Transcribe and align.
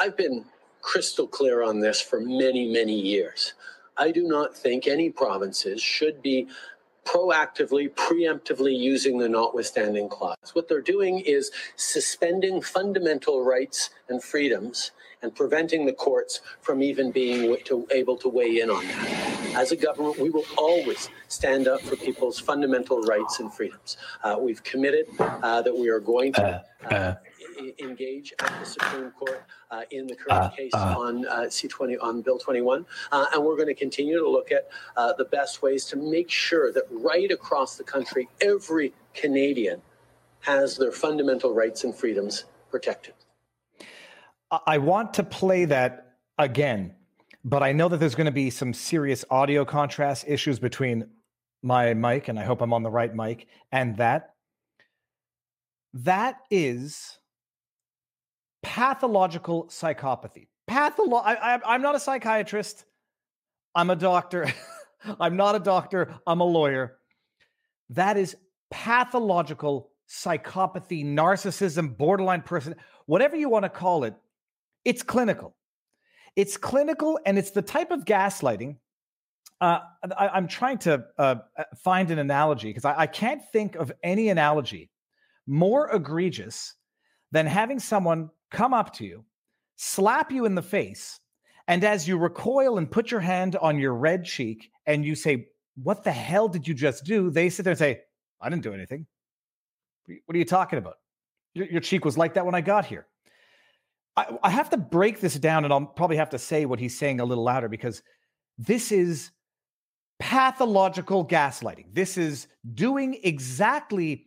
I've 0.00 0.16
been 0.16 0.46
crystal 0.80 1.26
clear 1.26 1.62
on 1.62 1.78
this 1.78 2.00
for 2.00 2.20
many, 2.20 2.72
many 2.72 2.98
years. 2.98 3.52
I 3.98 4.10
do 4.10 4.26
not 4.26 4.56
think 4.56 4.86
any 4.86 5.10
provinces 5.10 5.82
should 5.82 6.22
be 6.22 6.48
proactively, 7.04 7.90
preemptively 7.90 8.74
using 8.74 9.18
the 9.18 9.28
notwithstanding 9.28 10.08
clause. 10.08 10.38
What 10.54 10.68
they're 10.68 10.80
doing 10.80 11.20
is 11.20 11.50
suspending 11.76 12.62
fundamental 12.62 13.44
rights 13.44 13.90
and 14.08 14.24
freedoms 14.24 14.92
and 15.20 15.34
preventing 15.34 15.84
the 15.84 15.92
courts 15.92 16.40
from 16.62 16.82
even 16.82 17.10
being 17.10 17.58
to, 17.66 17.86
able 17.90 18.16
to 18.16 18.28
weigh 18.30 18.60
in 18.62 18.70
on 18.70 18.82
that. 18.86 19.54
As 19.54 19.70
a 19.70 19.76
government, 19.76 20.18
we 20.18 20.30
will 20.30 20.46
always 20.56 21.10
stand 21.28 21.68
up 21.68 21.82
for 21.82 21.96
people's 21.96 22.38
fundamental 22.38 23.02
rights 23.02 23.40
and 23.40 23.52
freedoms. 23.52 23.98
Uh, 24.24 24.36
we've 24.40 24.62
committed 24.62 25.08
uh, 25.18 25.60
that 25.60 25.76
we 25.76 25.90
are 25.90 26.00
going 26.00 26.32
to. 26.34 26.62
Uh, 26.86 26.94
uh 26.94 27.14
engage 27.78 28.32
at 28.40 28.58
the 28.58 28.66
Supreme 28.66 29.10
Court 29.12 29.44
uh, 29.70 29.82
in 29.90 30.06
the 30.06 30.14
current 30.14 30.46
uh, 30.46 30.48
case 30.50 30.72
uh, 30.74 30.94
on 30.98 31.26
uh, 31.26 31.40
C20 31.42 31.96
on 32.00 32.22
Bill 32.22 32.38
21, 32.38 32.86
uh, 33.12 33.26
and 33.32 33.44
we're 33.44 33.56
going 33.56 33.68
to 33.68 33.74
continue 33.74 34.18
to 34.18 34.28
look 34.28 34.52
at 34.52 34.68
uh, 34.96 35.12
the 35.14 35.24
best 35.24 35.62
ways 35.62 35.84
to 35.86 35.96
make 35.96 36.30
sure 36.30 36.72
that 36.72 36.84
right 36.90 37.30
across 37.30 37.76
the 37.76 37.84
country, 37.84 38.28
every 38.40 38.92
Canadian 39.14 39.82
has 40.40 40.76
their 40.76 40.92
fundamental 40.92 41.52
rights 41.52 41.84
and 41.84 41.94
freedoms 41.94 42.44
protected. 42.70 43.14
I 44.66 44.78
want 44.78 45.14
to 45.14 45.22
play 45.22 45.64
that 45.66 46.16
again, 46.38 46.94
but 47.44 47.62
I 47.62 47.72
know 47.72 47.88
that 47.88 47.98
there's 47.98 48.16
going 48.16 48.26
to 48.26 48.32
be 48.32 48.50
some 48.50 48.74
serious 48.74 49.24
audio 49.30 49.64
contrast 49.64 50.24
issues 50.26 50.58
between 50.58 51.06
my 51.62 51.94
mic, 51.94 52.28
and 52.28 52.38
I 52.38 52.44
hope 52.44 52.60
I'm 52.60 52.72
on 52.72 52.82
the 52.82 52.90
right 52.90 53.14
mic, 53.14 53.46
and 53.70 53.96
that. 53.98 54.34
That 55.92 56.36
is 56.50 57.19
pathological 58.62 59.66
psychopathy. 59.66 60.48
Patholo- 60.66 61.22
I, 61.24 61.60
I'm 61.66 61.82
not 61.82 61.94
a 61.94 62.00
psychiatrist. 62.00 62.84
I'm 63.74 63.90
a 63.90 63.96
doctor. 63.96 64.52
I'm 65.20 65.36
not 65.36 65.54
a 65.54 65.58
doctor. 65.58 66.14
I'm 66.26 66.40
a 66.40 66.44
lawyer. 66.44 66.98
That 67.90 68.16
is 68.16 68.36
pathological 68.70 69.90
psychopathy, 70.08 71.04
narcissism, 71.04 71.96
borderline 71.96 72.42
person, 72.42 72.74
whatever 73.06 73.36
you 73.36 73.48
want 73.48 73.64
to 73.64 73.68
call 73.68 74.04
it. 74.04 74.14
It's 74.84 75.02
clinical. 75.02 75.56
It's 76.36 76.56
clinical, 76.56 77.18
and 77.26 77.38
it's 77.38 77.50
the 77.50 77.62
type 77.62 77.90
of 77.90 78.04
gaslighting. 78.04 78.76
Uh, 79.60 79.80
I, 80.16 80.38
am 80.38 80.48
trying 80.48 80.78
to 80.78 81.04
uh, 81.18 81.36
find 81.82 82.10
an 82.10 82.18
analogy 82.18 82.68
because 82.68 82.84
I, 82.84 83.00
I 83.00 83.06
can't 83.06 83.42
think 83.52 83.76
of 83.76 83.92
any 84.02 84.30
analogy 84.30 84.90
more 85.46 85.90
egregious 85.94 86.74
than 87.32 87.46
having 87.46 87.78
someone 87.78 88.30
come 88.50 88.74
up 88.74 88.92
to 88.94 89.04
you, 89.04 89.24
slap 89.76 90.30
you 90.30 90.44
in 90.44 90.54
the 90.54 90.62
face, 90.62 91.20
and 91.68 91.84
as 91.84 92.06
you 92.08 92.18
recoil 92.18 92.78
and 92.78 92.90
put 92.90 93.10
your 93.10 93.20
hand 93.20 93.56
on 93.56 93.78
your 93.78 93.94
red 93.94 94.24
cheek 94.24 94.70
and 94.86 95.04
you 95.04 95.14
say, 95.14 95.46
What 95.82 96.02
the 96.02 96.12
hell 96.12 96.48
did 96.48 96.66
you 96.66 96.74
just 96.74 97.04
do? 97.04 97.30
They 97.30 97.48
sit 97.48 97.62
there 97.62 97.72
and 97.72 97.78
say, 97.78 98.00
I 98.40 98.48
didn't 98.48 98.62
do 98.62 98.74
anything. 98.74 99.06
What 100.26 100.34
are 100.34 100.38
you 100.38 100.44
talking 100.44 100.78
about? 100.78 100.96
Your, 101.54 101.66
your 101.66 101.80
cheek 101.80 102.04
was 102.04 102.18
like 102.18 102.34
that 102.34 102.44
when 102.44 102.54
I 102.54 102.60
got 102.60 102.86
here. 102.86 103.06
I, 104.16 104.36
I 104.42 104.50
have 104.50 104.70
to 104.70 104.76
break 104.76 105.20
this 105.20 105.34
down, 105.34 105.64
and 105.64 105.72
I'll 105.72 105.86
probably 105.86 106.16
have 106.16 106.30
to 106.30 106.38
say 106.38 106.64
what 106.64 106.80
he's 106.80 106.98
saying 106.98 107.20
a 107.20 107.24
little 107.24 107.44
louder 107.44 107.68
because 107.68 108.02
this 108.58 108.92
is 108.92 109.30
pathological 110.18 111.26
gaslighting. 111.26 111.86
This 111.92 112.18
is 112.18 112.48
doing 112.74 113.18
exactly 113.22 114.26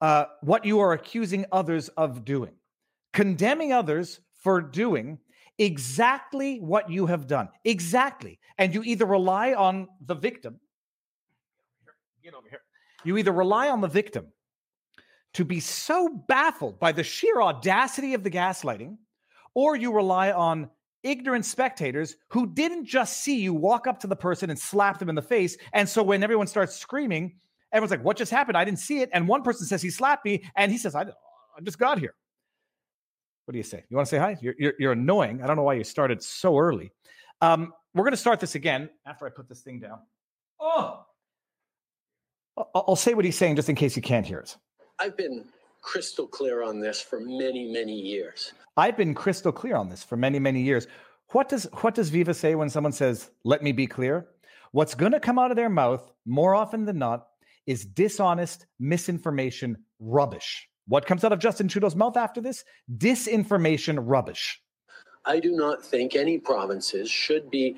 uh, 0.00 0.26
what 0.42 0.64
you 0.64 0.80
are 0.80 0.92
accusing 0.92 1.44
others 1.52 1.88
of 1.90 2.24
doing 2.24 2.52
condemning 3.14 3.72
others 3.72 4.20
for 4.34 4.60
doing 4.60 5.18
exactly 5.58 6.58
what 6.58 6.90
you 6.90 7.06
have 7.06 7.26
done. 7.26 7.48
Exactly. 7.64 8.38
And 8.58 8.74
you 8.74 8.82
either 8.82 9.06
rely 9.06 9.54
on 9.54 9.88
the 10.04 10.14
victim. 10.14 10.60
Get 12.22 12.34
over 12.34 12.48
here. 12.50 12.60
You 13.04 13.16
either 13.16 13.32
rely 13.32 13.70
on 13.70 13.80
the 13.80 13.88
victim 13.88 14.26
to 15.34 15.44
be 15.44 15.60
so 15.60 16.08
baffled 16.28 16.78
by 16.78 16.92
the 16.92 17.02
sheer 17.02 17.40
audacity 17.40 18.14
of 18.14 18.22
the 18.22 18.30
gaslighting, 18.30 18.96
or 19.54 19.76
you 19.76 19.92
rely 19.92 20.32
on 20.32 20.68
ignorant 21.02 21.44
spectators 21.44 22.16
who 22.28 22.46
didn't 22.46 22.86
just 22.86 23.18
see 23.18 23.38
you 23.38 23.52
walk 23.52 23.86
up 23.86 24.00
to 24.00 24.06
the 24.06 24.16
person 24.16 24.50
and 24.50 24.58
slap 24.58 24.98
them 24.98 25.08
in 25.08 25.14
the 25.14 25.22
face. 25.22 25.56
And 25.72 25.88
so 25.88 26.02
when 26.02 26.22
everyone 26.22 26.46
starts 26.46 26.76
screaming, 26.76 27.36
everyone's 27.72 27.90
like, 27.90 28.04
What 28.04 28.16
just 28.16 28.32
happened? 28.32 28.56
I 28.56 28.64
didn't 28.64 28.78
see 28.80 29.00
it. 29.00 29.10
And 29.12 29.28
one 29.28 29.42
person 29.42 29.66
says 29.66 29.82
he 29.82 29.90
slapped 29.90 30.24
me, 30.24 30.42
and 30.56 30.72
he 30.72 30.78
says, 30.78 30.94
I, 30.94 31.02
I 31.02 31.60
just 31.62 31.78
got 31.78 31.98
here. 31.98 32.14
What 33.44 33.52
do 33.52 33.58
you 33.58 33.64
say? 33.64 33.84
You 33.88 33.96
want 33.96 34.08
to 34.08 34.10
say 34.10 34.18
hi? 34.18 34.38
You're, 34.40 34.54
you're, 34.58 34.72
you're 34.78 34.92
annoying. 34.92 35.42
I 35.42 35.46
don't 35.46 35.56
know 35.56 35.62
why 35.62 35.74
you 35.74 35.84
started 35.84 36.22
so 36.22 36.58
early. 36.58 36.92
Um, 37.40 37.72
we're 37.94 38.04
going 38.04 38.12
to 38.12 38.16
start 38.16 38.40
this 38.40 38.54
again 38.54 38.88
after 39.06 39.26
I 39.26 39.30
put 39.30 39.48
this 39.48 39.60
thing 39.60 39.80
down. 39.80 39.98
Oh, 40.60 41.04
I'll 42.74 42.96
say 42.96 43.14
what 43.14 43.24
he's 43.24 43.36
saying 43.36 43.56
just 43.56 43.68
in 43.68 43.74
case 43.74 43.96
you 43.96 44.02
can't 44.02 44.24
hear 44.24 44.40
us. 44.40 44.56
I've 44.98 45.16
been 45.16 45.44
crystal 45.82 46.26
clear 46.26 46.62
on 46.62 46.80
this 46.80 47.00
for 47.00 47.20
many, 47.20 47.70
many 47.70 47.92
years. 47.92 48.52
I've 48.76 48.96
been 48.96 49.14
crystal 49.14 49.52
clear 49.52 49.76
on 49.76 49.88
this 49.88 50.02
for 50.02 50.16
many, 50.16 50.38
many 50.38 50.62
years. 50.62 50.86
What 51.32 51.48
does 51.48 51.66
what 51.80 51.94
does 51.94 52.10
Viva 52.10 52.32
say 52.32 52.54
when 52.54 52.70
someone 52.70 52.92
says, 52.92 53.30
"Let 53.44 53.62
me 53.62 53.72
be 53.72 53.86
clear"? 53.86 54.28
What's 54.72 54.94
going 54.94 55.12
to 55.12 55.20
come 55.20 55.38
out 55.38 55.50
of 55.50 55.56
their 55.56 55.68
mouth 55.68 56.10
more 56.26 56.54
often 56.54 56.84
than 56.84 56.98
not 56.98 57.28
is 57.66 57.84
dishonest, 57.84 58.66
misinformation, 58.78 59.84
rubbish. 59.98 60.68
What 60.86 61.06
comes 61.06 61.24
out 61.24 61.32
of 61.32 61.38
Justin 61.38 61.68
Trudeau's 61.68 61.96
mouth 61.96 62.16
after 62.16 62.40
this? 62.40 62.64
Disinformation 62.96 63.98
rubbish. 64.00 64.60
I 65.24 65.40
do 65.40 65.52
not 65.52 65.82
think 65.82 66.14
any 66.14 66.38
provinces 66.38 67.10
should 67.10 67.50
be 67.50 67.76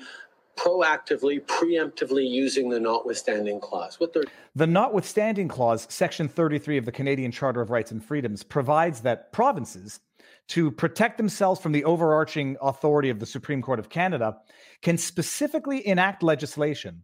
proactively, 0.57 1.41
preemptively 1.41 2.27
using 2.27 2.69
the 2.69 2.79
notwithstanding 2.79 3.59
clause. 3.61 3.99
What 3.99 4.13
they're 4.13 4.23
the 4.55 4.67
notwithstanding 4.67 5.47
clause, 5.47 5.87
section 5.89 6.27
33 6.27 6.77
of 6.77 6.85
the 6.85 6.91
Canadian 6.91 7.31
Charter 7.31 7.61
of 7.61 7.69
Rights 7.69 7.91
and 7.91 8.03
Freedoms, 8.03 8.43
provides 8.43 9.01
that 9.01 9.31
provinces, 9.31 9.99
to 10.49 10.71
protect 10.71 11.17
themselves 11.17 11.59
from 11.59 11.73
the 11.73 11.83
overarching 11.83 12.57
authority 12.61 13.09
of 13.09 13.19
the 13.19 13.25
Supreme 13.25 13.61
Court 13.61 13.79
of 13.79 13.89
Canada, 13.89 14.37
can 14.81 14.97
specifically 14.97 15.85
enact 15.85 16.23
legislation 16.23 17.03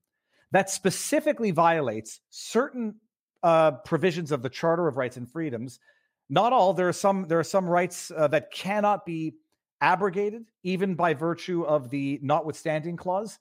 that 0.51 0.69
specifically 0.69 1.51
violates 1.51 2.21
certain 2.29 2.95
uh, 3.41 3.71
provisions 3.71 4.31
of 4.31 4.41
the 4.41 4.49
Charter 4.49 4.87
of 4.87 4.97
Rights 4.97 5.17
and 5.17 5.29
Freedoms. 5.29 5.79
Not 6.29 6.53
all. 6.53 6.73
There 6.73 6.87
are 6.87 6.93
some. 6.93 7.27
There 7.27 7.39
are 7.39 7.43
some 7.43 7.67
rights 7.67 8.11
uh, 8.15 8.27
that 8.29 8.51
cannot 8.51 9.05
be 9.05 9.35
abrogated, 9.81 10.45
even 10.63 10.95
by 10.95 11.13
virtue 11.13 11.63
of 11.63 11.89
the 11.89 12.19
notwithstanding 12.21 12.95
clause, 12.95 13.37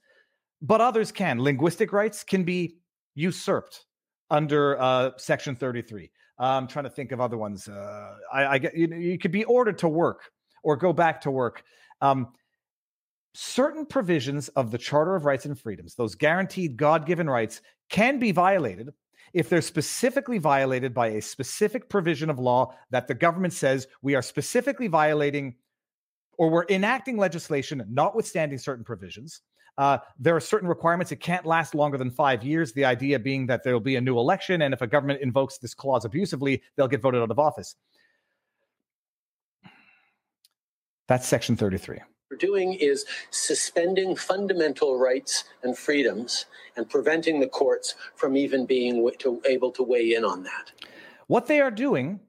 but 0.60 0.81
others 0.81 1.12
can. 1.12 1.41
Linguistic 1.41 1.93
rights 1.93 2.25
can 2.25 2.43
be 2.43 2.78
usurped 3.15 3.87
under 4.31 4.81
uh, 4.81 5.10
Section 5.16 5.54
33. 5.54 6.10
Uh, 6.38 6.43
I'm 6.43 6.66
trying 6.66 6.84
to 6.84 6.91
think 6.91 7.12
of 7.12 7.20
other 7.20 7.38
ones. 7.38 7.69
Uh, 7.69 8.16
I, 8.32 8.47
I, 8.47 8.59
get 8.59 8.76
you, 8.76 8.88
you 8.88 9.19
could 9.19 9.31
be 9.31 9.44
ordered 9.44 9.78
to 9.78 9.88
work 9.88 10.32
or 10.64 10.76
go 10.76 10.93
back 10.93 11.20
to 11.22 11.31
work. 11.31 11.62
Um, 12.00 12.28
certain 13.34 13.87
provisions 13.87 14.49
of 14.49 14.70
the 14.70 14.78
Charter 14.78 15.14
of 15.14 15.25
Rights 15.25 15.44
and 15.44 15.59
Freedoms, 15.59 15.94
those 15.94 16.14
guaranteed 16.14 16.76
God 16.76 17.06
given 17.06 17.28
rights, 17.28 17.60
can 17.88 18.19
be 18.19 18.32
violated 18.32 18.91
if 19.33 19.49
they're 19.49 19.62
specifically 19.62 20.38
violated 20.38 20.93
by 20.93 21.09
a 21.09 21.22
specific 21.22 21.88
provision 21.88 22.31
of 22.31 22.38
law 22.38 22.75
that 22.91 23.06
the 23.09 23.15
government 23.15 23.53
says 23.53 23.87
we 24.03 24.15
are 24.15 24.22
specifically 24.22 24.88
violating 24.88 25.55
or 26.38 26.50
we're 26.50 26.66
enacting 26.69 27.16
legislation 27.16 27.84
notwithstanding 27.88 28.59
certain 28.59 28.84
provisions. 28.84 29.43
Uh, 29.78 29.99
there 30.19 30.37
are 30.37 30.41
certain 30.41 30.69
requirements. 30.69 31.12
It 31.12 31.16
can't 31.16 31.47
last 31.47 31.75
longer 31.75 31.97
than 31.97 32.11
five 32.11 32.43
years. 32.43 32.72
The 32.72 32.84
idea 32.84 33.19
being 33.19 33.47
that 33.47 33.62
there 33.65 33.72
will 33.72 33.81
be 33.81 33.97
a 33.97 34.00
new 34.00 34.19
election, 34.19 34.62
and 34.62 34.75
if 34.75 34.82
a 34.82 34.87
government 34.87 35.22
invokes 35.22 35.59
this 35.59 35.72
clause 35.72 36.05
abusively, 36.05 36.62
they'll 36.77 36.88
get 36.88 37.00
voted 37.00 37.22
out 37.22 37.31
of 37.31 37.38
office. 37.38 37.75
That's 41.09 41.26
Section 41.26 41.56
33 41.56 42.00
we're 42.32 42.38
doing 42.38 42.73
is 42.75 43.05
suspending 43.31 44.17
fundamental 44.17 44.99
rights 44.99 45.44
and 45.62 45.76
freedoms 45.76 46.46
and 46.76 46.88
preventing 46.88 47.40
the 47.40 47.46
courts 47.46 47.94
from 48.14 48.37
even 48.37 48.64
being 48.64 49.08
to, 49.19 49.43
able 49.46 49.70
to 49.70 49.82
weigh 49.82 50.14
in 50.14 50.25
on 50.25 50.43
that. 50.44 50.73
What 51.26 51.46
they 51.46 51.61
are 51.61 51.70
doing 51.70 52.20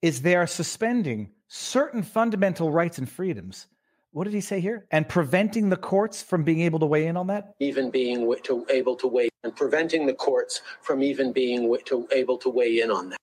is 0.00 0.22
they 0.22 0.34
are 0.34 0.46
suspending 0.46 1.30
certain 1.46 2.02
fundamental 2.02 2.70
rights 2.70 2.96
and 2.96 3.08
freedoms. 3.08 3.66
What 4.12 4.24
did 4.24 4.32
he 4.32 4.40
say 4.40 4.60
here? 4.60 4.86
And 4.90 5.06
preventing 5.08 5.68
the 5.68 5.76
courts 5.76 6.22
from 6.22 6.42
being 6.42 6.60
able 6.60 6.78
to 6.78 6.86
weigh 6.86 7.06
in 7.06 7.16
on 7.16 7.26
that? 7.26 7.54
Even 7.60 7.90
being 7.90 8.34
to, 8.44 8.66
able 8.70 8.96
to 8.96 9.06
weigh 9.06 9.28
and 9.42 9.54
preventing 9.54 10.06
the 10.06 10.14
courts 10.14 10.62
from 10.80 11.02
even 11.02 11.32
being 11.32 11.76
to, 11.84 12.08
able 12.12 12.38
to 12.38 12.48
weigh 12.48 12.80
in 12.80 12.90
on 12.90 13.10
that. 13.10 13.18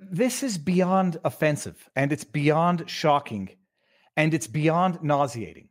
This 0.00 0.42
is 0.42 0.56
beyond 0.56 1.18
offensive 1.22 1.90
and 1.94 2.12
it's 2.12 2.24
beyond 2.24 2.88
shocking 2.88 3.50
and 4.16 4.34
it's 4.34 4.46
beyond 4.46 5.02
nauseating. 5.02 5.68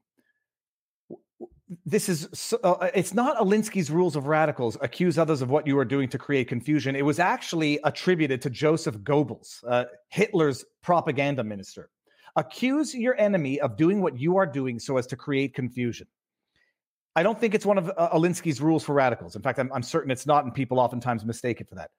This 1.86 2.08
is 2.08 2.54
uh, 2.64 2.72
uh, 2.72 2.92
it's 2.94 3.14
not 3.14 3.38
Alinsky's 3.38 3.90
rules 3.90 4.16
of 4.16 4.28
radicals 4.28 4.78
accuse 4.82 5.18
others 5.18 5.42
of 5.42 5.50
what 5.50 5.66
you 5.66 5.78
are 5.80 5.86
doing 5.86 6.08
to 6.10 6.20
create 6.20 6.48
confusion. 6.48 6.96
It 6.96 7.06
was 7.06 7.20
actually 7.20 7.80
attributed 7.84 8.42
to 8.44 8.50
Joseph 8.50 8.98
Goebbels, 9.00 9.64
uh, 9.68 9.86
Hitler's 10.10 10.64
propaganda 10.84 11.44
minister, 11.44 11.90
Accuse 12.36 12.96
your 12.96 13.20
enemy 13.20 13.60
of 13.60 13.78
doing 13.78 14.02
what 14.02 14.20
you 14.20 14.38
are 14.38 14.46
doing 14.48 14.80
so 14.80 14.98
as 14.98 15.06
to 15.08 15.16
create 15.16 15.54
confusion. 15.54 16.08
I 17.16 17.22
don't 17.22 17.40
think 17.40 17.54
it's 17.54 17.66
one 17.66 17.78
of 17.78 17.92
uh, 17.96 18.10
Alinsky's 18.10 18.60
rules 18.60 18.84
for 18.84 18.94
radicals. 18.94 19.36
In 19.36 19.44
fact, 19.44 19.60
I'm, 19.60 19.72
I'm 19.72 19.84
certain 19.84 20.10
it's 20.10 20.26
not, 20.26 20.44
and 20.44 20.54
people 20.54 20.80
oftentimes 20.80 21.26
mistake 21.26 21.62
it 21.62 21.70
for 21.70 21.76
that. 21.76 21.92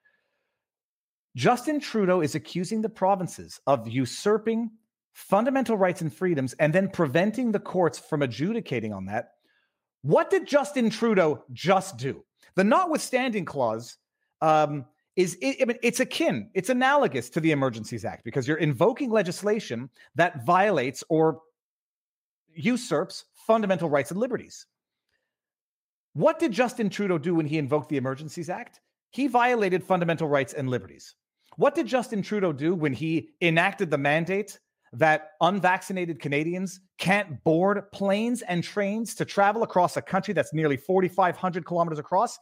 Justin 1.37 1.79
Trudeau 1.79 2.21
is 2.21 2.35
accusing 2.35 2.83
the 2.83 2.89
provinces 2.89 3.61
of 3.69 3.87
usurping 3.87 4.71
fundamental 5.15 5.77
rights 5.77 6.03
and 6.03 6.13
freedoms 6.13 6.55
and 6.55 6.73
then 6.73 6.89
preventing 6.89 7.53
the 7.53 7.61
courts 7.61 7.99
from 7.99 8.21
adjudicating 8.21 8.93
on 8.93 9.07
that. 9.07 9.31
What 10.03 10.29
did 10.29 10.47
Justin 10.47 10.91
Trudeau 10.91 11.45
just 11.53 11.97
do? 11.97 12.25
The 12.57 12.65
notwithstanding 12.65 13.45
clause 13.45 13.97
um, 14.43 14.85
is 15.17 15.39
it, 15.41 15.57
I 15.63 15.65
mean, 15.67 15.79
it's 15.83 16.01
akin, 16.01 16.51
it's 16.53 16.69
analogous 16.69 17.31
to 17.31 17.41
the 17.41 17.53
Emergencies 17.53 18.05
Act 18.05 18.25
because 18.25 18.47
you're 18.47 18.59
invoking 18.59 19.11
legislation 19.11 19.89
that 20.17 20.45
violates 20.45 21.05
or 21.09 21.41
usurps 22.53 23.25
fundamental 23.47 23.89
rights 23.89 24.11
and 24.11 24.19
liberties. 24.19 24.67
What 26.15 26.39
did 26.39 26.53
Justin 26.53 26.91
Trudeau 26.91 27.19
do 27.19 27.37
when 27.37 27.47
he 27.47 27.59
invoked 27.59 27.89
the 27.89 27.97
Emergencies 27.97 28.51
Act? 28.51 28.81
He 29.11 29.29
violated 29.29 29.83
fundamental 29.85 30.29
rights 30.29 30.53
and 30.53 30.69
liberties. 30.69 31.15
What 31.57 31.77
did 31.77 31.87
Justin 31.87 32.21
Trudeau 32.21 32.53
do 32.53 32.75
when 32.75 32.93
he 32.93 33.31
enacted 33.41 33.91
the 33.91 33.99
mandate 33.99 34.59
that 34.95 35.33
unvaccinated 35.41 36.21
Canadians 36.21 36.81
can't 36.99 37.43
board 37.45 37.91
planes 37.93 38.43
and 38.43 38.63
trains 38.63 39.15
to 39.17 39.25
travel 39.25 39.63
across 39.63 39.97
a 39.97 40.03
country 40.03 40.35
that's 40.35 40.53
nearly 40.53 40.77
4,500 40.77 41.67
kilometers 41.67 41.99
across? 41.99 42.39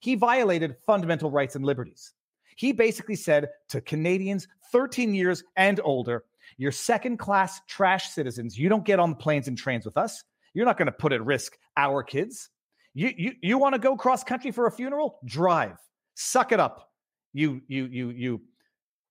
He 0.00 0.14
violated 0.14 0.76
fundamental 0.84 1.30
rights 1.30 1.56
and 1.56 1.64
liberties. 1.64 2.12
He 2.56 2.72
basically 2.72 3.16
said 3.16 3.48
to 3.68 3.80
Canadians 3.80 4.46
13 4.70 5.14
years 5.14 5.42
and 5.56 5.80
older, 5.82 6.24
you're 6.56 6.72
second 6.72 7.18
class 7.18 7.60
trash 7.66 8.10
citizens. 8.10 8.58
You 8.58 8.68
don't 8.68 8.84
get 8.84 9.00
on 9.00 9.10
the 9.10 9.16
planes 9.16 9.48
and 9.48 9.56
trains 9.56 9.84
with 9.84 9.96
us. 9.96 10.22
You're 10.52 10.66
not 10.66 10.78
going 10.78 10.86
to 10.86 10.92
put 10.92 11.12
at 11.12 11.24
risk 11.24 11.56
our 11.76 12.02
kids. 12.02 12.50
You, 12.94 13.12
you, 13.16 13.32
you 13.42 13.58
want 13.58 13.74
to 13.74 13.78
go 13.78 13.96
cross 13.96 14.22
country 14.22 14.50
for 14.50 14.66
a 14.66 14.70
funeral? 14.70 15.18
Drive. 15.24 15.78
Suck 16.14 16.52
it 16.52 16.60
up. 16.60 16.90
You, 17.32 17.60
you, 17.66 17.86
you, 17.86 18.10
you 18.10 18.40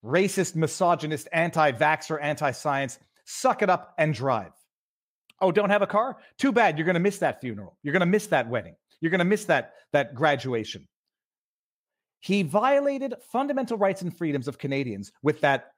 racist, 0.04 0.54
misogynist, 0.54 1.28
anti 1.32 1.72
vaxxer, 1.72 2.18
anti 2.20 2.50
science. 2.50 2.98
Suck 3.24 3.62
it 3.62 3.70
up 3.70 3.94
and 3.98 4.12
drive. 4.12 4.52
Oh, 5.40 5.50
don't 5.50 5.70
have 5.70 5.82
a 5.82 5.86
car? 5.86 6.18
Too 6.38 6.52
bad. 6.52 6.78
You're 6.78 6.84
going 6.84 6.94
to 6.94 7.00
miss 7.00 7.18
that 7.18 7.40
funeral. 7.40 7.76
You're 7.82 7.92
going 7.92 8.00
to 8.00 8.06
miss 8.06 8.26
that 8.28 8.48
wedding. 8.48 8.76
You're 9.00 9.10
going 9.10 9.18
to 9.18 9.24
miss 9.24 9.46
that, 9.46 9.74
that 9.92 10.14
graduation. 10.14 10.86
He 12.20 12.42
violated 12.42 13.14
fundamental 13.30 13.76
rights 13.76 14.02
and 14.02 14.16
freedoms 14.16 14.48
of 14.48 14.58
Canadians 14.58 15.12
with 15.22 15.40
that 15.40 15.72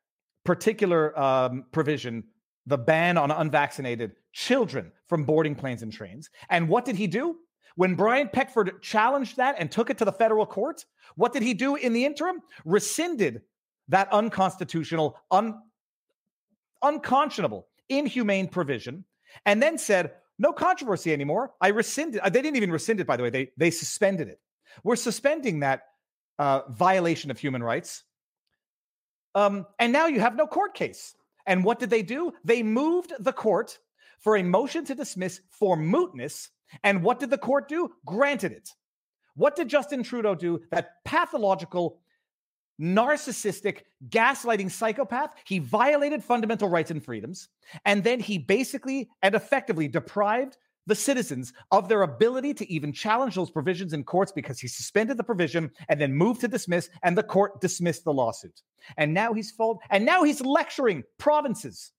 particular 0.44 1.19
um, 1.19 1.64
provision, 1.73 2.23
the 2.67 2.78
ban 2.78 3.19
on 3.19 3.31
unvaccinated 3.31 4.12
children 4.32 4.93
from 5.08 5.25
boarding 5.25 5.55
planes 5.55 5.82
and 5.82 5.93
trains. 5.93 6.31
And 6.50 6.69
what 6.69 6.84
did 6.84 6.96
he 6.96 7.06
do? 7.06 7.37
When 7.75 7.94
Brian 7.94 8.28
Peckford 8.28 8.81
challenged 8.81 9.37
that 9.37 9.56
and 9.58 9.70
took 9.70 9.90
it 9.90 9.99
to 9.99 10.05
the 10.05 10.12
federal 10.12 10.46
court, 10.46 10.84
what 11.17 11.32
did 11.32 11.43
he 11.43 11.52
do 11.52 11.76
in 11.76 11.93
the 11.93 12.05
interim? 12.05 12.40
Rescinded 12.64 13.43
that 13.88 14.12
unconstitutional, 14.12 15.17
un, 15.31 15.61
unconscionable, 16.83 17.67
inhumane 17.88 18.49
provision, 18.49 19.05
and 19.44 19.62
then 19.62 19.79
said, 19.79 20.12
no 20.38 20.53
controversy 20.53 21.12
anymore. 21.12 21.53
I 21.61 21.69
rescinded. 21.69 22.21
Uh, 22.21 22.29
they 22.29 22.43
didn't 22.43 22.56
even 22.56 22.71
rescind 22.71 23.00
it, 23.00 23.06
by 23.06 23.17
the 23.17 23.23
way. 23.23 23.31
They 23.31 23.50
they 23.56 23.71
suspended 23.71 24.29
it. 24.29 24.41
We're 24.85 24.97
suspending 24.97 25.61
that 25.61 25.85
uh, 26.38 26.62
violation 26.69 27.31
of 27.31 27.38
human 27.38 27.62
rights. 27.62 28.05
Um, 29.35 29.67
and 29.79 29.93
now 29.93 30.06
you 30.06 30.21
have 30.21 30.37
no 30.37 30.47
court 30.47 30.75
case. 30.75 31.15
And 31.47 31.65
what 31.65 31.79
did 31.79 31.91
they 31.91 32.03
do? 32.03 32.33
They 32.44 32.62
moved 32.62 33.12
the 33.19 33.33
court 33.33 33.79
for 34.19 34.37
a 34.37 34.43
motion 34.43 34.85
to 34.87 34.94
dismiss 34.94 35.41
for 35.50 35.77
mootness. 35.77 36.49
And 36.83 37.03
what 37.03 37.21
did 37.21 37.31
the 37.31 37.38
court 37.38 37.69
do? 37.69 37.93
Granted 38.05 38.53
it. 38.53 38.71
What 39.35 39.55
did 39.55 39.69
Justin 39.69 40.03
Trudeau 40.03 40.35
do? 40.35 40.62
That 40.71 41.05
pathological 41.05 42.00
narcissistic, 42.81 43.82
gaslighting 44.08 44.70
psychopath. 44.70 45.34
He 45.44 45.58
violated 45.58 46.23
fundamental 46.23 46.69
rights 46.69 46.90
and 46.90 47.05
freedoms. 47.05 47.49
And 47.84 48.05
then 48.05 48.20
he 48.20 48.38
basically 48.38 49.08
and 49.23 49.34
effectively 49.34 49.88
deprived 49.88 50.56
the 50.87 50.94
citizens 50.94 51.52
of 51.73 51.88
their 51.88 52.02
ability 52.02 52.55
to 52.55 52.70
even 52.70 52.93
challenge 52.93 53.34
those 53.34 53.50
provisions 53.50 53.93
in 53.93 54.05
courts 54.05 54.31
because 54.31 54.61
he 54.61 54.69
suspended 54.69 55.17
the 55.17 55.25
provision 55.25 55.70
and 55.88 56.00
then 56.00 56.14
moved 56.14 56.40
to 56.40 56.49
dismiss, 56.49 56.88
and 57.02 57.19
the 57.19 57.23
court 57.23 57.61
dismissed 57.61 58.05
the 58.05 58.12
lawsuit. 58.12 58.62
And 58.96 59.12
now 59.12 59.32
he's 59.32 59.50
fold, 59.50 59.81
and 59.90 60.05
now 60.05 60.23
he's 60.23 60.40
lecturing 60.40 61.02
provinces. 61.19 61.90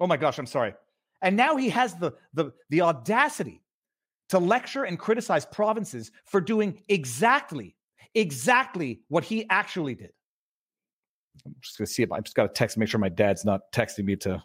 Oh 0.00 0.06
my 0.06 0.16
gosh, 0.16 0.38
I'm 0.38 0.46
sorry. 0.46 0.74
And 1.20 1.36
now 1.36 1.56
he 1.56 1.68
has 1.70 1.94
the, 1.94 2.12
the, 2.32 2.52
the 2.70 2.80
audacity 2.80 3.62
to 4.30 4.38
lecture 4.38 4.84
and 4.84 4.98
criticize 4.98 5.44
provinces 5.44 6.10
for 6.24 6.40
doing 6.40 6.80
exactly 6.88 7.76
exactly 8.14 9.00
what 9.08 9.24
he 9.24 9.48
actually 9.48 9.94
did. 9.94 10.12
I'm 11.46 11.54
just 11.60 11.76
to 11.76 11.86
see 11.86 12.02
if 12.02 12.12
I 12.12 12.20
just 12.20 12.36
got 12.36 12.42
to 12.42 12.48
text, 12.48 12.78
make 12.78 12.88
sure 12.88 13.00
my 13.00 13.08
dad's 13.08 13.44
not 13.44 13.60
texting 13.72 14.04
me 14.04 14.16
to 14.16 14.42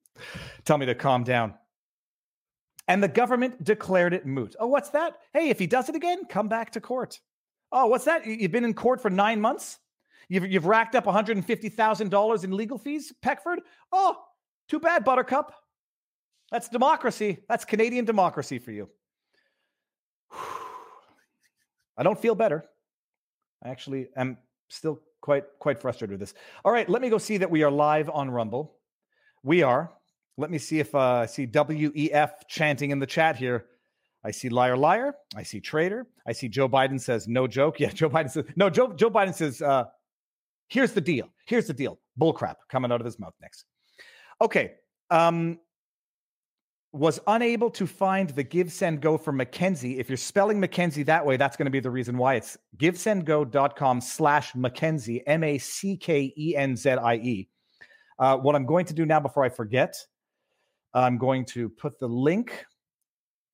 tell 0.64 0.78
me 0.78 0.86
to 0.86 0.94
calm 0.94 1.24
down. 1.24 1.54
And 2.86 3.02
the 3.02 3.08
government 3.08 3.62
declared 3.64 4.14
it 4.14 4.26
moot. 4.26 4.56
Oh, 4.58 4.66
what's 4.66 4.90
that? 4.90 5.18
Hey, 5.32 5.50
if 5.50 5.58
he 5.58 5.66
does 5.66 5.88
it 5.88 5.94
again, 5.94 6.24
come 6.26 6.48
back 6.48 6.72
to 6.72 6.80
court. 6.80 7.20
Oh, 7.70 7.86
what's 7.86 8.06
that? 8.06 8.26
You've 8.26 8.50
been 8.50 8.64
in 8.64 8.72
court 8.72 9.00
for 9.00 9.10
nine 9.10 9.40
months? 9.40 9.78
You've, 10.30 10.50
you've 10.50 10.66
racked 10.66 10.94
up 10.94 11.04
$150,000 11.04 12.44
in 12.44 12.50
legal 12.56 12.78
fees, 12.78 13.12
Peckford? 13.22 13.60
Oh, 13.92 14.16
too 14.68 14.80
bad, 14.80 15.04
Buttercup. 15.04 15.54
That's 16.50 16.68
democracy. 16.68 17.44
That's 17.48 17.64
Canadian 17.64 18.06
democracy 18.06 18.58
for 18.58 18.70
you. 18.70 18.88
I 21.96 22.02
don't 22.02 22.18
feel 22.18 22.34
better. 22.34 22.64
I 23.64 23.68
actually 23.70 24.08
am 24.16 24.38
still 24.68 25.00
quite 25.20 25.44
quite 25.58 25.80
frustrated 25.80 26.12
with 26.12 26.20
this. 26.20 26.34
All 26.64 26.72
right, 26.72 26.88
let 26.88 27.02
me 27.02 27.08
go 27.08 27.18
see 27.18 27.38
that 27.38 27.50
we 27.50 27.62
are 27.62 27.70
live 27.70 28.08
on 28.10 28.30
Rumble. 28.30 28.76
We 29.42 29.62
are. 29.62 29.92
Let 30.36 30.50
me 30.50 30.58
see 30.58 30.78
if 30.78 30.94
uh, 30.94 30.98
I 30.98 31.26
see 31.26 31.46
WEF 31.46 32.30
chanting 32.48 32.90
in 32.90 32.98
the 33.00 33.06
chat 33.06 33.36
here. 33.36 33.66
I 34.24 34.30
see 34.30 34.48
liar, 34.48 34.76
liar. 34.76 35.14
I 35.34 35.42
see 35.42 35.60
traitor. 35.60 36.06
I 36.26 36.32
see 36.32 36.48
Joe 36.48 36.68
Biden 36.68 37.00
says 37.00 37.26
no 37.28 37.46
joke. 37.46 37.80
Yeah, 37.80 37.90
Joe 37.90 38.08
Biden 38.08 38.30
says 38.30 38.44
no. 38.56 38.70
Joe 38.70 38.92
Joe 38.92 39.10
Biden 39.10 39.34
says 39.34 39.62
uh, 39.62 39.84
here's 40.68 40.92
the 40.92 41.00
deal. 41.00 41.28
Here's 41.46 41.66
the 41.66 41.72
deal. 41.72 41.98
Bullcrap 42.20 42.56
coming 42.68 42.92
out 42.92 43.00
of 43.00 43.04
his 43.04 43.18
mouth 43.18 43.34
next. 43.40 43.64
Okay. 44.40 44.72
Um, 45.10 45.58
was 46.92 47.20
unable 47.26 47.70
to 47.70 47.86
find 47.86 48.30
the 48.30 48.42
give 48.42 48.72
send 48.72 49.02
go 49.02 49.18
for 49.18 49.32
Mackenzie. 49.32 49.98
If 49.98 50.08
you're 50.08 50.16
spelling 50.16 50.58
Mackenzie 50.58 51.02
that 51.04 51.24
way, 51.24 51.36
that's 51.36 51.56
going 51.56 51.66
to 51.66 51.70
be 51.70 51.80
the 51.80 51.90
reason 51.90 52.16
why 52.16 52.34
it's 52.34 52.56
givesendgo.com 52.78 54.00
slash 54.00 54.54
Mackenzie, 54.54 55.26
M 55.26 55.44
A 55.44 55.58
C 55.58 55.96
K 55.96 56.32
E 56.36 56.56
N 56.56 56.76
Z 56.76 56.90
I 56.90 57.16
E. 57.16 57.48
Uh, 58.18 58.36
what 58.36 58.54
I'm 58.56 58.64
going 58.66 58.86
to 58.86 58.94
do 58.94 59.04
now 59.04 59.20
before 59.20 59.44
I 59.44 59.48
forget, 59.48 59.94
I'm 60.94 61.18
going 61.18 61.44
to 61.46 61.68
put 61.68 61.98
the 61.98 62.08
link 62.08 62.64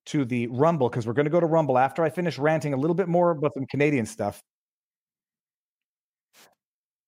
to 0.07 0.23
the 0.23 0.47
Rumble 0.47 0.89
because 0.89 1.05
we're 1.05 1.13
going 1.13 1.25
to 1.25 1.31
go 1.31 1.39
to 1.39 1.45
Rumble 1.45 1.77
after 1.77 2.03
I 2.03 2.09
finish 2.09 2.37
ranting 2.37 2.73
a 2.73 2.77
little 2.77 2.95
bit 2.95 3.07
more 3.07 3.31
about 3.31 3.53
some 3.53 3.65
Canadian 3.65 4.05
stuff. 4.05 4.41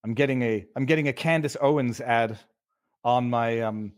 I'm 0.03 0.13
getting 0.13 0.41
a 0.41 0.65
I'm 0.75 0.85
getting 0.85 1.07
a 1.07 1.13
Candace 1.13 1.57
Owens 1.61 2.01
ad 2.01 2.37
on 3.03 3.29
my 3.29 3.61
um 3.61 3.93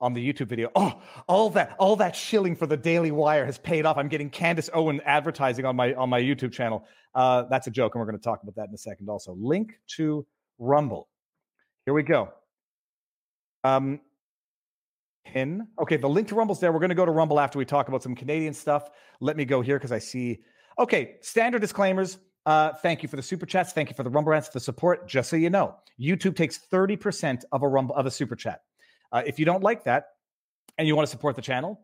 on 0.00 0.12
the 0.12 0.32
YouTube 0.32 0.46
video. 0.48 0.70
Oh, 0.74 1.00
all 1.28 1.50
that 1.50 1.76
all 1.78 1.96
that 1.96 2.14
shilling 2.16 2.56
for 2.56 2.66
the 2.66 2.76
Daily 2.76 3.10
Wire 3.10 3.44
has 3.44 3.58
paid 3.58 3.86
off. 3.86 3.96
I'm 3.96 4.08
getting 4.08 4.30
Candace 4.30 4.70
Owen 4.74 5.00
advertising 5.04 5.64
on 5.64 5.76
my 5.76 5.94
on 5.94 6.10
my 6.10 6.20
YouTube 6.20 6.52
channel. 6.52 6.86
Uh, 7.14 7.44
that's 7.50 7.66
a 7.66 7.70
joke, 7.70 7.94
and 7.94 8.00
we're 8.00 8.06
going 8.06 8.18
to 8.18 8.24
talk 8.24 8.42
about 8.42 8.56
that 8.56 8.68
in 8.68 8.74
a 8.74 8.78
second. 8.78 9.08
Also, 9.08 9.36
link 9.38 9.78
to 9.96 10.26
Rumble. 10.58 11.08
Here 11.84 11.94
we 11.94 12.02
go. 12.02 12.30
Um, 13.62 14.00
pin. 15.24 15.66
Okay, 15.78 15.96
the 15.96 16.08
link 16.08 16.28
to 16.28 16.34
Rumble's 16.34 16.60
there. 16.60 16.72
We're 16.72 16.80
going 16.80 16.90
to 16.90 16.94
go 16.94 17.06
to 17.06 17.12
Rumble 17.12 17.40
after 17.40 17.58
we 17.58 17.64
talk 17.64 17.88
about 17.88 18.02
some 18.02 18.14
Canadian 18.14 18.54
stuff. 18.54 18.90
Let 19.20 19.36
me 19.36 19.44
go 19.44 19.60
here 19.60 19.76
because 19.78 19.92
I 19.92 19.98
see. 19.98 20.40
Okay, 20.78 21.16
standard 21.20 21.60
disclaimers. 21.60 22.18
Uh, 22.46 22.72
thank 22.82 23.02
you 23.02 23.08
for 23.08 23.16
the 23.16 23.22
super 23.22 23.46
chats. 23.46 23.72
Thank 23.72 23.88
you 23.88 23.94
for 23.94 24.02
the 24.02 24.10
Rumble 24.10 24.32
rants, 24.32 24.48
the 24.48 24.60
support. 24.60 25.08
Just 25.08 25.30
so 25.30 25.36
you 25.36 25.50
know, 25.50 25.76
YouTube 26.00 26.36
takes 26.36 26.58
30% 26.70 27.42
of 27.52 27.62
a 27.62 27.68
Rumble 27.68 27.94
of 27.94 28.06
a 28.06 28.10
super 28.10 28.36
chat. 28.36 28.60
Uh, 29.14 29.22
if 29.24 29.38
you 29.38 29.44
don't 29.44 29.62
like 29.62 29.84
that 29.84 30.08
and 30.76 30.88
you 30.88 30.96
want 30.96 31.06
to 31.06 31.10
support 31.10 31.36
the 31.36 31.42
channel, 31.42 31.80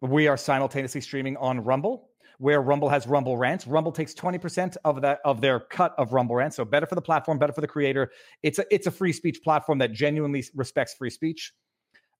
we 0.00 0.26
are 0.26 0.38
simultaneously 0.38 1.02
streaming 1.02 1.36
on 1.36 1.60
Rumble, 1.60 2.08
where 2.38 2.62
Rumble 2.62 2.88
has 2.88 3.06
Rumble 3.06 3.36
Rants. 3.36 3.66
Rumble 3.66 3.92
takes 3.92 4.14
20% 4.14 4.78
of 4.84 5.02
that 5.02 5.20
of 5.24 5.42
their 5.42 5.60
cut 5.60 5.94
of 5.98 6.14
Rumble 6.14 6.34
Rants. 6.34 6.56
So 6.56 6.64
better 6.64 6.86
for 6.86 6.94
the 6.94 7.02
platform, 7.02 7.38
better 7.38 7.52
for 7.52 7.60
the 7.60 7.68
creator. 7.68 8.10
It's 8.42 8.58
a 8.58 8.64
it's 8.74 8.86
a 8.86 8.90
free 8.90 9.12
speech 9.12 9.42
platform 9.44 9.76
that 9.78 9.92
genuinely 9.92 10.42
respects 10.54 10.94
free 10.94 11.10
speech. 11.10 11.52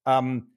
Um, 0.05 0.49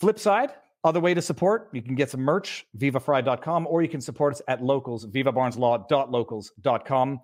flip 0.00 0.18
side, 0.18 0.50
other 0.82 0.98
way 0.98 1.14
to 1.14 1.22
support, 1.22 1.68
you 1.72 1.82
can 1.82 1.94
get 1.94 2.10
some 2.10 2.22
merch, 2.22 2.66
vivafry.com, 2.76 3.68
or 3.68 3.82
you 3.82 3.88
can 3.88 4.00
support 4.00 4.34
us 4.34 4.42
at 4.48 4.60
locals, 4.62 5.06
vivabarneslaw.locals.com. 5.06 7.20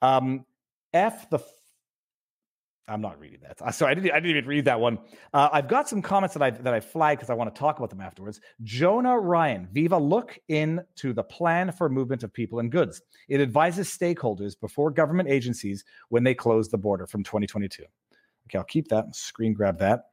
Um, 0.00 0.46
F 0.94 1.28
the 1.30 1.40
I'm 2.88 3.00
not 3.00 3.18
reading 3.20 3.38
that. 3.42 3.74
Sorry, 3.74 3.92
I 3.92 3.94
didn't. 3.94 4.10
I 4.10 4.16
didn't 4.16 4.36
even 4.36 4.46
read 4.46 4.64
that 4.64 4.80
one. 4.80 4.98
Uh, 5.32 5.48
I've 5.52 5.68
got 5.68 5.88
some 5.88 6.02
comments 6.02 6.34
that 6.34 6.42
I 6.42 6.50
that 6.50 6.74
I 6.74 6.80
flagged 6.80 7.20
because 7.20 7.30
I 7.30 7.34
want 7.34 7.54
to 7.54 7.58
talk 7.58 7.78
about 7.78 7.90
them 7.90 8.00
afterwards. 8.00 8.40
Jonah 8.64 9.18
Ryan, 9.18 9.68
Viva, 9.72 9.96
look 9.96 10.38
into 10.48 11.12
the 11.12 11.22
plan 11.22 11.70
for 11.70 11.88
movement 11.88 12.24
of 12.24 12.32
people 12.32 12.58
and 12.58 12.72
goods. 12.72 13.00
It 13.28 13.40
advises 13.40 13.88
stakeholders 13.88 14.58
before 14.58 14.90
government 14.90 15.28
agencies 15.28 15.84
when 16.08 16.24
they 16.24 16.34
close 16.34 16.68
the 16.68 16.78
border 16.78 17.06
from 17.06 17.22
2022. 17.22 17.84
Okay, 18.46 18.58
I'll 18.58 18.64
keep 18.64 18.88
that. 18.88 19.14
Screen 19.14 19.52
grab 19.52 19.78
that. 19.78 20.06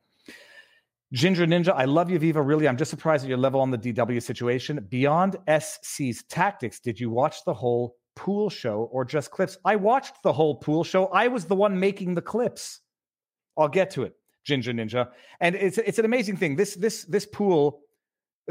Ginger 1.11 1.47
Ninja, 1.47 1.73
I 1.75 1.85
love 1.85 2.11
you, 2.11 2.19
Viva. 2.19 2.39
Really, 2.39 2.67
I'm 2.67 2.77
just 2.77 2.91
surprised 2.91 3.23
at 3.23 3.29
your 3.29 3.39
level 3.39 3.61
on 3.61 3.71
the 3.71 3.79
DW 3.79 4.21
situation. 4.21 4.85
Beyond 4.89 5.37
SC's 5.47 6.23
tactics, 6.29 6.79
did 6.79 6.99
you 6.99 7.09
watch 7.09 7.43
the 7.45 7.53
whole 7.53 7.95
pool 8.19 8.49
show 8.49 8.89
or 8.91 9.05
just 9.05 9.31
clips. 9.31 9.57
I 9.63 9.77
watched 9.77 10.21
the 10.23 10.33
whole 10.33 10.55
pool 10.55 10.83
show. 10.83 11.05
I 11.07 11.29
was 11.29 11.45
the 11.45 11.55
one 11.55 11.79
making 11.79 12.15
the 12.15 12.21
clips. 12.21 12.81
I'll 13.57 13.69
get 13.69 13.91
to 13.91 14.03
it, 14.03 14.13
Ginger 14.43 14.73
Ninja. 14.73 15.09
And 15.39 15.55
it's 15.55 15.77
it's 15.77 15.99
an 15.99 16.05
amazing 16.05 16.35
thing. 16.35 16.57
This 16.57 16.75
this 16.75 17.05
this 17.05 17.25
pool, 17.25 17.79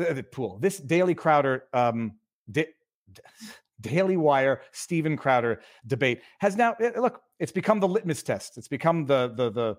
uh, 0.00 0.14
the 0.14 0.22
pool, 0.22 0.58
this 0.58 0.78
Daily 0.78 1.14
Crowder, 1.14 1.64
um, 1.74 2.14
da- 2.50 2.74
Daily 3.82 4.16
Wire, 4.16 4.62
Stephen 4.72 5.18
Crowder 5.18 5.60
debate 5.86 6.22
has 6.38 6.56
now 6.56 6.74
look. 6.96 7.20
It's 7.38 7.52
become 7.52 7.78
the 7.78 7.88
litmus 7.88 8.22
test. 8.22 8.56
It's 8.56 8.68
become 8.68 9.04
the 9.04 9.34
the 9.36 9.50
the. 9.50 9.76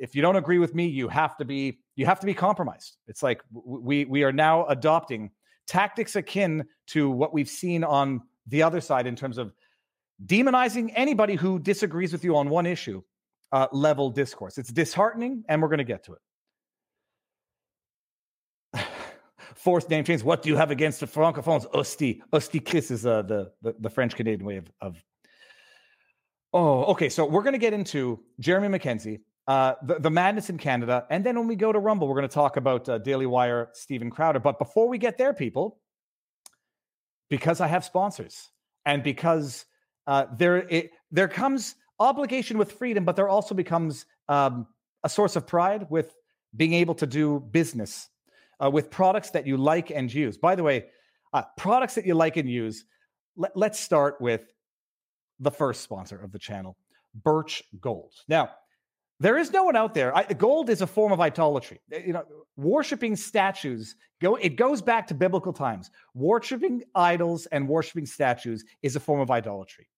If 0.00 0.16
you 0.16 0.22
don't 0.22 0.36
agree 0.36 0.58
with 0.58 0.74
me, 0.74 0.86
you 0.88 1.06
have 1.06 1.36
to 1.36 1.44
be 1.44 1.78
you 1.94 2.06
have 2.06 2.18
to 2.18 2.26
be 2.26 2.34
compromised. 2.34 2.96
It's 3.06 3.22
like 3.22 3.40
we 3.52 4.04
we 4.04 4.24
are 4.24 4.32
now 4.32 4.66
adopting 4.66 5.30
tactics 5.68 6.16
akin 6.16 6.64
to 6.88 7.08
what 7.08 7.32
we've 7.32 7.48
seen 7.48 7.84
on 7.84 8.22
the 8.46 8.62
other 8.62 8.80
side 8.80 9.06
in 9.06 9.16
terms 9.16 9.38
of 9.38 9.52
demonizing 10.24 10.92
anybody 10.94 11.34
who 11.34 11.58
disagrees 11.58 12.12
with 12.12 12.24
you 12.24 12.36
on 12.36 12.48
one 12.48 12.66
issue 12.66 13.02
uh, 13.52 13.66
level 13.72 14.10
discourse. 14.10 14.58
It's 14.58 14.70
disheartening, 14.70 15.44
and 15.48 15.62
we're 15.62 15.68
going 15.68 15.78
to 15.78 15.84
get 15.84 16.04
to 16.04 16.16
it. 18.74 18.86
Fourth 19.54 19.88
name 19.88 20.04
change. 20.04 20.22
What 20.22 20.42
do 20.42 20.48
you 20.48 20.56
have 20.56 20.70
against 20.70 21.00
the 21.00 21.06
francophones? 21.06 21.66
Osti. 21.72 22.22
Osti 22.32 22.64
kiss 22.64 22.90
is 22.90 23.06
uh, 23.06 23.22
the, 23.22 23.52
the, 23.62 23.74
the 23.80 23.90
French 23.90 24.14
Canadian 24.14 24.46
way 24.46 24.56
of, 24.56 24.70
of. 24.80 25.02
Oh, 26.52 26.84
okay. 26.84 27.08
So 27.08 27.24
we're 27.24 27.42
going 27.42 27.54
to 27.54 27.58
get 27.58 27.72
into 27.72 28.20
Jeremy 28.40 28.68
Mackenzie, 28.68 29.20
uh, 29.46 29.74
the, 29.82 29.98
the 29.98 30.10
madness 30.10 30.50
in 30.50 30.58
Canada. 30.58 31.06
And 31.10 31.24
then 31.24 31.36
when 31.38 31.46
we 31.46 31.56
go 31.56 31.72
to 31.72 31.78
Rumble, 31.78 32.08
we're 32.08 32.14
going 32.16 32.28
to 32.28 32.34
talk 32.34 32.56
about 32.56 32.88
uh, 32.88 32.98
Daily 32.98 33.26
Wire, 33.26 33.70
Stephen 33.74 34.10
Crowder. 34.10 34.40
But 34.40 34.58
before 34.58 34.88
we 34.88 34.98
get 34.98 35.18
there, 35.18 35.34
people, 35.34 35.78
because 37.28 37.60
I 37.60 37.66
have 37.66 37.84
sponsors 37.84 38.50
and 38.84 39.02
because 39.02 39.66
uh, 40.06 40.26
there 40.36 40.58
it, 40.68 40.90
there 41.10 41.28
comes 41.28 41.74
obligation 41.98 42.58
with 42.58 42.72
freedom, 42.72 43.04
but 43.04 43.16
there 43.16 43.28
also 43.28 43.54
becomes 43.54 44.06
um, 44.28 44.66
a 45.02 45.08
source 45.08 45.36
of 45.36 45.46
pride 45.46 45.86
with 45.90 46.14
being 46.56 46.72
able 46.74 46.94
to 46.94 47.06
do 47.06 47.40
business 47.50 48.08
uh, 48.62 48.70
with 48.70 48.90
products 48.90 49.30
that 49.30 49.46
you 49.46 49.56
like 49.56 49.90
and 49.90 50.12
use. 50.12 50.36
By 50.36 50.54
the 50.54 50.62
way, 50.62 50.86
uh, 51.32 51.42
products 51.56 51.94
that 51.94 52.06
you 52.06 52.14
like 52.14 52.36
and 52.36 52.48
use. 52.48 52.84
Let, 53.36 53.56
let's 53.56 53.78
start 53.78 54.20
with 54.20 54.52
the 55.40 55.50
first 55.50 55.82
sponsor 55.82 56.18
of 56.18 56.32
the 56.32 56.38
channel, 56.38 56.76
Birch 57.14 57.62
Gold. 57.80 58.14
Now, 58.28 58.50
there 59.18 59.38
is 59.38 59.50
no 59.50 59.64
one 59.64 59.76
out 59.76 59.94
there. 59.94 60.14
I, 60.16 60.24
gold 60.24 60.68
is 60.68 60.82
a 60.82 60.86
form 60.86 61.12
of 61.12 61.20
idolatry. 61.20 61.80
You 61.90 62.12
know, 62.12 62.24
worshiping 62.56 63.16
statues 63.16 63.96
go. 64.20 64.36
It 64.36 64.56
goes 64.56 64.82
back 64.82 65.06
to 65.08 65.14
biblical 65.14 65.52
times. 65.52 65.90
Worshiping 66.14 66.82
idols 66.94 67.46
and 67.46 67.68
worshiping 67.68 68.06
statues 68.06 68.64
is 68.82 68.96
a 68.96 69.00
form 69.00 69.20
of 69.20 69.30
idolatry. 69.30 69.88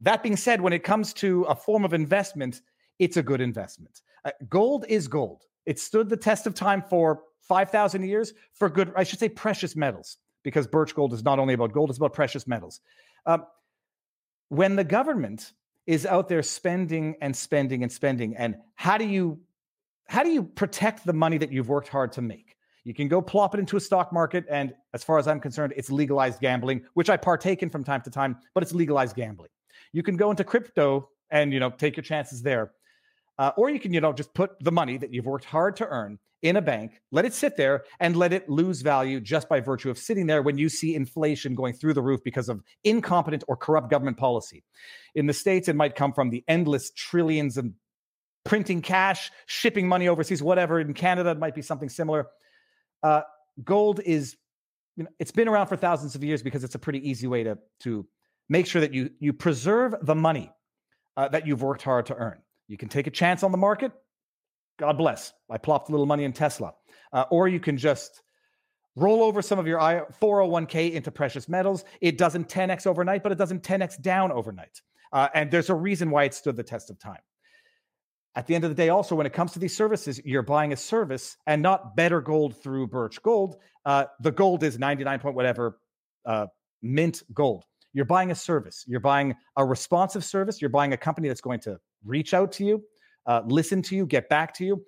That 0.00 0.22
being 0.22 0.36
said, 0.36 0.60
when 0.60 0.72
it 0.72 0.82
comes 0.82 1.12
to 1.14 1.44
a 1.44 1.54
form 1.54 1.84
of 1.84 1.92
investment, 1.92 2.62
it's 2.98 3.16
a 3.16 3.22
good 3.22 3.40
investment. 3.40 4.02
Uh, 4.24 4.30
gold 4.48 4.84
is 4.88 5.06
gold. 5.06 5.44
It 5.66 5.78
stood 5.78 6.08
the 6.08 6.16
test 6.16 6.46
of 6.46 6.54
time 6.54 6.82
for 6.82 7.22
five 7.40 7.70
thousand 7.70 8.02
years 8.02 8.32
for 8.54 8.68
good. 8.68 8.92
I 8.96 9.04
should 9.04 9.20
say 9.20 9.28
precious 9.28 9.76
metals, 9.76 10.16
because 10.42 10.66
birch 10.66 10.94
gold 10.94 11.12
is 11.12 11.22
not 11.22 11.38
only 11.38 11.54
about 11.54 11.72
gold; 11.72 11.90
it's 11.90 11.98
about 11.98 12.14
precious 12.14 12.48
metals. 12.48 12.80
Um, 13.26 13.44
when 14.48 14.74
the 14.74 14.84
government 14.84 15.52
is 15.90 16.06
out 16.06 16.28
there 16.28 16.40
spending 16.40 17.16
and 17.20 17.34
spending 17.34 17.82
and 17.82 17.90
spending. 17.90 18.36
And 18.36 18.54
how 18.76 18.96
do 18.96 19.04
you 19.04 19.40
how 20.06 20.22
do 20.22 20.30
you 20.30 20.44
protect 20.44 21.04
the 21.04 21.12
money 21.12 21.36
that 21.38 21.50
you've 21.50 21.68
worked 21.68 21.88
hard 21.88 22.12
to 22.12 22.22
make? 22.22 22.56
You 22.84 22.94
can 22.94 23.08
go 23.08 23.20
plop 23.20 23.54
it 23.54 23.60
into 23.60 23.76
a 23.76 23.80
stock 23.80 24.12
market, 24.12 24.44
and 24.48 24.72
as 24.94 25.02
far 25.02 25.18
as 25.18 25.26
I'm 25.26 25.40
concerned, 25.40 25.74
it's 25.76 25.90
legalized 25.90 26.40
gambling, 26.40 26.82
which 26.94 27.10
I 27.10 27.16
partake 27.16 27.64
in 27.64 27.70
from 27.70 27.82
time 27.82 28.02
to 28.02 28.10
time, 28.10 28.36
but 28.54 28.62
it's 28.62 28.72
legalized 28.72 29.16
gambling. 29.16 29.50
You 29.92 30.04
can 30.04 30.16
go 30.16 30.30
into 30.30 30.44
crypto 30.44 31.08
and 31.28 31.52
you 31.52 31.58
know 31.58 31.70
take 31.70 31.96
your 31.96 32.04
chances 32.04 32.40
there. 32.40 32.70
Uh, 33.36 33.50
or 33.56 33.68
you 33.68 33.80
can, 33.80 33.92
you 33.92 34.00
know, 34.00 34.12
just 34.12 34.32
put 34.32 34.62
the 34.62 34.70
money 34.70 34.96
that 34.96 35.12
you've 35.12 35.26
worked 35.26 35.46
hard 35.46 35.74
to 35.74 35.88
earn 35.88 36.20
in 36.42 36.56
a 36.56 36.62
bank, 36.62 37.00
let 37.12 37.24
it 37.24 37.34
sit 37.34 37.56
there 37.56 37.84
and 37.98 38.16
let 38.16 38.32
it 38.32 38.48
lose 38.48 38.80
value 38.80 39.20
just 39.20 39.48
by 39.48 39.60
virtue 39.60 39.90
of 39.90 39.98
sitting 39.98 40.26
there 40.26 40.42
when 40.42 40.56
you 40.56 40.68
see 40.68 40.94
inflation 40.94 41.54
going 41.54 41.74
through 41.74 41.94
the 41.94 42.02
roof 42.02 42.20
because 42.24 42.48
of 42.48 42.62
incompetent 42.82 43.44
or 43.46 43.56
corrupt 43.56 43.90
government 43.90 44.16
policy. 44.16 44.64
In 45.14 45.26
the 45.26 45.32
States, 45.32 45.68
it 45.68 45.76
might 45.76 45.94
come 45.94 46.12
from 46.12 46.30
the 46.30 46.42
endless 46.48 46.90
trillions 46.92 47.56
and 47.56 47.74
printing 48.44 48.80
cash, 48.80 49.30
shipping 49.46 49.86
money 49.86 50.08
overseas, 50.08 50.42
whatever. 50.42 50.80
In 50.80 50.94
Canada, 50.94 51.30
it 51.30 51.38
might 51.38 51.54
be 51.54 51.62
something 51.62 51.88
similar. 51.88 52.28
Uh, 53.02 53.22
gold 53.62 54.00
is, 54.04 54.36
you 54.96 55.04
know, 55.04 55.10
it's 55.18 55.32
been 55.32 55.48
around 55.48 55.66
for 55.66 55.76
thousands 55.76 56.14
of 56.14 56.24
years 56.24 56.42
because 56.42 56.64
it's 56.64 56.74
a 56.74 56.78
pretty 56.78 57.08
easy 57.08 57.26
way 57.26 57.44
to, 57.44 57.58
to 57.80 58.06
make 58.48 58.66
sure 58.66 58.80
that 58.80 58.94
you, 58.94 59.10
you 59.18 59.32
preserve 59.32 59.94
the 60.02 60.14
money 60.14 60.50
uh, 61.16 61.28
that 61.28 61.46
you've 61.46 61.62
worked 61.62 61.82
hard 61.82 62.06
to 62.06 62.14
earn. 62.14 62.38
You 62.66 62.78
can 62.78 62.88
take 62.88 63.06
a 63.06 63.10
chance 63.10 63.42
on 63.42 63.52
the 63.52 63.58
market. 63.58 63.92
God 64.80 64.96
bless. 64.96 65.32
I 65.50 65.58
plopped 65.58 65.90
a 65.90 65.92
little 65.92 66.06
money 66.06 66.24
in 66.24 66.32
Tesla. 66.32 66.72
Uh, 67.12 67.24
or 67.30 67.48
you 67.48 67.60
can 67.60 67.76
just 67.76 68.22
roll 68.96 69.22
over 69.22 69.42
some 69.42 69.58
of 69.58 69.66
your 69.66 69.78
401k 69.78 70.92
into 70.92 71.10
precious 71.10 71.48
metals. 71.48 71.84
It 72.00 72.16
doesn't 72.16 72.48
10x 72.48 72.86
overnight, 72.86 73.22
but 73.22 73.30
it 73.30 73.38
doesn't 73.38 73.62
10x 73.62 74.00
down 74.00 74.32
overnight. 74.32 74.80
Uh, 75.12 75.28
and 75.34 75.50
there's 75.50 75.68
a 75.68 75.74
reason 75.74 76.10
why 76.10 76.24
it 76.24 76.32
stood 76.32 76.56
the 76.56 76.62
test 76.62 76.88
of 76.88 76.98
time. 76.98 77.20
At 78.36 78.46
the 78.46 78.54
end 78.54 78.64
of 78.64 78.70
the 78.70 78.74
day, 78.74 78.88
also, 78.88 79.14
when 79.14 79.26
it 79.26 79.32
comes 79.32 79.52
to 79.52 79.58
these 79.58 79.76
services, 79.76 80.20
you're 80.24 80.42
buying 80.42 80.72
a 80.72 80.76
service 80.76 81.36
and 81.46 81.60
not 81.60 81.94
better 81.94 82.20
gold 82.20 82.62
through 82.62 82.86
Birch 82.86 83.20
Gold. 83.22 83.56
Uh, 83.84 84.04
the 84.20 84.30
gold 84.30 84.62
is 84.62 84.78
99 84.78 85.18
point 85.18 85.34
whatever 85.34 85.78
uh, 86.24 86.46
mint 86.80 87.22
gold. 87.34 87.64
You're 87.92 88.04
buying 88.04 88.30
a 88.30 88.34
service. 88.36 88.84
You're 88.86 89.00
buying 89.00 89.34
a 89.56 89.64
responsive 89.64 90.24
service. 90.24 90.60
You're 90.60 90.70
buying 90.70 90.92
a 90.92 90.96
company 90.96 91.28
that's 91.28 91.40
going 91.40 91.60
to 91.60 91.80
reach 92.04 92.32
out 92.32 92.52
to 92.52 92.64
you, 92.64 92.82
uh, 93.26 93.42
listen 93.46 93.82
to 93.82 93.96
you, 93.96 94.06
get 94.06 94.28
back 94.28 94.54
to 94.54 94.64
you. 94.64 94.84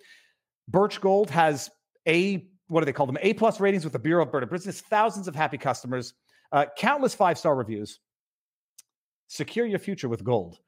Birch 0.69 1.01
Gold 1.01 1.31
has 1.31 1.71
a 2.07 2.47
what 2.73 2.81
do 2.81 2.87
they 2.87 2.93
call 2.93 3.07
them? 3.07 3.19
A 3.21 3.35
plus 3.35 3.61
ratings 3.61 3.85
with 3.85 3.93
the 3.93 3.99
Bureau 3.99 4.23
of 4.25 4.33
Better 4.33 4.47
Business. 4.47 4.81
Thousands 4.81 5.29
of 5.29 5.35
happy 5.35 5.59
customers, 5.59 6.15
uh, 6.53 6.65
countless 6.79 7.15
five 7.15 7.37
star 7.37 7.55
reviews. 7.55 8.01
Secure 9.29 9.67
your 9.67 9.79
future 9.79 10.09
with 10.09 10.25
gold. 10.25 10.59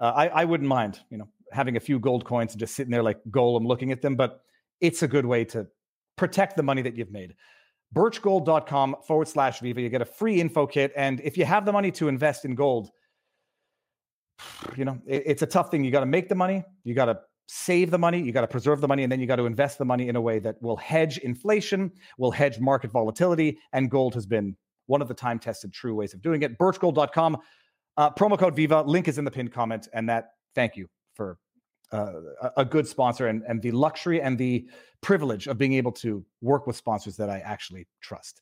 Uh, 0.00 0.12
I, 0.16 0.28
I 0.28 0.44
wouldn't 0.46 0.68
mind, 0.68 1.00
you 1.10 1.18
know, 1.18 1.28
having 1.52 1.76
a 1.76 1.80
few 1.80 1.98
gold 1.98 2.24
coins 2.24 2.52
and 2.52 2.60
just 2.60 2.74
sitting 2.74 2.90
there 2.90 3.02
like 3.02 3.18
Gollum 3.30 3.66
looking 3.66 3.92
at 3.92 4.00
them, 4.00 4.16
but 4.16 4.40
it's 4.80 5.02
a 5.02 5.08
good 5.08 5.26
way 5.26 5.44
to 5.46 5.66
protect 6.16 6.56
the 6.56 6.62
money 6.62 6.80
that 6.82 6.96
you've 6.96 7.10
made. 7.10 7.34
Birchgold.com 7.94 8.96
forward 9.06 9.28
slash 9.28 9.60
Viva. 9.60 9.80
You 9.80 9.88
get 9.88 10.00
a 10.00 10.06
free 10.06 10.40
info 10.40 10.66
kit. 10.66 10.92
And 10.96 11.20
if 11.20 11.36
you 11.36 11.44
have 11.44 11.66
the 11.66 11.72
money 11.72 11.90
to 11.92 12.08
invest 12.08 12.44
in 12.44 12.54
gold, 12.54 12.90
you 14.76 14.84
know, 14.84 15.00
it, 15.06 15.22
it's 15.26 15.42
a 15.42 15.46
tough 15.46 15.70
thing. 15.70 15.84
You 15.84 15.90
got 15.90 16.00
to 16.00 16.06
make 16.06 16.28
the 16.28 16.34
money, 16.34 16.64
you 16.84 16.94
got 16.94 17.06
to 17.06 17.18
save 17.46 17.90
the 17.90 17.98
money, 17.98 18.20
you 18.20 18.32
got 18.32 18.42
to 18.42 18.46
preserve 18.46 18.80
the 18.80 18.88
money, 18.88 19.02
and 19.02 19.10
then 19.10 19.20
you 19.20 19.26
got 19.26 19.36
to 19.36 19.46
invest 19.46 19.78
the 19.78 19.84
money 19.84 20.08
in 20.08 20.16
a 20.16 20.20
way 20.20 20.38
that 20.38 20.60
will 20.62 20.76
hedge 20.76 21.18
inflation, 21.18 21.90
will 22.16 22.30
hedge 22.30 22.60
market 22.60 22.92
volatility. 22.92 23.58
And 23.72 23.90
gold 23.90 24.14
has 24.14 24.24
been 24.26 24.56
one 24.86 25.02
of 25.02 25.08
the 25.08 25.14
time 25.14 25.38
tested 25.38 25.72
true 25.72 25.94
ways 25.94 26.14
of 26.14 26.22
doing 26.22 26.42
it. 26.42 26.58
Birchgold.com, 26.58 27.38
uh, 27.96 28.10
promo 28.10 28.38
code 28.38 28.54
Viva, 28.54 28.82
link 28.82 29.08
is 29.08 29.18
in 29.18 29.24
the 29.24 29.30
pinned 29.30 29.52
comment. 29.52 29.88
And 29.92 30.08
that, 30.08 30.30
thank 30.54 30.76
you 30.76 30.86
for 31.14 31.38
uh, 31.92 32.12
a 32.56 32.64
good 32.64 32.86
sponsor 32.86 33.26
and, 33.26 33.42
and 33.48 33.60
the 33.60 33.72
luxury 33.72 34.22
and 34.22 34.38
the 34.38 34.68
privilege 35.00 35.48
of 35.48 35.58
being 35.58 35.72
able 35.74 35.92
to 35.92 36.24
work 36.40 36.66
with 36.66 36.76
sponsors 36.76 37.16
that 37.16 37.28
I 37.28 37.40
actually 37.40 37.86
trust. 38.00 38.40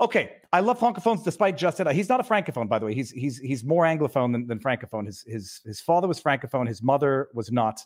Okay, 0.00 0.32
I 0.52 0.60
love 0.60 0.78
francophones 0.78 1.24
despite 1.24 1.56
Justin. 1.56 1.86
He's 1.94 2.08
not 2.08 2.20
a 2.20 2.22
francophone, 2.22 2.68
by 2.68 2.78
the 2.78 2.86
way. 2.86 2.94
He's 2.94 3.10
he's 3.10 3.38
he's 3.38 3.64
more 3.64 3.84
anglophone 3.84 4.32
than, 4.32 4.46
than 4.46 4.58
francophone. 4.58 5.06
His 5.06 5.22
his 5.26 5.60
his 5.64 5.80
father 5.80 6.06
was 6.06 6.20
francophone. 6.20 6.68
His 6.68 6.82
mother 6.82 7.28
was 7.32 7.50
not, 7.50 7.80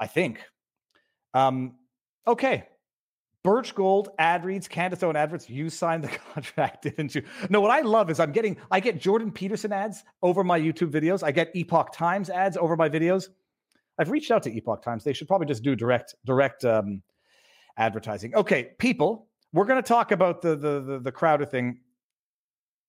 I 0.00 0.06
think. 0.06 0.44
Um, 1.34 1.76
okay. 2.26 2.66
Birch 3.42 3.74
Gold 3.74 4.10
ad 4.18 4.44
reads, 4.44 4.68
Candace 4.68 5.02
Owen 5.02 5.16
adverts. 5.16 5.48
You 5.48 5.70
signed 5.70 6.04
the 6.04 6.08
contract, 6.34 6.82
didn't 6.82 7.14
you? 7.14 7.22
No, 7.48 7.60
what 7.60 7.70
I 7.70 7.80
love 7.80 8.10
is 8.10 8.20
I'm 8.20 8.32
getting 8.32 8.56
I 8.70 8.80
get 8.80 9.00
Jordan 9.00 9.30
Peterson 9.30 9.72
ads 9.72 10.04
over 10.22 10.44
my 10.44 10.60
YouTube 10.60 10.90
videos. 10.90 11.22
I 11.22 11.30
get 11.30 11.50
Epoch 11.54 11.92
Times 11.92 12.28
ads 12.28 12.56
over 12.56 12.76
my 12.76 12.88
videos. 12.88 13.28
I've 13.98 14.10
reached 14.10 14.30
out 14.30 14.42
to 14.44 14.50
Epoch 14.54 14.82
Times. 14.82 15.04
They 15.04 15.12
should 15.12 15.28
probably 15.28 15.46
just 15.46 15.62
do 15.62 15.74
direct 15.76 16.14
direct 16.26 16.64
um, 16.64 17.02
advertising. 17.76 18.34
Okay, 18.34 18.72
people, 18.78 19.28
we're 19.52 19.64
going 19.64 19.82
to 19.82 19.86
talk 19.86 20.12
about 20.12 20.42
the, 20.42 20.56
the 20.56 20.80
the 20.80 20.98
the 21.00 21.12
Crowder 21.12 21.44
thing 21.44 21.80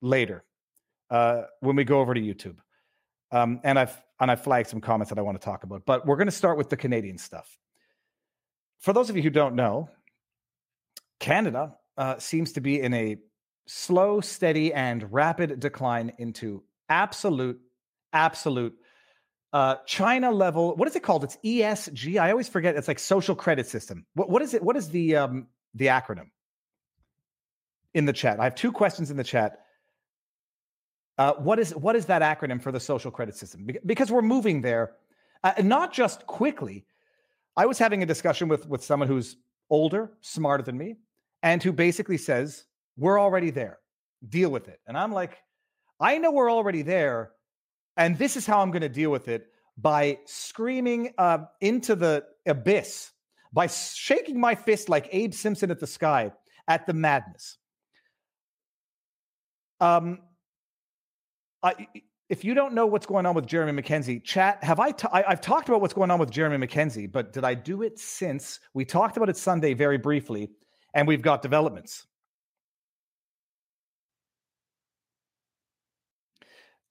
later 0.01 0.43
uh, 1.09 1.43
when 1.59 1.75
we 1.75 1.83
go 1.83 1.99
over 1.99 2.13
to 2.13 2.21
YouTube. 2.21 2.57
Um, 3.31 3.61
and 3.63 3.79
I've 3.79 4.01
and 4.19 4.29
I've 4.29 4.43
flagged 4.43 4.69
some 4.69 4.81
comments 4.81 5.09
that 5.09 5.19
I 5.19 5.21
want 5.21 5.39
to 5.39 5.43
talk 5.45 5.63
about. 5.63 5.85
But 5.85 6.05
we're 6.05 6.17
going 6.17 6.27
to 6.27 6.31
start 6.31 6.57
with 6.57 6.69
the 6.69 6.77
Canadian 6.77 7.17
stuff. 7.17 7.57
For 8.79 8.93
those 8.93 9.09
of 9.09 9.15
you 9.15 9.23
who 9.23 9.29
don't 9.29 9.55
know, 9.55 9.89
Canada 11.19 11.75
uh, 11.97 12.17
seems 12.17 12.53
to 12.53 12.61
be 12.61 12.81
in 12.81 12.93
a 12.93 13.17
slow, 13.67 14.21
steady, 14.21 14.73
and 14.73 15.11
rapid 15.11 15.59
decline 15.59 16.11
into 16.17 16.63
absolute, 16.89 17.59
absolute 18.11 18.75
uh, 19.53 19.75
China 19.85 20.31
level. 20.31 20.75
What 20.75 20.87
is 20.87 20.95
it 20.95 21.03
called? 21.03 21.23
It's 21.23 21.37
ESG. 21.43 22.19
I 22.19 22.31
always 22.31 22.49
forget. 22.49 22.75
It's 22.75 22.87
like 22.87 22.99
social 22.99 23.35
credit 23.35 23.67
system. 23.67 24.05
What, 24.13 24.29
what 24.29 24.41
is 24.41 24.53
it? 24.53 24.63
What 24.63 24.75
is 24.75 24.89
the 24.89 25.15
um, 25.15 25.47
the 25.73 25.87
acronym? 25.87 26.29
In 27.93 28.05
the 28.05 28.13
chat, 28.13 28.39
I 28.39 28.45
have 28.45 28.55
two 28.55 28.71
questions 28.71 29.11
in 29.11 29.17
the 29.17 29.23
chat. 29.23 29.65
Uh, 31.17 31.33
what 31.33 31.59
is 31.59 31.75
what 31.75 31.95
is 31.95 32.05
that 32.05 32.21
acronym 32.21 32.61
for 32.61 32.71
the 32.71 32.79
social 32.79 33.11
credit 33.11 33.35
system? 33.35 33.67
Because 33.85 34.11
we're 34.11 34.21
moving 34.21 34.61
there, 34.61 34.93
uh, 35.43 35.53
not 35.61 35.91
just 35.91 36.25
quickly. 36.25 36.85
I 37.57 37.65
was 37.65 37.77
having 37.77 38.01
a 38.01 38.05
discussion 38.05 38.47
with 38.47 38.67
with 38.67 38.83
someone 38.83 39.07
who's 39.07 39.35
older, 39.69 40.11
smarter 40.21 40.63
than 40.63 40.77
me, 40.77 40.95
and 41.43 41.61
who 41.61 41.73
basically 41.73 42.17
says 42.17 42.65
we're 42.97 43.19
already 43.19 43.49
there. 43.49 43.79
Deal 44.27 44.49
with 44.49 44.67
it. 44.67 44.79
And 44.87 44.97
I'm 44.97 45.11
like, 45.11 45.37
I 45.99 46.17
know 46.17 46.31
we're 46.31 46.51
already 46.51 46.81
there, 46.81 47.31
and 47.97 48.17
this 48.17 48.37
is 48.37 48.45
how 48.45 48.61
I'm 48.61 48.71
going 48.71 48.81
to 48.81 48.89
deal 48.89 49.11
with 49.11 49.27
it 49.27 49.47
by 49.77 50.19
screaming 50.25 51.13
uh, 51.17 51.39
into 51.59 51.95
the 51.95 52.25
abyss, 52.45 53.11
by 53.51 53.67
shaking 53.67 54.39
my 54.39 54.55
fist 54.55 54.89
like 54.89 55.09
Abe 55.11 55.33
Simpson 55.33 55.71
at 55.71 55.79
the 55.79 55.87
sky 55.87 56.31
at 56.67 56.87
the 56.87 56.93
madness. 56.93 57.57
Um, 59.81 60.19
I, 61.63 61.87
if 62.29 62.45
you 62.45 62.53
don't 62.53 62.73
know 62.73 62.85
what's 62.85 63.05
going 63.05 63.25
on 63.25 63.35
with 63.35 63.47
Jeremy 63.47 63.73
Mackenzie, 63.73 64.19
chat, 64.19 64.63
have 64.63 64.79
I, 64.79 64.91
t- 64.91 65.07
I 65.11 65.23
I've 65.27 65.41
talked 65.41 65.67
about 65.67 65.81
what's 65.81 65.93
going 65.93 66.11
on 66.11 66.19
with 66.19 66.29
Jeremy 66.31 66.57
Mackenzie, 66.57 67.07
but 67.07 67.33
did 67.33 67.43
I 67.43 67.55
do 67.55 67.81
it 67.81 67.99
since 67.99 68.59
we 68.73 68.85
talked 68.85 69.17
about 69.17 69.27
it 69.27 69.35
Sunday 69.35 69.73
very 69.73 69.97
briefly 69.97 70.49
and 70.93 71.07
we've 71.07 71.21
got 71.21 71.41
developments? 71.41 72.05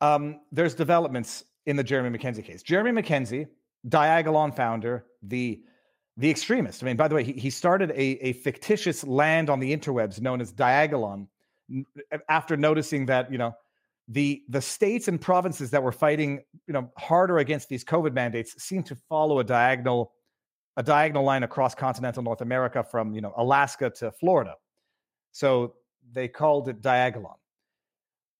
Um, 0.00 0.40
there's 0.50 0.74
developments 0.74 1.44
in 1.66 1.76
the 1.76 1.84
Jeremy 1.84 2.10
Mackenzie 2.10 2.42
case. 2.42 2.62
Jeremy 2.62 2.90
Mackenzie, 2.90 3.46
Diagolon 3.88 4.54
founder, 4.54 5.06
the 5.22 5.62
the 6.16 6.28
extremist. 6.28 6.82
I 6.82 6.86
mean, 6.86 6.96
by 6.96 7.08
the 7.08 7.14
way, 7.14 7.24
he, 7.24 7.32
he 7.32 7.48
started 7.48 7.92
a, 7.92 7.94
a 7.98 8.32
fictitious 8.34 9.04
land 9.04 9.48
on 9.48 9.58
the 9.58 9.74
interwebs 9.74 10.20
known 10.20 10.40
as 10.40 10.52
Diagolon 10.52 11.28
after 12.28 12.56
noticing 12.56 13.06
that, 13.06 13.30
you 13.30 13.38
know, 13.38 13.54
the 14.10 14.42
the 14.48 14.60
states 14.60 15.08
and 15.08 15.20
provinces 15.20 15.70
that 15.70 15.82
were 15.82 15.92
fighting 15.92 16.40
you 16.66 16.74
know 16.74 16.90
harder 16.98 17.38
against 17.38 17.68
these 17.68 17.84
covid 17.84 18.12
mandates 18.12 18.60
seem 18.62 18.82
to 18.82 18.96
follow 19.08 19.38
a 19.38 19.44
diagonal 19.44 20.12
a 20.76 20.82
diagonal 20.82 21.22
line 21.22 21.44
across 21.44 21.74
continental 21.74 22.22
north 22.22 22.40
america 22.40 22.82
from 22.82 23.14
you 23.14 23.20
know 23.20 23.32
alaska 23.36 23.88
to 23.88 24.10
florida. 24.12 24.54
So 25.32 25.74
they 26.12 26.26
called 26.26 26.68
it 26.68 26.82
diagolon 26.82 27.36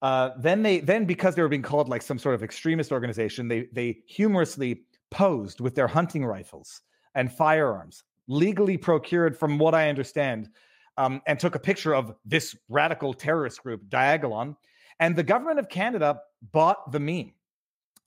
uh, 0.02 0.30
then 0.38 0.62
they 0.62 0.80
then 0.80 1.04
because 1.04 1.37
they 1.37 1.42
were 1.42 1.49
being 1.49 1.62
called 1.62 1.88
like 1.88 2.02
some 2.02 2.18
sort 2.18 2.34
of 2.34 2.42
extremist 2.42 2.90
organization 2.90 3.46
they 3.46 3.68
they 3.72 3.99
humorously 4.06 4.82
posed 5.10 5.60
with 5.60 5.76
their 5.76 5.87
hunting 5.87 6.25
rifles 6.25 6.82
and 7.14 7.30
firearms 7.32 8.02
legally 8.26 8.76
procured 8.76 9.38
from 9.38 9.56
what 9.58 9.75
i 9.75 9.88
understand 9.88 10.49
um, 10.97 11.20
and 11.26 11.38
took 11.38 11.54
a 11.54 11.59
picture 11.61 11.94
of 11.94 12.14
this 12.25 12.56
radical 12.68 13.14
terrorist 13.14 13.62
group 13.62 13.82
diagolon 13.88 14.56
and 15.00 15.16
the 15.16 15.23
government 15.23 15.59
of 15.59 15.68
Canada 15.68 16.20
bought 16.52 16.92
the 16.92 17.00
meme. 17.00 17.32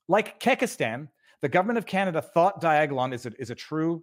Like 0.08 0.38
Kekistan, 0.40 1.08
the 1.42 1.48
government 1.48 1.76
of 1.76 1.86
Canada 1.86 2.22
thought 2.22 2.62
Diagolon 2.62 3.12
is 3.12 3.26
a, 3.26 3.32
is 3.38 3.50
a 3.50 3.54
true 3.54 4.02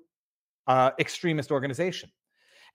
uh, 0.67 0.91
extremist 0.99 1.51
organization. 1.51 2.11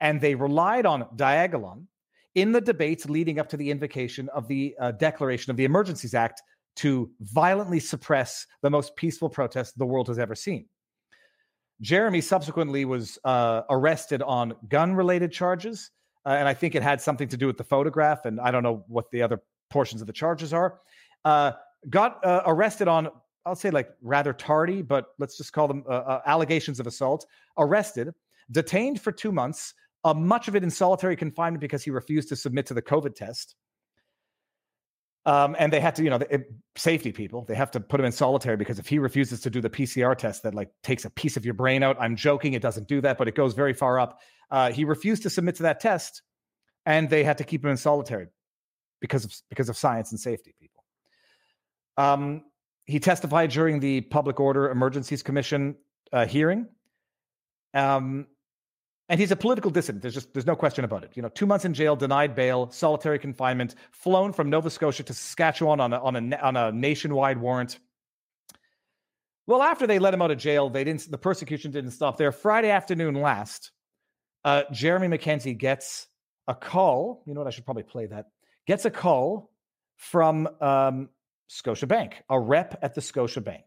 And 0.01 0.21
they 0.21 0.35
relied 0.35 0.87
on 0.87 1.05
Diagolon 1.17 1.87
in 2.35 2.53
the 2.53 2.61
debates 2.61 3.09
leading 3.09 3.39
up 3.39 3.49
to 3.51 3.57
the 3.57 3.71
invocation 3.71 4.29
of 4.31 4.49
the 4.49 4.75
uh, 4.81 4.93
declaration 4.93 5.51
of 5.51 5.57
the 5.57 5.65
Emergencies 5.65 6.15
Act 6.15 6.43
to 6.77 7.11
violently 7.21 7.81
suppress 7.81 8.47
the 8.63 8.71
most 8.71 8.95
peaceful 8.97 9.29
protest 9.29 9.79
the 9.79 9.87
world 9.87 10.09
has 10.09 10.19
ever 10.19 10.35
seen. 10.35 10.67
Jeremy 11.81 12.21
subsequently 12.21 12.85
was 12.85 13.19
uh, 13.25 13.63
arrested 13.71 14.23
on 14.23 14.55
gun 14.69 14.95
related 14.95 15.31
charges. 15.31 15.91
Uh, 16.27 16.31
and 16.31 16.49
I 16.49 16.55
think 16.55 16.75
it 16.75 16.83
had 16.83 17.01
something 17.01 17.29
to 17.29 17.37
do 17.37 17.47
with 17.47 17.57
the 17.57 17.65
photograph. 17.65 18.25
And 18.25 18.41
I 18.41 18.51
don't 18.51 18.65
know 18.65 18.85
what 18.89 19.11
the 19.13 19.23
other 19.23 19.41
portions 19.71 20.01
of 20.01 20.09
the 20.09 20.13
charges 20.13 20.53
are. 20.53 20.81
Uh, 21.25 21.53
got 21.89 22.25
uh, 22.25 22.43
arrested 22.47 22.89
on, 22.89 23.09
I'll 23.45 23.55
say 23.55 23.71
like 23.71 23.91
rather 24.03 24.33
tardy, 24.33 24.83
but 24.83 25.07
let's 25.19 25.37
just 25.37 25.53
call 25.53 25.69
them 25.69 25.85
uh, 25.89 25.93
uh 25.93 26.23
allegations 26.27 26.81
of 26.81 26.87
assault. 26.89 27.27
Arrested, 27.57 28.13
detained 28.51 29.01
for 29.01 29.13
two 29.13 29.31
months, 29.31 29.73
uh, 30.03 30.15
much 30.15 30.49
of 30.49 30.57
it 30.57 30.65
in 30.65 30.71
solitary 30.71 31.15
confinement 31.15 31.61
because 31.61 31.85
he 31.85 31.91
refused 31.91 32.29
to 32.31 32.37
submit 32.37 32.67
to 32.67 32.75
the 32.75 32.83
COVID 32.83 33.15
test. 33.15 33.55
Um, 35.27 35.57
and 35.59 35.73
they 35.73 35.81
had 35.81 35.97
to, 35.97 36.05
you 36.05 36.11
know, 36.11 36.19
the, 36.19 36.33
it, 36.33 36.53
safety 36.77 37.11
people, 37.11 37.45
they 37.49 37.57
have 37.57 37.73
to 37.73 37.81
put 37.81 37.99
him 37.99 38.07
in 38.07 38.13
solitary 38.13 38.57
because 38.57 38.79
if 38.79 38.87
he 38.87 39.01
refuses 39.01 39.41
to 39.41 39.51
do 39.51 39.61
the 39.61 39.71
PCR 39.71 40.17
test 40.17 40.45
that 40.45 40.55
like 40.55 40.71
takes 40.85 41.05
a 41.05 41.11
piece 41.11 41.37
of 41.37 41.45
your 41.45 41.55
brain 41.55 41.83
out, 41.83 41.97
I'm 42.01 42.15
joking, 42.15 42.53
it 42.53 42.63
doesn't 42.63 42.87
do 42.87 43.01
that, 43.01 43.19
but 43.19 43.27
it 43.27 43.35
goes 43.35 43.53
very 43.53 43.73
far 43.73 43.99
up. 43.99 44.21
Uh, 44.51 44.71
he 44.71 44.85
refused 44.85 45.23
to 45.23 45.31
submit 45.31 45.57
to 45.57 45.65
that 45.65 45.81
test 45.81 46.23
and 46.87 47.11
they 47.11 47.25
had 47.25 47.39
to 47.39 47.45
keep 47.45 47.65
him 47.65 47.71
in 47.71 47.77
solitary 47.77 48.29
because 49.01 49.25
of 49.25 49.35
because 49.51 49.69
of 49.69 49.77
science 49.77 50.13
and 50.13 50.21
safety 50.21 50.55
people. 50.59 50.85
Um, 51.97 52.45
he 52.87 53.01
testified 53.01 53.51
during 53.51 53.81
the 53.81 54.03
Public 54.03 54.39
Order 54.39 54.71
Emergencies 54.71 55.23
Commission 55.23 55.75
uh, 56.13 56.27
hearing. 56.27 56.69
Um, 57.75 58.29
and 59.09 59.21
he's 59.21 59.31
a 59.31 59.37
political 59.37 59.71
dissident. 59.71 60.03
There's 60.03 60.15
just 60.15 60.33
there's 60.33 60.47
no 60.47 60.57
question 60.57 60.85
about 60.85 61.05
it. 61.05 61.13
You 61.15 61.23
know, 61.23 61.29
two 61.29 61.47
months 61.47 61.65
in 61.65 61.75
jail, 61.75 61.95
denied 61.95 62.35
bail, 62.35 62.71
solitary 62.71 63.19
confinement, 63.19 63.75
flown 63.91 64.33
from 64.33 64.51
Nova 64.51 64.71
Scotia 64.71 65.03
to 65.05 65.15
Saskatchewan 65.15 65.81
on 65.81 65.93
a 65.93 66.01
on 66.01 66.17
a 66.17 66.37
on 66.39 66.57
a 66.57 66.73
nationwide 66.73 67.39
warrant. 67.39 67.79
Well, 69.47 69.63
after 69.63 69.87
they 69.87 70.01
let 70.01 70.13
him 70.13 70.23
out 70.23 70.33
of 70.33 70.39
jail, 70.39 70.71
they 70.71 70.83
didn't. 70.83 71.09
The 71.09 71.19
persecution 71.19 71.71
didn't 71.71 71.93
stop 71.93 72.17
there. 72.17 72.33
Friday 72.33 72.71
afternoon 72.71 73.15
last, 73.15 73.71
uh, 74.47 74.63
Jeremy 74.73 75.09
Mackenzie 75.09 75.53
gets 75.53 76.07
a 76.49 76.55
call. 76.55 77.23
You 77.27 77.35
know 77.35 77.41
what? 77.41 77.49
I 77.49 77.51
should 77.51 77.67
probably 77.67 77.83
play 77.83 78.07
that 78.07 78.29
gets 78.67 78.85
a 78.85 78.91
call 78.91 79.51
from 79.97 80.49
um, 80.61 81.09
Scotiabank, 81.51 82.15
a 82.29 82.39
rep 82.39 82.79
at 82.83 82.95
the 82.95 83.01
Scotiabank. 83.01 83.63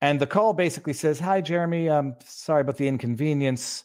And 0.00 0.20
the 0.20 0.26
call 0.26 0.52
basically 0.52 0.92
says, 0.92 1.18
Hi, 1.20 1.40
Jeremy. 1.40 1.88
I'm 1.88 2.14
sorry 2.24 2.60
about 2.60 2.76
the 2.76 2.86
inconvenience. 2.86 3.84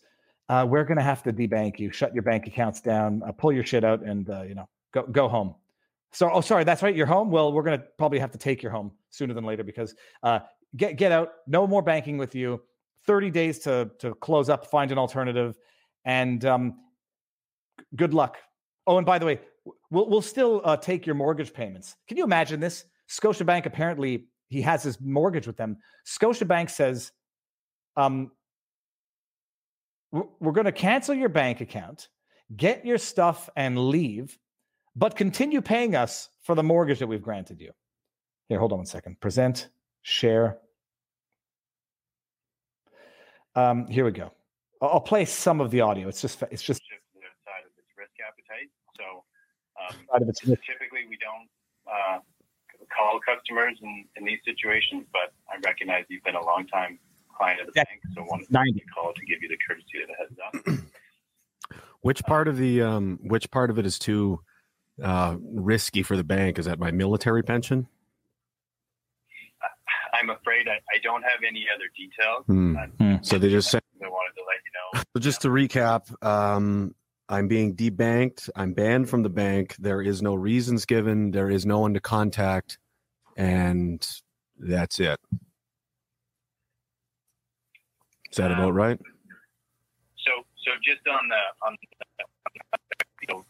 Uh, 0.49 0.65
we're 0.67 0.83
going 0.83 0.97
to 0.97 1.03
have 1.03 1.23
to 1.23 1.31
debank 1.31 1.79
you, 1.79 1.91
shut 1.91 2.13
your 2.13 2.21
bank 2.21 2.45
accounts 2.47 2.81
down, 2.81 3.23
uh, 3.25 3.31
pull 3.31 3.51
your 3.51 3.63
shit 3.63 3.83
out, 3.83 4.03
and 4.03 4.29
uh, 4.29 4.41
you 4.41 4.53
know, 4.53 4.67
go 4.93 5.03
go 5.03 5.27
home. 5.27 5.55
So, 6.11 6.29
oh, 6.31 6.41
sorry, 6.41 6.63
that's 6.63 6.83
right. 6.83 6.95
You're 6.95 7.07
home. 7.07 7.31
Well, 7.31 7.53
we're 7.53 7.63
going 7.63 7.79
to 7.79 7.85
probably 7.97 8.19
have 8.19 8.31
to 8.31 8.37
take 8.37 8.61
you 8.61 8.69
home 8.69 8.91
sooner 9.09 9.33
than 9.33 9.45
later 9.45 9.63
because 9.63 9.95
uh, 10.21 10.39
get 10.75 10.97
get 10.97 11.11
out. 11.11 11.29
No 11.47 11.65
more 11.65 11.81
banking 11.81 12.17
with 12.17 12.35
you. 12.35 12.61
Thirty 13.05 13.29
days 13.29 13.59
to 13.59 13.91
to 13.99 14.13
close 14.15 14.49
up, 14.49 14.69
find 14.69 14.91
an 14.91 14.97
alternative, 14.97 15.57
and 16.05 16.43
um, 16.45 16.75
good 17.95 18.13
luck. 18.13 18.37
Oh, 18.87 18.97
and 18.97 19.05
by 19.05 19.19
the 19.19 19.25
way, 19.25 19.39
we'll 19.89 20.09
we'll 20.09 20.21
still 20.21 20.61
uh, 20.63 20.77
take 20.77 21.05
your 21.05 21.15
mortgage 21.15 21.53
payments. 21.53 21.95
Can 22.07 22.17
you 22.17 22.23
imagine 22.23 22.59
this? 22.59 22.85
Scotiabank 23.09 23.65
apparently 23.65 24.27
he 24.53 24.61
has 24.61 24.83
his 24.83 25.01
mortgage 25.01 25.47
with 25.47 25.57
them. 25.57 25.77
Scotiabank 26.05 26.69
says, 26.69 27.11
um, 27.97 28.31
we're 30.11 30.51
going 30.51 30.65
to 30.65 30.71
cancel 30.71 31.15
your 31.15 31.29
bank 31.29 31.59
account, 31.59 32.07
get 32.55 32.85
your 32.85 32.99
stuff, 32.99 33.49
and 33.55 33.89
leave, 33.89 34.37
but 34.95 35.15
continue 35.15 35.59
paying 35.59 35.95
us 35.95 36.29
for 36.43 36.53
the 36.53 36.61
mortgage 36.61 36.99
that 36.99 37.07
we've 37.07 37.23
granted 37.23 37.59
you. 37.59 37.71
Here, 38.47 38.59
hold 38.59 38.73
on 38.73 38.79
one 38.79 38.85
second. 38.85 39.19
Present, 39.19 39.69
share. 40.03 40.59
Um, 43.55 43.87
here 43.87 44.05
we 44.05 44.11
go. 44.11 44.31
I'll 44.81 44.99
play 44.99 45.25
some 45.25 45.61
of 45.61 45.71
the 45.71 45.81
audio. 45.81 46.07
It's 46.07 46.21
just 46.21 46.41
it's 46.51 46.63
just 46.63 46.81
Um, 49.89 49.95
typically, 50.65 51.07
we 51.09 51.17
don't 51.17 51.47
uh, 51.87 52.19
call 52.95 53.19
customers 53.25 53.77
in, 53.81 54.05
in 54.15 54.25
these 54.25 54.39
situations, 54.45 55.05
but 55.11 55.33
I 55.49 55.59
recognize 55.65 56.05
you've 56.09 56.23
been 56.23 56.35
a 56.35 56.45
long 56.45 56.67
time 56.67 56.99
client 57.37 57.61
of 57.61 57.67
the 57.67 57.73
yeah. 57.75 57.83
bank, 57.85 58.01
so 58.15 58.23
wanted 58.23 58.47
to 58.49 58.81
call 58.93 59.13
to 59.13 59.25
give 59.25 59.41
you 59.41 59.49
the 59.49 59.57
courtesy 59.67 60.01
of 60.01 60.09
the 60.09 60.15
heads 60.15 60.79
up. 60.79 61.79
which 62.01 62.23
part 62.23 62.47
of 62.47 62.57
the 62.57 62.81
um, 62.81 63.19
which 63.23 63.49
part 63.51 63.69
of 63.69 63.79
it 63.79 63.85
is 63.85 63.97
too 63.97 64.39
uh, 65.01 65.37
risky 65.41 66.03
for 66.03 66.15
the 66.15 66.23
bank? 66.23 66.59
Is 66.59 66.65
that 66.65 66.79
my 66.79 66.91
military 66.91 67.43
pension? 67.43 67.87
I'm 70.23 70.29
afraid 70.29 70.67
I, 70.69 70.75
I 70.95 70.99
don't 71.03 71.23
have 71.23 71.39
any 71.45 71.65
other 71.73 71.85
details. 71.97 72.45
Hmm. 72.47 73.15
So 73.21 73.37
they 73.37 73.49
just 73.49 73.69
said. 73.69 73.81
I 74.01 74.07
wanted 74.07 74.35
to 74.35 74.43
let 74.47 74.57
you 74.65 74.71
know. 74.73 75.03
So 75.15 75.19
just 75.19 75.41
to 75.41 75.49
recap, 75.49 76.13
um, 76.25 76.93
I'm 77.29 77.47
being 77.47 77.75
debanked. 77.75 78.49
I'm 78.55 78.73
banned 78.73 79.09
from 79.09 79.23
the 79.23 79.29
bank. 79.29 79.75
There 79.79 80.01
is 80.01 80.21
no 80.21 80.35
reasons 80.35 80.85
given. 80.85 81.31
There 81.31 81.49
is 81.49 81.65
no 81.65 81.79
one 81.79 81.93
to 81.93 81.99
contact. 81.99 82.77
and 83.37 84.05
that's 84.57 84.99
it. 84.99 85.19
Is 88.31 88.37
that 88.37 88.51
um, 88.51 88.59
about 88.59 88.73
right? 88.73 88.99
So, 90.17 90.31
so 90.65 90.71
just 90.83 91.07
on 91.07 91.29
the 91.29 91.67
on, 91.67 91.77
you 93.21 93.27
know, 93.29 93.45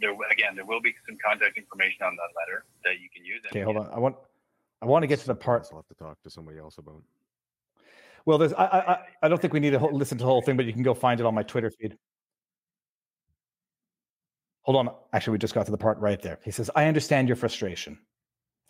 there 0.00 0.12
again, 0.30 0.54
there 0.54 0.64
will 0.64 0.80
be 0.80 0.94
some 1.06 1.16
contact 1.24 1.58
information 1.58 2.02
on 2.02 2.16
that 2.16 2.30
letter 2.38 2.64
that 2.84 3.00
you 3.00 3.08
can 3.14 3.24
use. 3.24 3.40
Okay, 3.46 3.62
hold 3.62 3.76
on. 3.76 3.90
I 3.92 3.98
want 3.98 4.16
I 4.80 4.86
want 4.86 5.02
to 5.02 5.06
get 5.06 5.18
to 5.20 5.26
the 5.26 5.34
part. 5.34 5.66
I'll 5.70 5.78
have 5.78 5.86
to 5.88 5.94
talk 5.94 6.22
to 6.22 6.30
somebody 6.30 6.58
else 6.58 6.78
about. 6.78 7.02
Well, 8.26 8.38
there's 8.38 8.52
I 8.52 8.64
I, 8.64 8.98
I 9.22 9.28
don't 9.28 9.40
think 9.40 9.52
we 9.52 9.60
need 9.60 9.70
to 9.70 9.84
listen 9.86 10.18
to 10.18 10.22
the 10.22 10.30
whole 10.30 10.42
thing, 10.42 10.56
but 10.56 10.66
you 10.66 10.72
can 10.72 10.82
go 10.82 10.94
find 10.94 11.20
it 11.20 11.26
on 11.26 11.34
my 11.34 11.42
Twitter 11.42 11.70
feed. 11.70 11.96
Hold 14.62 14.86
on. 14.86 14.94
Actually, 15.12 15.32
we 15.32 15.38
just 15.38 15.54
got 15.54 15.64
to 15.64 15.72
the 15.72 15.78
part 15.78 15.98
right 15.98 16.20
there. 16.20 16.38
He 16.44 16.50
says, 16.50 16.70
"I 16.76 16.86
understand 16.86 17.28
your 17.28 17.36
frustration. 17.36 17.98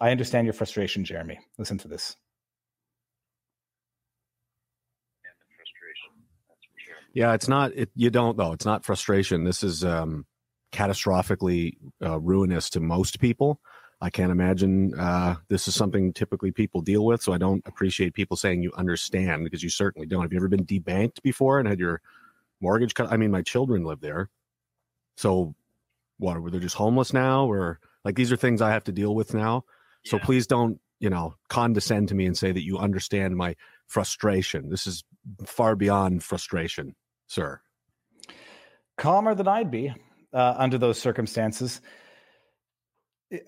I 0.00 0.10
understand 0.10 0.46
your 0.46 0.54
frustration, 0.54 1.04
Jeremy. 1.04 1.38
Listen 1.58 1.78
to 1.78 1.88
this." 1.88 2.16
Yeah, 7.14 7.34
it's 7.34 7.48
not. 7.48 7.72
It, 7.74 7.90
you 7.96 8.10
don't 8.10 8.36
though. 8.36 8.52
It's 8.52 8.64
not 8.64 8.84
frustration. 8.84 9.44
This 9.44 9.62
is 9.64 9.84
um, 9.84 10.24
catastrophically 10.72 11.76
uh, 12.04 12.20
ruinous 12.20 12.70
to 12.70 12.80
most 12.80 13.18
people. 13.18 13.60
I 14.00 14.10
can't 14.10 14.30
imagine 14.30 14.94
uh, 14.94 15.36
this 15.48 15.66
is 15.66 15.74
something 15.74 16.12
typically 16.12 16.52
people 16.52 16.80
deal 16.80 17.04
with. 17.04 17.20
So 17.20 17.32
I 17.32 17.38
don't 17.38 17.66
appreciate 17.66 18.14
people 18.14 18.36
saying 18.36 18.62
you 18.62 18.72
understand 18.76 19.44
because 19.44 19.62
you 19.62 19.70
certainly 19.70 20.06
don't. 20.06 20.22
Have 20.22 20.32
you 20.32 20.38
ever 20.38 20.48
been 20.48 20.64
debanked 20.64 21.20
before 21.22 21.58
and 21.58 21.68
had 21.68 21.80
your 21.80 22.00
mortgage 22.60 22.94
cut? 22.94 23.10
I 23.10 23.16
mean, 23.16 23.32
my 23.32 23.42
children 23.42 23.84
live 23.84 24.00
there. 24.00 24.30
So 25.16 25.54
what? 26.18 26.40
Were 26.40 26.50
they 26.50 26.60
just 26.60 26.76
homeless 26.76 27.12
now, 27.12 27.46
or 27.50 27.80
like 28.04 28.14
these 28.14 28.30
are 28.30 28.36
things 28.36 28.62
I 28.62 28.70
have 28.70 28.84
to 28.84 28.92
deal 28.92 29.14
with 29.14 29.34
now? 29.34 29.64
Yeah. 30.04 30.12
So 30.12 30.18
please 30.20 30.46
don't, 30.46 30.80
you 31.00 31.10
know, 31.10 31.34
condescend 31.48 32.08
to 32.08 32.14
me 32.14 32.26
and 32.26 32.38
say 32.38 32.52
that 32.52 32.64
you 32.64 32.78
understand 32.78 33.36
my 33.36 33.56
frustration. 33.88 34.70
This 34.70 34.86
is 34.86 35.02
far 35.44 35.74
beyond 35.74 36.22
frustration, 36.22 36.94
sir. 37.26 37.60
Calmer 38.96 39.34
than 39.34 39.48
I'd 39.48 39.70
be 39.70 39.92
uh, 40.32 40.54
under 40.56 40.78
those 40.78 41.00
circumstances. 41.00 41.80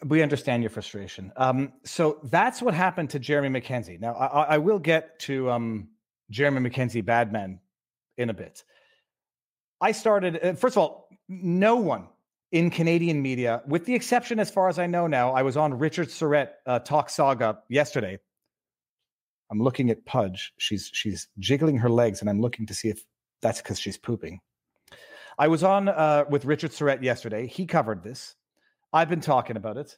We 0.04 0.22
understand 0.22 0.62
your 0.62 0.70
frustration. 0.70 1.32
Um, 1.36 1.72
so 1.84 2.18
that's 2.24 2.60
what 2.60 2.74
happened 2.74 3.10
to 3.10 3.18
Jeremy 3.18 3.48
Mackenzie. 3.48 3.98
Now, 3.98 4.14
I, 4.14 4.54
I 4.54 4.58
will 4.58 4.78
get 4.78 5.18
to 5.20 5.50
um, 5.50 5.88
Jeremy 6.30 6.60
Mackenzie 6.60 7.00
Badman 7.00 7.60
in 8.18 8.30
a 8.30 8.34
bit. 8.34 8.62
I 9.80 9.92
started, 9.92 10.38
uh, 10.44 10.52
first 10.52 10.76
of 10.76 10.82
all, 10.82 11.08
no 11.28 11.76
one 11.76 12.06
in 12.52 12.70
Canadian 12.70 13.22
media, 13.22 13.62
with 13.66 13.84
the 13.84 13.94
exception, 13.94 14.38
as 14.40 14.50
far 14.50 14.68
as 14.68 14.78
I 14.78 14.86
know 14.86 15.06
now, 15.06 15.32
I 15.32 15.42
was 15.42 15.56
on 15.56 15.78
Richard 15.78 16.08
Syrett 16.08 16.50
uh, 16.66 16.80
Talk 16.80 17.08
Saga 17.08 17.60
yesterday. 17.68 18.18
I'm 19.50 19.60
looking 19.60 19.90
at 19.90 20.04
Pudge. 20.04 20.52
She's 20.58 20.90
she's 20.92 21.28
jiggling 21.38 21.76
her 21.78 21.88
legs, 21.88 22.20
and 22.20 22.30
I'm 22.30 22.40
looking 22.40 22.66
to 22.66 22.74
see 22.74 22.88
if 22.88 23.04
that's 23.40 23.62
because 23.62 23.78
she's 23.78 23.96
pooping. 23.96 24.40
I 25.38 25.48
was 25.48 25.64
on 25.64 25.88
uh, 25.88 26.24
with 26.28 26.44
Richard 26.44 26.72
Syrett 26.72 27.02
yesterday. 27.02 27.46
He 27.46 27.66
covered 27.66 28.02
this. 28.02 28.36
I've 28.92 29.08
been 29.08 29.20
talking 29.20 29.56
about 29.56 29.76
it. 29.76 29.96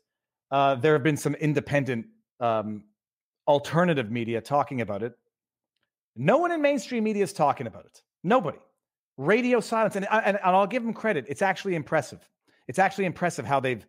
Uh, 0.50 0.74
there 0.74 0.92
have 0.92 1.02
been 1.02 1.16
some 1.16 1.34
independent 1.34 2.06
um, 2.40 2.84
alternative 3.46 4.10
media 4.10 4.40
talking 4.40 4.80
about 4.80 5.02
it. 5.02 5.14
No 6.14 6.38
one 6.38 6.52
in 6.52 6.60
mainstream 6.60 7.04
media 7.04 7.22
is 7.22 7.32
talking 7.32 7.66
about 7.66 7.86
it. 7.86 8.02
Nobody. 8.22 8.58
Radio 9.16 9.60
silence, 9.60 9.96
and, 9.96 10.06
and, 10.10 10.36
and 10.36 10.40
I'll 10.42 10.66
give 10.66 10.82
them 10.82 10.92
credit. 10.92 11.26
It's 11.28 11.42
actually 11.42 11.74
impressive. 11.74 12.20
It's 12.68 12.78
actually 12.78 13.06
impressive 13.06 13.44
how 13.44 13.60
they've 13.60 13.84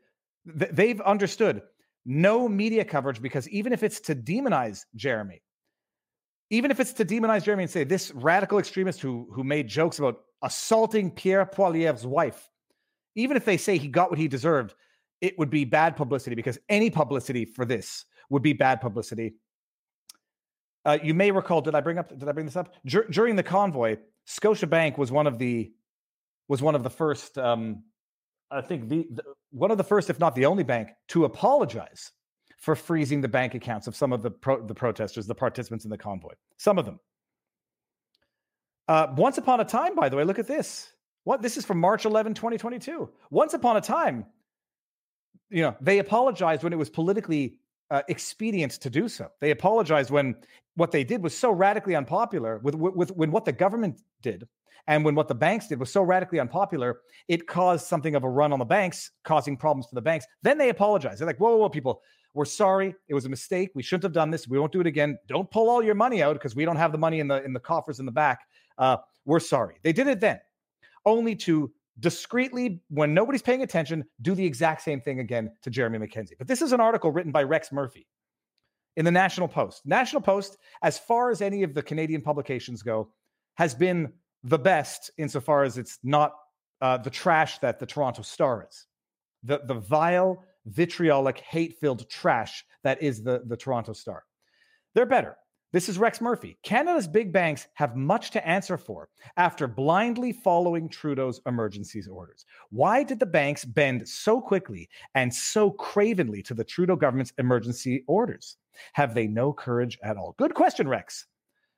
they've 0.45 0.99
understood 1.01 1.61
no 2.05 2.49
media 2.49 2.83
coverage 2.83 3.21
because 3.21 3.47
even 3.49 3.71
if 3.71 3.83
it's 3.83 4.01
to 4.01 4.15
demonize 4.15 4.81
Jeremy, 4.95 5.41
even 6.49 6.71
if 6.71 6.79
it's 6.79 6.93
to 6.93 7.05
demonize 7.05 7.43
Jeremy 7.43 7.63
and 7.63 7.71
say 7.71 7.85
this 7.85 8.11
radical 8.11 8.59
extremist 8.59 8.99
who 9.01 9.27
who 9.33 9.43
made 9.43 9.67
jokes 9.67 9.99
about 9.99 10.21
assaulting 10.41 11.11
Pierre 11.11 11.45
Poilievre's 11.45 12.05
wife, 12.05 12.49
even 13.15 13.37
if 13.37 13.45
they 13.45 13.57
say 13.57 13.77
he 13.77 13.87
got 13.87 14.09
what 14.09 14.19
he 14.19 14.27
deserved, 14.27 14.73
it 15.23 15.39
would 15.39 15.49
be 15.49 15.63
bad 15.63 15.95
publicity 15.95 16.36
because 16.36 16.59
any 16.67 16.89
publicity 16.89 17.45
for 17.45 17.63
this 17.63 18.03
would 18.29 18.43
be 18.43 18.51
bad 18.51 18.81
publicity. 18.81 19.36
Uh, 20.83 20.97
you 21.01 21.13
may 21.13 21.31
recall, 21.31 21.62
did 21.62 21.75
I 21.75 21.79
bring 21.79 21.97
up? 21.97 22.09
Did 22.09 22.27
I 22.27 22.33
bring 22.33 22.45
this 22.45 22.57
up 22.57 22.73
Dur- 22.86 23.07
during 23.09 23.38
the 23.38 23.43
convoy? 23.43 23.95
Scotiabank 24.27 24.97
was 24.97 25.13
one 25.13 25.25
of 25.25 25.39
the 25.39 25.71
was 26.49 26.62
one 26.62 26.75
of 26.75 26.83
the 26.83 26.89
first. 26.89 27.38
Um, 27.38 27.83
I 28.51 28.59
think 28.59 28.89
the, 28.89 29.07
the 29.12 29.23
one 29.51 29.71
of 29.71 29.77
the 29.77 29.83
first, 29.86 30.09
if 30.09 30.19
not 30.19 30.36
the 30.36 30.45
only 30.45 30.63
bank, 30.63 30.89
to 31.09 31.23
apologize 31.23 32.12
for 32.57 32.75
freezing 32.75 33.21
the 33.21 33.29
bank 33.29 33.55
accounts 33.55 33.88
of 33.88 33.95
some 33.95 34.12
of 34.12 34.21
the 34.23 34.31
pro- 34.31 34.67
the 34.67 34.75
protesters, 34.75 35.25
the 35.25 35.33
participants 35.33 35.86
in 35.86 35.89
the 35.89 35.97
convoy. 35.97 36.33
Some 36.57 36.77
of 36.77 36.83
them. 36.83 36.99
Uh, 38.89 39.07
once 39.15 39.38
upon 39.38 39.62
a 39.62 39.65
time, 39.65 39.95
by 39.95 40.09
the 40.09 40.17
way, 40.17 40.25
look 40.25 40.39
at 40.39 40.47
this. 40.47 40.89
What 41.23 41.41
this 41.41 41.55
is 41.55 41.63
from 41.63 41.79
March 41.79 42.03
11, 42.03 42.33
2022. 42.33 43.09
Once 43.29 43.53
upon 43.53 43.77
a 43.77 43.81
time, 43.81 44.25
you 45.49 45.62
know, 45.62 45.75
they 45.82 45.99
apologized 45.99 46.63
when 46.63 46.73
it 46.73 46.77
was 46.77 46.89
politically 46.89 47.56
uh, 47.91 48.01
expedient 48.08 48.73
to 48.73 48.89
do 48.89 49.08
so. 49.08 49.29
They 49.39 49.51
apologized 49.51 50.10
when 50.10 50.36
what 50.75 50.91
they 50.91 51.03
did 51.03 51.21
was 51.21 51.38
so 51.38 51.51
radically 51.51 51.95
unpopular 51.95 52.60
with, 52.60 52.75
with, 52.75 52.95
with 52.95 53.12
when 53.12 53.32
what 53.32 53.45
the 53.45 53.51
government 53.51 54.01
did 54.21 54.47
and 54.88 55.06
when 55.06 55.15
what 55.15 55.27
the 55.27 55.36
banks 55.36 55.67
did 55.67 55.79
was 55.79 55.91
so 55.91 56.01
radically 56.01 56.39
unpopular, 56.39 57.01
it 57.27 57.47
caused 57.47 57.86
something 57.86 58.15
of 58.15 58.23
a 58.23 58.29
run 58.29 58.51
on 58.51 58.60
the 58.60 58.65
banks, 58.65 59.12
causing 59.23 59.56
problems 59.56 59.86
for 59.88 59.95
the 59.95 60.01
banks. 60.01 60.25
Then 60.41 60.58
they 60.58 60.69
apologized. 60.69 61.21
They're 61.21 61.27
like, 61.27 61.38
whoa, 61.38 61.51
whoa, 61.51 61.58
whoa, 61.58 61.69
people, 61.69 62.01
we're 62.34 62.45
sorry. 62.45 62.95
It 63.08 63.13
was 63.13 63.25
a 63.25 63.29
mistake. 63.29 63.69
We 63.75 63.84
shouldn't 63.84 64.03
have 64.03 64.13
done 64.13 64.32
this. 64.32 64.47
We 64.47 64.60
won't 64.60 64.71
do 64.71 64.82
it 64.82 64.88
again. 64.88 65.17
Don't 65.27 65.49
pull 65.49 65.69
all 65.69 65.84
your 65.84 65.95
money 65.95 66.21
out 66.21 66.34
because 66.34 66.56
we 66.56 66.65
don't 66.65 66.75
have 66.75 66.91
the 66.91 66.97
money 66.97 67.19
in 67.19 67.27
the 67.27 67.43
in 67.43 67.53
the 67.53 67.60
coffers 67.60 67.99
in 67.99 68.06
the 68.06 68.12
back. 68.12 68.41
Uh, 68.77 68.97
we're 69.25 69.39
sorry. 69.39 69.75
They 69.84 69.93
did 69.93 70.08
it 70.08 70.19
then, 70.19 70.39
only 71.06 71.36
to 71.38 71.71
discreetly, 71.99 72.82
when 72.89 73.13
nobody's 73.13 73.41
paying 73.41 73.63
attention, 73.63 74.03
do 74.21 74.36
the 74.36 74.45
exact 74.45 74.82
same 74.82 75.01
thing 75.01 75.19
again 75.19 75.51
to 75.62 75.69
Jeremy 75.69 75.99
Mackenzie. 75.99 76.36
But 76.38 76.47
this 76.47 76.62
is 76.62 76.73
an 76.73 76.79
article 76.79 77.12
written 77.12 77.32
by 77.32 77.43
Rex 77.43 77.71
Murphy 77.71 78.08
in 78.95 79.06
the 79.06 79.12
National 79.12 79.47
Post. 79.47 79.86
National 79.86 80.21
Post, 80.21 80.58
as 80.82 80.97
far 80.97 81.29
as 81.29 81.41
any 81.41 81.63
of 81.63 81.73
the 81.73 81.82
Canadian 81.82 82.21
publications 82.21 82.82
go, 82.82 83.10
has 83.56 83.75
been 83.75 84.12
the 84.43 84.60
best 84.60 85.12
insofar 85.17 85.63
as 85.63 85.77
it's 85.77 85.99
not 86.03 86.34
uh, 86.82 86.97
the 86.97 87.10
trash 87.10 87.60
that 87.60 87.79
the 87.79 87.86
Toronto 87.86 88.21
Star 88.21 88.67
is. 88.69 88.88
The, 89.43 89.62
the 89.65 89.75
vile, 89.75 90.43
vitriolic, 90.65 91.39
hate 91.39 91.75
filled 91.79 92.10
trash 92.10 92.65
that 92.84 93.01
is 93.01 93.23
the, 93.23 93.43
the 93.45 93.58
Toronto 93.58 93.93
Star. 93.93 94.23
They're 94.93 95.06
better. 95.06 95.38
This 95.73 95.89
is 95.89 95.97
Rex 95.97 96.21
Murphy. 96.21 96.55
Canada's 96.62 97.07
big 97.07 97.33
banks 97.33 97.67
have 97.73 97.95
much 97.95 98.29
to 98.31 98.47
answer 98.47 98.77
for 98.77 99.09
after 99.38 99.67
blindly 99.67 100.31
following 100.31 100.88
Trudeau's 100.88 101.41
emergency 101.47 101.99
orders. 102.07 102.45
Why 102.69 103.01
did 103.01 103.19
the 103.19 103.25
banks 103.25 103.65
bend 103.65 104.07
so 104.07 104.39
quickly 104.39 104.88
and 105.15 105.33
so 105.33 105.71
cravenly 105.71 106.43
to 106.43 106.53
the 106.53 106.63
Trudeau 106.63 106.95
government's 106.95 107.33
emergency 107.39 108.03
orders? 108.05 108.57
Have 108.93 109.15
they 109.15 109.25
no 109.25 109.51
courage 109.51 109.97
at 110.03 110.15
all? 110.15 110.36
Good 110.38 110.53
question, 110.53 110.88
Rex. 110.88 111.25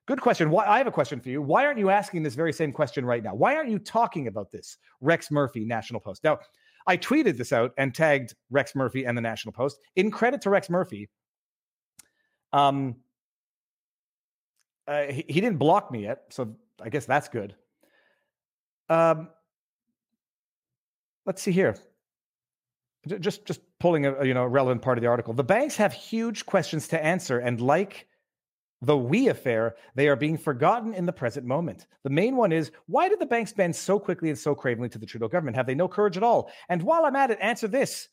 Good 0.08 0.20
question. 0.20 0.50
Why, 0.50 0.66
I 0.66 0.78
have 0.78 0.88
a 0.88 0.92
question 0.92 1.22
for 1.22 1.30
you. 1.30 1.42
Why 1.42 1.66
aren't 1.66 1.80
you 1.80 1.90
asking 1.90 2.24
this 2.24 2.36
very 2.36 2.52
same 2.52 2.74
question 2.74 3.06
right 3.06 3.24
now? 3.24 3.34
Why 3.34 3.56
aren't 3.56 3.70
you 3.70 3.80
talking 3.80 4.28
about 4.28 4.52
this? 4.52 4.78
Rex 5.00 5.32
Murphy, 5.32 5.64
National 5.64 6.02
Post. 6.02 6.22
Now, 6.26 6.40
I 6.86 6.98
tweeted 6.98 7.38
this 7.38 7.54
out 7.54 7.72
and 7.78 7.96
tagged 7.96 8.36
Rex 8.50 8.76
Murphy 8.76 9.06
and 9.06 9.18
the 9.18 9.22
National 9.22 9.54
Post. 9.54 9.80
In 9.96 10.12
credit 10.12 10.42
to 10.42 10.50
Rex 10.50 10.70
Murphy, 10.70 11.10
um, 12.52 12.98
uh, 14.88 15.04
he, 15.04 15.26
he 15.28 15.42
didn't 15.42 15.58
block 15.58 15.92
me 15.92 16.04
yet, 16.04 16.24
so 16.30 16.56
I 16.82 16.90
guess 16.90 17.06
that's 17.06 17.28
good. 17.28 17.56
Um, 18.90 19.30
let's 21.26 21.42
see 21.42 21.52
here. 21.52 21.76
Just 23.20 23.46
just 23.46 23.62
pulling 23.80 24.06
a 24.06 24.26
you 24.26 24.34
know 24.34 24.46
relevant 24.46 24.82
part 24.82 24.98
of 24.98 25.04
the 25.04 25.08
article. 25.08 25.34
The 25.34 25.44
banks 25.44 25.76
have 25.76 25.94
huge 25.94 26.46
questions 26.46 26.88
to 26.90 27.04
answer, 27.04 27.40
and 27.40 27.62
like 27.62 28.08
the 28.82 28.98
we 28.98 29.30
affair, 29.30 29.76
they 29.96 30.08
are 30.08 30.16
being 30.16 30.38
forgotten 30.38 30.94
in 30.94 31.06
the 31.06 31.14
present 31.14 31.46
moment. 31.46 31.88
The 32.04 32.10
main 32.10 32.36
one 32.36 32.52
is 32.52 32.72
why 32.88 33.10
did 33.10 33.20
the 33.20 33.26
banks 33.26 33.54
bend 33.54 33.76
so 33.76 34.00
quickly 34.00 34.30
and 34.30 34.38
so 34.38 34.54
cravenly 34.54 34.90
to 34.90 34.98
the 34.98 35.06
Trudeau 35.06 35.28
government? 35.28 35.56
Have 35.56 35.66
they 35.66 35.76
no 35.76 35.88
courage 35.88 36.18
at 36.18 36.24
all? 36.24 36.52
And 36.70 36.82
while 36.82 37.06
I'm 37.06 37.16
at 37.16 37.32
it, 37.32 37.38
answer 37.42 37.68
this. 37.68 38.10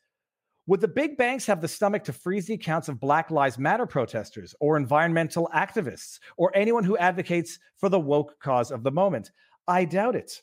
Would 0.67 0.81
the 0.81 0.89
big 0.89 1.17
banks 1.17 1.45
have 1.47 1.61
the 1.61 1.67
stomach 1.67 2.05
to 2.05 2.13
freeze 2.13 2.47
the 2.47 2.55
accounts 2.55 2.89
of 2.89 3.01
Black 3.01 3.33
Lives 3.33 3.59
Matter 3.59 3.85
protesters 3.85 4.55
or 4.61 4.77
environmental 4.77 5.51
activists 5.53 6.21
or 6.37 6.57
anyone 6.57 6.85
who 6.85 6.97
advocates 6.99 7.59
for 7.79 7.89
the 7.89 7.99
woke 7.99 8.39
cause 8.39 8.71
of 8.71 8.85
the 8.85 8.93
moment? 8.93 9.33
I 9.67 9.85
doubt 9.85 10.15
it. 10.15 10.41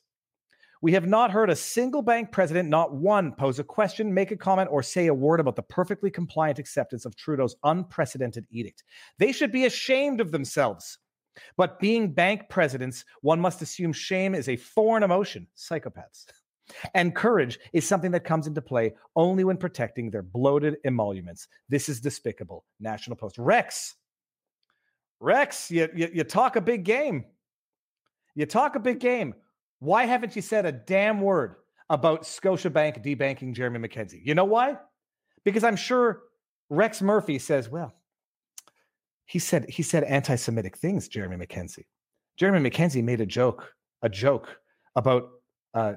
We 0.82 0.92
have 0.94 1.08
not 1.08 1.32
heard 1.32 1.50
a 1.50 1.56
single 1.56 2.02
bank 2.02 2.32
president, 2.32 2.68
not 2.68 2.94
one, 2.94 3.34
pose 3.34 3.60
a 3.60 3.64
question, 3.64 4.14
make 4.14 4.32
a 4.32 4.38
comment, 4.38 4.70
or 4.72 4.84
say 4.84 5.08
a 5.08 5.14
word 5.14 5.40
about 5.40 5.56
the 5.56 5.64
perfectly 5.64 6.12
compliant 6.12 6.60
acceptance 6.60 7.06
of 7.06 7.16
Trudeau's 7.16 7.56
unprecedented 7.64 8.46
edict. 8.50 8.84
They 9.18 9.32
should 9.32 9.52
be 9.52 9.66
ashamed 9.66 10.20
of 10.20 10.32
themselves. 10.32 10.98
But 11.56 11.80
being 11.80 12.14
bank 12.14 12.50
presidents, 12.50 13.06
one 13.22 13.40
must 13.40 13.62
assume 13.62 13.94
shame 13.94 14.36
is 14.36 14.50
a 14.50 14.58
foreign 14.58 15.04
emotion. 15.04 15.48
Psychopaths. 15.56 16.26
And 16.94 17.16
courage 17.16 17.60
is 17.74 17.88
something 17.88 18.12
that 18.12 18.24
comes 18.24 18.48
into 18.48 18.62
play 18.62 18.94
only 19.16 19.44
when 19.44 19.58
protecting 19.58 20.10
their 20.10 20.22
bloated 20.22 20.78
emoluments. 20.86 21.48
This 21.68 21.90
is 21.90 22.00
despicable. 22.00 22.66
National 22.80 23.18
Post. 23.18 23.38
Rex. 23.38 23.96
Rex, 25.20 25.70
you, 25.70 25.90
you, 25.96 26.10
you 26.14 26.24
talk 26.24 26.56
a 26.56 26.62
big 26.62 26.84
game. 26.84 27.26
You 28.36 28.46
talk 28.46 28.76
a 28.76 28.80
big 28.80 29.00
game. 29.00 29.34
Why 29.80 30.06
haven't 30.06 30.36
you 30.36 30.42
said 30.42 30.66
a 30.66 30.72
damn 30.72 31.22
word 31.22 31.56
about 31.90 32.24
Scotiabank 32.24 33.04
debanking 33.04 33.54
Jeremy 33.54 33.80
Mackenzie? 33.80 34.22
You 34.24 34.36
know 34.36 34.46
why? 34.46 34.78
Because 35.44 35.64
I'm 35.64 35.76
sure 35.76 36.24
Rex 36.70 37.02
Murphy 37.02 37.40
says, 37.40 37.70
well, 37.70 37.94
he 39.26 39.40
said 39.40 39.70
he 39.70 39.84
said 39.84 40.04
anti-Semitic 40.04 40.78
things, 40.78 41.08
Jeremy 41.08 41.38
Mackenzie. 41.38 41.88
Jeremy 42.38 42.60
Mackenzie 42.60 43.02
made 43.02 43.22
a 43.22 43.26
joke, 43.26 43.74
a 44.02 44.10
joke 44.10 44.50
about 44.96 45.30
uh, 45.74 45.94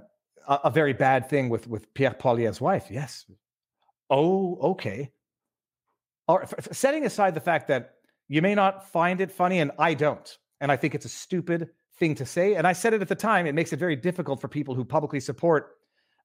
a, 0.48 0.60
a, 0.64 0.70
very 0.70 0.92
bad 0.92 1.28
thing 1.28 1.48
with 1.48 1.66
with 1.66 1.92
Pierre 1.94 2.16
Poilievre's 2.18 2.60
wife. 2.60 2.86
Yes. 2.90 3.24
Oh, 4.10 4.58
okay. 4.72 5.10
Or, 6.28 6.46
setting 6.70 7.04
aside 7.04 7.34
the 7.34 7.40
fact 7.40 7.68
that 7.68 7.94
you 8.28 8.42
may 8.42 8.54
not 8.54 8.90
find 8.90 9.20
it 9.20 9.30
funny, 9.30 9.60
and 9.60 9.72
I 9.78 9.94
don't, 9.94 10.38
and 10.60 10.70
I 10.70 10.76
think 10.76 10.94
it's 10.94 11.04
a 11.04 11.10
stupid 11.10 11.70
thing 11.98 12.14
to 12.16 12.26
say. 12.26 12.54
And 12.54 12.66
I 12.66 12.72
said 12.72 12.94
it 12.94 13.02
at 13.02 13.08
the 13.08 13.14
time. 13.14 13.46
It 13.46 13.54
makes 13.54 13.72
it 13.72 13.78
very 13.78 13.96
difficult 13.96 14.40
for 14.40 14.48
people 14.48 14.74
who 14.74 14.84
publicly 14.84 15.20
support 15.20 15.76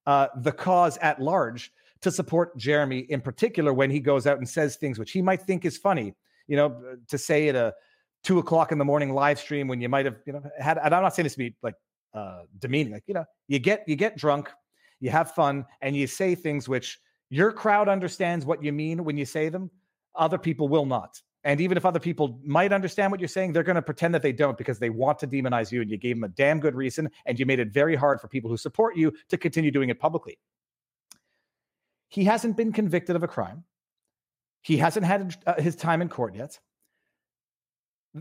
uh, 0.06 0.28
the 0.36 0.52
cause 0.52 0.96
at 0.98 1.20
large 1.20 1.72
to 2.00 2.10
support 2.10 2.56
Jeremy 2.56 3.00
in 3.00 3.20
particular 3.20 3.72
when 3.72 3.90
he 3.90 4.00
goes 4.00 4.26
out 4.26 4.38
and 4.38 4.48
says 4.48 4.76
things 4.76 4.98
which 4.98 5.10
he 5.10 5.20
might 5.20 5.42
think 5.42 5.64
is 5.64 5.76
funny. 5.76 6.14
You 6.46 6.56
know, 6.56 6.96
to 7.08 7.18
say 7.18 7.48
at 7.48 7.56
a 7.56 7.74
two 8.24 8.38
o'clock 8.38 8.72
in 8.72 8.78
the 8.78 8.84
morning 8.84 9.12
live 9.12 9.38
stream 9.38 9.68
when 9.68 9.80
you 9.80 9.88
might 9.88 10.06
have, 10.06 10.16
you 10.26 10.32
know, 10.32 10.42
had. 10.58 10.78
And 10.78 10.94
I'm 10.94 11.02
not 11.02 11.14
saying 11.14 11.24
this 11.24 11.34
to 11.34 11.38
be 11.38 11.54
like 11.62 11.74
uh, 12.14 12.42
demeaning. 12.58 12.92
Like 12.92 13.04
you 13.06 13.14
know, 13.14 13.24
you 13.46 13.58
get 13.58 13.84
you 13.86 13.96
get 13.96 14.16
drunk, 14.16 14.50
you 15.00 15.10
have 15.10 15.32
fun, 15.32 15.64
and 15.80 15.96
you 15.96 16.06
say 16.06 16.34
things 16.34 16.68
which 16.68 16.98
your 17.30 17.52
crowd 17.52 17.88
understands 17.88 18.46
what 18.46 18.62
you 18.62 18.72
mean 18.72 19.04
when 19.04 19.16
you 19.16 19.24
say 19.24 19.48
them. 19.48 19.70
Other 20.14 20.38
people 20.38 20.68
will 20.68 20.86
not. 20.86 21.20
And 21.44 21.60
even 21.60 21.76
if 21.76 21.86
other 21.86 22.00
people 22.00 22.40
might 22.44 22.72
understand 22.72 23.12
what 23.12 23.20
you're 23.20 23.28
saying, 23.28 23.52
they're 23.52 23.62
going 23.62 23.76
to 23.76 23.82
pretend 23.82 24.12
that 24.14 24.22
they 24.22 24.32
don't 24.32 24.58
because 24.58 24.78
they 24.78 24.90
want 24.90 25.18
to 25.20 25.26
demonize 25.26 25.70
you. 25.70 25.80
And 25.82 25.90
you 25.90 25.96
gave 25.96 26.16
them 26.16 26.24
a 26.24 26.28
damn 26.28 26.58
good 26.58 26.74
reason. 26.74 27.08
And 27.26 27.38
you 27.38 27.46
made 27.46 27.60
it 27.60 27.68
very 27.68 27.94
hard 27.94 28.20
for 28.20 28.28
people 28.28 28.50
who 28.50 28.56
support 28.56 28.96
you 28.96 29.12
to 29.28 29.36
continue 29.36 29.70
doing 29.70 29.88
it 29.88 30.00
publicly. 30.00 30.38
He 32.08 32.24
hasn't 32.24 32.56
been 32.56 32.72
convicted 32.72 33.14
of 33.14 33.22
a 33.22 33.28
crime. 33.28 33.64
He 34.62 34.76
hasn't 34.76 35.06
had 35.06 35.36
uh, 35.46 35.60
his 35.60 35.76
time 35.76 36.02
in 36.02 36.08
court 36.08 36.34
yet. 36.34 36.58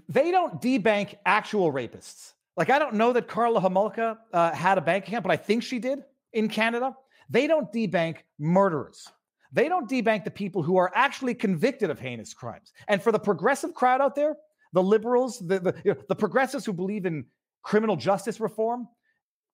They 0.07 0.29
don't 0.29 0.61
debank 0.61 1.15
actual 1.25 1.71
rapists. 1.71 2.33
Like, 2.57 2.71
I 2.71 2.79
don't 2.79 2.95
know 2.95 3.13
that 3.13 3.27
Karla 3.27 3.61
Homolka 3.61 4.17
uh, 4.33 4.51
had 4.51 4.79
a 4.79 4.81
bank 4.81 5.07
account, 5.07 5.23
but 5.23 5.31
I 5.31 5.37
think 5.37 5.61
she 5.61 5.77
did 5.77 5.99
in 6.33 6.49
Canada. 6.49 6.95
They 7.29 7.45
don't 7.45 7.71
debank 7.71 8.17
murderers. 8.39 9.07
They 9.53 9.69
don't 9.69 9.87
debank 9.89 10.23
the 10.23 10.31
people 10.31 10.63
who 10.63 10.77
are 10.77 10.91
actually 10.95 11.35
convicted 11.35 11.89
of 11.91 11.99
heinous 11.99 12.33
crimes. 12.33 12.73
And 12.87 13.01
for 13.01 13.11
the 13.11 13.19
progressive 13.19 13.73
crowd 13.75 14.01
out 14.01 14.15
there, 14.15 14.35
the 14.73 14.83
liberals, 14.83 15.39
the, 15.39 15.59
the, 15.59 15.75
you 15.85 15.93
know, 15.93 16.01
the 16.09 16.15
progressives 16.15 16.65
who 16.65 16.73
believe 16.73 17.05
in 17.05 17.25
criminal 17.61 17.95
justice 17.95 18.39
reform, 18.39 18.87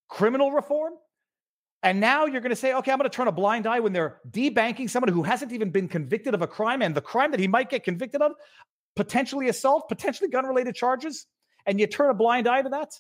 criminal 0.08 0.52
reform, 0.52 0.94
and 1.84 2.00
now 2.00 2.26
you're 2.26 2.42
going 2.42 2.52
to 2.52 2.56
say, 2.56 2.74
okay, 2.74 2.92
I'm 2.92 2.98
going 2.98 3.10
to 3.10 3.16
turn 3.16 3.28
a 3.28 3.32
blind 3.32 3.68
eye 3.68 3.82
when 3.82 3.92
they're 3.92 4.22
debanking 4.30 4.90
someone 4.90 5.12
who 5.12 5.24
hasn't 5.24 5.52
even 5.52 5.70
been 5.70 5.90
convicted 5.90 6.34
of 6.34 6.42
a 6.42 6.48
crime 6.48 6.82
and 6.82 6.96
the 6.96 7.02
crime 7.02 7.32
that 7.32 7.42
he 7.42 7.48
might 7.48 7.70
get 7.70 7.84
convicted 7.84 8.22
of, 8.22 8.32
potentially 8.96 9.50
assault, 9.50 9.90
potentially 9.90 10.30
gun 10.30 10.46
related 10.46 10.76
charges, 10.76 11.28
and 11.66 11.80
you 11.80 11.88
turn 11.88 12.10
a 12.10 12.14
blind 12.14 12.48
eye 12.48 12.62
to 12.62 12.70
that? 12.70 13.00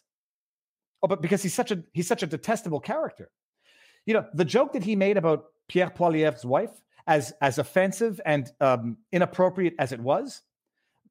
Oh, 1.02 1.08
but 1.08 1.21
because 1.21 1.43
he's 1.43 1.54
such 1.54 1.71
a 1.71 1.84
he's 1.93 2.08
such 2.08 2.23
a 2.23 2.28
detestable 2.28 2.80
character. 2.80 3.30
You 4.06 4.15
know, 4.15 4.26
the 4.34 4.45
joke 4.45 4.73
that 4.73 4.84
he 4.84 4.95
made 4.95 5.17
about 5.17 5.45
Pierre 5.67 5.89
Poilievre's 5.89 6.45
wife, 6.45 6.71
as 7.08 7.34
as 7.41 7.58
offensive 7.58 8.21
and 8.26 8.52
um, 8.62 8.97
inappropriate 9.12 9.76
as 9.80 9.91
it 9.91 9.99
was, 9.99 10.41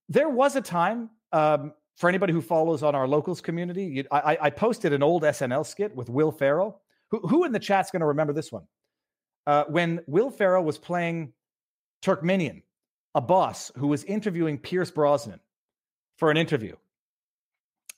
there 0.08 0.28
was 0.28 0.56
a 0.56 0.60
time 0.60 1.10
um, 1.32 1.72
for 1.96 2.08
anybody 2.08 2.32
who 2.32 2.40
follows 2.40 2.82
on 2.82 2.94
our 2.94 3.06
locals 3.06 3.40
community. 3.40 3.84
You, 3.84 4.04
I, 4.10 4.38
I, 4.40 4.50
posted 4.50 4.92
an 4.92 5.02
old 5.02 5.22
SNL 5.22 5.66
skit 5.66 5.94
with 5.94 6.08
Will 6.08 6.32
Ferrell. 6.32 6.80
Who, 7.10 7.20
who 7.20 7.44
in 7.44 7.52
the 7.52 7.58
chat's 7.58 7.90
going 7.90 8.00
to 8.00 8.06
remember 8.06 8.32
this 8.32 8.50
one? 8.50 8.64
Uh, 9.46 9.64
when 9.68 10.00
Will 10.06 10.30
Ferrell 10.30 10.64
was 10.64 10.78
playing 10.78 11.32
Turkmenian, 12.02 12.62
a 13.14 13.20
boss 13.20 13.70
who 13.76 13.86
was 13.88 14.04
interviewing 14.04 14.58
Pierce 14.58 14.90
Brosnan 14.90 15.40
for 16.16 16.30
an 16.30 16.36
interview, 16.36 16.76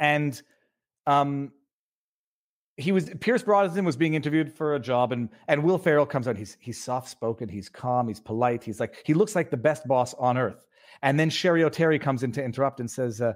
and 0.00 0.40
um, 1.06 1.52
he 2.76 2.92
was 2.92 3.10
Pierce 3.20 3.42
Brosnan 3.42 3.84
was 3.84 3.96
being 3.96 4.14
interviewed 4.14 4.52
for 4.52 4.74
a 4.74 4.80
job, 4.80 5.12
and 5.12 5.28
and 5.48 5.62
Will 5.62 5.78
Ferrell 5.78 6.06
comes 6.06 6.26
out. 6.26 6.36
He's 6.36 6.56
he's 6.60 6.82
soft 6.82 7.08
spoken, 7.08 7.48
he's 7.48 7.68
calm, 7.68 8.08
he's 8.08 8.20
polite. 8.20 8.64
He's 8.64 8.80
like 8.80 9.02
he 9.04 9.14
looks 9.14 9.34
like 9.34 9.50
the 9.50 9.56
best 9.56 9.86
boss 9.86 10.14
on 10.14 10.36
earth. 10.36 10.66
And 11.02 11.18
then 11.18 11.30
Cheri 11.30 11.62
Oteri 11.62 12.00
comes 12.00 12.22
in 12.22 12.32
to 12.32 12.42
interrupt 12.42 12.80
and 12.80 12.90
says, 12.90 13.20
uh, 13.20 13.34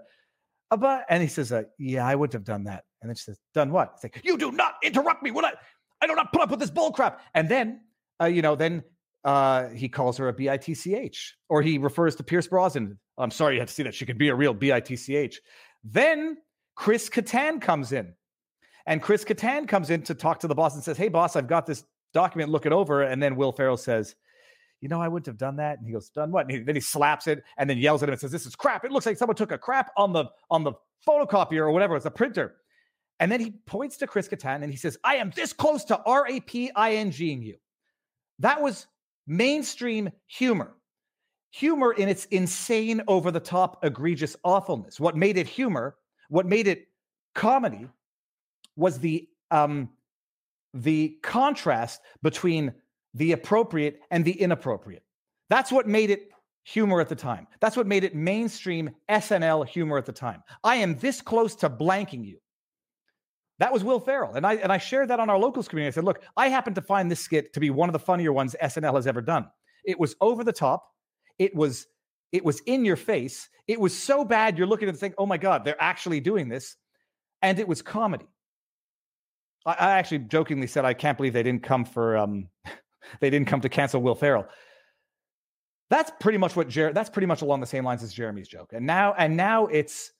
but 0.70 1.04
and 1.08 1.22
he 1.22 1.28
says, 1.28 1.52
uh, 1.52 1.64
yeah, 1.78 2.06
I 2.06 2.14
wouldn't 2.14 2.32
have 2.34 2.44
done 2.44 2.64
that. 2.64 2.84
And 3.00 3.08
then 3.08 3.16
she 3.16 3.24
says, 3.24 3.38
done 3.54 3.70
what? 3.70 3.92
It's 3.94 4.04
like, 4.04 4.20
you 4.24 4.38
do 4.38 4.52
not 4.52 4.74
interrupt 4.82 5.22
me 5.22 5.30
when 5.30 5.44
I 5.44 5.52
I 6.00 6.06
do 6.06 6.14
not 6.14 6.32
put 6.32 6.42
up 6.42 6.50
with 6.50 6.60
this 6.60 6.70
bull 6.70 6.90
crap. 6.92 7.20
And 7.34 7.48
then 7.48 7.80
uh, 8.20 8.26
you 8.26 8.42
know, 8.42 8.56
then 8.56 8.82
uh, 9.24 9.68
he 9.68 9.88
calls 9.88 10.16
her 10.18 10.28
a 10.28 10.34
bitch, 10.34 11.30
or 11.48 11.62
he 11.62 11.78
refers 11.78 12.16
to 12.16 12.24
Pierce 12.24 12.48
Brosnan. 12.48 12.98
I'm 13.16 13.30
sorry 13.30 13.54
you 13.54 13.60
had 13.60 13.68
to 13.68 13.74
see 13.74 13.82
that. 13.84 13.94
She 13.94 14.06
could 14.06 14.18
be 14.18 14.28
a 14.28 14.34
real 14.34 14.54
bitch. 14.54 15.34
Then 15.84 16.36
Chris 16.78 17.08
Kattan 17.08 17.60
comes 17.60 17.90
in 17.90 18.14
and 18.86 19.02
Chris 19.02 19.24
Kattan 19.24 19.66
comes 19.66 19.90
in 19.90 20.00
to 20.02 20.14
talk 20.14 20.38
to 20.38 20.46
the 20.46 20.54
boss 20.54 20.76
and 20.76 20.84
says, 20.84 20.96
Hey, 20.96 21.08
boss, 21.08 21.34
I've 21.34 21.48
got 21.48 21.66
this 21.66 21.82
document, 22.14 22.50
look 22.50 22.66
it 22.66 22.72
over. 22.72 23.02
And 23.02 23.20
then 23.20 23.34
Will 23.34 23.50
Ferrell 23.50 23.76
says, 23.76 24.14
You 24.80 24.88
know, 24.88 25.02
I 25.02 25.08
wouldn't 25.08 25.26
have 25.26 25.36
done 25.36 25.56
that. 25.56 25.78
And 25.78 25.88
he 25.88 25.92
goes, 25.92 26.08
Done 26.10 26.30
what? 26.30 26.42
And 26.42 26.52
he, 26.52 26.58
then 26.60 26.76
he 26.76 26.80
slaps 26.80 27.26
it 27.26 27.42
and 27.58 27.68
then 27.68 27.78
yells 27.78 28.04
at 28.04 28.08
him 28.08 28.12
and 28.12 28.20
says, 28.20 28.30
This 28.30 28.46
is 28.46 28.54
crap. 28.54 28.84
It 28.84 28.92
looks 28.92 29.06
like 29.06 29.18
someone 29.18 29.34
took 29.34 29.50
a 29.50 29.58
crap 29.58 29.90
on 29.96 30.12
the 30.12 30.26
on 30.52 30.62
the 30.62 30.72
photocopier 31.06 31.62
or 31.62 31.72
whatever. 31.72 31.96
It's 31.96 32.06
a 32.06 32.12
printer. 32.12 32.54
And 33.18 33.32
then 33.32 33.40
he 33.40 33.50
points 33.66 33.96
to 33.96 34.06
Chris 34.06 34.28
Kattan 34.28 34.62
and 34.62 34.70
he 34.70 34.76
says, 34.76 34.96
I 35.02 35.16
am 35.16 35.32
this 35.34 35.52
close 35.52 35.84
to 35.86 36.00
R 36.06 36.28
A 36.28 36.38
P 36.38 36.70
I 36.76 36.94
N 36.94 37.10
G 37.10 37.32
ing 37.32 37.42
you. 37.42 37.56
That 38.38 38.62
was 38.62 38.86
mainstream 39.26 40.10
humor. 40.28 40.76
Humor 41.50 41.94
in 41.94 42.08
its 42.08 42.26
insane, 42.26 43.02
over 43.08 43.32
the 43.32 43.40
top, 43.40 43.84
egregious 43.84 44.36
awfulness. 44.44 45.00
What 45.00 45.16
made 45.16 45.38
it 45.38 45.48
humor, 45.48 45.96
what 46.28 46.46
made 46.46 46.66
it 46.66 46.88
comedy, 47.34 47.88
was 48.76 48.98
the 48.98 49.28
um, 49.50 49.90
the 50.74 51.18
contrast 51.22 52.00
between 52.22 52.72
the 53.14 53.32
appropriate 53.32 54.00
and 54.10 54.24
the 54.24 54.32
inappropriate. 54.32 55.02
That's 55.48 55.72
what 55.72 55.86
made 55.86 56.10
it 56.10 56.28
humor 56.62 57.00
at 57.00 57.08
the 57.08 57.16
time. 57.16 57.46
That's 57.60 57.76
what 57.76 57.86
made 57.86 58.04
it 58.04 58.14
mainstream 58.14 58.90
SNL 59.08 59.66
humor 59.66 59.96
at 59.96 60.04
the 60.04 60.12
time. 60.12 60.42
I 60.62 60.76
am 60.76 60.98
this 60.98 61.22
close 61.22 61.54
to 61.56 61.70
blanking 61.70 62.24
you. 62.24 62.38
That 63.58 63.72
was 63.72 63.82
Will 63.82 63.98
Ferrell. 63.98 64.34
And 64.34 64.46
I 64.46 64.54
and 64.54 64.70
I 64.70 64.78
shared 64.78 65.08
that 65.08 65.20
on 65.20 65.30
our 65.30 65.38
locals 65.38 65.66
community. 65.66 65.88
I 65.88 65.94
said, 65.94 66.04
look, 66.04 66.22
I 66.36 66.48
happen 66.48 66.74
to 66.74 66.82
find 66.82 67.10
this 67.10 67.20
skit 67.20 67.52
to 67.54 67.60
be 67.60 67.70
one 67.70 67.88
of 67.88 67.92
the 67.92 67.98
funnier 67.98 68.32
ones 68.32 68.54
SNL 68.62 68.94
has 68.94 69.06
ever 69.06 69.20
done. 69.20 69.48
It 69.84 69.98
was 69.98 70.14
over 70.20 70.44
the 70.44 70.52
top. 70.52 70.86
It 71.38 71.54
was 71.54 71.86
it 72.32 72.44
was 72.44 72.60
in 72.60 72.84
your 72.84 72.96
face. 72.96 73.48
It 73.66 73.80
was 73.80 73.96
so 73.96 74.24
bad 74.24 74.58
you're 74.58 74.66
looking 74.66 74.88
at 74.88 74.90
it 74.90 74.92
and 74.92 75.00
think, 75.00 75.14
oh 75.18 75.26
my 75.26 75.38
God, 75.38 75.64
they're 75.64 75.82
actually 75.82 76.20
doing 76.20 76.48
this. 76.48 76.76
And 77.42 77.58
it 77.58 77.68
was 77.68 77.82
comedy. 77.82 78.28
I, 79.64 79.72
I 79.72 79.90
actually 79.98 80.20
jokingly 80.20 80.66
said 80.66 80.84
I 80.84 80.94
can't 80.94 81.16
believe 81.16 81.32
they 81.32 81.42
didn't 81.42 81.62
come 81.62 81.84
for 81.84 82.16
um, 82.16 82.48
they 83.20 83.30
didn't 83.30 83.48
come 83.48 83.60
to 83.60 83.68
cancel 83.68 84.02
Will 84.02 84.14
Ferrell. 84.14 84.46
That's 85.90 86.12
pretty 86.20 86.38
much 86.38 86.54
what 86.54 86.68
Jer- 86.68 86.92
that's 86.92 87.10
pretty 87.10 87.26
much 87.26 87.42
along 87.42 87.60
the 87.60 87.66
same 87.66 87.84
lines 87.84 88.02
as 88.02 88.12
Jeremy's 88.12 88.48
joke. 88.48 88.72
And 88.72 88.86
now 88.86 89.14
and 89.16 89.36
now 89.36 89.66
it's 89.66 90.12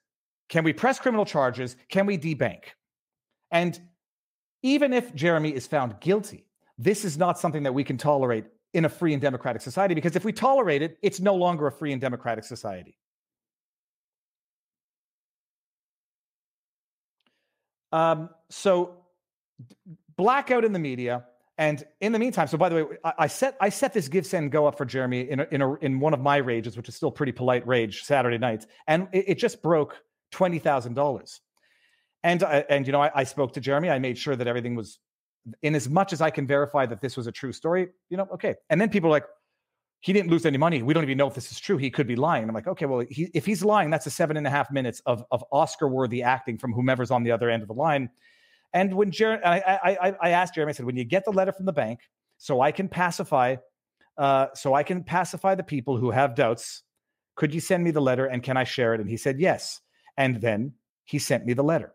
can 0.49 0.65
we 0.65 0.73
press 0.73 0.99
criminal 0.99 1.27
charges? 1.27 1.77
Can 1.91 2.07
we 2.07 2.17
debank? 2.17 2.65
And 3.51 3.79
even 4.63 4.93
if 4.93 5.15
Jeremy 5.15 5.51
is 5.51 5.67
found 5.67 6.01
guilty, 6.01 6.47
this 6.79 7.05
is 7.05 7.19
not 7.19 7.39
something 7.39 7.65
that 7.65 7.75
we 7.75 7.85
can 7.85 7.99
tolerate 7.99 8.47
in 8.75 8.85
a 8.85 8.89
free 8.89 9.13
and 9.13 9.23
democratic 9.23 9.63
society 9.63 9.95
because 9.95 10.17
if 10.17 10.25
we 10.25 10.33
tolerate 10.33 10.83
it, 10.83 10.99
it's 11.03 11.21
no 11.21 11.35
longer 11.35 11.67
a 11.67 11.73
free 11.73 11.93
and 11.93 12.01
democratic 12.01 12.45
society. 12.45 12.99
Um, 17.93 18.31
so 18.51 19.05
blackout 20.17 20.65
in 20.65 20.73
the 20.73 20.79
media. 20.79 21.25
And 21.57 21.83
in 22.01 22.13
the 22.13 22.21
meantime, 22.21 22.47
so 22.47 22.57
by 22.57 22.69
the 22.69 22.75
way, 22.77 22.97
I, 23.03 23.13
I 23.21 23.27
set 23.27 23.57
I 23.61 23.69
set 23.69 23.93
this 23.93 24.07
give 24.07 24.25
send 24.25 24.53
go 24.53 24.67
up 24.67 24.79
for 24.79 24.85
Jeremy 24.85 25.29
in 25.29 25.41
a, 25.41 25.47
in 25.51 25.61
a, 25.61 25.75
in 25.77 25.99
one 25.99 26.15
of 26.15 26.21
my 26.21 26.37
rages, 26.37 26.77
which 26.77 26.89
is 26.89 26.95
still 26.95 27.11
pretty 27.11 27.33
polite 27.33 27.67
rage 27.67 28.03
Saturday 28.03 28.39
nights, 28.39 28.67
and 28.87 29.09
it, 29.13 29.25
it 29.31 29.39
just 29.39 29.61
broke 29.61 29.97
twenty 30.31 30.61
thousand 30.61 30.95
dollars. 30.95 31.41
And 32.23 32.45
uh, 32.45 32.63
and 32.71 32.87
you 32.87 32.93
know, 32.93 33.03
I, 33.03 33.11
I 33.13 33.25
spoke 33.25 33.55
to 33.55 33.61
Jeremy. 33.61 33.91
I 33.91 33.99
made 33.99 34.17
sure 34.17 34.37
that 34.37 34.47
everything 34.47 34.77
was 34.77 35.01
in 35.63 35.75
as 35.75 35.89
much 35.89 36.13
as 36.13 36.21
I 36.21 36.31
can 36.31 36.47
verify 36.47 36.87
that 36.87 37.01
this 37.01 37.17
was 37.17 37.27
a 37.27 37.33
true 37.33 37.53
story. 37.53 37.89
You 38.11 38.17
know, 38.17 38.29
okay. 38.33 38.57
And 38.71 38.81
then 38.81 38.89
people 38.91 39.09
are 39.09 39.13
like, 39.13 39.27
he 40.01 40.13
didn't 40.13 40.31
lose 40.31 40.47
any 40.47 40.59
money. 40.59 40.83
We 40.83 40.95
don't 40.95 41.03
even 41.05 41.19
know 41.19 41.27
if 41.29 41.35
this 41.35 41.51
is 41.51 41.59
true. 41.59 41.77
He 41.77 41.91
could 41.91 42.07
be 42.07 42.17
lying. 42.17 42.49
I'm 42.49 42.55
like, 42.55 42.69
okay, 42.69 42.87
well, 42.87 43.05
he, 43.11 43.31
if 43.35 43.45
he's 43.45 43.65
lying, 43.65 43.91
that's 43.91 44.07
a 44.07 44.11
seven 44.11 44.37
and 44.37 44.47
a 44.47 44.51
half 44.51 44.71
minutes 44.71 45.03
of 45.07 45.25
of 45.31 45.45
Oscar 45.51 45.89
worthy 45.89 46.23
acting 46.23 46.59
from 46.59 46.73
whomever's 46.73 47.11
on 47.11 47.25
the 47.25 47.33
other 47.33 47.51
end 47.51 47.63
of 47.63 47.69
the 47.69 47.75
line 47.75 48.11
And 48.73 48.95
when 48.95 49.11
Jeremy, 49.11 49.43
I, 49.45 49.97
I, 50.01 50.15
I 50.21 50.31
asked 50.31 50.55
Jeremy, 50.55 50.71
I 50.71 50.75
said, 50.75 50.87
when 50.87 50.97
you 50.97 51.05
get 51.05 51.25
the 51.25 51.33
letter 51.33 51.53
from 51.53 51.67
the 51.67 51.73
bank, 51.73 52.01
so 52.37 52.61
I 52.61 52.73
can 52.73 52.89
pacify, 52.89 53.57
uh, 54.17 54.49
so 54.55 54.75
I 54.75 54.83
can 54.83 55.03
pacify 55.05 55.55
the 55.55 55.63
people 55.63 55.97
who 55.97 56.11
have 56.11 56.35
doubts. 56.35 56.83
Could 57.37 57.55
you 57.55 57.61
send 57.61 57.83
me 57.83 57.91
the 57.91 58.01
letter 58.01 58.27
and 58.27 58.43
can 58.43 58.57
I 58.57 58.65
share 58.65 58.95
it? 58.95 59.01
And 59.01 59.09
he 59.09 59.17
said 59.17 59.41
yes. 59.41 59.81
And 60.17 60.41
then 60.41 60.75
he 61.05 61.19
sent 61.19 61.47
me 61.47 61.55
the 61.55 61.65
letter. 61.65 61.93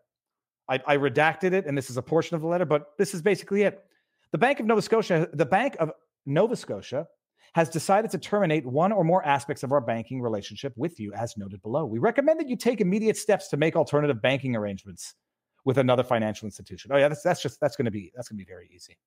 I, 0.74 0.94
I 0.94 0.98
redacted 0.98 1.54
it, 1.54 1.66
and 1.68 1.78
this 1.78 1.90
is 1.90 1.98
a 1.98 2.02
portion 2.02 2.36
of 2.36 2.42
the 2.42 2.48
letter, 2.48 2.66
but 2.66 2.94
this 2.98 3.14
is 3.14 3.22
basically 3.22 3.62
it. 3.64 3.84
The 4.32 4.38
Bank 4.38 4.60
of 4.60 4.66
Nova 4.66 4.82
Scotia, 4.82 5.30
the 5.34 5.46
Bank 5.46 5.76
of 5.80 5.92
Nova 6.26 6.56
Scotia 6.56 7.08
has 7.54 7.70
decided 7.70 8.10
to 8.10 8.18
terminate 8.18 8.66
one 8.66 8.92
or 8.92 9.04
more 9.04 9.24
aspects 9.24 9.62
of 9.62 9.72
our 9.72 9.82
banking 9.82 10.20
relationship 10.20 10.74
with 10.76 11.00
you, 11.00 11.14
as 11.14 11.38
noted 11.38 11.62
below. 11.62 11.86
We 11.86 12.00
recommend 12.00 12.40
that 12.40 12.50
you 12.50 12.56
take 12.56 12.82
immediate 12.82 13.18
steps 13.18 13.50
to 13.50 13.58
make 13.58 13.76
alternative 13.76 14.22
banking 14.22 14.56
arrangements 14.56 15.14
with 15.64 15.78
another 15.78 16.04
financial 16.04 16.48
institution. 16.48 16.92
Oh 16.92 16.98
yeah, 16.98 17.08
that's 17.08 17.22
that's 17.22 17.42
just 17.42 17.60
that's 17.60 17.76
going 17.76 17.86
to 17.86 17.92
be 17.92 18.12
that's 18.16 18.28
going 18.28 18.40
to 18.40 18.44
be 18.44 18.50
very 18.50 18.70
easy. 18.74 18.98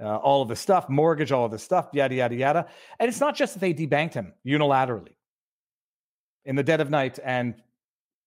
Uh, 0.00 0.16
all 0.16 0.42
of 0.42 0.48
the 0.48 0.56
stuff, 0.56 0.88
mortgage, 0.88 1.32
all 1.32 1.44
of 1.44 1.50
this 1.50 1.62
stuff, 1.62 1.88
yada 1.92 2.14
yada 2.14 2.36
yada, 2.36 2.66
and 3.00 3.08
it's 3.08 3.20
not 3.20 3.34
just 3.34 3.54
that 3.54 3.60
they 3.60 3.74
debanked 3.74 4.14
him 4.14 4.32
unilaterally 4.46 5.16
in 6.44 6.54
the 6.54 6.62
dead 6.62 6.80
of 6.80 6.90
night 6.90 7.18
and 7.24 7.54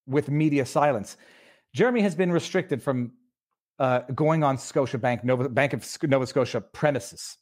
with 0.05 0.29
media 0.29 0.65
silence. 0.65 1.15
Jeremy 1.75 1.99
has 2.03 2.15
been 2.15 2.31
restricted 2.31 2.81
from 2.81 3.11
uh, 3.79 3.99
going 4.15 4.45
on 4.45 4.55
Scotiabank, 4.55 5.25
Nova, 5.25 5.49
Bank 5.49 5.73
of 5.73 5.85
Nova 6.03 6.25
Scotia 6.25 6.61
premises. 6.61 7.37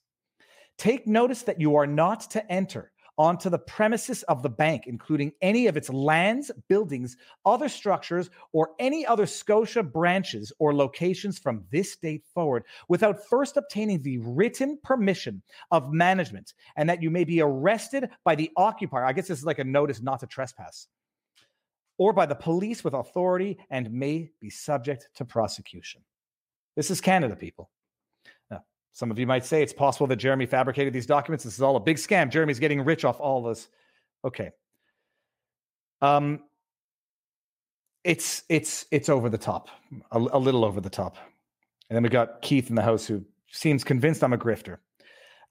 Take 0.79 1.05
notice 1.05 1.43
that 1.43 1.61
you 1.61 1.75
are 1.75 1.85
not 1.85 2.21
to 2.31 2.51
enter 2.51 2.91
onto 3.19 3.51
the 3.51 3.59
premises 3.59 4.23
of 4.23 4.41
the 4.41 4.49
bank, 4.49 4.85
including 4.87 5.33
any 5.43 5.67
of 5.67 5.77
its 5.77 5.87
lands, 5.87 6.49
buildings, 6.67 7.15
other 7.45 7.69
structures, 7.69 8.31
or 8.53 8.71
any 8.79 9.05
other 9.05 9.27
Scotia 9.27 9.83
branches 9.83 10.51
or 10.57 10.73
locations 10.73 11.37
from 11.37 11.63
this 11.71 11.95
date 11.97 12.23
forward 12.33 12.63
without 12.87 13.23
first 13.29 13.55
obtaining 13.55 14.01
the 14.01 14.17
written 14.17 14.79
permission 14.83 15.43
of 15.69 15.93
management, 15.93 16.55
and 16.75 16.89
that 16.89 17.03
you 17.03 17.11
may 17.11 17.23
be 17.23 17.39
arrested 17.39 18.09
by 18.25 18.33
the 18.33 18.49
occupier. 18.57 19.05
I 19.05 19.13
guess 19.13 19.27
this 19.27 19.37
is 19.37 19.45
like 19.45 19.59
a 19.59 19.63
notice 19.63 20.01
not 20.01 20.21
to 20.21 20.25
trespass. 20.25 20.87
Or 22.03 22.11
by 22.11 22.25
the 22.25 22.35
police 22.35 22.83
with 22.83 22.95
authority 22.95 23.57
and 23.69 23.89
may 23.89 24.29
be 24.41 24.49
subject 24.49 25.07
to 25.15 25.23
prosecution. 25.23 26.01
This 26.75 26.91
is 26.91 26.99
Canada, 26.99 27.33
people. 27.33 27.69
Now, 28.51 28.65
some 28.91 29.09
of 29.09 29.17
you 29.17 29.25
might 29.25 29.45
say 29.45 29.63
it's 29.63 29.71
possible 29.71 30.05
that 30.07 30.17
Jeremy 30.17 30.45
fabricated 30.45 30.91
these 30.91 31.05
documents. 31.05 31.45
This 31.45 31.53
is 31.53 31.61
all 31.61 31.77
a 31.77 31.79
big 31.79 31.95
scam. 31.95 32.29
Jeremy's 32.29 32.59
getting 32.59 32.83
rich 32.83 33.05
off 33.05 33.21
all 33.21 33.41
this. 33.43 33.69
Okay. 34.25 34.51
Um, 36.01 36.41
it's 38.03 38.43
it's 38.49 38.85
it's 38.91 39.07
over 39.07 39.29
the 39.29 39.37
top, 39.37 39.69
a, 40.11 40.17
a 40.17 40.39
little 40.39 40.65
over 40.65 40.81
the 40.81 40.89
top. 40.89 41.15
And 41.87 41.95
then 41.95 42.03
we 42.03 42.09
got 42.09 42.41
Keith 42.41 42.67
in 42.67 42.75
the 42.75 42.81
house 42.81 43.05
who 43.05 43.23
seems 43.49 43.85
convinced 43.85 44.25
I'm 44.25 44.33
a 44.33 44.37
grifter. 44.37 44.79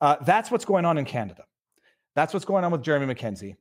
Uh, 0.02 0.16
that's 0.20 0.50
what's 0.50 0.66
going 0.66 0.84
on 0.84 0.98
in 0.98 1.06
Canada. 1.06 1.44
That's 2.14 2.34
what's 2.34 2.44
going 2.44 2.62
on 2.62 2.72
with 2.72 2.82
Jeremy 2.82 3.06
Mackenzie. 3.06 3.56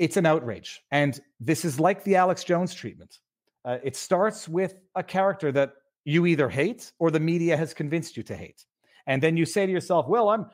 It's 0.00 0.16
an 0.16 0.24
outrage, 0.24 0.82
and 0.90 1.20
this 1.40 1.62
is 1.62 1.78
like 1.78 2.04
the 2.04 2.16
Alex 2.16 2.42
Jones 2.42 2.72
treatment. 2.72 3.18
Uh, 3.66 3.76
it 3.84 3.94
starts 3.94 4.48
with 4.48 4.76
a 4.94 5.02
character 5.02 5.52
that 5.52 5.74
you 6.06 6.24
either 6.24 6.48
hate 6.48 6.90
or 6.98 7.10
the 7.10 7.20
media 7.20 7.54
has 7.54 7.74
convinced 7.74 8.16
you 8.16 8.22
to 8.22 8.34
hate. 8.34 8.64
And 9.06 9.22
then 9.22 9.36
you 9.36 9.44
say 9.44 9.66
to 9.66 9.70
yourself, 9.70 10.08
well, 10.08 10.30
I'm 10.30 10.46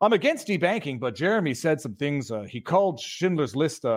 I'm 0.00 0.12
against 0.12 0.48
debanking, 0.48 0.98
but 0.98 1.14
Jeremy 1.14 1.54
said 1.54 1.80
some 1.80 1.94
things. 1.94 2.32
Uh, 2.32 2.42
he 2.42 2.60
called 2.60 2.98
Schindler's 2.98 3.54
List 3.54 3.84
a, 3.84 3.90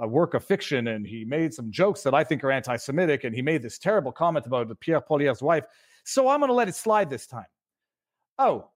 a, 0.00 0.06
work 0.06 0.34
of 0.34 0.44
fiction, 0.44 0.86
and 0.86 1.04
he 1.04 1.24
made 1.24 1.52
some 1.52 1.72
jokes 1.72 2.02
that 2.02 2.14
I 2.14 2.22
think 2.22 2.44
are 2.44 2.52
anti-Semitic, 2.52 3.24
and 3.24 3.34
he 3.34 3.42
made 3.42 3.60
this 3.60 3.78
terrible 3.78 4.12
comment 4.12 4.46
about 4.46 4.68
Pierre 4.78 5.00
Poilievre's 5.00 5.42
wife. 5.42 5.64
So 6.04 6.28
I'm 6.28 6.38
going 6.38 6.48
to 6.50 6.54
let 6.54 6.68
it 6.68 6.76
slide 6.76 7.10
this 7.10 7.26
time. 7.26 7.46
Oh, 8.38 8.70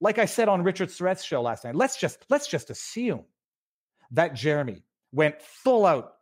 like 0.00 0.18
I 0.18 0.24
said 0.24 0.48
on 0.48 0.64
Richard 0.64 0.90
Syrett's 0.90 1.24
show 1.24 1.40
last 1.40 1.64
night, 1.64 1.76
let's 1.76 1.96
just 1.96 2.26
let's 2.30 2.48
just 2.48 2.70
assume 2.70 3.24
that 4.10 4.34
Jeremy 4.34 4.82
went 5.12 5.40
full 5.40 5.86
out 5.86 6.14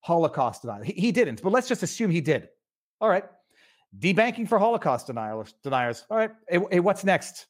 Holocaust 0.00 0.62
denial. 0.62 0.82
He, 0.82 0.92
he 0.92 1.12
didn't, 1.12 1.42
but 1.42 1.52
let's 1.52 1.68
just 1.68 1.82
assume 1.82 2.10
he 2.10 2.20
did. 2.20 2.48
All 3.00 3.08
right, 3.08 3.24
Debanking 3.98 4.48
for 4.48 4.58
Holocaust 4.58 5.06
deniers. 5.06 5.54
deniers. 5.62 6.04
All 6.10 6.16
right. 6.16 6.30
Hey, 6.48 6.60
hey, 6.70 6.80
what's 6.80 7.04
next? 7.04 7.46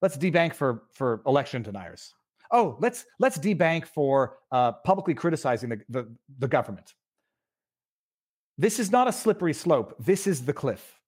Let's 0.00 0.16
debank 0.16 0.54
for 0.54 0.84
for 0.92 1.22
election 1.26 1.62
deniers. 1.62 2.12
Oh, 2.50 2.76
let's 2.80 3.04
let's 3.20 3.38
debank 3.38 3.86
for 3.86 4.38
uh, 4.50 4.72
publicly 4.72 5.14
criticizing 5.14 5.70
the, 5.70 5.80
the, 5.88 6.16
the 6.38 6.48
government. 6.48 6.94
This 8.58 8.78
is 8.78 8.90
not 8.90 9.08
a 9.08 9.12
slippery 9.12 9.54
slope. 9.54 9.94
This 9.98 10.26
is 10.26 10.44
the 10.44 10.52
cliff. 10.52 10.98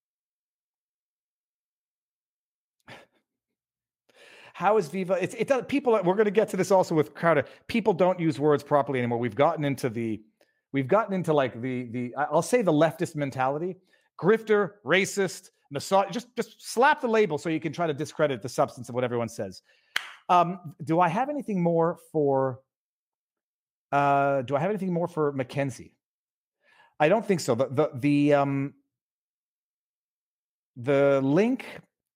How 4.54 4.76
is 4.76 4.86
Viva? 4.86 5.18
It's 5.20 5.34
it. 5.34 5.66
People. 5.66 5.92
We're 5.92 6.14
going 6.14 6.26
to 6.26 6.30
get 6.30 6.48
to 6.50 6.56
this 6.56 6.70
also 6.70 6.94
with 6.94 7.12
Crowder. 7.12 7.44
People 7.66 7.92
don't 7.92 8.20
use 8.20 8.38
words 8.38 8.62
properly 8.62 9.00
anymore. 9.00 9.18
We've 9.18 9.34
gotten 9.34 9.64
into 9.64 9.88
the, 9.88 10.22
we've 10.70 10.86
gotten 10.86 11.12
into 11.12 11.34
like 11.34 11.60
the 11.60 11.86
the. 11.90 12.14
I'll 12.16 12.40
say 12.40 12.62
the 12.62 12.72
leftist 12.72 13.16
mentality 13.16 13.76
grifter, 14.16 14.74
racist, 14.86 15.50
massage. 15.72 16.12
Just 16.12 16.34
just 16.36 16.72
slap 16.72 17.00
the 17.00 17.08
label 17.08 17.36
so 17.36 17.48
you 17.48 17.58
can 17.58 17.72
try 17.72 17.88
to 17.88 17.92
discredit 17.92 18.42
the 18.42 18.48
substance 18.48 18.88
of 18.88 18.94
what 18.94 19.02
everyone 19.02 19.28
says. 19.28 19.62
Um, 20.28 20.74
do 20.84 21.00
I 21.00 21.08
have 21.08 21.28
anything 21.28 21.60
more 21.60 21.98
for? 22.12 22.60
Uh, 23.90 24.42
do 24.42 24.54
I 24.54 24.60
have 24.60 24.70
anything 24.70 24.92
more 24.92 25.08
for 25.08 25.32
Mackenzie? 25.32 25.96
I 27.00 27.08
don't 27.08 27.26
think 27.26 27.40
so. 27.40 27.56
The 27.56 27.66
the 27.66 27.90
the 27.94 28.34
um 28.34 28.74
the 30.76 31.20
link 31.24 31.66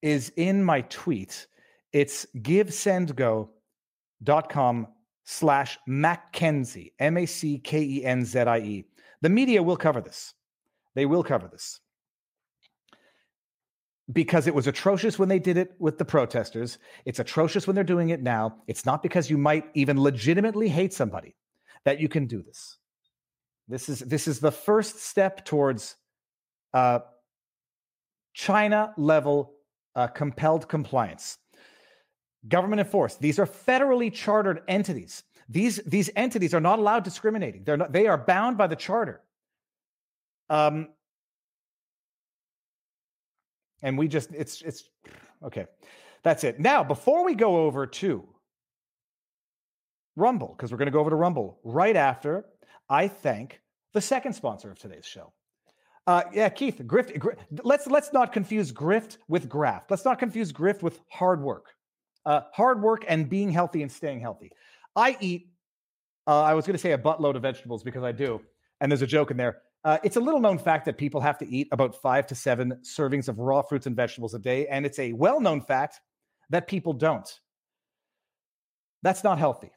is 0.03 0.33
in 0.37 0.62
my 0.62 0.83
tweet. 0.83 1.48
It's 1.92 2.27
givesendgo.com 2.37 4.88
slash 5.24 5.79
Mackenzie, 5.87 6.92
M 6.98 7.16
A 7.16 7.27
C 7.27 7.59
K 7.59 7.83
E 7.83 8.05
N 8.05 8.24
Z 8.24 8.40
I 8.40 8.59
E. 8.59 8.85
The 9.20 9.29
media 9.29 9.62
will 9.62 9.77
cover 9.77 10.01
this. 10.01 10.35
They 10.94 11.07
will 11.07 11.22
cover 11.22 11.48
this 11.48 11.81
because 14.12 14.46
it 14.46 14.55
was 14.55 14.66
atrocious 14.66 15.18
when 15.18 15.29
they 15.29 15.38
did 15.38 15.57
it 15.57 15.72
with 15.79 15.98
the 15.98 16.05
protesters. 16.05 16.79
It's 17.05 17.18
atrocious 17.18 17.66
when 17.66 17.74
they're 17.74 17.85
doing 17.85 18.11
it 18.11 18.22
now. 18.22 18.57
It's 18.66 18.87
not 18.87 19.03
because 19.03 19.29
you 19.29 19.37
might 19.37 19.66
even 19.74 20.01
legitimately 20.01 20.68
hate 20.68 20.94
somebody 20.94 21.35
that 21.85 22.01
you 22.01 22.09
can 22.09 22.27
do 22.27 22.42
this. 22.42 22.79
This 23.68 23.88
is 23.88 24.01
this 24.01 24.27
is 24.27 24.40
the 24.40 24.51
first 24.51 25.05
step 25.05 25.44
towards 25.44 25.96
uh, 26.72 27.01
China 28.33 28.94
level 28.96 29.55
uh, 29.94 30.07
compelled 30.07 30.68
compliance. 30.68 31.37
Government 32.46 32.81
enforced. 32.81 33.20
These 33.20 33.38
are 33.38 33.46
federally 33.46 34.12
chartered 34.12 34.62
entities. 34.68 35.24
These 35.48 35.77
these 35.87 36.11
entities 36.14 36.55
are 36.55 36.61
not 36.61 36.79
allowed 36.79 37.05
discriminating. 37.05 37.64
They're 37.64 37.77
not. 37.77 37.92
They 37.92 38.07
are 38.07 38.18
bound 38.18 38.57
by 38.59 38.66
the 38.66 38.77
charter. 38.77 39.22
Um, 40.51 40.88
and 43.83 43.98
we 43.98 44.09
just 44.09 44.33
it's 44.33 44.62
it's 44.62 44.88
okay 45.42 45.66
that's 46.22 46.44
it 46.44 46.59
now 46.59 46.83
before 46.83 47.24
we 47.24 47.35
go 47.35 47.64
over 47.64 47.87
to 47.87 48.27
rumble 50.16 50.55
because 50.57 50.72
we're 50.72 50.79
going 50.79 50.87
to 50.87 50.92
go 50.92 51.01
over 51.01 51.11
to 51.11 51.16
rumble 51.16 51.59
right 51.64 51.96
after 51.96 52.44
i 52.88 53.07
thank 53.07 53.61
the 53.94 54.01
second 54.01 54.33
sponsor 54.33 54.70
of 54.70 54.79
today's 54.79 55.07
show 55.07 55.33
uh, 56.07 56.22
yeah 56.33 56.48
keith 56.48 56.79
grift, 56.87 57.16
grift 57.18 57.37
let's 57.62 57.87
let's 57.87 58.12
not 58.12 58.33
confuse 58.33 58.72
grift 58.72 59.18
with 59.29 59.48
graft 59.48 59.90
let's 59.90 60.05
not 60.05 60.18
confuse 60.18 60.53
grift 60.53 60.83
with 60.83 61.01
hard 61.09 61.40
work 61.40 61.66
uh, 62.28 62.42
hard 62.52 62.82
work 62.82 63.04
and 63.08 63.28
being 63.28 63.50
healthy 63.50 63.82
and 63.82 63.90
staying 63.90 64.20
healthy 64.20 64.52
i 64.94 65.16
eat 65.20 65.48
uh, 66.26 66.42
i 66.42 66.54
was 66.54 66.66
going 66.66 66.74
to 66.74 66.82
say 66.86 66.92
a 66.92 66.98
buttload 66.98 67.34
of 67.34 67.42
vegetables 67.42 67.82
because 67.82 68.04
i 68.04 68.12
do 68.12 68.40
and 68.80 68.92
there's 68.92 69.02
a 69.02 69.06
joke 69.06 69.30
in 69.30 69.36
there 69.36 69.62
uh, 69.84 69.98
it's 70.02 70.16
a 70.16 70.20
little 70.20 70.40
known 70.40 70.58
fact 70.58 70.84
that 70.86 70.98
people 70.98 71.20
have 71.20 71.38
to 71.38 71.48
eat 71.48 71.68
about 71.72 71.94
five 71.94 72.26
to 72.26 72.34
seven 72.34 72.78
servings 72.82 73.28
of 73.28 73.38
raw 73.38 73.62
fruits 73.62 73.86
and 73.86 73.94
vegetables 73.94 74.34
a 74.34 74.38
day. 74.38 74.66
And 74.66 74.84
it's 74.84 74.98
a 74.98 75.12
well 75.12 75.40
known 75.40 75.60
fact 75.60 76.00
that 76.50 76.66
people 76.66 76.92
don't. 76.92 77.28
That's 79.02 79.22
not 79.22 79.38
healthy. 79.38 79.70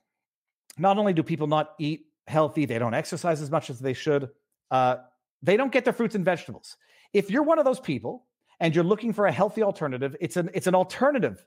Not 0.77 0.97
only 0.97 1.13
do 1.13 1.21
people 1.21 1.47
not 1.47 1.75
eat 1.79 2.07
healthy, 2.27 2.65
they 2.65 2.79
don't 2.79 2.93
exercise 2.93 3.41
as 3.41 3.51
much 3.51 3.69
as 3.69 3.79
they 3.79 3.93
should, 3.93 4.29
uh, 4.71 4.97
they 5.43 5.57
don't 5.57 5.71
get 5.71 5.83
their 5.83 5.93
fruits 5.93 6.15
and 6.15 6.25
vegetables. 6.25 6.77
If 7.13 7.29
you're 7.29 7.43
one 7.43 7.59
of 7.59 7.65
those 7.65 7.79
people 7.79 8.25
and 8.59 8.73
you're 8.73 8.83
looking 8.83 9.13
for 9.13 9.27
a 9.27 9.31
healthy 9.31 9.63
alternative, 9.63 10.15
it's 10.19 10.37
an, 10.37 10.49
it's 10.53 10.67
an 10.67 10.75
alternative 10.75 11.45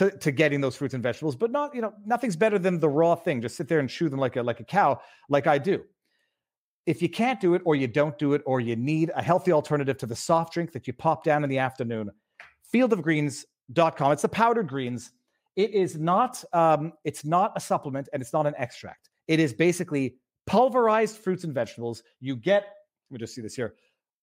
to, 0.00 0.10
to 0.10 0.30
getting 0.30 0.62
those 0.62 0.76
fruits 0.76 0.94
and 0.94 1.02
vegetables, 1.02 1.36
but 1.36 1.50
not, 1.50 1.74
you 1.74 1.82
know, 1.82 1.92
nothing's 2.06 2.34
better 2.34 2.58
than 2.58 2.80
the 2.80 2.88
raw 2.88 3.14
thing. 3.14 3.42
Just 3.42 3.54
sit 3.54 3.68
there 3.68 3.80
and 3.80 3.90
chew 3.90 4.08
them 4.08 4.18
like 4.18 4.36
a, 4.36 4.42
like 4.42 4.58
a 4.58 4.64
cow, 4.64 4.98
like 5.28 5.46
I 5.46 5.58
do. 5.58 5.84
If 6.86 7.02
you 7.02 7.10
can't 7.10 7.38
do 7.38 7.52
it, 7.52 7.60
or 7.66 7.76
you 7.76 7.86
don't 7.86 8.18
do 8.18 8.32
it, 8.32 8.40
or 8.46 8.60
you 8.60 8.76
need 8.76 9.12
a 9.14 9.22
healthy 9.22 9.52
alternative 9.52 9.98
to 9.98 10.06
the 10.06 10.16
soft 10.16 10.54
drink 10.54 10.72
that 10.72 10.86
you 10.86 10.94
pop 10.94 11.22
down 11.22 11.44
in 11.44 11.50
the 11.50 11.58
afternoon, 11.58 12.10
fieldofgreens.com. 12.72 14.12
It's 14.12 14.22
the 14.22 14.28
powdered 14.30 14.68
greens. 14.68 15.12
It 15.56 15.74
is 15.74 15.98
not 15.98 16.42
um, 16.54 16.94
it's 17.04 17.22
not 17.22 17.52
a 17.54 17.60
supplement 17.60 18.08
and 18.14 18.22
it's 18.22 18.32
not 18.32 18.46
an 18.46 18.54
extract. 18.56 19.10
It 19.28 19.38
is 19.38 19.52
basically 19.52 20.14
pulverized 20.46 21.18
fruits 21.18 21.44
and 21.44 21.52
vegetables. 21.52 22.02
You 22.20 22.36
get, 22.36 22.62
let 23.10 23.12
me 23.12 23.18
just 23.18 23.34
see 23.34 23.42
this 23.42 23.54
here, 23.54 23.74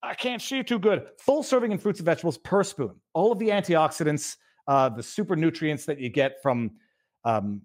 I 0.02 0.16
can't 0.16 0.42
see 0.42 0.64
too 0.64 0.80
good. 0.80 1.06
Full 1.20 1.44
serving 1.44 1.72
in 1.72 1.78
fruits 1.78 2.00
and 2.00 2.06
vegetables 2.06 2.40
per 2.40 2.64
spoon. 2.64 2.96
All 3.14 3.32
of 3.32 3.38
the 3.38 3.50
antioxidants, 3.50 4.38
uh, 4.68 4.90
the 4.90 5.04
super 5.04 5.36
nutrients 5.36 5.86
that 5.86 6.00
you 6.00 6.10
get 6.10 6.42
from 6.42 6.72
um, 7.24 7.62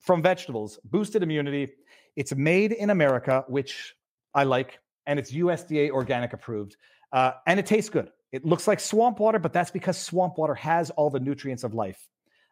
from 0.00 0.22
vegetables, 0.22 0.78
boosted 0.84 1.22
immunity. 1.22 1.72
It's 2.16 2.34
made 2.34 2.72
in 2.72 2.90
America, 2.90 3.44
which 3.48 3.94
I 4.34 4.44
like, 4.44 4.78
and 5.06 5.18
it's 5.18 5.32
USDA 5.32 5.90
organic 5.90 6.32
approved, 6.32 6.76
uh, 7.12 7.32
and 7.46 7.58
it 7.58 7.66
tastes 7.66 7.90
good. 7.90 8.10
It 8.32 8.44
looks 8.44 8.66
like 8.66 8.80
swamp 8.80 9.18
water, 9.20 9.38
but 9.38 9.52
that's 9.52 9.70
because 9.70 9.98
swamp 9.98 10.38
water 10.38 10.54
has 10.54 10.90
all 10.90 11.10
the 11.10 11.20
nutrients 11.20 11.64
of 11.64 11.74
life. 11.74 12.08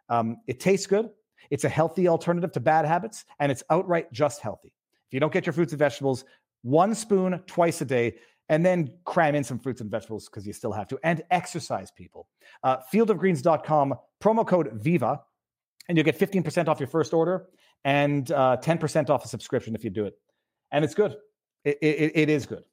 Um, 0.09 0.39
it 0.47 0.61
tastes 0.61 0.87
good. 0.87 1.11
It's 1.51 1.65
a 1.65 1.69
healthy 1.69 2.09
alternative 2.09 2.53
to 2.53 2.61
bad 2.61 2.85
habits, 2.85 3.25
and 3.39 3.51
it's 3.51 3.63
outright 3.71 4.13
just 4.13 4.41
healthy. 4.41 4.73
If 5.09 5.13
you 5.13 5.21
don't 5.21 5.33
get 5.33 5.47
your 5.47 5.53
fruits 5.53 5.73
and 5.73 5.79
vegetables, 5.79 6.25
one 6.63 6.95
spoon 6.95 7.43
twice 7.47 7.81
a 7.81 7.85
day, 7.85 8.17
and 8.49 8.65
then 8.65 8.93
cram 9.05 9.35
in 9.35 9.45
some 9.45 9.59
fruits 9.59 9.81
and 9.81 9.91
vegetables 9.91 10.29
because 10.29 10.47
you 10.47 10.53
still 10.53 10.73
have 10.73 10.87
to, 10.89 10.99
and 11.03 11.23
exercise, 11.31 11.91
people. 11.91 12.29
Uh, 12.63 12.79
fieldofgreens.com, 12.93 13.95
promo 14.23 14.47
code 14.47 14.71
VIVA, 14.75 15.21
and 15.89 15.97
you'll 15.97 16.05
get 16.05 16.19
15% 16.19 16.69
off 16.69 16.81
your 16.81 16.87
first 16.87 17.13
order 17.13 17.47
and 17.85 18.31
uh, 18.33 18.57
10% 18.63 19.11
off 19.11 19.25
a 19.25 19.29
subscription 19.29 19.75
if 19.75 19.85
you 19.85 19.91
do 19.91 20.05
it. 20.05 20.15
And 20.73 20.85
it's 20.85 20.95
good. 20.95 21.17
It, 21.65 21.79
it, 21.81 22.13
it 22.15 22.31
is 22.31 22.47
good. 22.47 22.65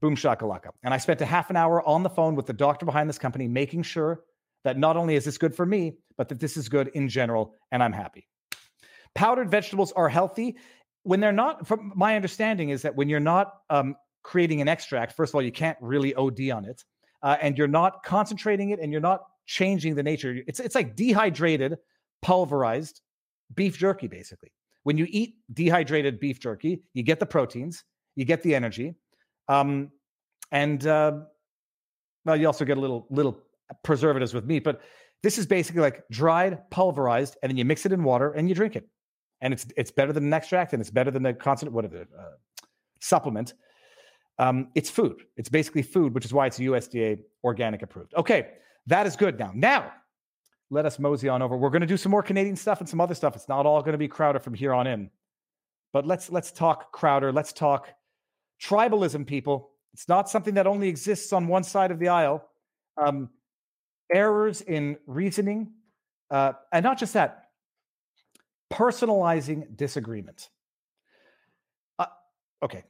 Boom 0.00 0.16
shakalaka. 0.16 0.70
And 0.82 0.92
I 0.92 0.98
spent 0.98 1.20
a 1.20 1.26
half 1.26 1.50
an 1.50 1.56
hour 1.56 1.86
on 1.86 2.02
the 2.02 2.10
phone 2.10 2.34
with 2.34 2.46
the 2.46 2.52
doctor 2.52 2.84
behind 2.84 3.08
this 3.08 3.18
company, 3.18 3.46
making 3.46 3.82
sure 3.82 4.24
that 4.64 4.78
not 4.78 4.96
only 4.96 5.16
is 5.16 5.24
this 5.24 5.38
good 5.38 5.54
for 5.54 5.66
me, 5.66 5.94
but 6.16 6.28
that 6.28 6.40
this 6.40 6.56
is 6.56 6.68
good 6.68 6.88
in 6.94 7.08
general, 7.08 7.54
and 7.70 7.82
I'm 7.82 7.92
happy. 7.92 8.26
Powdered 9.14 9.50
vegetables 9.50 9.92
are 9.92 10.08
healthy 10.08 10.56
when 11.02 11.20
they're 11.20 11.32
not. 11.32 11.66
From 11.66 11.92
my 11.94 12.16
understanding, 12.16 12.70
is 12.70 12.82
that 12.82 12.94
when 12.96 13.08
you're 13.08 13.20
not 13.20 13.54
um, 13.70 13.96
creating 14.22 14.60
an 14.60 14.68
extract, 14.68 15.12
first 15.12 15.30
of 15.30 15.34
all, 15.34 15.42
you 15.42 15.52
can't 15.52 15.78
really 15.80 16.14
OD 16.14 16.50
on 16.50 16.64
it, 16.64 16.84
uh, 17.22 17.36
and 17.40 17.56
you're 17.56 17.68
not 17.68 18.02
concentrating 18.04 18.70
it, 18.70 18.80
and 18.80 18.92
you're 18.92 19.00
not 19.00 19.22
changing 19.46 19.94
the 19.94 20.02
nature. 20.02 20.38
It's 20.46 20.60
it's 20.60 20.74
like 20.74 20.96
dehydrated, 20.96 21.76
pulverized 22.22 23.00
beef 23.54 23.78
jerky, 23.78 24.06
basically. 24.06 24.52
When 24.84 24.98
you 24.98 25.06
eat 25.08 25.34
dehydrated 25.52 26.18
beef 26.18 26.40
jerky, 26.40 26.82
you 26.94 27.02
get 27.02 27.20
the 27.20 27.26
proteins, 27.26 27.84
you 28.16 28.24
get 28.24 28.42
the 28.42 28.54
energy, 28.54 28.94
um, 29.48 29.90
and 30.50 30.86
uh, 30.86 31.12
well, 32.24 32.36
you 32.36 32.46
also 32.46 32.64
get 32.64 32.78
a 32.78 32.80
little 32.80 33.06
little 33.10 33.42
preservatives 33.82 34.34
with 34.34 34.44
meat. 34.44 34.64
But 34.64 34.80
this 35.22 35.38
is 35.38 35.46
basically 35.46 35.82
like 35.82 36.02
dried, 36.10 36.58
pulverized, 36.70 37.36
and 37.42 37.50
then 37.50 37.56
you 37.56 37.64
mix 37.64 37.86
it 37.86 37.92
in 37.92 38.02
water 38.02 38.32
and 38.32 38.48
you 38.48 38.54
drink 38.54 38.76
it, 38.76 38.88
and 39.40 39.52
it's 39.52 39.66
it's 39.76 39.90
better 39.90 40.12
than 40.12 40.24
an 40.24 40.32
extract 40.32 40.72
and 40.72 40.80
it's 40.80 40.90
better 40.90 41.10
than 41.10 41.22
the 41.22 41.32
constant 41.32 41.72
what 41.72 41.84
uh, 41.84 41.88
supplement. 43.00 43.54
Um, 44.42 44.66
it's 44.74 44.90
food. 44.90 45.22
It's 45.36 45.48
basically 45.48 45.82
food, 45.82 46.14
which 46.14 46.24
is 46.24 46.34
why 46.34 46.46
it's 46.48 46.58
USDA 46.58 47.20
organic 47.44 47.82
approved. 47.82 48.12
Okay, 48.14 48.48
that 48.88 49.06
is 49.06 49.14
good. 49.14 49.38
Now, 49.38 49.52
now 49.54 49.92
let 50.68 50.84
us 50.84 50.98
mosey 50.98 51.28
on 51.28 51.42
over. 51.42 51.56
We're 51.56 51.70
going 51.70 51.82
to 51.82 51.86
do 51.86 51.96
some 51.96 52.10
more 52.10 52.24
Canadian 52.24 52.56
stuff 52.56 52.80
and 52.80 52.88
some 52.88 53.00
other 53.00 53.14
stuff. 53.14 53.36
It's 53.36 53.48
not 53.48 53.66
all 53.66 53.80
going 53.82 53.92
to 53.92 53.98
be 53.98 54.08
Crowder 54.08 54.40
from 54.40 54.54
here 54.54 54.74
on 54.74 54.88
in, 54.88 55.10
but 55.92 56.08
let's 56.08 56.28
let's 56.28 56.50
talk 56.50 56.90
Crowder. 56.90 57.30
Let's 57.30 57.52
talk 57.52 57.90
tribalism, 58.60 59.28
people. 59.28 59.70
It's 59.94 60.08
not 60.08 60.28
something 60.28 60.54
that 60.54 60.66
only 60.66 60.88
exists 60.88 61.32
on 61.32 61.46
one 61.46 61.62
side 61.62 61.92
of 61.92 62.00
the 62.00 62.08
aisle. 62.08 62.44
Um, 62.96 63.30
errors 64.12 64.60
in 64.60 64.96
reasoning, 65.06 65.70
uh, 66.32 66.54
and 66.72 66.82
not 66.82 66.98
just 66.98 67.12
that, 67.14 67.44
personalizing 68.72 69.76
disagreement. 69.76 70.48
Uh, 71.96 72.06
okay, 72.60 72.82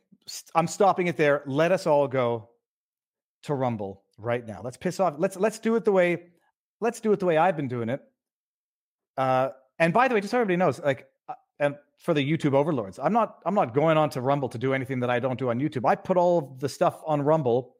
I'm 0.54 0.66
stopping 0.66 1.06
it 1.06 1.16
there. 1.16 1.42
Let 1.46 1.72
us 1.72 1.86
all 1.86 2.08
go 2.08 2.50
to 3.44 3.54
Rumble 3.54 4.04
right 4.18 4.46
now. 4.46 4.60
Let's 4.62 4.76
piss 4.76 5.00
off. 5.00 5.14
Let's 5.18 5.36
let's 5.36 5.58
do 5.58 5.74
it 5.76 5.84
the 5.84 5.92
way 5.92 6.24
let's 6.82 7.00
do 7.00 7.12
it 7.12 7.20
the 7.20 7.26
way 7.26 7.38
I've 7.38 7.56
been 7.56 7.68
doing 7.68 7.88
it. 7.88 8.02
Uh, 9.16 9.50
and 9.78 9.94
by 9.94 10.08
the 10.08 10.14
way, 10.14 10.20
just 10.20 10.32
so 10.32 10.38
everybody 10.38 10.56
knows, 10.56 10.80
like, 10.80 11.06
uh, 11.28 11.34
and 11.60 11.76
for 11.98 12.12
the 12.12 12.20
YouTube 12.20 12.54
overlords, 12.54 12.98
I'm 12.98 13.12
not 13.12 13.38
I'm 13.46 13.54
not 13.54 13.72
going 13.72 13.96
on 13.96 14.10
to 14.10 14.20
Rumble 14.20 14.48
to 14.50 14.58
do 14.58 14.74
anything 14.74 15.00
that 15.00 15.10
I 15.10 15.20
don't 15.20 15.38
do 15.38 15.48
on 15.50 15.60
YouTube. 15.60 15.88
I 15.88 15.94
put 15.94 16.16
all 16.16 16.38
of 16.38 16.60
the 16.60 16.68
stuff 16.68 17.00
on 17.06 17.22
Rumble, 17.22 17.76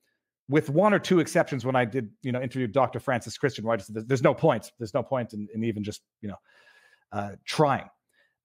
with 0.48 0.70
one 0.70 0.94
or 0.94 0.98
two 0.98 1.20
exceptions. 1.20 1.64
When 1.64 1.76
I 1.76 1.84
did, 1.84 2.10
you 2.22 2.32
know, 2.32 2.40
interview 2.40 2.66
Dr. 2.66 3.00
Francis 3.00 3.36
Christian, 3.36 3.64
where 3.64 3.74
I 3.74 3.76
just 3.76 3.90
there's 4.08 4.22
no 4.22 4.34
point, 4.34 4.70
there's 4.78 4.94
no 4.94 5.02
point 5.02 5.32
in, 5.32 5.48
in 5.54 5.64
even 5.64 5.82
just 5.82 6.02
you 6.20 6.28
know 6.28 6.36
uh, 7.12 7.32
trying. 7.44 7.88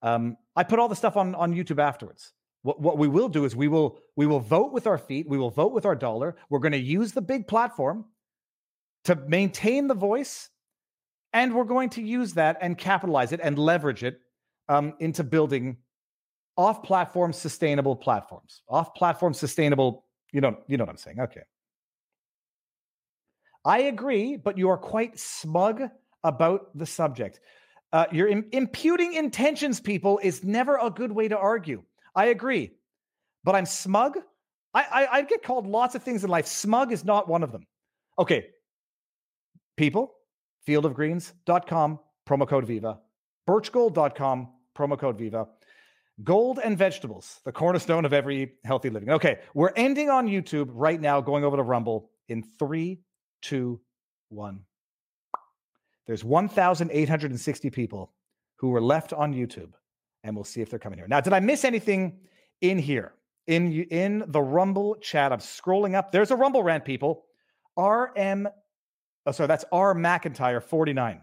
Um, 0.02 0.36
I 0.56 0.64
put 0.64 0.78
all 0.78 0.88
the 0.88 0.96
stuff 0.96 1.16
on 1.16 1.34
on 1.34 1.54
YouTube 1.54 1.80
afterwards. 1.80 2.32
What, 2.62 2.80
what 2.80 2.98
we 2.98 3.08
will 3.08 3.28
do 3.28 3.44
is 3.44 3.54
we 3.54 3.68
will 3.68 3.98
we 4.16 4.26
will 4.26 4.40
vote 4.40 4.72
with 4.72 4.86
our 4.86 4.98
feet. 4.98 5.28
We 5.28 5.38
will 5.38 5.50
vote 5.50 5.72
with 5.72 5.86
our 5.86 5.94
dollar. 5.94 6.36
We're 6.50 6.58
going 6.58 6.72
to 6.72 6.78
use 6.78 7.12
the 7.12 7.22
big 7.22 7.46
platform 7.46 8.04
to 9.04 9.14
maintain 9.14 9.86
the 9.86 9.94
voice, 9.94 10.50
and 11.32 11.54
we're 11.54 11.64
going 11.64 11.90
to 11.90 12.02
use 12.02 12.34
that 12.34 12.58
and 12.60 12.76
capitalize 12.76 13.32
it 13.32 13.40
and 13.42 13.58
leverage 13.58 14.02
it 14.02 14.20
um, 14.68 14.94
into 14.98 15.22
building 15.24 15.76
off-platform 16.56 17.32
sustainable 17.32 17.94
platforms. 17.94 18.62
Off-platform 18.68 19.32
sustainable. 19.34 20.04
You 20.32 20.40
know, 20.40 20.58
you 20.66 20.76
know 20.76 20.84
what 20.84 20.90
I'm 20.90 20.96
saying. 20.96 21.20
Okay. 21.20 21.42
I 23.64 23.80
agree, 23.82 24.36
but 24.36 24.58
you 24.58 24.68
are 24.70 24.78
quite 24.78 25.18
smug 25.18 25.82
about 26.24 26.76
the 26.76 26.86
subject. 26.86 27.40
Uh, 27.92 28.06
you're 28.12 28.28
Im- 28.28 28.48
imputing 28.52 29.14
intentions, 29.14 29.80
people, 29.80 30.18
is 30.22 30.42
never 30.42 30.76
a 30.76 30.90
good 30.90 31.12
way 31.12 31.28
to 31.28 31.38
argue. 31.38 31.82
I 32.18 32.26
agree, 32.26 32.72
but 33.44 33.54
I'm 33.54 33.64
smug. 33.64 34.18
I, 34.74 34.82
I, 34.82 35.06
I 35.18 35.22
get 35.22 35.44
called 35.44 35.68
lots 35.68 35.94
of 35.94 36.02
things 36.02 36.24
in 36.24 36.30
life. 36.30 36.48
Smug 36.48 36.92
is 36.92 37.04
not 37.04 37.28
one 37.28 37.44
of 37.44 37.52
them. 37.52 37.64
Okay, 38.18 38.46
people, 39.76 40.14
fieldofgreens.com, 40.66 42.00
promo 42.28 42.48
code 42.48 42.66
Viva, 42.66 42.98
birchgold.com, 43.48 44.48
promo 44.76 44.98
code 44.98 45.16
Viva. 45.16 45.46
Gold 46.24 46.58
and 46.58 46.76
vegetables, 46.76 47.38
the 47.44 47.52
cornerstone 47.52 48.04
of 48.04 48.12
every 48.12 48.54
healthy 48.64 48.90
living. 48.90 49.10
Okay, 49.10 49.38
we're 49.54 49.72
ending 49.76 50.10
on 50.10 50.26
YouTube 50.26 50.70
right 50.72 51.00
now, 51.00 51.20
going 51.20 51.44
over 51.44 51.56
to 51.56 51.62
Rumble 51.62 52.10
in 52.28 52.42
three, 52.58 53.00
two, 53.42 53.80
one. 54.28 54.62
There's 56.08 56.24
1,860 56.24 57.70
people 57.70 58.12
who 58.56 58.70
were 58.70 58.82
left 58.82 59.12
on 59.12 59.32
YouTube, 59.32 59.70
and 60.28 60.36
we'll 60.36 60.44
see 60.44 60.60
if 60.60 60.70
they're 60.70 60.78
coming 60.78 60.98
here. 60.98 61.08
Now, 61.08 61.20
did 61.20 61.32
I 61.32 61.40
miss 61.40 61.64
anything 61.64 62.20
in 62.60 62.78
here? 62.78 63.14
In, 63.46 63.72
in 63.72 64.24
the 64.28 64.42
Rumble 64.42 64.94
chat, 64.96 65.32
I'm 65.32 65.40
scrolling 65.40 65.94
up. 65.94 66.12
There's 66.12 66.30
a 66.30 66.36
Rumble 66.36 66.62
rant, 66.62 66.84
people. 66.84 67.24
RM 67.76 68.48
Oh, 69.28 69.30
sorry, 69.30 69.46
that's 69.46 69.66
R. 69.70 69.94
McIntyre, 69.94 70.62
49. 70.62 71.20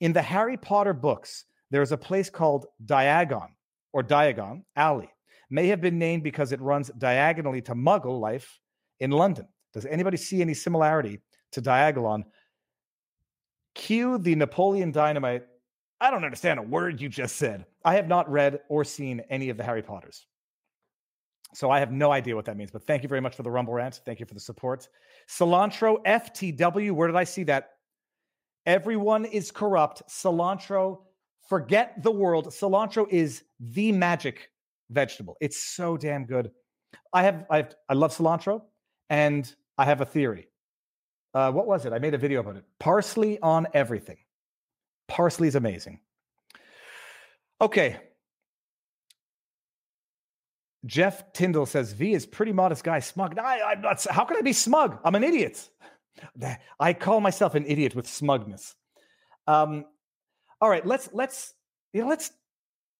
In 0.00 0.14
the 0.14 0.22
Harry 0.22 0.56
Potter 0.56 0.94
books, 0.94 1.44
there's 1.70 1.92
a 1.92 1.96
place 1.98 2.30
called 2.30 2.64
Diagon 2.86 3.48
or 3.92 4.02
Diagon 4.02 4.62
Alley. 4.74 5.10
May 5.50 5.66
have 5.66 5.82
been 5.82 5.98
named 5.98 6.22
because 6.22 6.52
it 6.52 6.60
runs 6.62 6.88
diagonally 6.96 7.60
to 7.60 7.74
Muggle 7.74 8.18
life 8.18 8.58
in 8.98 9.10
London. 9.10 9.46
Does 9.74 9.84
anybody 9.84 10.16
see 10.16 10.40
any 10.40 10.54
similarity 10.54 11.20
to 11.52 11.60
Diagolon? 11.60 12.24
Cue 13.74 14.16
the 14.16 14.36
Napoleon 14.36 14.90
Dynamite. 14.90 15.44
I 16.00 16.10
don't 16.10 16.24
understand 16.24 16.58
a 16.58 16.62
word 16.62 17.00
you 17.00 17.08
just 17.08 17.36
said. 17.36 17.66
I 17.84 17.94
have 17.94 18.08
not 18.08 18.30
read 18.30 18.60
or 18.68 18.84
seen 18.84 19.20
any 19.30 19.48
of 19.48 19.56
the 19.56 19.62
Harry 19.62 19.82
Potters. 19.82 20.26
So 21.54 21.70
I 21.70 21.78
have 21.78 21.92
no 21.92 22.10
idea 22.10 22.34
what 22.34 22.44
that 22.46 22.56
means, 22.56 22.72
but 22.72 22.84
thank 22.84 23.02
you 23.04 23.08
very 23.08 23.20
much 23.20 23.36
for 23.36 23.44
the 23.44 23.50
Rumble 23.50 23.74
rant. 23.74 24.00
Thank 24.04 24.18
you 24.18 24.26
for 24.26 24.34
the 24.34 24.40
support. 24.40 24.88
Cilantro 25.28 26.02
FTW, 26.04 26.90
where 26.92 27.06
did 27.06 27.16
I 27.16 27.24
see 27.24 27.44
that? 27.44 27.70
Everyone 28.66 29.24
is 29.24 29.52
corrupt. 29.52 30.02
Cilantro, 30.08 31.02
forget 31.48 32.02
the 32.02 32.10
world. 32.10 32.48
Cilantro 32.48 33.06
is 33.08 33.44
the 33.60 33.92
magic 33.92 34.50
vegetable. 34.90 35.36
It's 35.40 35.58
so 35.58 35.96
damn 35.96 36.24
good. 36.24 36.50
I 37.12 37.22
have, 37.22 37.44
I 37.50 37.56
have, 37.58 37.74
I 37.88 37.94
love 37.94 38.16
cilantro, 38.16 38.62
and 39.10 39.52
I 39.78 39.84
have 39.84 40.00
a 40.00 40.06
theory. 40.06 40.48
Uh, 41.34 41.52
what 41.52 41.66
was 41.66 41.86
it? 41.86 41.92
I 41.92 41.98
made 41.98 42.14
a 42.14 42.18
video 42.18 42.40
about 42.40 42.56
it. 42.56 42.64
Parsley 42.80 43.38
on 43.40 43.66
everything. 43.74 44.16
Parsley 45.08 45.48
is 45.48 45.54
amazing. 45.54 46.00
Okay, 47.60 47.98
Jeff 50.86 51.32
Tyndall 51.32 51.66
says 51.66 51.92
V 51.92 52.12
is 52.12 52.26
pretty 52.26 52.52
modest 52.52 52.84
guy, 52.84 52.98
smug. 52.98 53.38
I, 53.38 53.60
I'm 53.72 53.80
not. 53.80 54.04
How 54.10 54.24
can 54.24 54.36
I 54.36 54.42
be 54.42 54.52
smug? 54.52 54.98
I'm 55.04 55.14
an 55.14 55.24
idiot. 55.24 55.68
I 56.78 56.92
call 56.92 57.20
myself 57.20 57.54
an 57.54 57.64
idiot 57.66 57.94
with 57.94 58.06
smugness. 58.06 58.74
Um, 59.46 59.84
all 60.60 60.68
right, 60.68 60.86
let's 60.86 61.08
let's 61.12 61.54
you 61.92 62.02
know 62.02 62.08
let's 62.08 62.30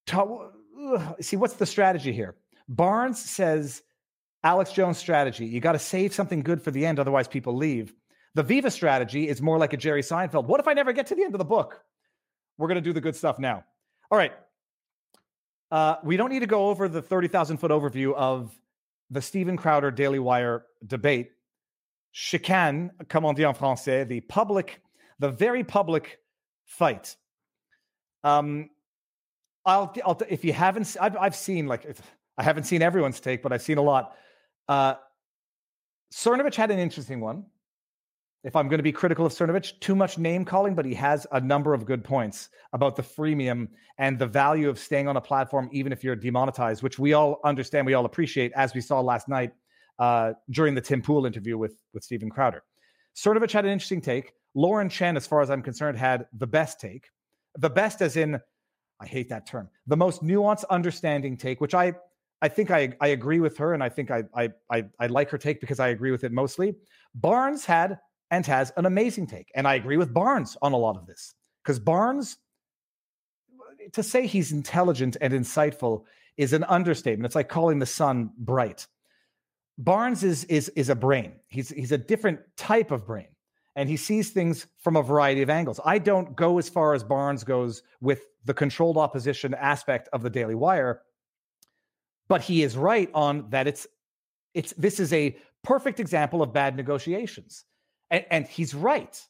talk. 0.06 0.52
See 1.20 1.36
what's 1.36 1.54
the 1.54 1.66
strategy 1.66 2.12
here. 2.12 2.36
Barnes 2.68 3.18
says 3.18 3.82
Alex 4.42 4.72
Jones 4.72 4.98
strategy. 4.98 5.46
You 5.46 5.60
got 5.60 5.72
to 5.72 5.78
save 5.78 6.14
something 6.14 6.42
good 6.42 6.62
for 6.62 6.70
the 6.70 6.84
end, 6.86 6.98
otherwise 6.98 7.28
people 7.28 7.54
leave. 7.54 7.94
The 8.34 8.42
Viva 8.42 8.70
strategy 8.70 9.28
is 9.28 9.40
more 9.40 9.58
like 9.58 9.72
a 9.72 9.76
Jerry 9.76 10.02
Seinfeld. 10.02 10.46
What 10.46 10.58
if 10.58 10.66
I 10.66 10.72
never 10.72 10.92
get 10.92 11.06
to 11.08 11.14
the 11.14 11.22
end 11.22 11.34
of 11.34 11.38
the 11.38 11.44
book? 11.44 11.82
We're 12.58 12.68
going 12.68 12.76
to 12.76 12.80
do 12.80 12.92
the 12.92 13.00
good 13.00 13.16
stuff 13.16 13.38
now. 13.38 13.64
All 14.10 14.18
right. 14.18 14.32
Uh, 15.70 15.96
we 16.04 16.16
don't 16.16 16.30
need 16.30 16.40
to 16.40 16.46
go 16.46 16.68
over 16.68 16.88
the 16.88 17.02
30,000 17.02 17.56
foot 17.56 17.70
overview 17.70 18.14
of 18.14 18.56
the 19.10 19.20
Steven 19.20 19.56
Crowder 19.56 19.90
Daily 19.90 20.18
Wire 20.18 20.64
debate. 20.86 21.30
chicane, 22.14 22.92
comme 23.08 23.26
on 23.26 23.34
dit 23.34 23.44
en 23.44 23.54
français, 23.54 24.06
the 24.06 24.20
public, 24.20 24.80
the 25.18 25.28
very 25.28 25.64
public 25.64 26.20
fight. 26.64 27.16
Um, 28.22 28.70
I'll, 29.66 29.92
I'll 30.04 30.20
if 30.28 30.44
you 30.44 30.52
haven't, 30.52 30.96
I've, 31.00 31.16
I've 31.16 31.36
seen 31.36 31.66
like 31.66 31.84
I 32.38 32.42
haven't 32.42 32.64
seen 32.64 32.82
everyone's 32.82 33.20
take, 33.20 33.42
but 33.42 33.52
I've 33.52 33.62
seen 33.62 33.78
a 33.78 33.82
lot. 33.82 34.16
Uh, 34.68 34.94
Cernovich 36.12 36.54
had 36.54 36.70
an 36.70 36.78
interesting 36.78 37.20
one. 37.20 37.46
If 38.44 38.54
I'm 38.54 38.68
going 38.68 38.78
to 38.78 38.84
be 38.84 38.92
critical 38.92 39.24
of 39.24 39.32
Cernovich, 39.32 39.80
too 39.80 39.96
much 39.96 40.18
name 40.18 40.44
calling, 40.44 40.74
but 40.74 40.84
he 40.84 40.92
has 40.94 41.26
a 41.32 41.40
number 41.40 41.72
of 41.72 41.86
good 41.86 42.04
points 42.04 42.50
about 42.74 42.94
the 42.94 43.02
freemium 43.02 43.68
and 43.96 44.18
the 44.18 44.26
value 44.26 44.68
of 44.68 44.78
staying 44.78 45.08
on 45.08 45.16
a 45.16 45.20
platform, 45.20 45.70
even 45.72 45.92
if 45.92 46.04
you're 46.04 46.14
demonetized, 46.14 46.82
which 46.82 46.98
we 46.98 47.14
all 47.14 47.40
understand, 47.42 47.86
we 47.86 47.94
all 47.94 48.04
appreciate, 48.04 48.52
as 48.54 48.74
we 48.74 48.82
saw 48.82 49.00
last 49.00 49.28
night 49.28 49.52
uh, 49.98 50.34
during 50.50 50.74
the 50.74 50.80
Tim 50.80 51.00
Pool 51.00 51.24
interview 51.24 51.56
with 51.56 51.78
with 51.94 52.04
Steven 52.04 52.28
Crowder. 52.28 52.62
Cernovich 53.16 53.52
had 53.52 53.64
an 53.64 53.70
interesting 53.70 54.02
take. 54.02 54.34
Lauren 54.54 54.90
Chen, 54.90 55.16
as 55.16 55.26
far 55.26 55.40
as 55.40 55.50
I'm 55.50 55.62
concerned, 55.62 55.96
had 55.96 56.26
the 56.34 56.46
best 56.46 56.78
take. 56.78 57.08
The 57.56 57.70
best, 57.70 58.02
as 58.02 58.16
in, 58.16 58.38
I 59.00 59.06
hate 59.06 59.28
that 59.30 59.46
term, 59.46 59.68
the 59.86 59.96
most 59.96 60.22
nuanced, 60.22 60.64
understanding 60.68 61.36
take, 61.38 61.62
which 61.62 61.74
I 61.74 61.94
I 62.42 62.48
think 62.48 62.70
I, 62.70 62.92
I 63.00 63.08
agree 63.08 63.40
with 63.40 63.56
her, 63.56 63.72
and 63.72 63.82
I 63.82 63.88
think 63.88 64.10
I, 64.10 64.24
I, 64.34 64.50
I 64.70 64.84
I 65.00 65.06
like 65.06 65.30
her 65.30 65.38
take 65.38 65.60
because 65.62 65.80
I 65.80 65.88
agree 65.88 66.10
with 66.10 66.24
it 66.24 66.32
mostly. 66.32 66.74
Barnes 67.14 67.64
had 67.64 67.98
and 68.30 68.46
has 68.46 68.72
an 68.76 68.86
amazing 68.86 69.26
take, 69.26 69.50
and 69.54 69.66
I 69.66 69.74
agree 69.74 69.96
with 69.96 70.12
Barnes 70.14 70.56
on 70.62 70.72
a 70.72 70.76
lot 70.76 70.96
of 70.96 71.06
this 71.06 71.34
because 71.62 71.78
Barnes, 71.78 72.36
to 73.92 74.02
say 74.02 74.26
he's 74.26 74.52
intelligent 74.52 75.16
and 75.20 75.32
insightful 75.32 76.04
is 76.36 76.52
an 76.52 76.64
understatement. 76.64 77.26
It's 77.26 77.34
like 77.34 77.48
calling 77.48 77.78
the 77.78 77.86
sun 77.86 78.30
bright. 78.38 78.86
Barnes 79.78 80.24
is 80.24 80.44
is 80.44 80.68
is 80.70 80.88
a 80.88 80.94
brain. 80.94 81.32
He's 81.48 81.68
he's 81.68 81.92
a 81.92 81.98
different 81.98 82.40
type 82.56 82.90
of 82.90 83.06
brain 83.06 83.28
and 83.76 83.88
he 83.88 83.96
sees 83.96 84.30
things 84.30 84.66
from 84.78 84.96
a 84.96 85.02
variety 85.02 85.42
of 85.42 85.50
angles. 85.50 85.80
I 85.84 85.98
don't 85.98 86.36
go 86.36 86.58
as 86.58 86.68
far 86.68 86.94
as 86.94 87.02
Barnes 87.02 87.42
goes 87.42 87.82
with 88.00 88.22
the 88.44 88.54
controlled 88.54 88.96
opposition 88.96 89.54
aspect 89.54 90.08
of 90.12 90.22
the 90.22 90.30
Daily 90.30 90.54
Wire, 90.54 91.02
but 92.28 92.40
he 92.40 92.62
is 92.62 92.76
right 92.76 93.10
on 93.14 93.50
that 93.50 93.66
it's 93.66 93.86
it's 94.54 94.72
this 94.74 95.00
is 95.00 95.12
a 95.12 95.36
perfect 95.64 95.98
example 95.98 96.42
of 96.42 96.52
bad 96.52 96.76
negotiations. 96.76 97.64
And, 98.10 98.24
and 98.30 98.46
he's 98.46 98.74
right. 98.74 99.20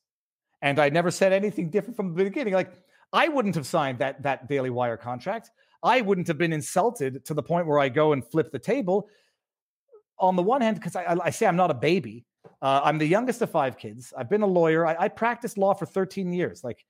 And 0.63 0.79
I 0.79 0.89
never 0.89 1.11
said 1.11 1.33
anything 1.33 1.71
different 1.71 1.97
from 1.97 2.15
the 2.15 2.25
beginning. 2.25 2.55
Like 2.55 2.73
I 3.13 3.29
wouldn't 3.29 3.55
have 3.55 3.67
signed 3.67 3.99
that 3.99 4.23
that 4.23 4.49
Daily 4.49 4.71
Wire 4.71 4.97
contract. 4.97 5.51
I 5.83 6.01
wouldn't 6.01 6.27
have 6.29 6.39
been 6.39 6.53
insulted 6.53 7.25
to 7.27 7.35
the 7.35 7.43
point 7.43 7.67
where 7.67 7.79
I 7.79 7.89
go 7.89 8.13
and 8.13 8.25
flip 8.25 8.51
the 8.51 8.59
table. 8.59 9.09
On 10.19 10.37
the 10.37 10.43
one 10.43 10.61
hand, 10.61 10.77
because 10.77 10.97
I, 10.97 11.17
I 11.23 11.31
say 11.31 11.47
I'm 11.47 11.57
not 11.57 11.71
a 11.71 11.75
baby, 11.75 12.25
uh, 12.63 12.81
I'm 12.85 12.99
the 12.99 13.07
youngest 13.07 13.43
of 13.43 13.51
five 13.51 13.77
kids. 13.77 14.13
I've 14.17 14.31
been 14.31 14.43
a 14.43 14.47
lawyer. 14.47 14.87
I, 14.87 14.97
I 14.99 15.09
practiced 15.09 15.59
law 15.59 15.75
for 15.75 15.87
13 15.87 16.33
years. 16.33 16.63
Like 16.63 16.85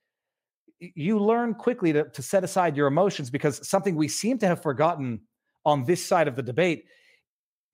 you 0.79 1.19
learn 1.19 1.55
quickly 1.55 1.91
to, 1.93 2.05
to 2.09 2.21
set 2.21 2.43
aside 2.43 2.77
your 2.77 2.87
emotions 2.87 3.29
because 3.29 3.67
something 3.67 3.95
we 3.95 4.07
seem 4.07 4.37
to 4.37 4.47
have 4.47 4.61
forgotten 4.61 5.21
on 5.65 5.83
this 5.85 6.05
side 6.05 6.27
of 6.27 6.35
the 6.35 6.43
debate 6.43 6.85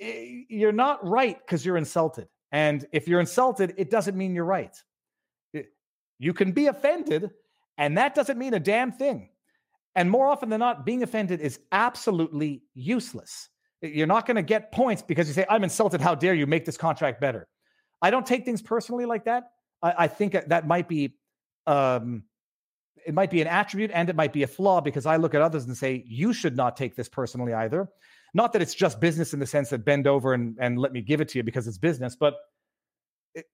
you're 0.01 0.71
not 0.71 1.05
right 1.07 1.37
because 1.39 1.65
you're 1.65 1.77
insulted. 1.77 2.27
And 2.51 2.85
if 2.91 3.07
you're 3.07 3.19
insulted, 3.19 3.73
it 3.77 3.89
doesn't 3.89 4.17
mean 4.17 4.35
you're 4.35 4.45
right. 4.45 4.75
you 6.19 6.33
can 6.33 6.51
be 6.51 6.67
offended, 6.67 7.31
and 7.77 7.97
that 7.97 8.13
doesn't 8.13 8.37
mean 8.37 8.53
a 8.53 8.59
damn 8.59 8.91
thing. 8.91 9.29
And 9.95 10.09
more 10.09 10.27
often 10.27 10.49
than 10.49 10.59
not, 10.59 10.85
being 10.85 11.03
offended 11.03 11.41
is 11.41 11.59
absolutely 11.71 12.63
useless. 12.73 13.49
You're 13.81 14.07
not 14.07 14.25
going 14.25 14.35
to 14.35 14.43
get 14.43 14.71
points 14.71 15.01
because 15.01 15.27
you 15.27 15.33
say, 15.33 15.45
I'm 15.49 15.63
insulted. 15.63 16.01
How 16.01 16.15
dare 16.15 16.33
you 16.33 16.45
make 16.45 16.65
this 16.65 16.77
contract 16.77 17.19
better? 17.19 17.47
I 18.01 18.11
don't 18.11 18.25
take 18.25 18.45
things 18.45 18.61
personally 18.61 19.05
like 19.05 19.25
that. 19.25 19.51
I, 19.81 19.93
I 19.99 20.07
think 20.07 20.33
that 20.33 20.67
might 20.67 20.87
be 20.87 21.15
um, 21.67 22.23
it 23.05 23.13
might 23.13 23.31
be 23.31 23.41
an 23.41 23.47
attribute 23.47 23.91
and 23.93 24.09
it 24.09 24.15
might 24.15 24.33
be 24.33 24.43
a 24.43 24.47
flaw 24.47 24.81
because 24.81 25.05
I 25.05 25.17
look 25.17 25.33
at 25.33 25.41
others 25.41 25.65
and 25.65 25.75
say, 25.75 26.03
you 26.05 26.33
should 26.33 26.55
not 26.55 26.77
take 26.77 26.95
this 26.95 27.09
personally 27.09 27.53
either. 27.53 27.89
Not 28.33 28.53
that 28.53 28.61
it's 28.61 28.73
just 28.73 28.99
business 28.99 29.33
in 29.33 29.39
the 29.39 29.45
sense 29.45 29.69
that 29.69 29.83
bend 29.83 30.07
over 30.07 30.33
and, 30.33 30.55
and 30.59 30.77
let 30.77 30.93
me 30.93 31.01
give 31.01 31.21
it 31.21 31.29
to 31.29 31.39
you 31.39 31.43
because 31.43 31.67
it's 31.67 31.77
business, 31.77 32.15
but 32.15 32.35
it, 33.35 33.45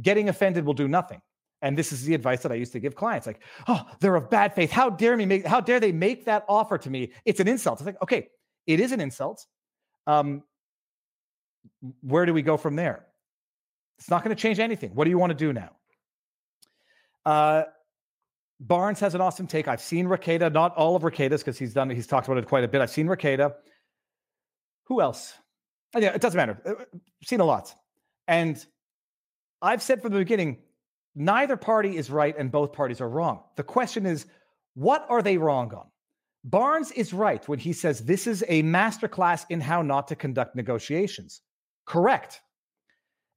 getting 0.00 0.28
offended 0.28 0.64
will 0.64 0.74
do 0.74 0.88
nothing. 0.88 1.20
And 1.62 1.78
this 1.78 1.92
is 1.92 2.04
the 2.04 2.14
advice 2.14 2.42
that 2.42 2.52
I 2.52 2.56
used 2.56 2.72
to 2.72 2.80
give 2.80 2.94
clients 2.94 3.26
like, 3.26 3.40
oh, 3.68 3.86
they're 4.00 4.16
of 4.16 4.28
bad 4.28 4.54
faith. 4.54 4.70
How 4.70 4.90
dare 4.90 5.16
me 5.16 5.24
make, 5.24 5.46
how 5.46 5.60
dare 5.60 5.80
they 5.80 5.92
make 5.92 6.26
that 6.26 6.44
offer 6.48 6.76
to 6.78 6.90
me? 6.90 7.12
It's 7.24 7.40
an 7.40 7.48
insult. 7.48 7.80
It's 7.80 7.86
like, 7.86 8.02
okay, 8.02 8.28
it 8.66 8.80
is 8.80 8.92
an 8.92 9.00
insult. 9.00 9.46
Um, 10.06 10.42
where 12.02 12.26
do 12.26 12.34
we 12.34 12.42
go 12.42 12.56
from 12.56 12.76
there? 12.76 13.06
It's 13.98 14.10
not 14.10 14.24
going 14.24 14.34
to 14.34 14.40
change 14.40 14.58
anything. 14.58 14.90
What 14.94 15.04
do 15.04 15.10
you 15.10 15.18
want 15.18 15.30
to 15.30 15.38
do 15.38 15.52
now? 15.52 15.70
Uh, 17.24 17.62
Barnes 18.60 19.00
has 19.00 19.14
an 19.14 19.20
awesome 19.20 19.46
take. 19.46 19.68
I've 19.68 19.80
seen 19.80 20.06
Rekieta, 20.06 20.52
not 20.52 20.74
all 20.76 20.96
of 20.96 21.02
Rekieta's 21.02 21.42
because 21.42 21.58
he's 21.58 21.72
done, 21.72 21.88
he's 21.90 22.06
talked 22.06 22.26
about 22.26 22.38
it 22.38 22.48
quite 22.48 22.64
a 22.64 22.68
bit. 22.68 22.80
I've 22.80 22.90
seen 22.90 23.06
Rekieta. 23.06 23.54
Who 24.86 25.00
else? 25.00 25.34
Oh, 25.94 26.00
yeah, 26.00 26.14
it 26.14 26.20
doesn't 26.20 26.36
matter. 26.36 26.60
I've 26.66 26.72
uh, 26.72 26.98
seen 27.24 27.40
a 27.40 27.44
lot. 27.44 27.74
And 28.26 28.64
I've 29.62 29.82
said 29.82 30.02
from 30.02 30.12
the 30.12 30.18
beginning, 30.18 30.58
neither 31.14 31.56
party 31.56 31.96
is 31.96 32.10
right 32.10 32.36
and 32.36 32.50
both 32.50 32.72
parties 32.72 33.00
are 33.00 33.08
wrong. 33.08 33.42
The 33.56 33.62
question 33.62 34.06
is, 34.06 34.26
what 34.74 35.06
are 35.08 35.22
they 35.22 35.38
wrong 35.38 35.72
on? 35.72 35.86
Barnes 36.44 36.90
is 36.92 37.14
right 37.14 37.46
when 37.48 37.58
he 37.58 37.72
says 37.72 38.00
this 38.00 38.26
is 38.26 38.44
a 38.48 38.62
masterclass 38.62 39.46
in 39.48 39.60
how 39.60 39.80
not 39.80 40.08
to 40.08 40.16
conduct 40.16 40.54
negotiations. 40.54 41.40
Correct. 41.86 42.42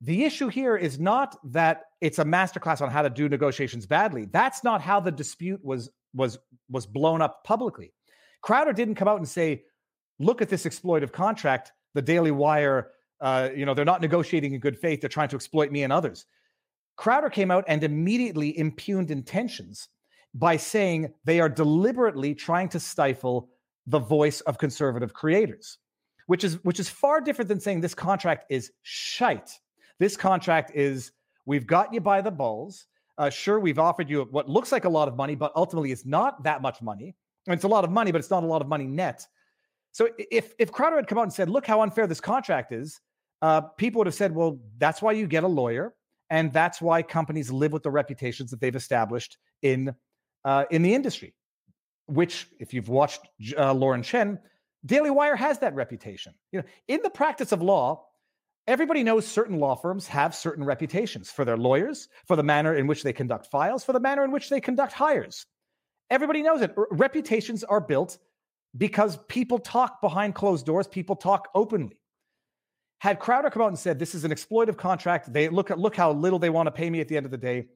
The 0.01 0.25
issue 0.25 0.49
here 0.49 0.75
is 0.75 0.99
not 0.99 1.37
that 1.51 1.83
it's 2.01 2.19
a 2.19 2.25
masterclass 2.25 2.81
on 2.81 2.89
how 2.89 3.01
to 3.01 3.09
do 3.09 3.29
negotiations 3.29 3.85
badly. 3.85 4.25
That's 4.25 4.63
not 4.63 4.81
how 4.81 4.99
the 4.99 5.11
dispute 5.11 5.63
was 5.63 5.89
was 6.13 6.37
was 6.69 6.85
blown 6.85 7.21
up 7.21 7.43
publicly. 7.43 7.93
Crowder 8.41 8.73
didn't 8.73 8.95
come 8.95 9.07
out 9.07 9.17
and 9.17 9.27
say, 9.27 9.63
"Look 10.19 10.41
at 10.41 10.49
this 10.49 10.65
exploitive 10.65 11.11
contract." 11.11 11.71
The 11.93 12.01
Daily 12.01 12.31
Wire, 12.31 12.91
uh, 13.21 13.49
you 13.55 13.65
know, 13.65 13.73
they're 13.73 13.85
not 13.85 14.01
negotiating 14.01 14.53
in 14.53 14.59
good 14.59 14.77
faith. 14.77 15.01
They're 15.01 15.09
trying 15.09 15.29
to 15.29 15.35
exploit 15.35 15.71
me 15.71 15.83
and 15.83 15.91
others. 15.91 16.25
Crowder 16.95 17.29
came 17.29 17.51
out 17.51 17.63
and 17.67 17.83
immediately 17.83 18.57
impugned 18.57 19.11
intentions 19.11 19.89
by 20.33 20.57
saying 20.57 21.13
they 21.25 21.39
are 21.39 21.49
deliberately 21.49 22.35
trying 22.35 22.69
to 22.69 22.79
stifle 22.79 23.49
the 23.87 23.99
voice 23.99 24.41
of 24.41 24.57
conservative 24.57 25.13
creators, 25.13 25.79
which 26.27 26.43
is 26.43 26.63
which 26.63 26.79
is 26.79 26.89
far 26.89 27.21
different 27.21 27.47
than 27.47 27.59
saying 27.59 27.81
this 27.81 27.95
contract 27.95 28.45
is 28.49 28.71
shite. 28.83 29.51
This 29.99 30.17
contract 30.17 30.71
is 30.75 31.11
we've 31.45 31.65
got 31.65 31.93
you 31.93 32.01
by 32.01 32.21
the 32.21 32.31
balls. 32.31 32.85
Uh, 33.17 33.29
sure, 33.29 33.59
we've 33.59 33.79
offered 33.79 34.09
you 34.09 34.27
what 34.29 34.47
looks 34.47 34.71
like 34.71 34.85
a 34.85 34.89
lot 34.89 35.07
of 35.07 35.15
money, 35.15 35.33
but 35.35 35.51
ultimately 35.55 35.91
it's 35.91 36.05
not 36.05 36.43
that 36.43 36.61
much 36.61 36.81
money. 36.81 37.15
I 37.47 37.51
mean, 37.51 37.55
it's 37.55 37.63
a 37.63 37.69
lot 37.69 37.83
of 37.83 37.91
money, 37.91 38.11
but 38.11 38.19
it's 38.19 38.29
not 38.29 38.43
a 38.43 38.47
lot 38.47 38.61
of 38.61 38.67
money 38.67 38.85
net. 38.85 39.25
So 39.97 40.09
if 40.19 40.53
if 40.59 40.71
Crowder 40.71 40.97
had 40.97 41.07
come 41.07 41.17
out 41.17 41.23
and 41.23 41.33
said, 41.33 41.49
"Look 41.49 41.65
how 41.65 41.81
unfair 41.81 42.05
this 42.05 42.21
contract 42.21 42.71
is," 42.71 43.01
uh, 43.41 43.61
people 43.61 43.97
would 43.97 44.05
have 44.05 44.13
said, 44.13 44.35
"Well, 44.35 44.59
that's 44.77 45.01
why 45.01 45.13
you 45.13 45.25
get 45.25 45.43
a 45.43 45.47
lawyer, 45.47 45.95
and 46.29 46.53
that's 46.53 46.79
why 46.79 47.01
companies 47.01 47.51
live 47.51 47.73
with 47.73 47.81
the 47.81 47.89
reputations 47.89 48.51
that 48.51 48.61
they've 48.61 48.75
established 48.75 49.39
in 49.63 49.95
uh, 50.45 50.65
in 50.69 50.83
the 50.83 50.93
industry." 50.93 51.33
Which, 52.05 52.47
if 52.59 52.75
you've 52.75 52.89
watched 52.89 53.21
uh, 53.57 53.73
Lauren 53.73 54.03
Chen, 54.03 54.37
Daily 54.85 55.09
Wire 55.09 55.35
has 55.35 55.57
that 55.59 55.73
reputation. 55.73 56.35
You 56.51 56.59
know, 56.59 56.67
in 56.87 56.99
the 57.01 57.09
practice 57.09 57.51
of 57.51 57.63
law, 57.63 58.03
Everybody 58.67 59.01
knows 59.01 59.25
certain 59.25 59.59
law 59.59 59.75
firms 59.75 60.07
have 60.07 60.35
certain 60.35 60.65
reputations 60.65 61.31
for 61.31 61.45
their 61.45 61.55
lawyers, 61.55 62.09
for 62.25 62.35
the 62.35 62.43
manner 62.43 62.75
in 62.75 62.85
which 62.85 63.01
they 63.01 63.13
conduct 63.13 63.47
files, 63.47 63.81
for 63.85 63.93
the 63.93 63.99
manner 64.01 64.25
in 64.25 64.31
which 64.31 64.49
they 64.49 64.59
conduct 64.59 64.91
hires. 64.91 65.45
Everybody 66.09 66.41
knows 66.41 66.61
it. 66.61 66.73
Reputations 66.91 67.63
are 67.63 67.79
built 67.79 68.17
because 68.75 69.17
people 69.27 69.59
talk 69.59 70.01
behind 70.01 70.35
closed 70.35 70.65
doors, 70.65 70.87
people 70.87 71.15
talk 71.15 71.49
openly. 71.55 71.97
Had 72.99 73.19
Crowder 73.19 73.49
come 73.49 73.61
out 73.61 73.67
and 73.67 73.79
said, 73.79 73.99
This 73.99 74.15
is 74.15 74.23
an 74.23 74.31
exploitive 74.31 74.77
contract, 74.77 75.31
they 75.31 75.49
look 75.49 75.71
at 75.71 75.79
look 75.79 75.95
how 75.95 76.11
little 76.11 76.39
they 76.39 76.49
want 76.49 76.67
to 76.67 76.71
pay 76.71 76.89
me 76.89 76.99
at 76.99 77.07
the 77.07 77.15
end 77.15 77.25
of 77.25 77.31
the 77.31 77.37
day, 77.37 77.67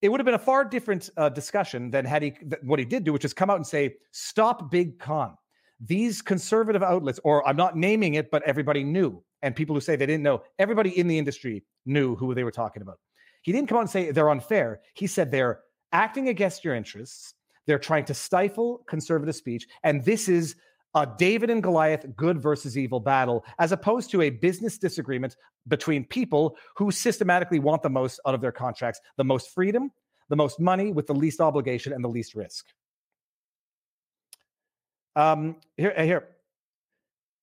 it 0.00 0.08
would 0.08 0.18
have 0.18 0.24
been 0.24 0.34
a 0.34 0.38
far 0.38 0.64
different 0.64 1.10
uh, 1.16 1.28
discussion 1.28 1.90
than 1.90 2.04
had 2.04 2.22
he 2.22 2.30
th- 2.30 2.62
what 2.62 2.78
he 2.78 2.84
did 2.84 3.04
do, 3.04 3.12
which 3.12 3.24
is 3.24 3.34
come 3.34 3.50
out 3.50 3.56
and 3.56 3.66
say, 3.66 3.94
Stop 4.10 4.70
Big 4.70 4.98
Con. 4.98 5.36
These 5.78 6.22
conservative 6.22 6.82
outlets, 6.82 7.20
or 7.24 7.46
I'm 7.46 7.56
not 7.56 7.76
naming 7.76 8.14
it, 8.14 8.30
but 8.30 8.42
everybody 8.44 8.84
knew 8.84 9.22
and 9.42 9.54
people 9.54 9.74
who 9.74 9.80
say 9.80 9.96
they 9.96 10.06
didn't 10.06 10.22
know, 10.22 10.42
everybody 10.58 10.96
in 10.98 11.08
the 11.08 11.18
industry 11.18 11.64
knew 11.84 12.14
who 12.16 12.34
they 12.34 12.44
were 12.44 12.52
talking 12.52 12.82
about. 12.82 12.98
He 13.42 13.52
didn't 13.52 13.68
come 13.68 13.78
out 13.78 13.82
and 13.82 13.90
say 13.90 14.10
they're 14.12 14.30
unfair. 14.30 14.80
He 14.94 15.06
said 15.06 15.30
they're 15.30 15.60
acting 15.92 16.28
against 16.28 16.64
your 16.64 16.74
interests. 16.74 17.34
They're 17.66 17.78
trying 17.78 18.04
to 18.06 18.14
stifle 18.14 18.82
conservative 18.86 19.36
speech. 19.36 19.66
And 19.84 20.04
this 20.04 20.28
is 20.28 20.56
a 20.94 21.08
David 21.18 21.50
and 21.50 21.62
Goliath 21.62 22.04
good 22.16 22.40
versus 22.40 22.76
evil 22.76 23.00
battle, 23.00 23.44
as 23.58 23.72
opposed 23.72 24.10
to 24.10 24.22
a 24.22 24.30
business 24.30 24.78
disagreement 24.78 25.36
between 25.68 26.04
people 26.04 26.56
who 26.76 26.90
systematically 26.90 27.58
want 27.58 27.82
the 27.82 27.90
most 27.90 28.20
out 28.26 28.34
of 28.34 28.40
their 28.40 28.52
contracts, 28.52 29.00
the 29.16 29.24
most 29.24 29.54
freedom, 29.54 29.90
the 30.28 30.36
most 30.36 30.60
money 30.60 30.92
with 30.92 31.06
the 31.06 31.14
least 31.14 31.40
obligation 31.40 31.92
and 31.92 32.04
the 32.04 32.08
least 32.08 32.34
risk. 32.34 32.66
Um, 35.14 35.56
here, 35.76 35.94
here, 35.96 36.28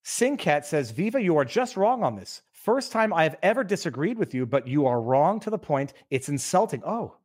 Singcat 0.06 0.66
says, 0.66 0.92
Viva, 0.92 1.22
you 1.22 1.38
are 1.38 1.46
just 1.46 1.78
wrong 1.78 2.04
on 2.04 2.16
this. 2.16 2.42
First 2.52 2.92
time 2.92 3.14
I 3.14 3.24
have 3.24 3.38
ever 3.44 3.64
disagreed 3.64 4.18
with 4.18 4.34
you, 4.34 4.46
but 4.46 4.68
you 4.68 4.86
are 4.86 5.02
wrong 5.02 5.40
to 5.42 5.50
the 5.50 5.58
point. 5.58 5.94
It's 6.10 6.30
insulting. 6.30 6.82
Oh, 6.86 7.16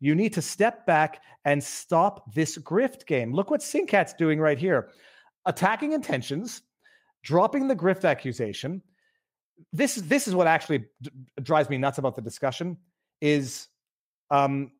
you 0.00 0.14
need 0.14 0.32
to 0.34 0.42
step 0.42 0.86
back 0.86 1.22
and 1.44 1.62
stop 1.62 2.32
this 2.34 2.58
grift 2.58 3.06
game. 3.06 3.32
Look 3.32 3.50
what 3.50 3.60
Sinkat's 3.60 4.14
doing 4.14 4.40
right 4.40 4.58
here 4.58 4.90
attacking 5.46 5.92
intentions, 5.92 6.62
dropping 7.22 7.68
the 7.68 7.76
grift 7.76 8.04
accusation. 8.04 8.82
This, 9.72 9.96
this 9.96 10.28
is 10.28 10.34
what 10.34 10.46
actually 10.46 10.84
d- 11.00 11.10
drives 11.42 11.70
me 11.70 11.78
nuts 11.78 11.98
about 11.98 12.16
the 12.16 12.22
discussion 12.22 12.76
is 13.20 13.66
um, 14.30 14.70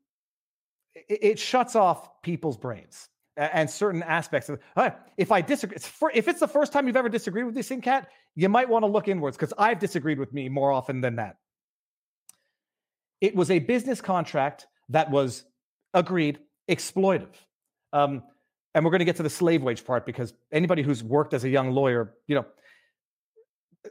it, 0.95 1.19
it 1.23 1.39
shuts 1.39 1.75
off 1.75 2.23
people's 2.23 2.57
brains 2.57 3.09
and 3.37 3.71
certain 3.71 4.03
aspects 4.03 4.49
of 4.49 4.59
it. 4.77 4.95
If 5.17 5.33
I 5.33 5.41
disagree, 5.41 5.77
it's 5.77 5.87
for, 5.87 6.11
if 6.13 6.29
it's 6.29 6.41
the 6.41 6.49
first 6.49 6.73
time 6.73 6.87
you've 6.87 6.97
ever 6.97 7.09
disagreed 7.09 7.47
with 7.47 7.55
this 7.55 7.73
Cat, 7.83 8.09
you 8.35 8.49
might 8.49 8.69
want 8.69 8.83
to 8.83 8.89
look 8.89 9.09
inwards 9.09 9.37
because 9.37 9.55
I've 9.57 9.79
disagreed 9.79 10.19
with 10.19 10.33
me 10.33 10.49
more 10.49 10.71
often 10.73 11.01
than 11.01 11.17
that. 11.17 11.37
It 13.21 13.35
was 13.35 13.51
a 13.51 13.59
business 13.59 14.01
contract 14.01 14.67
that 14.91 15.11
was 15.11 15.45
agreed 15.95 16.39
exploitive. 16.69 17.35
Um, 17.93 18.23
and 18.75 18.85
we're 18.85 18.91
going 18.91 19.01
to 19.01 19.05
get 19.05 19.17
to 19.17 19.23
the 19.23 19.31
slave 19.31 19.63
wage 19.63 19.85
part 19.85 20.07
because 20.07 20.35
anybody 20.53 20.83
who's 20.83 21.03
worked 21.03 21.35
as 21.35 21.45
a 21.45 21.49
young 21.49 21.73
lawyer, 21.73 22.15
you 22.27 22.35
know, 22.35 22.47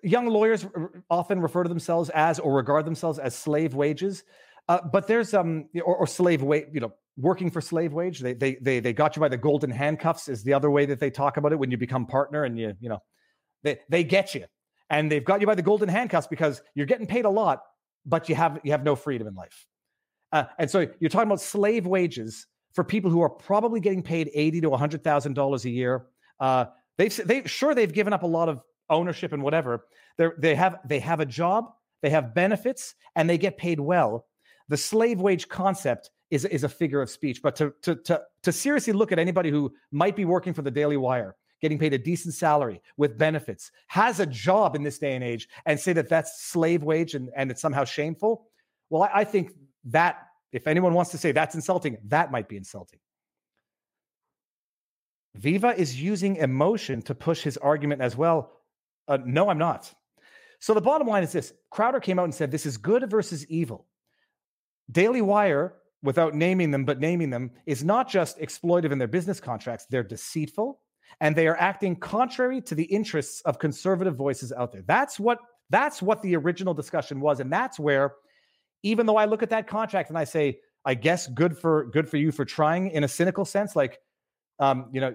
young 0.03 0.27
lawyers 0.27 0.65
often 1.09 1.41
refer 1.41 1.63
to 1.63 1.69
themselves 1.69 2.09
as 2.11 2.39
or 2.39 2.55
regard 2.55 2.85
themselves 2.85 3.19
as 3.19 3.35
slave 3.35 3.73
wages. 3.73 4.23
Uh, 4.69 4.79
but 4.81 5.07
there's 5.07 5.33
um 5.33 5.67
or, 5.83 5.95
or 5.95 6.07
slave 6.07 6.41
wage, 6.43 6.67
you 6.71 6.79
know, 6.79 6.93
working 7.17 7.49
for 7.49 7.61
slave 7.61 7.93
wage. 7.93 8.19
They 8.19 8.33
they 8.33 8.55
they 8.55 8.79
they 8.79 8.93
got 8.93 9.15
you 9.15 9.19
by 9.19 9.29
the 9.29 9.37
golden 9.37 9.71
handcuffs 9.71 10.27
is 10.27 10.43
the 10.43 10.53
other 10.53 10.69
way 10.69 10.85
that 10.85 10.99
they 10.99 11.09
talk 11.09 11.37
about 11.37 11.51
it 11.51 11.59
when 11.59 11.71
you 11.71 11.77
become 11.77 12.05
partner 12.05 12.43
and 12.43 12.59
you 12.59 12.73
you 12.79 12.89
know 12.89 13.01
they 13.63 13.79
they 13.89 14.03
get 14.03 14.35
you 14.35 14.45
and 14.89 15.11
they've 15.11 15.23
got 15.23 15.41
you 15.41 15.47
by 15.47 15.55
the 15.55 15.61
golden 15.61 15.89
handcuffs 15.89 16.27
because 16.27 16.61
you're 16.75 16.85
getting 16.85 17.07
paid 17.07 17.25
a 17.25 17.29
lot, 17.29 17.63
but 18.05 18.29
you 18.29 18.35
have 18.35 18.59
you 18.63 18.71
have 18.71 18.83
no 18.83 18.95
freedom 18.95 19.27
in 19.27 19.35
life. 19.35 19.65
Uh, 20.31 20.45
and 20.59 20.69
so 20.69 20.87
you're 20.99 21.09
talking 21.09 21.27
about 21.27 21.41
slave 21.41 21.85
wages 21.85 22.47
for 22.73 22.83
people 22.83 23.09
who 23.09 23.21
are 23.21 23.29
probably 23.29 23.79
getting 23.79 24.03
paid 24.03 24.29
eighty 24.33 24.61
to 24.61 24.71
hundred 24.71 25.03
thousand 25.03 25.33
dollars 25.33 25.65
a 25.65 25.69
year. 25.69 26.07
Uh, 26.39 26.65
they've 26.97 27.15
they 27.25 27.43
sure 27.45 27.73
they've 27.73 27.93
given 27.93 28.13
up 28.13 28.23
a 28.23 28.27
lot 28.27 28.49
of 28.49 28.61
ownership 28.89 29.33
and 29.33 29.41
whatever. 29.41 29.85
They 30.17 30.27
they 30.37 30.55
have 30.55 30.79
they 30.85 30.99
have 30.99 31.19
a 31.19 31.25
job, 31.25 31.71
they 32.01 32.09
have 32.09 32.33
benefits, 32.33 32.95
and 33.15 33.29
they 33.29 33.37
get 33.37 33.57
paid 33.57 33.79
well 33.79 34.25
the 34.69 34.77
slave 34.77 35.19
wage 35.19 35.47
concept 35.47 36.09
is, 36.29 36.45
is 36.45 36.63
a 36.63 36.69
figure 36.69 37.01
of 37.01 37.09
speech. 37.09 37.41
But 37.41 37.55
to, 37.57 37.73
to, 37.83 37.95
to, 37.95 38.21
to 38.43 38.51
seriously 38.51 38.93
look 38.93 39.11
at 39.11 39.19
anybody 39.19 39.49
who 39.49 39.73
might 39.91 40.15
be 40.15 40.25
working 40.25 40.53
for 40.53 40.61
the 40.61 40.71
Daily 40.71 40.97
Wire, 40.97 41.35
getting 41.61 41.79
paid 41.79 41.93
a 41.93 41.97
decent 41.97 42.33
salary 42.33 42.81
with 42.97 43.17
benefits, 43.17 43.71
has 43.87 44.19
a 44.19 44.25
job 44.25 44.75
in 44.75 44.83
this 44.83 44.99
day 44.99 45.15
and 45.15 45.23
age, 45.23 45.47
and 45.65 45.79
say 45.79 45.93
that 45.93 46.09
that's 46.09 46.43
slave 46.43 46.83
wage 46.83 47.15
and, 47.15 47.29
and 47.35 47.49
it's 47.49 47.61
somehow 47.61 47.83
shameful, 47.83 48.47
well, 48.89 49.03
I, 49.03 49.21
I 49.21 49.23
think 49.23 49.51
that 49.87 50.27
if 50.51 50.67
anyone 50.67 50.93
wants 50.93 51.11
to 51.11 51.17
say 51.17 51.31
that's 51.31 51.55
insulting, 51.55 51.97
that 52.05 52.31
might 52.31 52.47
be 52.47 52.57
insulting. 52.57 52.99
Viva 55.35 55.77
is 55.79 56.01
using 56.01 56.37
emotion 56.37 57.01
to 57.03 57.13
push 57.13 57.41
his 57.41 57.57
argument 57.57 58.01
as 58.01 58.15
well. 58.15 58.51
Uh, 59.07 59.17
no, 59.23 59.49
I'm 59.49 59.57
not. 59.57 59.93
So 60.59 60.73
the 60.73 60.81
bottom 60.81 61.07
line 61.07 61.23
is 61.23 61.31
this 61.31 61.53
Crowder 61.69 61.99
came 61.99 62.17
out 62.17 62.25
and 62.25 62.33
said 62.33 62.49
this 62.49 62.65
is 62.65 62.77
good 62.77 63.09
versus 63.09 63.45
evil. 63.47 63.87
Daily 64.91 65.21
Wire, 65.21 65.75
without 66.01 66.33
naming 66.33 66.71
them, 66.71 66.85
but 66.85 66.99
naming 66.99 67.29
them, 67.29 67.51
is 67.65 67.83
not 67.83 68.09
just 68.09 68.39
exploitive 68.39 68.91
in 68.91 68.97
their 68.97 69.07
business 69.07 69.39
contracts, 69.39 69.85
they're 69.89 70.03
deceitful 70.03 70.79
and 71.21 71.35
they 71.35 71.47
are 71.47 71.57
acting 71.57 71.95
contrary 71.95 72.61
to 72.61 72.75
the 72.75 72.83
interests 72.83 73.41
of 73.41 73.59
conservative 73.59 74.15
voices 74.15 74.51
out 74.51 74.71
there. 74.71 74.83
That's 74.83 75.19
what 75.19 75.39
that's 75.69 76.01
what 76.01 76.21
the 76.21 76.35
original 76.35 76.73
discussion 76.73 77.19
was. 77.19 77.39
And 77.39 77.51
that's 77.51 77.77
where, 77.77 78.15
even 78.83 79.05
though 79.05 79.17
I 79.17 79.25
look 79.25 79.43
at 79.43 79.49
that 79.49 79.67
contract 79.67 80.09
and 80.09 80.17
I 80.17 80.23
say, 80.23 80.59
I 80.85 80.93
guess 80.93 81.27
good 81.27 81.57
for 81.57 81.85
good 81.85 82.07
for 82.07 82.17
you 82.17 82.31
for 82.31 82.45
trying 82.45 82.91
in 82.91 83.03
a 83.03 83.07
cynical 83.07 83.45
sense, 83.45 83.75
like 83.75 83.99
um, 84.59 84.89
you 84.93 85.01
know, 85.01 85.13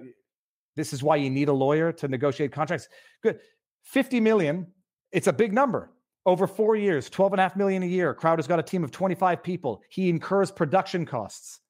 this 0.77 0.93
is 0.93 1.03
why 1.03 1.17
you 1.17 1.31
need 1.31 1.49
a 1.49 1.53
lawyer 1.53 1.93
to 1.93 2.09
negotiate 2.09 2.53
contracts. 2.53 2.89
Good. 3.23 3.41
50 3.85 4.21
million, 4.21 4.67
it's 5.11 5.27
a 5.27 5.33
big 5.33 5.53
number. 5.53 5.91
Over 6.25 6.47
four 6.47 6.77
years 6.77 7.11
12 7.11 7.33
and 7.33 7.41
a 7.41 7.43
half 7.43 7.57
million 7.57 7.83
a 7.83 7.87
year 7.87 8.15
crowder's 8.15 8.47
got 8.47 8.61
a 8.61 8.63
team 8.63 8.85
of 8.85 8.91
25 8.93 9.43
people. 9.43 9.83
He 9.89 10.09
incurs 10.09 10.51
production 10.51 11.05
costs. 11.05 11.61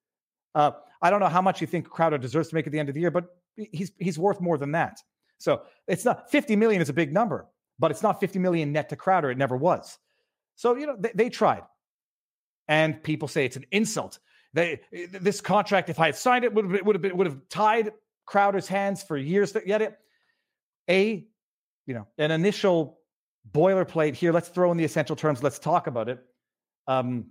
Uh, 0.55 0.73
i 1.01 1.09
don't 1.09 1.21
know 1.21 1.29
how 1.29 1.41
much 1.41 1.63
you 1.63 1.67
think 1.67 1.89
crowder 1.89 2.19
deserves 2.19 2.49
to 2.49 2.55
make 2.55 2.67
at 2.67 2.73
the 2.73 2.79
end 2.79 2.91
of 2.91 2.95
the 2.95 3.01
year 3.01 3.11
but 3.11 3.25
he's 3.57 3.93
he's 3.99 4.19
worth 4.19 4.41
more 4.41 4.59
than 4.59 4.73
that. 4.73 4.99
So 5.39 5.63
it's 5.89 6.05
not 6.05 6.31
50 6.31 6.57
million 6.57 6.83
is 6.83 6.91
a 6.91 6.93
big 6.93 7.13
number 7.13 7.47
but 7.79 7.91
it's 7.91 8.03
not 8.03 8.21
50 8.21 8.39
million 8.39 8.73
net 8.73 8.89
to 8.91 8.97
crowder. 8.97 9.31
It 9.31 9.39
never 9.39 9.57
was. 9.57 9.99
So 10.57 10.77
you 10.77 10.87
know 10.87 10.97
they, 10.99 11.13
they 11.15 11.29
tried 11.31 11.63
and 12.69 13.03
people 13.03 13.29
say 13.29 13.45
it's 13.45 13.57
an 13.57 13.67
insult 13.73 14.19
they 14.55 14.81
this 15.13 15.41
contract 15.41 15.89
if 15.89 15.99
i 15.99 16.07
had 16.07 16.17
signed 16.17 16.45
it 16.45 16.53
would 16.53 16.71
have, 16.71 16.87
would 16.87 16.95
have 16.95 17.03
been 17.03 17.17
would 17.17 17.27
have 17.27 17.39
tied 17.49 17.93
crowder's 18.27 18.69
hands 18.69 19.03
for 19.03 19.17
years 19.17 19.57
yet 19.67 19.83
it 19.83 19.99
a 20.89 21.27
you 21.87 21.95
know 21.95 22.07
an 22.19 22.31
initial 22.31 22.99
boilerplate 23.51 24.15
here, 24.15 24.33
let's 24.33 24.49
throw 24.49 24.71
in 24.71 24.77
the 24.77 24.85
essential 24.85 25.17
terms, 25.17 25.43
let's 25.43 25.59
talk 25.59 25.87
about 25.87 26.09
it. 26.09 26.25
Um, 26.87 27.27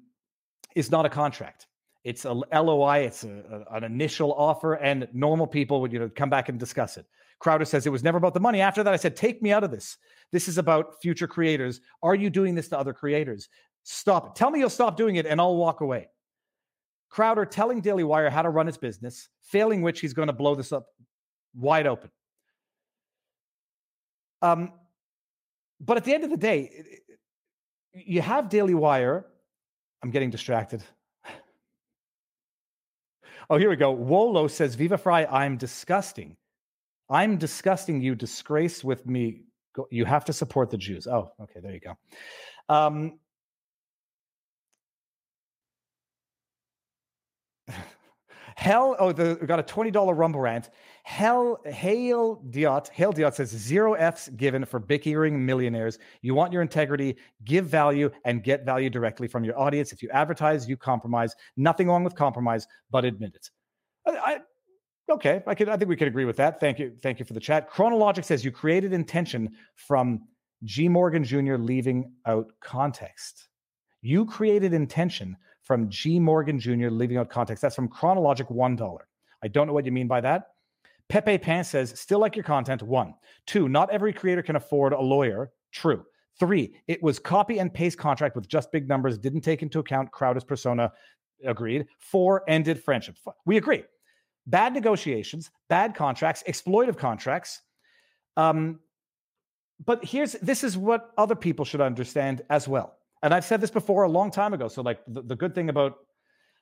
is 0.75 0.89
not 0.89 1.05
a 1.05 1.09
contract. 1.09 1.67
It's 2.03 2.25
a 2.25 2.32
LOI, 2.32 2.99
it's 2.99 3.23
a, 3.23 3.65
a, 3.69 3.75
an 3.75 3.84
initial 3.84 4.34
offer, 4.34 4.75
and 4.75 5.07
normal 5.13 5.45
people 5.45 5.82
would 5.82 5.91
you 5.91 5.99
know 5.99 6.09
come 6.15 6.29
back 6.29 6.49
and 6.49 6.57
discuss 6.57 6.97
it. 6.97 7.05
Crowder 7.39 7.65
says 7.65 7.86
it 7.86 7.91
was 7.91 8.03
never 8.03 8.17
about 8.17 8.34
the 8.34 8.39
money. 8.39 8.61
After 8.61 8.84
that, 8.84 8.93
I 8.93 8.97
said, 8.97 9.15
take 9.15 9.41
me 9.41 9.51
out 9.51 9.63
of 9.63 9.71
this. 9.71 9.97
This 10.32 10.47
is 10.47 10.57
about 10.57 11.01
future 11.01 11.27
creators. 11.27 11.82
Are 12.03 12.15
you 12.15 12.29
doing 12.29 12.55
this 12.55 12.69
to 12.69 12.79
other 12.79 12.93
creators? 12.93 13.49
Stop. 13.84 14.27
it. 14.27 14.36
Tell 14.36 14.51
me 14.51 14.59
you'll 14.59 14.69
stop 14.69 14.97
doing 14.97 15.15
it, 15.15 15.25
and 15.25 15.39
I'll 15.39 15.55
walk 15.55 15.82
away. 15.82 16.07
Crowder 17.09 17.45
telling 17.45 17.82
Daily 17.82 18.03
Wire 18.03 18.29
how 18.29 18.41
to 18.41 18.49
run 18.49 18.67
his 18.67 18.77
business, 18.77 19.29
failing 19.41 19.82
which 19.82 19.99
he's 19.99 20.13
going 20.13 20.27
to 20.27 20.34
blow 20.34 20.55
this 20.55 20.71
up 20.71 20.86
wide 21.53 21.88
open. 21.88 22.09
Um, 24.41 24.71
but 25.79 25.97
at 25.97 26.05
the 26.05 26.13
end 26.13 26.23
of 26.23 26.29
the 26.29 26.38
day, 26.38 26.84
you 27.93 28.21
have 28.21 28.49
Daily 28.49 28.73
Wire. 28.73 29.25
I'm 30.03 30.11
getting 30.11 30.29
distracted. 30.29 30.84
Oh, 33.49 33.57
here 33.57 33.69
we 33.69 33.75
go. 33.75 33.91
Wolo 33.91 34.47
says, 34.47 34.75
Viva 34.75 34.97
Frei, 34.97 35.25
I'm 35.25 35.57
disgusting. 35.57 36.38
I'm 37.09 37.36
disgusting. 37.36 37.99
You 37.99 38.15
disgrace 38.15 38.82
with 38.82 39.05
me. 39.05 39.41
You 39.89 40.05
have 40.05 40.23
to 40.25 40.34
support 40.34 40.69
the 40.69 40.77
Jews. 40.77 41.05
Oh, 41.05 41.34
okay. 41.41 41.59
There 41.59 41.73
you 41.73 41.82
go. 41.82 41.97
Um, 42.69 43.19
Hell, 48.62 48.95
oh, 48.99 49.12
the, 49.12 49.39
we 49.41 49.47
got 49.47 49.57
a 49.57 49.64
$20 49.64 50.16
Rumble 50.16 50.39
rant. 50.39 50.70
Hell, 51.01 51.59
Hail 51.66 52.36
Diot, 52.51 52.91
Hail 52.93 53.12
Diot 53.12 53.34
says 53.34 53.49
zero 53.49 53.95
F's 53.95 54.30
given 54.30 54.66
for 54.66 54.78
bickering 54.78 55.43
millionaires. 55.43 55.97
You 56.22 56.36
want 56.36 56.53
your 56.53 56.62
integrity, 56.62 57.16
give 57.43 57.66
value, 57.66 58.12
and 58.24 58.43
get 58.43 58.64
value 58.64 58.91
directly 58.91 59.28
from 59.28 59.43
your 59.43 59.59
audience. 59.59 59.91
If 59.91 60.03
you 60.03 60.12
advertise, 60.12 60.70
you 60.70 60.78
compromise. 60.78 61.36
Nothing 61.57 61.88
wrong 61.88 62.03
with 62.03 62.14
compromise, 62.14 62.68
but 62.91 63.03
admit 63.03 63.34
it. 63.34 63.49
I, 64.05 64.12
I 64.12 64.39
okay, 65.14 65.41
I 65.47 65.55
could, 65.55 65.68
I 65.68 65.76
think 65.76 65.89
we 65.89 65.95
could 65.95 66.07
agree 66.07 66.26
with 66.26 66.38
that. 66.38 66.59
Thank 66.59 66.78
you, 66.78 66.95
thank 67.01 67.18
you 67.18 67.26
for 67.26 67.34
the 67.34 67.39
chat. 67.39 67.68
Chronologic 67.68 68.26
says 68.26 68.45
you 68.45 68.51
created 68.51 68.93
intention 68.93 69.55
from 69.74 70.22
G. 70.66 70.88
Morgan 70.88 71.24
Jr. 71.24 71.55
leaving 71.55 72.12
out 72.28 72.51
context. 72.59 73.47
You 74.03 74.24
created 74.24 74.72
intention 74.72 75.36
from 75.64 75.89
G. 75.89 76.20
Morgan 76.20 76.59
Jr., 76.59 76.89
leaving 76.89 77.18
out 77.18 77.30
context. 77.30 77.62
That's 77.62 77.76
from 77.76 77.88
Chronologic 77.88 78.49
$1. 78.49 78.97
I 79.43 79.47
don't 79.47 79.68
know 79.68 79.74
what 79.74 79.86
you 79.86 79.91
mean 79.91 80.07
by 80.07 80.22
that. 80.22 80.47
Pepe 81.09 81.38
Pan 81.39 81.64
says, 81.64 81.99
still 81.99 82.20
like 82.20 82.36
your 82.36 82.43
content. 82.43 82.82
One. 82.82 83.14
Two, 83.45 83.68
not 83.68 83.89
every 83.91 84.14
creator 84.14 84.41
can 84.41 84.55
afford 84.55 84.93
a 84.93 84.99
lawyer. 84.99 85.51
True. 85.72 86.05
Three, 86.39 86.74
it 86.88 87.03
was 87.03 87.20
copy 87.20 87.59
and 87.59 87.74
paste 87.74 87.97
contract 87.97 88.36
with 88.36 88.47
just 88.47 88.72
big 88.72 88.88
numbers, 88.88 89.18
didn't 89.18 89.41
take 89.41 89.62
into 89.62 89.80
account 89.80 90.12
Crowder's 90.12 90.43
persona. 90.43 90.91
Agreed. 91.45 91.86
Four, 91.99 92.43
ended 92.47 92.82
friendship. 92.82 93.18
We 93.45 93.57
agree. 93.57 93.84
Bad 94.47 94.74
negotiations, 94.74 95.51
bad 95.70 95.93
contracts, 95.95 96.43
exploitive 96.47 96.97
contracts. 96.97 97.62
Um, 98.38 98.80
but 99.84 100.03
here's 100.05 100.34
this 100.34 100.64
is 100.64 100.78
what 100.78 101.12
other 101.18 101.36
people 101.36 101.66
should 101.66 101.82
understand 101.82 102.41
as 102.49 102.68
well 102.68 102.95
and 103.24 103.34
I've 103.34 103.45
said 103.45 103.61
this 103.61 103.72
before 103.72 104.03
a 104.03 104.09
long 104.09 104.32
time 104.32 104.53
ago. 104.53 104.67
So 104.67 104.82
like 104.82 104.99
the, 105.07 105.22
the 105.22 105.36
good 105.36 105.53
thing 105.53 105.69
about 105.69 105.95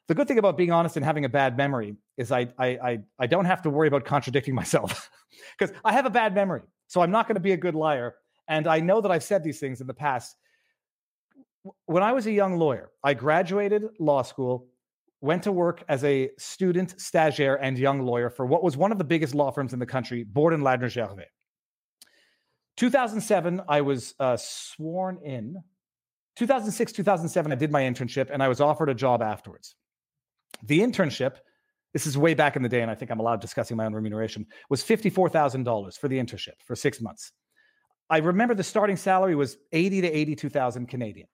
the 0.07 0.15
good 0.15 0.27
thing 0.27 0.39
about 0.39 0.57
being 0.57 0.71
honest 0.71 0.95
and 0.95 1.05
having 1.05 1.25
a 1.25 1.29
bad 1.29 1.55
memory 1.57 1.95
is 2.17 2.31
I 2.31 2.47
I 2.57 2.67
I, 2.67 2.99
I 3.19 3.27
don't 3.27 3.45
have 3.45 3.61
to 3.63 3.69
worry 3.69 3.87
about 3.87 4.05
contradicting 4.05 4.55
myself 4.55 5.09
because 5.57 5.75
I 5.83 5.93
have 5.93 6.05
a 6.05 6.09
bad 6.09 6.33
memory. 6.33 6.61
So 6.87 7.01
I'm 7.01 7.11
not 7.11 7.27
going 7.27 7.35
to 7.35 7.41
be 7.41 7.51
a 7.51 7.57
good 7.57 7.75
liar. 7.75 8.15
And 8.47 8.67
I 8.67 8.79
know 8.79 8.99
that 9.01 9.11
I've 9.11 9.23
said 9.23 9.43
these 9.43 9.59
things 9.59 9.79
in 9.79 9.87
the 9.87 9.93
past. 9.93 10.35
When 11.85 12.01
I 12.01 12.13
was 12.13 12.25
a 12.25 12.31
young 12.31 12.57
lawyer, 12.57 12.89
I 13.03 13.13
graduated 13.13 13.83
law 13.99 14.23
school, 14.23 14.67
went 15.21 15.43
to 15.43 15.51
work 15.51 15.83
as 15.87 16.03
a 16.03 16.31
student, 16.39 16.97
stagiaire, 16.97 17.59
and 17.61 17.77
young 17.77 18.01
lawyer 18.01 18.29
for 18.29 18.45
what 18.47 18.63
was 18.63 18.75
one 18.75 18.91
of 18.91 18.97
the 18.97 19.03
biggest 19.03 19.35
law 19.35 19.51
firms 19.51 19.73
in 19.73 19.79
the 19.79 19.85
country, 19.85 20.23
Borden 20.23 20.61
Ladner 20.61 20.89
Gervais. 20.89 21.27
2007, 22.77 23.61
I 23.67 23.81
was 23.81 24.15
uh, 24.19 24.37
sworn 24.37 25.19
in. 25.23 25.57
2006, 26.39 26.93
2007, 26.93 27.51
I 27.51 27.55
did 27.55 27.69
my 27.69 27.81
internship 27.81 28.29
and 28.31 28.41
I 28.41 28.47
was 28.47 28.61
offered 28.61 28.87
a 28.87 28.93
job 28.93 29.21
afterwards. 29.21 29.75
The 30.63 30.79
internship, 30.79 31.35
this 31.91 32.07
is 32.07 32.17
way 32.17 32.33
back 32.33 32.55
in 32.55 32.63
the 32.63 32.69
day, 32.69 32.81
and 32.81 32.89
I 32.89 32.95
think 32.95 33.11
I'm 33.11 33.19
allowed 33.19 33.41
discussing 33.41 33.75
my 33.75 33.85
own 33.85 33.93
remuneration, 33.93 34.45
was 34.69 34.81
$54,000 34.81 35.99
for 35.99 36.07
the 36.07 36.17
internship 36.17 36.53
for 36.65 36.77
six 36.77 37.01
months. 37.01 37.33
I 38.09 38.19
remember 38.19 38.55
the 38.55 38.63
starting 38.63 38.95
salary 38.95 39.35
was 39.35 39.57
80 39.73 40.01
to 40.01 40.07
82,000 40.07 40.87
Canadian. 40.87 41.27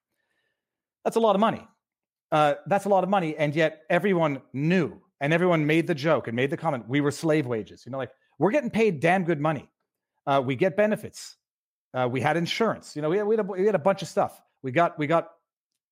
That's 1.04 1.18
a 1.18 1.20
lot 1.20 1.36
of 1.36 1.40
money. 1.40 1.66
Uh, 2.32 2.56
that's 2.66 2.86
a 2.86 2.90
lot 2.90 3.04
of 3.04 3.10
money. 3.10 3.38
And 3.38 3.56
yet 3.56 3.82
everyone 3.92 4.42
knew 4.54 5.00
and 5.22 5.32
everyone 5.32 5.68
made 5.68 5.86
the 5.86 5.94
joke 5.94 6.28
and 6.28 6.36
made 6.36 6.50
the 6.50 6.58
comment 6.58 6.90
we 6.90 7.00
were 7.00 7.12
slave 7.12 7.46
wages. 7.46 7.84
You 7.86 7.92
know, 7.92 8.00
like 8.00 8.12
we're 8.40 8.52
getting 8.52 8.72
paid 8.72 9.02
damn 9.02 9.24
good 9.24 9.40
money. 9.40 9.70
Uh, 10.26 10.42
we 10.44 10.56
get 10.56 10.76
benefits. 10.76 11.38
Uh, 11.94 12.10
we 12.12 12.22
had 12.22 12.38
insurance. 12.38 12.96
You 12.96 13.04
know, 13.04 13.10
we 13.10 13.18
had, 13.18 13.28
we, 13.28 13.36
had 13.38 13.46
a, 13.46 13.48
we 13.48 13.66
had 13.68 13.76
a 13.76 13.80
bunch 13.80 14.02
of 14.02 14.08
stuff. 14.08 14.42
We 14.64 14.72
got 14.72 14.98
we 14.98 15.08
got 15.08 15.30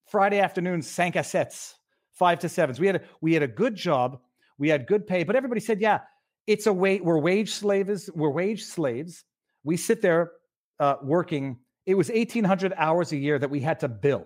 Friday 0.07 0.39
afternoons, 0.39 0.87
cinq 0.87 1.15
à 1.15 1.23
sept, 1.23 1.73
five 2.11 2.39
to 2.39 2.49
sevens. 2.49 2.79
We 2.79 2.87
had 2.87 2.95
a, 2.97 3.01
we 3.21 3.33
had 3.33 3.43
a 3.43 3.47
good 3.47 3.75
job. 3.75 4.19
We 4.57 4.69
had 4.69 4.87
good 4.87 5.07
pay. 5.07 5.23
But 5.23 5.35
everybody 5.35 5.61
said, 5.61 5.81
yeah, 5.81 5.99
it's 6.47 6.67
a 6.67 6.73
way. 6.73 6.99
We're 6.99 7.19
wage 7.19 7.51
slaves. 7.51 8.09
We're 8.13 8.31
wage 8.31 8.63
slaves. 8.63 9.23
We 9.63 9.77
sit 9.77 10.01
there 10.01 10.31
uh, 10.79 10.95
working. 11.03 11.59
It 11.85 11.95
was 11.95 12.09
eighteen 12.09 12.43
hundred 12.43 12.73
hours 12.77 13.11
a 13.11 13.17
year 13.17 13.39
that 13.39 13.49
we 13.49 13.59
had 13.59 13.79
to 13.81 13.87
bill. 13.87 14.25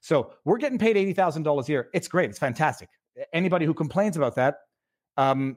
So 0.00 0.32
we're 0.44 0.58
getting 0.58 0.78
paid 0.78 0.96
eighty 0.96 1.12
thousand 1.12 1.42
dollars 1.42 1.68
a 1.68 1.72
year. 1.72 1.88
It's 1.92 2.08
great. 2.08 2.30
It's 2.30 2.38
fantastic. 2.38 2.88
Anybody 3.32 3.64
who 3.64 3.74
complains 3.74 4.16
about 4.16 4.36
that 4.36 4.58
um, 5.16 5.56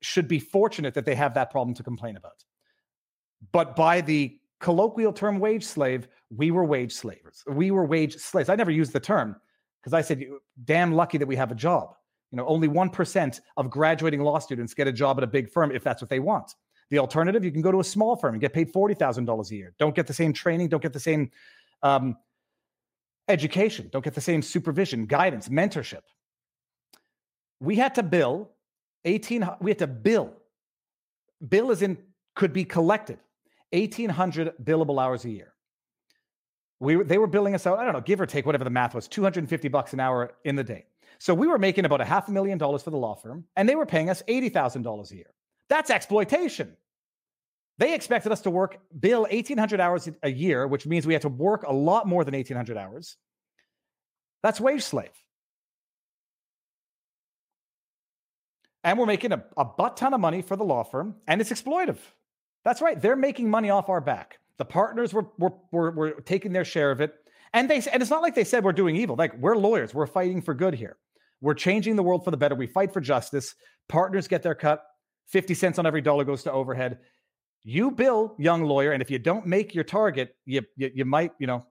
should 0.00 0.26
be 0.26 0.38
fortunate 0.38 0.94
that 0.94 1.04
they 1.04 1.14
have 1.14 1.34
that 1.34 1.50
problem 1.50 1.74
to 1.74 1.82
complain 1.82 2.16
about. 2.16 2.44
But 3.52 3.76
by 3.76 4.00
the 4.00 4.39
colloquial 4.60 5.12
term 5.12 5.40
wage 5.40 5.64
slave, 5.64 6.06
we 6.30 6.50
were 6.50 6.64
wage 6.64 6.92
slavers. 6.92 7.42
We 7.48 7.70
were 7.70 7.84
wage 7.84 8.16
slaves. 8.16 8.48
I 8.48 8.54
never 8.54 8.70
used 8.70 8.92
the 8.92 9.00
term 9.00 9.36
because 9.80 9.94
I 9.94 10.02
said, 10.02 10.24
damn 10.64 10.92
lucky 10.92 11.18
that 11.18 11.26
we 11.26 11.36
have 11.36 11.50
a 11.50 11.54
job. 11.54 11.94
You 12.30 12.36
know, 12.36 12.46
only 12.46 12.68
1% 12.68 13.40
of 13.56 13.70
graduating 13.70 14.20
law 14.20 14.38
students 14.38 14.74
get 14.74 14.86
a 14.86 14.92
job 14.92 15.18
at 15.18 15.24
a 15.24 15.26
big 15.26 15.50
firm 15.50 15.72
if 15.72 15.82
that's 15.82 16.00
what 16.00 16.10
they 16.10 16.20
want. 16.20 16.54
The 16.90 16.98
alternative, 16.98 17.44
you 17.44 17.50
can 17.50 17.62
go 17.62 17.72
to 17.72 17.80
a 17.80 17.84
small 17.84 18.16
firm 18.16 18.34
and 18.34 18.40
get 18.40 18.52
paid 18.52 18.72
$40,000 18.72 19.50
a 19.50 19.54
year. 19.54 19.74
Don't 19.78 19.94
get 19.94 20.06
the 20.06 20.14
same 20.14 20.32
training, 20.32 20.68
don't 20.68 20.82
get 20.82 20.92
the 20.92 21.00
same 21.00 21.30
um, 21.82 22.16
education, 23.28 23.88
don't 23.90 24.04
get 24.04 24.14
the 24.14 24.20
same 24.20 24.42
supervision, 24.42 25.06
guidance, 25.06 25.48
mentorship. 25.48 26.02
We 27.60 27.76
had 27.76 27.94
to 27.96 28.02
bill 28.02 28.50
18, 29.04 29.48
we 29.60 29.70
had 29.70 29.78
to 29.78 29.86
bill. 29.86 30.32
Bill 31.48 31.70
is 31.70 31.82
in, 31.82 31.96
could 32.34 32.52
be 32.52 32.64
collected 32.64 33.18
1,800 33.72 34.54
billable 34.62 35.02
hours 35.02 35.24
a 35.24 35.30
year. 35.30 35.52
We, 36.80 37.02
they 37.02 37.18
were 37.18 37.26
billing 37.26 37.54
us 37.54 37.66
out, 37.66 37.78
I 37.78 37.84
don't 37.84 37.92
know, 37.92 38.00
give 38.00 38.20
or 38.20 38.26
take 38.26 38.46
whatever 38.46 38.64
the 38.64 38.70
math 38.70 38.94
was, 38.94 39.06
250 39.06 39.68
bucks 39.68 39.92
an 39.92 40.00
hour 40.00 40.32
in 40.44 40.56
the 40.56 40.64
day. 40.64 40.86
So 41.18 41.34
we 41.34 41.46
were 41.46 41.58
making 41.58 41.84
about 41.84 42.00
a 42.00 42.04
half 42.04 42.28
a 42.28 42.32
million 42.32 42.56
dollars 42.56 42.82
for 42.82 42.90
the 42.90 42.96
law 42.96 43.14
firm, 43.14 43.44
and 43.54 43.68
they 43.68 43.74
were 43.74 43.86
paying 43.86 44.08
us 44.08 44.22
$80,000 44.26 45.10
a 45.10 45.14
year. 45.14 45.30
That's 45.68 45.90
exploitation. 45.90 46.76
They 47.76 47.94
expected 47.94 48.32
us 48.32 48.40
to 48.42 48.50
work, 48.50 48.78
bill 48.98 49.22
1,800 49.22 49.80
hours 49.80 50.08
a 50.22 50.30
year, 50.30 50.66
which 50.66 50.86
means 50.86 51.06
we 51.06 51.12
had 51.12 51.22
to 51.22 51.28
work 51.28 51.64
a 51.64 51.72
lot 51.72 52.06
more 52.06 52.24
than 52.24 52.34
1,800 52.34 52.76
hours. 52.76 53.16
That's 54.42 54.60
wage 54.60 54.82
slave. 54.82 55.10
And 58.82 58.98
we're 58.98 59.06
making 59.06 59.32
a, 59.32 59.44
a 59.56 59.64
butt 59.64 59.98
ton 59.98 60.14
of 60.14 60.20
money 60.20 60.42
for 60.42 60.56
the 60.56 60.64
law 60.64 60.84
firm, 60.84 61.16
and 61.26 61.40
it's 61.40 61.50
exploitive. 61.50 61.98
That's 62.64 62.80
right. 62.80 63.00
They're 63.00 63.16
making 63.16 63.50
money 63.50 63.70
off 63.70 63.88
our 63.88 64.00
back. 64.00 64.38
The 64.58 64.64
partners 64.64 65.14
were, 65.14 65.26
were, 65.38 65.52
were, 65.72 65.90
were 65.92 66.10
taking 66.22 66.52
their 66.52 66.64
share 66.64 66.90
of 66.90 67.00
it. 67.00 67.14
And 67.52 67.68
they 67.68 67.76
and 67.76 68.00
it's 68.00 68.10
not 68.10 68.22
like 68.22 68.34
they 68.34 68.44
said 68.44 68.62
we're 68.62 68.72
doing 68.72 68.96
evil. 68.96 69.16
Like 69.16 69.36
we're 69.38 69.56
lawyers. 69.56 69.92
We're 69.92 70.06
fighting 70.06 70.40
for 70.40 70.54
good 70.54 70.74
here. 70.74 70.96
We're 71.40 71.54
changing 71.54 71.96
the 71.96 72.02
world 72.02 72.24
for 72.24 72.30
the 72.30 72.36
better. 72.36 72.54
We 72.54 72.66
fight 72.66 72.92
for 72.92 73.00
justice. 73.00 73.54
Partners 73.88 74.28
get 74.28 74.42
their 74.42 74.54
cut. 74.54 74.84
50 75.28 75.54
cents 75.54 75.78
on 75.78 75.86
every 75.86 76.00
dollar 76.00 76.24
goes 76.24 76.42
to 76.44 76.52
overhead. 76.52 76.98
You 77.62 77.90
bill, 77.90 78.36
young 78.38 78.64
lawyer, 78.64 78.92
and 78.92 79.02
if 79.02 79.10
you 79.10 79.18
don't 79.18 79.46
make 79.46 79.74
your 79.74 79.84
target, 79.84 80.36
you 80.44 80.62
you, 80.76 80.90
you 80.94 81.04
might, 81.04 81.32
you 81.38 81.46
know, 81.46 81.66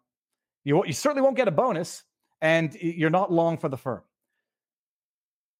you, 0.63 0.83
you 0.85 0.93
certainly 0.93 1.21
won't 1.21 1.37
get 1.37 1.47
a 1.47 1.51
bonus 1.51 2.03
and 2.41 2.73
you're 2.75 3.09
not 3.09 3.31
long 3.31 3.57
for 3.57 3.69
the 3.69 3.77
firm 3.77 4.01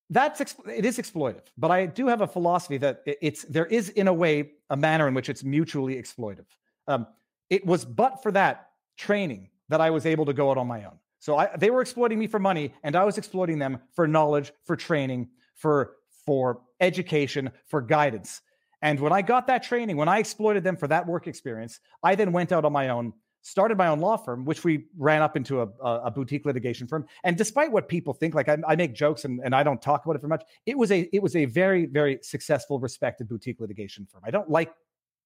that's 0.10 0.56
it 0.68 0.86
is 0.86 0.98
exploitive 0.98 1.44
but 1.58 1.72
i 1.72 1.86
do 1.86 2.08
have 2.08 2.22
a 2.22 2.28
philosophy 2.28 2.78
that 2.78 3.04
it's 3.06 3.44
there 3.44 3.66
is 3.68 3.90
in 3.90 4.08
a 4.08 4.14
way 4.14 4.52
a 4.70 4.78
manner 4.78 5.08
in 5.08 5.14
which 5.14 5.30
it's 5.30 5.44
mutually 5.44 5.96
exploitive. 5.96 6.46
Um, 6.88 7.08
it 7.50 7.66
was 7.66 7.86
but 7.86 8.22
for 8.22 8.32
that 8.32 8.70
training 8.98 9.50
that 9.70 9.82
i 9.82 9.90
was 9.90 10.06
able 10.06 10.26
to 10.26 10.34
go 10.34 10.52
out 10.52 10.58
on 10.58 10.68
my 10.68 10.84
own. 10.86 10.98
So 11.22 11.38
I, 11.38 11.50
they 11.58 11.70
were 11.70 11.82
exploiting 11.82 12.18
me 12.18 12.28
for 12.28 12.40
money 12.40 12.74
and 12.84 12.96
i 12.96 13.04
was 13.04 13.18
exploiting 13.18 13.60
them 13.60 13.80
for 13.94 14.08
knowledge 14.08 14.52
for 14.66 14.76
training 14.76 15.30
for 15.56 15.96
for 16.26 16.62
education 16.80 17.52
for 17.68 17.82
guidance. 17.82 18.42
And 18.82 19.00
when 19.00 19.12
i 19.12 19.22
got 19.22 19.48
that 19.48 19.64
training 19.64 19.98
when 19.98 20.08
i 20.08 20.20
exploited 20.20 20.64
them 20.64 20.78
for 20.78 20.88
that 20.88 21.06
work 21.06 21.28
experience 21.28 21.80
i 22.04 22.16
then 22.16 22.32
went 22.32 22.52
out 22.52 22.66
on 22.66 22.74
my 22.74 22.90
own 22.90 23.14
started 23.42 23.78
my 23.78 23.88
own 23.88 24.00
law 24.00 24.18
firm, 24.18 24.46
which 24.46 24.64
we 24.64 24.86
ran 24.98 25.22
up 25.22 25.38
into 25.38 25.62
a, 25.62 25.68
a 25.82 26.12
boutique 26.12 26.46
litigation 26.46 26.88
firm. 26.88 27.06
And 27.24 27.38
despite 27.38 27.72
what 27.72 27.88
people 27.88 28.14
think, 28.14 28.36
like 28.36 28.50
I, 28.50 28.58
I, 28.68 28.76
make 28.76 28.94
jokes 28.94 29.26
and, 29.26 29.40
and 29.44 29.56
I 29.56 29.64
don't 29.64 29.82
talk 29.82 30.06
about 30.06 30.16
it 30.16 30.22
very 30.22 30.30
much, 30.30 30.44
it 30.66 30.78
was 30.78 30.92
a 30.92 31.10
it 31.14 31.22
was 31.22 31.36
a 31.36 31.46
very 31.46 31.86
very 31.86 32.20
successful, 32.22 32.80
respected 32.80 33.28
boutique 33.28 33.60
litigation 33.60 34.06
firm. 34.06 34.22
I 34.26 34.32
don't 34.32 34.50
like 34.50 34.74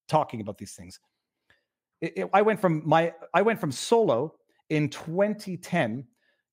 talking 0.08 0.42
about 0.42 0.58
these 0.58 0.74
things. 0.74 1.00
It, 2.02 2.14
it, 2.18 2.30
I 2.34 2.42
went 2.42 2.60
from 2.60 2.82
my 2.86 3.14
I 3.34 3.42
went 3.42 3.60
from 3.60 3.72
solo 3.72 4.36
in 4.70 4.90
2010 4.90 6.06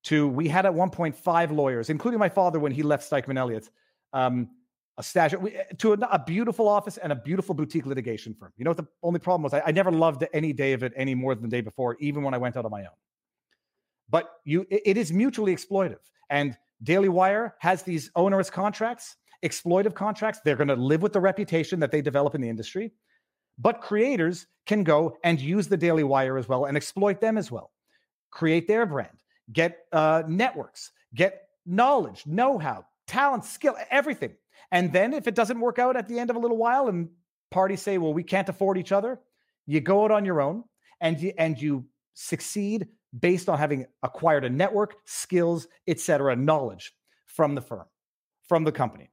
to 0.03 0.27
we 0.27 0.47
had 0.47 0.65
at 0.65 0.73
one 0.73 0.89
point 0.89 1.15
five 1.15 1.51
lawyers, 1.51 1.89
including 1.89 2.19
my 2.19 2.29
father 2.29 2.59
when 2.59 2.71
he 2.71 2.83
left 2.83 3.09
Stikeman 3.09 3.37
Elliott. 3.37 3.69
Um, 4.13 4.49
a 5.01 5.03
stash 5.03 5.33
to 5.79 5.93
a, 5.93 5.97
a, 6.11 6.23
beautiful 6.23 6.67
office 6.67 6.97
and 6.97 7.11
a 7.11 7.15
beautiful 7.15 7.55
boutique 7.55 7.87
litigation 7.87 8.35
firm. 8.35 8.53
You 8.55 8.63
know 8.63 8.69
what 8.69 8.77
the 8.77 8.87
only 9.01 9.19
problem 9.19 9.41
was? 9.41 9.53
I, 9.53 9.61
I, 9.65 9.71
never 9.71 9.91
loved 9.91 10.23
any 10.31 10.53
day 10.53 10.73
of 10.73 10.83
it 10.83 10.93
any 10.95 11.15
more 11.15 11.33
than 11.33 11.43
the 11.43 11.49
day 11.49 11.61
before, 11.61 11.97
even 11.99 12.21
when 12.21 12.35
I 12.35 12.37
went 12.37 12.55
out 12.55 12.65
on 12.65 12.71
my 12.71 12.81
own. 12.81 12.99
But 14.09 14.29
you, 14.45 14.67
it, 14.69 14.81
it 14.85 14.97
is 14.97 15.11
mutually 15.11 15.55
exploitive, 15.55 16.03
and 16.29 16.55
Daily 16.83 17.09
Wire 17.09 17.55
has 17.59 17.81
these 17.81 18.11
onerous 18.15 18.51
contracts, 18.51 19.15
exploitive 19.43 19.95
contracts. 19.95 20.39
They're 20.45 20.55
going 20.55 20.67
to 20.67 20.75
live 20.75 21.01
with 21.01 21.13
the 21.13 21.19
reputation 21.19 21.79
that 21.79 21.91
they 21.91 22.01
develop 22.01 22.35
in 22.35 22.41
the 22.41 22.49
industry, 22.49 22.91
but 23.57 23.81
creators 23.81 24.45
can 24.67 24.83
go 24.83 25.17
and 25.23 25.41
use 25.41 25.67
the 25.67 25.77
Daily 25.77 26.03
Wire 26.03 26.37
as 26.37 26.47
well 26.47 26.65
and 26.65 26.77
exploit 26.77 27.19
them 27.19 27.39
as 27.39 27.49
well, 27.49 27.71
create 28.29 28.67
their 28.67 28.85
brand, 28.85 29.17
get 29.51 29.79
uh, 29.91 30.21
networks, 30.27 30.91
get 31.15 31.47
knowledge, 31.65 32.23
know-how, 32.27 32.85
talent, 33.07 33.45
skill, 33.45 33.75
everything 33.89 34.33
and 34.71 34.91
then 34.93 35.13
if 35.13 35.27
it 35.27 35.35
doesn't 35.35 35.59
work 35.59 35.79
out 35.79 35.95
at 35.95 36.07
the 36.07 36.19
end 36.19 36.29
of 36.29 36.35
a 36.35 36.39
little 36.39 36.57
while 36.57 36.87
and 36.87 37.09
parties 37.49 37.81
say, 37.81 37.97
well, 37.97 38.13
we 38.13 38.23
can't 38.23 38.49
afford 38.49 38.77
each 38.77 38.91
other, 38.91 39.19
you 39.65 39.79
go 39.81 40.03
out 40.03 40.11
on 40.11 40.25
your 40.25 40.41
own 40.41 40.63
and 40.99 41.19
you, 41.19 41.33
and 41.37 41.61
you 41.61 41.85
succeed 42.13 42.87
based 43.17 43.49
on 43.49 43.57
having 43.57 43.85
acquired 44.03 44.45
a 44.45 44.49
network, 44.49 44.95
skills, 45.05 45.67
etc., 45.87 46.35
knowledge 46.35 46.93
from 47.25 47.55
the 47.55 47.61
firm, 47.61 47.85
from 48.47 48.63
the 48.63 48.71
company. 48.71 49.09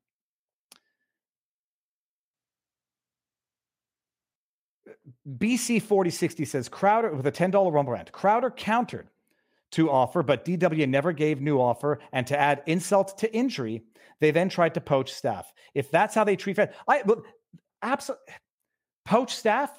BC 5.27 5.83
4060 5.83 6.45
says 6.45 6.69
Crowder 6.69 7.15
with 7.15 7.27
a 7.27 7.33
$10 7.33 7.73
rumble 7.73 7.93
rant. 7.93 8.13
Crowder 8.13 8.51
countered 8.51 9.09
to 9.73 9.91
offer, 9.91 10.23
but 10.23 10.45
DW 10.45 10.89
never 10.89 11.13
gave 11.13 11.41
new 11.41 11.59
offer. 11.59 12.01
And 12.13 12.27
to 12.27 12.39
add 12.39 12.63
insult 12.67 13.19
to 13.19 13.35
injury, 13.35 13.83
they 14.21 14.31
then 14.31 14.49
tried 14.49 14.75
to 14.75 14.81
poach 14.81 15.13
staff. 15.13 15.53
If 15.75 15.91
that's 15.91 16.15
how 16.15 16.25
they 16.25 16.37
treat 16.37 16.57
fans, 16.57 16.71
I 16.87 17.03
look 17.05 17.27
absolutely 17.83 18.25
poach 19.05 19.35
staff. 19.35 19.71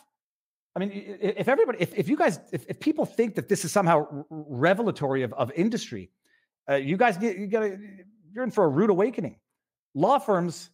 I 0.76 0.80
mean, 0.80 0.92
if 0.94 1.48
everybody, 1.48 1.80
if, 1.82 1.94
if 1.98 2.08
you 2.08 2.16
guys, 2.16 2.40
if, 2.52 2.66
if 2.70 2.80
people 2.80 3.06
think 3.06 3.36
that 3.36 3.50
this 3.50 3.66
is 3.66 3.72
somehow 3.72 4.26
revelatory 4.30 5.24
of, 5.24 5.34
of 5.34 5.52
industry, 5.52 6.12
uh, 6.70 6.76
you 6.76 6.96
guys 6.96 7.18
get, 7.18 7.38
you 7.38 7.48
gotta, 7.48 7.78
you're 8.32 8.44
in 8.44 8.52
for 8.52 8.66
a 8.66 8.70
rude 8.70 8.90
awakening. 8.90 9.38
Law 9.96 10.20
firms 10.20 10.70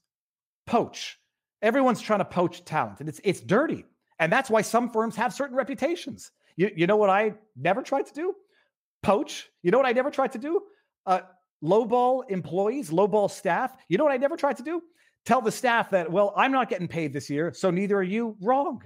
poach. 0.68 1.18
Everyone's 1.61 2.01
trying 2.01 2.20
to 2.20 2.26
poach 2.26 2.66
talent, 2.66 2.99
and 2.99 3.09
it's 3.09 3.22
it's 3.24 3.39
dirty. 3.39 3.86
And 4.20 4.32
that's 4.32 4.49
why 4.49 4.61
some 4.61 4.89
firms 4.91 5.16
have 5.16 5.34
certain 5.34 5.55
reputations. 5.55 6.32
You, 6.57 6.72
you 6.76 6.88
know 6.88 6.95
what 6.97 7.09
I 7.09 7.34
never 7.55 7.82
tried 7.82 8.05
to 8.07 8.13
do? 8.13 8.36
Poach. 9.06 9.47
You 9.62 9.70
know 9.70 9.78
what 9.78 9.86
I 9.86 9.91
never 9.91 10.10
tried 10.10 10.32
to 10.32 10.39
do? 10.39 10.62
Uh, 11.06 11.20
lowball 11.64 12.24
employees, 12.28 12.89
lowball 12.89 13.30
staff. 13.30 13.76
You 13.88 13.99
know 13.99 14.03
what 14.03 14.14
I 14.14 14.18
never 14.18 14.36
tried 14.36 14.58
to 14.58 14.64
do? 14.64 14.82
Tell 15.28 15.41
the 15.41 15.51
staff 15.51 15.91
that, 15.91 16.12
well, 16.12 16.34
I'm 16.36 16.51
not 16.51 16.70
getting 16.70 16.88
paid 16.88 17.14
this 17.14 17.30
year, 17.30 17.53
so 17.53 17.70
neither 17.70 17.95
are 17.97 18.03
you. 18.03 18.36
Wrong. 18.41 18.82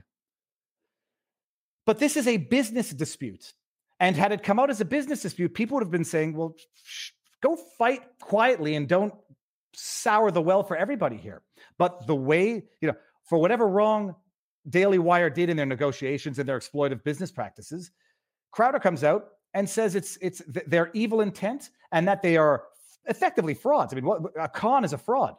But 1.86 1.99
this 1.99 2.17
is 2.17 2.28
a 2.28 2.36
business 2.36 2.89
dispute. 2.89 3.53
And 4.01 4.13
had 4.15 4.34
it 4.34 4.43
come 4.43 4.59
out 4.59 4.70
as 4.70 4.82
a 4.82 4.86
business 4.86 5.22
dispute, 5.22 5.53
people 5.53 5.76
would 5.76 5.84
have 5.84 5.91
been 5.91 6.03
saying, 6.03 6.36
well, 6.36 6.53
sh- 6.84 7.11
go 7.41 7.57
fight 7.78 8.01
quietly 8.20 8.76
and 8.76 8.89
don't 8.89 9.13
sour 9.74 10.32
the 10.32 10.41
well 10.41 10.63
for 10.63 10.76
everybody 10.76 11.15
here. 11.15 11.41
But 11.78 12.07
the 12.07 12.15
way, 12.15 12.63
you 12.82 12.88
know, 12.89 12.95
for 13.24 13.38
whatever 13.39 13.67
wrong 13.67 14.15
Daily 14.70 14.99
Wire 14.99 15.30
did 15.30 15.49
in 15.49 15.55
their 15.55 15.65
negotiations 15.65 16.39
and 16.39 16.47
their 16.47 16.59
exploitive 16.59 17.03
business 17.05 17.32
practices. 17.32 17.91
Crowder 18.51 18.80
comes 18.80 19.03
out 19.03 19.28
and 19.54 19.70
says 19.70 19.95
it's 19.95 20.18
it's 20.22 20.41
their 20.45 20.91
evil 20.93 21.22
intent 21.22 21.70
and 21.91 22.08
that 22.08 22.22
they 22.22 22.38
are 22.38 22.64
effectively 23.06 23.54
frauds. 23.54 23.93
I 23.93 23.95
mean, 23.95 24.06
what, 24.06 24.22
a 24.39 24.47
con 24.47 24.84
is 24.84 24.93
a 24.93 24.97
fraud. 24.97 25.36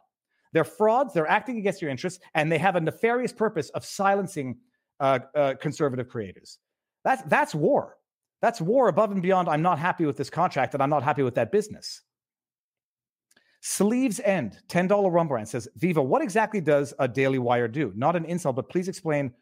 They're 0.52 0.64
frauds. 0.64 1.14
They're 1.14 1.28
acting 1.28 1.58
against 1.58 1.80
your 1.80 1.90
interests, 1.90 2.20
and 2.34 2.50
they 2.50 2.58
have 2.58 2.76
a 2.76 2.80
nefarious 2.80 3.32
purpose 3.32 3.70
of 3.70 3.84
silencing 3.84 4.58
uh, 4.98 5.20
uh, 5.34 5.54
conservative 5.60 6.08
creators. 6.08 6.58
That's 7.04 7.22
that's 7.24 7.54
war. 7.54 7.96
That's 8.42 8.60
war 8.60 8.88
above 8.88 9.12
and 9.12 9.22
beyond. 9.22 9.48
I'm 9.48 9.62
not 9.62 9.78
happy 9.78 10.06
with 10.06 10.16
this 10.16 10.30
contract, 10.30 10.74
and 10.74 10.82
I'm 10.82 10.90
not 10.90 11.02
happy 11.02 11.22
with 11.22 11.34
that 11.34 11.52
business. 11.52 12.02
Sleeves 13.62 14.20
End, 14.20 14.58
$10 14.68 15.12
Rumble 15.12 15.36
rant 15.36 15.48
says, 15.48 15.68
Viva, 15.76 16.02
what 16.02 16.22
exactly 16.22 16.62
does 16.62 16.94
a 16.98 17.06
Daily 17.06 17.38
Wire 17.38 17.68
do? 17.68 17.92
Not 17.94 18.16
an 18.16 18.24
insult, 18.24 18.56
but 18.56 18.70
please 18.70 18.88
explain 18.88 19.32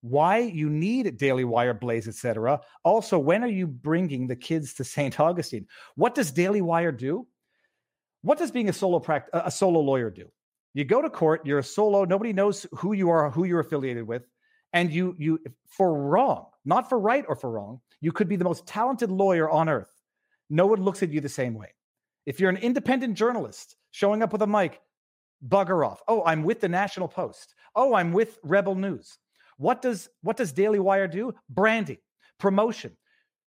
why 0.00 0.38
you 0.38 0.70
need 0.70 1.16
Daily 1.16 1.44
Wire, 1.44 1.74
Blaze, 1.74 2.08
etc. 2.08 2.60
Also, 2.84 3.18
when 3.18 3.42
are 3.42 3.48
you 3.48 3.66
bringing 3.66 4.26
the 4.26 4.36
kids 4.36 4.74
to 4.74 4.84
St. 4.84 5.18
Augustine? 5.20 5.66
What 5.94 6.14
does 6.14 6.30
Daily 6.30 6.60
Wire 6.60 6.92
do? 6.92 7.26
What 8.22 8.38
does 8.38 8.50
being 8.50 8.68
a 8.68 8.72
solo 8.72 8.98
pract- 8.98 9.28
a 9.32 9.50
solo 9.50 9.80
lawyer 9.80 10.10
do? 10.10 10.28
You 10.74 10.84
go 10.84 11.00
to 11.00 11.08
court, 11.08 11.46
you're 11.46 11.60
a 11.60 11.64
solo, 11.64 12.04
nobody 12.04 12.32
knows 12.32 12.66
who 12.72 12.92
you 12.92 13.08
are, 13.08 13.30
who 13.30 13.44
you're 13.44 13.60
affiliated 13.60 14.06
with, 14.06 14.28
and 14.72 14.92
you 14.92 15.14
you 15.18 15.38
for 15.68 15.94
wrong, 15.94 16.46
not 16.64 16.88
for 16.88 16.98
right 16.98 17.24
or 17.28 17.34
for 17.34 17.50
wrong, 17.50 17.80
you 18.00 18.12
could 18.12 18.28
be 18.28 18.36
the 18.36 18.44
most 18.44 18.66
talented 18.66 19.10
lawyer 19.10 19.48
on 19.48 19.68
earth. 19.68 19.90
No 20.50 20.66
one 20.66 20.82
looks 20.82 21.02
at 21.02 21.10
you 21.10 21.20
the 21.20 21.28
same 21.28 21.54
way. 21.54 21.72
If 22.26 22.40
you're 22.40 22.50
an 22.50 22.56
independent 22.56 23.14
journalist 23.14 23.76
showing 23.90 24.22
up 24.22 24.32
with 24.32 24.42
a 24.42 24.46
mic, 24.46 24.80
bugger 25.46 25.86
off. 25.86 26.02
Oh, 26.08 26.22
I'm 26.24 26.42
with 26.42 26.60
the 26.60 26.68
National 26.68 27.08
Post. 27.08 27.54
Oh, 27.74 27.94
I'm 27.94 28.12
with 28.12 28.38
Rebel 28.42 28.74
News. 28.74 29.18
What 29.58 29.82
does 29.82 30.08
what 30.22 30.36
does 30.36 30.52
Daily 30.52 30.78
Wire 30.78 31.08
do? 31.08 31.34
Branding, 31.48 31.98
promotion, 32.38 32.96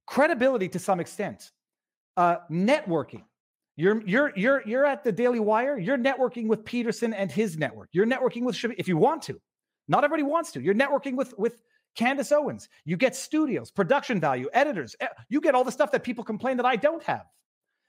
credibility 0.07 0.69
to 0.71 0.79
some 0.79 1.01
extent, 1.01 1.51
uh, 2.17 2.37
networking. 2.51 3.25
You're 3.77 4.03
you're 4.07 4.33
you're 4.37 4.63
you're 4.67 4.87
at 4.87 5.05
the 5.05 5.13
Daily 5.13 5.41
Wire. 5.41 5.79
You're 5.79 5.99
networking 5.99 6.47
with 6.47 6.65
Peterson 6.65 7.13
and 7.13 7.31
his 7.31 7.59
network. 7.59 7.89
You're 7.93 8.07
networking 8.07 8.43
with 8.43 8.63
if 8.79 8.89
you 8.89 8.97
want 8.97 9.23
to. 9.23 9.41
Not 9.89 10.03
everybody 10.05 10.23
wants 10.23 10.53
to. 10.53 10.61
You're 10.61 10.75
networking 10.75 11.15
with 11.15 11.35
with 11.37 11.63
Candace 11.97 12.33
Owens. 12.33 12.69
You 12.85 12.97
get 12.97 13.17
studios, 13.17 13.71
production 13.71 14.21
value, 14.21 14.49
editors. 14.53 14.95
You 15.29 15.41
get 15.41 15.55
all 15.55 15.65
the 15.65 15.73
stuff 15.73 15.91
that 15.93 16.05
people 16.05 16.25
complain 16.25 16.57
that 16.59 16.67
I 16.67 16.77
don't 16.77 17.03
have. 17.03 17.25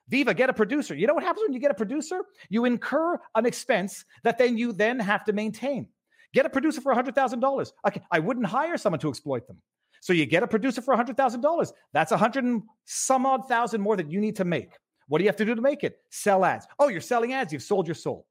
Viva, 0.09 0.33
get 0.33 0.49
a 0.49 0.53
producer. 0.53 0.95
You 0.95 1.05
know 1.05 1.13
what 1.13 1.23
happens 1.23 1.43
when 1.43 1.53
you 1.53 1.59
get 1.59 1.71
a 1.71 1.75
producer? 1.75 2.21
You 2.49 2.65
incur 2.65 3.19
an 3.35 3.45
expense 3.45 4.05
that 4.23 4.37
then 4.37 4.57
you 4.57 4.71
then 4.71 4.99
have 4.99 5.25
to 5.25 5.33
maintain. 5.33 5.87
Get 6.33 6.45
a 6.45 6.49
producer 6.49 6.81
for 6.81 6.93
$100,000. 6.93 7.71
Okay, 7.87 8.01
I 8.11 8.19
wouldn't 8.19 8.45
hire 8.45 8.77
someone 8.77 8.99
to 8.99 9.09
exploit 9.09 9.47
them. 9.47 9.57
So 10.01 10.13
you 10.13 10.25
get 10.25 10.43
a 10.43 10.47
producer 10.47 10.81
for 10.81 10.95
$100,000. 10.95 11.71
That's 11.93 12.11
a 12.11 12.17
hundred 12.17 12.43
and 12.43 12.63
some 12.85 13.25
odd 13.25 13.47
thousand 13.47 13.81
more 13.81 13.97
that 13.97 14.11
you 14.11 14.19
need 14.19 14.35
to 14.37 14.45
make. 14.45 14.73
What 15.07 15.17
do 15.19 15.23
you 15.23 15.29
have 15.29 15.37
to 15.37 15.45
do 15.45 15.55
to 15.55 15.61
make 15.61 15.83
it? 15.83 15.97
Sell 16.09 16.45
ads. 16.45 16.67
Oh, 16.79 16.89
you're 16.89 17.01
selling 17.01 17.33
ads. 17.33 17.53
You've 17.53 17.63
sold 17.63 17.87
your 17.87 17.95
soul. 17.95 18.27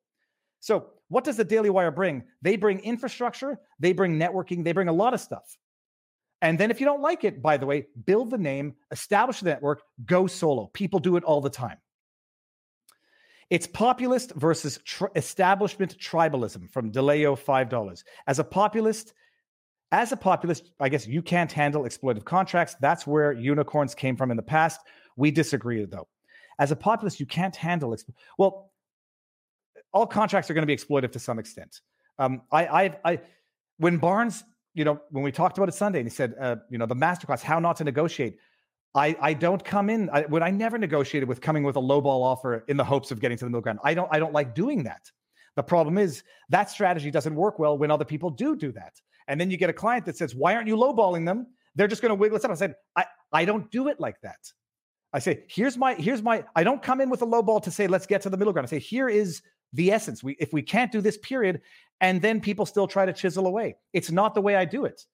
So 0.61 0.88
what 1.09 1.24
does 1.24 1.36
the 1.36 1.44
Daily 1.44 1.70
Wire 1.70 1.90
bring? 1.90 2.22
They 2.42 2.57
bring 2.57 2.80
infrastructure. 2.80 3.59
They 3.78 3.92
bring 3.92 4.18
networking. 4.18 4.64
They 4.64 4.72
bring 4.72 4.88
a 4.88 4.92
lot 4.92 5.14
of 5.14 5.20
stuff. 5.20 5.57
And 6.42 6.59
then 6.59 6.70
if 6.70 6.80
you 6.80 6.86
don't 6.86 7.01
like 7.01 7.24
it, 7.24 7.40
by 7.40 7.57
the 7.57 7.66
way, 7.66 7.86
build 8.05 8.30
the 8.30 8.38
name, 8.38 8.74
establish 8.90 9.40
the 9.40 9.49
network, 9.49 9.82
go 10.05 10.26
solo. 10.26 10.70
People 10.74 10.99
do 10.99 11.16
it 11.16 11.24
all 11.24 11.40
the 11.40 11.51
time. 11.51 11.78
It's 13.51 13.66
populist 13.66 14.32
versus 14.34 14.78
tr- 14.84 15.07
establishment 15.14 15.97
tribalism 15.99 16.70
from 16.70 16.90
DeLeo 16.90 17.38
$5. 17.38 18.05
As 18.26 18.38
a 18.38 18.44
populist, 18.44 19.12
as 19.92 20.11
a 20.12 20.16
populist, 20.16 20.72
I 20.80 20.88
guess 20.88 21.07
you 21.07 21.22
can't 21.22 21.51
handle 21.51 21.84
exploitative 21.84 22.24
contracts. 22.24 22.74
That's 22.80 23.07
where 23.07 23.32
unicorns 23.32 23.94
came 23.94 24.16
from 24.16 24.30
in 24.30 24.36
the 24.36 24.42
past. 24.42 24.80
We 25.16 25.30
disagree, 25.30 25.84
though. 25.84 26.09
As 26.59 26.72
a 26.72 26.76
populist, 26.76 27.20
you 27.20 27.26
can't 27.26 27.55
handle. 27.55 27.90
Exp- 27.90 28.11
well, 28.36 28.72
all 29.92 30.07
contracts 30.07 30.51
are 30.51 30.55
going 30.55 30.66
to 30.66 30.66
be 30.66 30.76
exploitative 30.76 31.12
to 31.12 31.20
some 31.20 31.38
extent. 31.38 31.80
Um, 32.18 32.42
I, 32.51 32.66
I, 32.66 32.99
I, 33.05 33.20
when 33.78 33.99
Barnes 33.99 34.42
you 34.76 34.84
know, 34.84 35.01
when 35.11 35.24
we 35.24 35.32
talked 35.32 35.57
about 35.57 35.70
it 35.70 35.74
Sunday, 35.74 36.01
and 36.01 36.07
he 36.07 36.14
said, 36.14 36.34
uh, 36.38 36.57
you 36.68 36.76
know, 36.76 36.84
the 36.84 36.94
masterclass, 36.94 37.40
how 37.40 37.59
not 37.59 37.76
to 37.76 37.84
negotiate. 37.84 38.36
I, 38.97 39.14
I 39.20 39.34
don't 39.34 39.62
come 39.62 39.90
in 39.90 40.09
I, 40.11 40.24
I 40.40 40.51
never 40.51 40.78
negotiated 40.78 41.28
with 41.28 41.40
coming 41.40 41.62
with 41.62 41.76
a 41.76 41.80
low 41.80 42.01
ball 42.01 42.22
offer 42.22 42.64
in 42.66 42.76
the 42.76 42.84
hopes 42.84 43.11
of 43.11 43.20
getting 43.20 43.36
to 43.36 43.44
the 43.44 43.51
middle 43.51 43.61
ground. 43.61 43.78
I 43.84 43.94
don't 43.94 44.09
I 44.11 44.18
don't 44.18 44.32
like 44.32 44.55
doing 44.55 44.82
that. 44.84 45.03
The 45.55 45.62
problem 45.62 45.99
is 45.99 46.22
that 46.49 46.70
strategy 46.70 47.11
doesn't 47.11 47.34
work 47.34 47.59
well 47.59 47.76
when 47.76 47.90
other 47.90 48.05
people 48.05 48.30
do 48.30 48.57
do 48.57 48.72
that. 48.72 48.94
And 49.28 49.40
then 49.40 49.51
you 49.51 49.57
get 49.57 49.70
a 49.70 49.74
client 49.74 50.05
that 50.07 50.16
says, 50.16 50.34
"Why 50.34 50.55
aren't 50.55 50.68
you 50.68 50.76
lowballing 50.76 51.26
them?" 51.26 51.47
They're 51.74 51.88
just 51.88 52.01
going 52.01 52.11
to 52.11 52.14
wiggle 52.14 52.38
it 52.38 52.44
up. 52.44 52.51
I 52.51 52.55
said, 52.55 52.74
"I 52.97 53.05
I 53.32 53.44
don't 53.44 53.70
do 53.70 53.88
it 53.88 54.01
like 54.01 54.20
that." 54.22 54.40
I 55.12 55.18
say, 55.18 55.44
"Here's 55.49 55.76
my 55.76 55.94
here's 55.94 56.22
my." 56.22 56.44
I 56.55 56.64
don't 56.64 56.82
come 56.82 57.01
in 57.01 57.11
with 57.11 57.22
a 57.22 57.26
low 57.26 57.42
ball 57.42 57.61
to 57.61 57.70
say, 57.70 57.86
"Let's 57.86 58.07
get 58.07 58.22
to 58.22 58.30
the 58.30 58.36
middle 58.36 58.53
ground." 58.53 58.66
I 58.66 58.70
say, 58.70 58.78
"Here 58.78 59.09
is 59.09 59.42
the 59.72 59.90
essence. 59.90 60.22
We 60.22 60.36
if 60.38 60.53
we 60.53 60.62
can't 60.62 60.92
do 60.92 61.01
this 61.01 61.18
period, 61.18 61.61
and 62.01 62.22
then 62.22 62.40
people 62.40 62.64
still 62.64 62.86
try 62.86 63.05
to 63.05 63.12
chisel 63.12 63.47
away. 63.47 63.76
It's 63.92 64.11
not 64.11 64.34
the 64.34 64.40
way 64.40 64.57
I 64.57 64.64
do 64.64 64.84
it, 64.84 65.05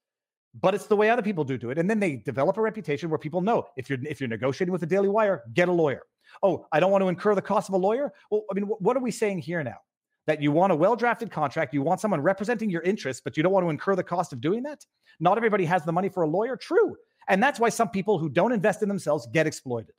but 0.61 0.75
it's 0.75 0.87
the 0.87 0.97
way 0.97 1.09
other 1.11 1.23
people 1.23 1.45
do 1.45 1.57
do 1.57 1.71
it. 1.71 1.79
And 1.79 1.89
then 1.89 1.99
they 1.99 2.17
develop 2.17 2.57
a 2.59 2.61
reputation 2.61 3.09
where 3.09 3.19
people 3.19 3.41
know 3.41 3.67
if 3.77 3.89
you're 3.89 3.99
if 4.05 4.21
you're 4.21 4.29
negotiating 4.29 4.73
with 4.73 4.81
the 4.81 4.87
Daily 4.87 5.09
Wire, 5.09 5.43
get 5.55 5.69
a 5.69 5.73
lawyer. 5.73 6.03
Oh, 6.43 6.67
I 6.73 6.81
don't 6.81 6.91
want 6.91 7.03
to 7.03 7.09
incur 7.09 7.35
the 7.35 7.43
cost 7.43 7.69
of 7.69 7.75
a 7.75 7.79
lawyer. 7.79 8.13
Well, 8.31 8.45
I 8.51 8.55
mean, 8.55 8.65
what 8.65 8.97
are 8.97 9.01
we 9.01 9.11
saying 9.11 9.39
here 9.39 9.63
now? 9.63 9.79
That 10.27 10.41
you 10.41 10.53
want 10.53 10.73
a 10.73 10.77
well 10.77 10.95
drafted 10.95 11.31
contract, 11.31 11.75
you 11.75 11.83
want 11.83 12.01
someone 12.01 12.21
representing 12.21 12.71
your 12.71 12.83
interests, 12.83 13.23
but 13.25 13.37
you 13.37 13.43
don't 13.43 13.53
want 13.53 13.65
to 13.65 13.71
incur 13.71 13.97
the 13.97 14.05
cost 14.05 14.33
of 14.33 14.41
doing 14.41 14.63
that. 14.65 14.85
Not 15.21 15.37
everybody 15.37 15.65
has 15.65 15.85
the 15.85 15.93
money 15.93 16.09
for 16.09 16.23
a 16.23 16.29
lawyer. 16.29 16.57
True, 16.57 16.97
and 17.29 17.43
that's 17.43 17.59
why 17.59 17.71
some 17.71 17.89
people 17.89 18.19
who 18.19 18.29
don't 18.29 18.53
invest 18.53 18.83
in 18.83 18.89
themselves 18.89 19.27
get 19.33 19.47
exploited. 19.47 19.95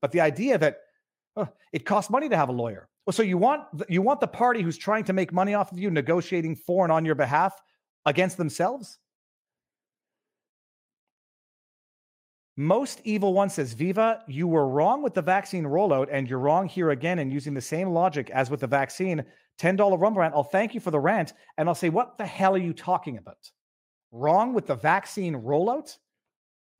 But 0.00 0.12
the 0.12 0.20
idea 0.20 0.58
that 0.58 0.78
oh, 1.36 1.48
it 1.72 1.86
costs 1.86 2.10
money 2.10 2.28
to 2.28 2.36
have 2.36 2.48
a 2.48 2.52
lawyer. 2.52 2.88
Well, 3.06 3.14
so 3.14 3.22
you 3.22 3.38
want 3.38 3.62
you 3.88 4.02
want 4.02 4.20
the 4.20 4.28
party 4.28 4.60
who's 4.60 4.76
trying 4.76 5.04
to 5.04 5.12
make 5.12 5.32
money 5.32 5.54
off 5.54 5.72
of 5.72 5.78
you 5.78 5.90
negotiating 5.90 6.56
for 6.56 6.84
and 6.84 6.92
on 6.92 7.04
your 7.04 7.14
behalf 7.14 7.54
against 8.04 8.36
themselves? 8.36 8.98
Most 12.60 13.00
evil 13.04 13.34
one 13.34 13.48
says, 13.48 13.72
Viva, 13.72 14.24
you 14.26 14.48
were 14.48 14.66
wrong 14.68 15.00
with 15.00 15.14
the 15.14 15.22
vaccine 15.22 15.62
rollout, 15.62 16.08
and 16.10 16.28
you're 16.28 16.40
wrong 16.40 16.66
here 16.66 16.90
again 16.90 17.20
and 17.20 17.32
using 17.32 17.54
the 17.54 17.60
same 17.60 17.90
logic 17.90 18.30
as 18.30 18.50
with 18.50 18.58
the 18.58 18.66
vaccine. 18.66 19.24
$10 19.60 19.78
rumble 19.78 20.20
rant. 20.20 20.34
I'll 20.34 20.42
thank 20.42 20.74
you 20.74 20.80
for 20.80 20.90
the 20.90 20.98
rant. 20.98 21.34
And 21.56 21.68
I'll 21.68 21.76
say, 21.76 21.88
what 21.88 22.18
the 22.18 22.26
hell 22.26 22.56
are 22.56 22.58
you 22.58 22.72
talking 22.72 23.16
about? 23.16 23.38
Wrong 24.10 24.54
with 24.54 24.66
the 24.66 24.74
vaccine 24.74 25.36
rollout? 25.36 25.96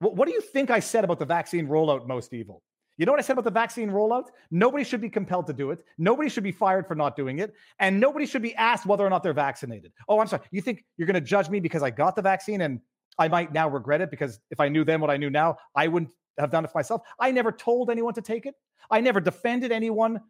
What, 0.00 0.16
what 0.16 0.26
do 0.26 0.34
you 0.34 0.40
think 0.40 0.70
I 0.70 0.80
said 0.80 1.04
about 1.04 1.20
the 1.20 1.24
vaccine 1.24 1.68
rollout, 1.68 2.08
most 2.08 2.34
evil? 2.34 2.60
You 2.96 3.06
know 3.06 3.12
what 3.12 3.20
I 3.20 3.22
said 3.22 3.34
about 3.34 3.44
the 3.44 3.52
vaccine 3.52 3.88
rollout? 3.88 4.30
Nobody 4.50 4.82
should 4.82 5.00
be 5.00 5.08
compelled 5.08 5.46
to 5.46 5.52
do 5.52 5.70
it. 5.70 5.84
Nobody 5.96 6.28
should 6.28 6.42
be 6.42 6.50
fired 6.50 6.88
for 6.88 6.96
not 6.96 7.14
doing 7.14 7.38
it. 7.38 7.54
And 7.78 8.00
nobody 8.00 8.26
should 8.26 8.42
be 8.42 8.56
asked 8.56 8.84
whether 8.84 9.06
or 9.06 9.10
not 9.10 9.22
they're 9.22 9.32
vaccinated. 9.32 9.92
Oh, 10.08 10.18
I'm 10.18 10.26
sorry. 10.26 10.42
You 10.50 10.60
think 10.60 10.84
you're 10.96 11.06
going 11.06 11.14
to 11.14 11.20
judge 11.20 11.48
me 11.48 11.60
because 11.60 11.84
I 11.84 11.90
got 11.90 12.16
the 12.16 12.22
vaccine 12.22 12.62
and 12.62 12.80
I 13.18 13.28
might 13.28 13.52
now 13.52 13.68
regret 13.68 14.00
it 14.00 14.10
because 14.10 14.40
if 14.50 14.60
I 14.60 14.68
knew 14.68 14.84
then 14.84 15.00
what 15.00 15.10
I 15.10 15.16
knew 15.16 15.30
now, 15.30 15.56
I 15.74 15.88
wouldn't 15.88 16.12
have 16.38 16.50
done 16.50 16.64
it 16.64 16.70
for 16.70 16.78
myself. 16.78 17.02
I 17.18 17.30
never 17.30 17.52
told 17.52 17.90
anyone 17.90 18.14
to 18.14 18.22
take 18.22 18.46
it. 18.46 18.54
I 18.90 19.00
never 19.00 19.20
defended 19.20 19.72
anyone 19.72 20.20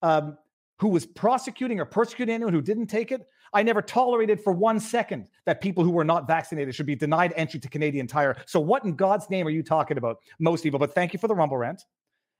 um, 0.00 0.38
who 0.78 0.88
was 0.88 1.06
prosecuting 1.06 1.78
or 1.78 1.84
persecuting 1.84 2.34
anyone 2.34 2.52
who 2.52 2.62
didn't 2.62 2.86
take 2.86 3.12
it. 3.12 3.26
I 3.54 3.62
never 3.62 3.82
tolerated 3.82 4.40
for 4.40 4.52
one 4.52 4.80
second 4.80 5.28
that 5.44 5.60
people 5.60 5.84
who 5.84 5.90
were 5.90 6.04
not 6.04 6.26
vaccinated 6.26 6.74
should 6.74 6.86
be 6.86 6.96
denied 6.96 7.34
entry 7.36 7.60
to 7.60 7.68
Canadian 7.68 8.06
Tire. 8.06 8.36
So, 8.46 8.58
what 8.58 8.84
in 8.84 8.96
God's 8.96 9.28
name 9.28 9.46
are 9.46 9.50
you 9.50 9.62
talking 9.62 9.98
about? 9.98 10.18
Most 10.38 10.62
people. 10.62 10.78
But 10.78 10.94
thank 10.94 11.12
you 11.12 11.18
for 11.18 11.28
the 11.28 11.34
rumble 11.34 11.58
rant. 11.58 11.84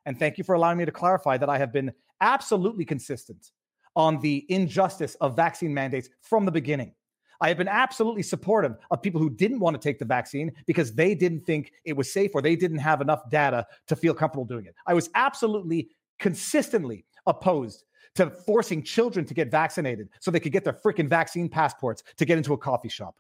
And 0.07 0.19
thank 0.19 0.39
you 0.39 0.45
for 0.45 0.55
allowing 0.55 0.79
me 0.79 0.85
to 0.85 0.91
clarify 0.91 1.37
that 1.37 1.49
I 1.49 1.59
have 1.59 1.73
been 1.73 1.93
absolutely 2.21 2.85
consistent 2.85 3.53
on 3.95 4.19
the 4.21 4.45
injustice 4.49 5.15
of 5.17 5.37
vaccine 5.37 5.73
mandates 5.73 6.09
from 6.23 6.47
the 6.47 6.51
beginning. 6.51 6.95
I 7.43 7.49
have 7.49 7.59
been 7.59 7.69
absolutely 7.69 8.23
supportive 8.23 8.77
of 8.93 9.03
people 9.03 9.21
who 9.21 9.29
didn't 9.29 9.59
want 9.59 9.75
to 9.75 9.81
take 9.81 9.99
the 9.99 10.05
vaccine 10.05 10.53
because 10.65 10.95
they 10.95 11.13
didn't 11.13 11.45
think 11.45 11.73
it 11.85 11.95
was 11.95 12.13
safe 12.13 12.31
or 12.35 12.41
they 12.41 12.55
didn't 12.55 12.79
have 12.79 13.01
enough 13.01 13.29
data 13.31 13.67
to 13.89 13.97
feel 13.97 14.15
comfortable 14.15 14.45
doing 14.45 14.65
it. 14.67 14.77
I 14.87 14.95
was 14.95 15.11
absolutely 15.17 15.91
consistently 16.21 17.05
opposed 17.27 17.83
to 18.15 18.31
forcing 18.31 18.83
children 18.85 19.27
to 19.27 19.35
get 19.35 19.51
vaccinated 19.51 20.09
so 20.21 20.31
they 20.31 20.39
could 20.39 20.53
get 20.53 20.63
their 20.63 20.73
freaking 20.73 21.09
vaccine 21.09 21.49
passports 21.49 22.05
to 22.17 22.25
get 22.25 22.39
into 22.39 22.53
a 22.53 22.59
coffee 22.59 22.89
shop. 22.89 23.17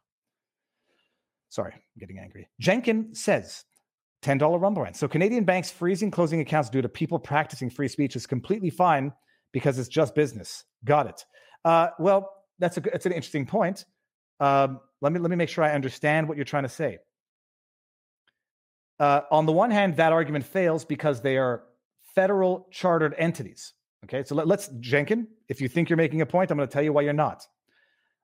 Sorry, 1.49 1.73
I'm 1.75 1.81
getting 1.99 2.21
angry. 2.21 2.49
Jenkin 2.61 3.15
says 3.17 3.65
$10 4.23 4.61
rumble 4.61 4.83
rant. 4.83 4.97
So 4.97 5.09
Canadian 5.09 5.43
banks 5.43 5.71
freezing 5.71 6.13
closing 6.13 6.41
accounts 6.41 6.71
due 6.71 6.81
to 6.81 6.89
people 6.89 7.19
practicing 7.19 7.71
free 7.71 7.89
speech 7.89 8.15
is 8.15 8.29
completely 8.29 8.71
fine 8.71 9.13
because 9.51 9.81
it's 9.81 9.89
just 9.89 10.15
business. 10.15 10.63
Got 10.85 11.09
it. 11.09 11.25
Uh, 11.65 11.89
well, 11.99 12.31
that's 12.59 12.77
a 12.77 12.81
that's 12.81 13.07
an 13.07 13.13
interesting 13.13 13.47
point. 13.47 13.85
Um, 14.43 14.81
let 15.01 15.13
me 15.13 15.21
let 15.21 15.31
me 15.31 15.37
make 15.37 15.49
sure 15.49 15.63
I 15.63 15.73
understand 15.73 16.27
what 16.27 16.37
you're 16.37 16.45
trying 16.45 16.65
to 16.65 16.69
say. 16.69 16.99
Uh, 18.99 19.21
on 19.31 19.47
the 19.47 19.53
one 19.53 19.71
hand, 19.71 19.97
that 19.97 20.13
argument 20.13 20.45
fails 20.45 20.85
because 20.85 21.23
they 21.23 21.39
are 21.39 21.63
federal 22.17 22.67
chartered 22.73 23.15
entities. 23.17 23.73
Okay, 24.05 24.25
so 24.25 24.35
let, 24.35 24.49
let's 24.49 24.69
Jenkin. 24.81 25.29
If 25.49 25.61
you 25.61 25.69
think 25.69 25.89
you're 25.89 25.97
making 25.97 26.23
a 26.23 26.27
point, 26.27 26.51
I'm 26.51 26.57
going 26.57 26.69
to 26.69 26.73
tell 26.73 26.83
you 26.83 26.93
why 26.93 27.03
you're 27.03 27.13
not. 27.13 27.47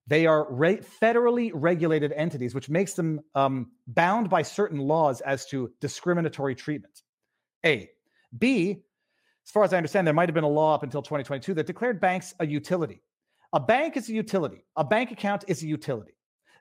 They 0.09 0.27
are 0.27 0.53
re- 0.53 0.81
federally 1.01 1.53
regulated 1.55 2.13
entities, 2.13 2.53
which 2.53 2.69
makes 2.69 2.95
them 2.95 3.21
um, 3.37 3.71
bound 3.87 4.29
by 4.29 4.43
certain 4.43 4.79
laws 4.79 5.21
as 5.21 5.47
to 5.47 5.71
discriminatory 5.81 6.57
treatment. 6.57 7.03
A. 7.65 7.91
B. 8.37 8.83
As 9.47 9.51
far 9.53 9.63
as 9.63 9.73
I 9.73 9.77
understand, 9.77 10.07
there 10.07 10.15
might 10.15 10.29
have 10.29 10.35
been 10.35 10.45
a 10.45 10.49
law 10.49 10.75
up 10.75 10.83
until 10.83 11.01
2022 11.01 11.55
that 11.55 11.67
declared 11.67 12.01
banks 12.01 12.35
a 12.41 12.47
utility. 12.47 13.03
A 13.53 13.61
bank 13.61 13.97
is 13.97 14.09
a 14.09 14.13
utility. 14.13 14.65
A 14.77 14.85
bank 14.85 15.11
account 15.11 15.45
is 15.49 15.63
a 15.63 15.67
utility. 15.67 16.13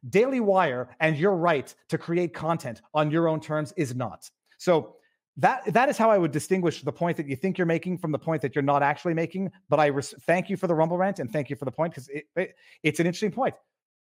Daily 0.09 0.39
Wire 0.39 0.95
and 0.99 1.17
your 1.17 1.35
right 1.35 1.73
to 1.89 1.97
create 1.97 2.33
content 2.33 2.81
on 2.93 3.11
your 3.11 3.27
own 3.27 3.39
terms 3.39 3.73
is 3.75 3.95
not. 3.95 4.29
So 4.57 4.95
that 5.38 5.71
that 5.73 5.89
is 5.89 5.97
how 5.97 6.09
I 6.09 6.17
would 6.17 6.31
distinguish 6.31 6.81
the 6.81 6.91
point 6.91 7.17
that 7.17 7.27
you 7.27 7.35
think 7.35 7.57
you're 7.57 7.67
making 7.67 7.97
from 7.99 8.11
the 8.11 8.19
point 8.19 8.41
that 8.41 8.55
you're 8.55 8.63
not 8.63 8.83
actually 8.83 9.13
making. 9.13 9.51
But 9.69 9.79
I 9.79 9.88
res- 9.88 10.15
thank 10.21 10.49
you 10.49 10.57
for 10.57 10.67
the 10.67 10.75
rumble 10.75 10.97
rant 10.97 11.19
and 11.19 11.31
thank 11.31 11.49
you 11.49 11.55
for 11.55 11.65
the 11.65 11.71
point 11.71 11.93
because 11.93 12.09
it, 12.09 12.25
it, 12.35 12.55
it's 12.83 12.99
an 12.99 13.05
interesting 13.05 13.31
point. 13.31 13.55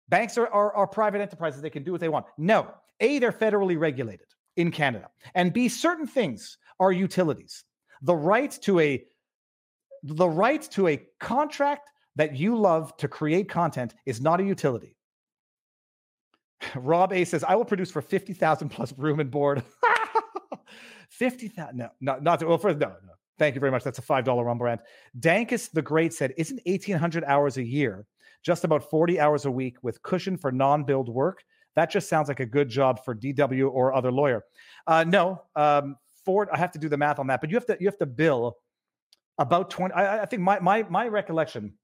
Banks 0.08 0.36
are, 0.38 0.48
are, 0.48 0.74
are 0.74 0.86
private 0.86 1.20
enterprises; 1.20 1.62
they 1.62 1.70
can 1.70 1.84
do 1.84 1.92
what 1.92 2.00
they 2.00 2.08
want. 2.08 2.26
No, 2.36 2.74
a 2.98 3.18
they're 3.18 3.32
federally 3.32 3.78
regulated 3.78 4.26
in 4.56 4.70
Canada, 4.70 5.08
and 5.34 5.52
b 5.52 5.68
certain 5.68 6.06
things 6.06 6.58
are 6.80 6.92
utilities. 6.92 7.64
The 8.02 8.14
right 8.14 8.50
to 8.62 8.80
a 8.80 9.04
the 10.02 10.28
right 10.28 10.62
to 10.72 10.88
a 10.88 11.02
contract 11.20 11.90
that 12.16 12.36
you 12.36 12.56
love 12.56 12.96
to 12.98 13.08
create 13.08 13.48
content 13.48 13.94
is 14.06 14.20
not 14.20 14.40
a 14.40 14.44
utility. 14.44 14.96
Rob 16.74 17.12
A 17.12 17.24
says, 17.24 17.44
"I 17.44 17.54
will 17.54 17.64
produce 17.64 17.90
for 17.90 18.02
fifty 18.02 18.32
thousand 18.32 18.70
plus 18.70 18.92
room 18.96 19.20
and 19.20 19.30
board." 19.30 19.62
Fifty 21.08 21.48
thousand? 21.48 21.78
No, 21.78 21.88
not 22.00 22.22
not. 22.22 22.40
To, 22.40 22.46
well, 22.46 22.58
first, 22.58 22.78
no, 22.78 22.88
no. 22.88 23.12
Thank 23.38 23.54
you 23.54 23.60
very 23.60 23.72
much. 23.72 23.82
That's 23.82 23.98
a 23.98 24.02
five 24.02 24.24
dollar 24.24 24.44
rumble 24.44 24.66
rant. 24.66 24.80
Dankus 25.18 25.70
the 25.70 25.82
Great 25.82 26.12
said, 26.12 26.34
"Isn't 26.36 26.60
eighteen 26.66 26.96
hundred 26.96 27.24
hours 27.24 27.56
a 27.56 27.64
year 27.64 28.06
just 28.42 28.64
about 28.64 28.88
forty 28.90 29.18
hours 29.18 29.44
a 29.46 29.50
week 29.50 29.76
with 29.82 30.02
cushion 30.02 30.36
for 30.36 30.52
non-billed 30.52 31.08
work?" 31.08 31.42
That 31.76 31.90
just 31.90 32.08
sounds 32.08 32.28
like 32.28 32.40
a 32.40 32.46
good 32.46 32.68
job 32.68 33.04
for 33.04 33.14
DW 33.14 33.70
or 33.72 33.94
other 33.94 34.12
lawyer. 34.12 34.44
Uh, 34.86 35.04
no, 35.04 35.42
um, 35.56 35.96
Ford. 36.24 36.48
I 36.52 36.58
have 36.58 36.72
to 36.72 36.78
do 36.78 36.88
the 36.88 36.96
math 36.96 37.18
on 37.18 37.28
that, 37.28 37.40
but 37.40 37.50
you 37.50 37.56
have 37.56 37.66
to 37.66 37.76
you 37.80 37.86
have 37.86 37.98
to 37.98 38.06
bill 38.06 38.58
about 39.38 39.70
twenty. 39.70 39.94
I, 39.94 40.22
I 40.22 40.26
think 40.26 40.42
my 40.42 40.60
my 40.60 40.82
my 40.84 41.08
recollection 41.08 41.74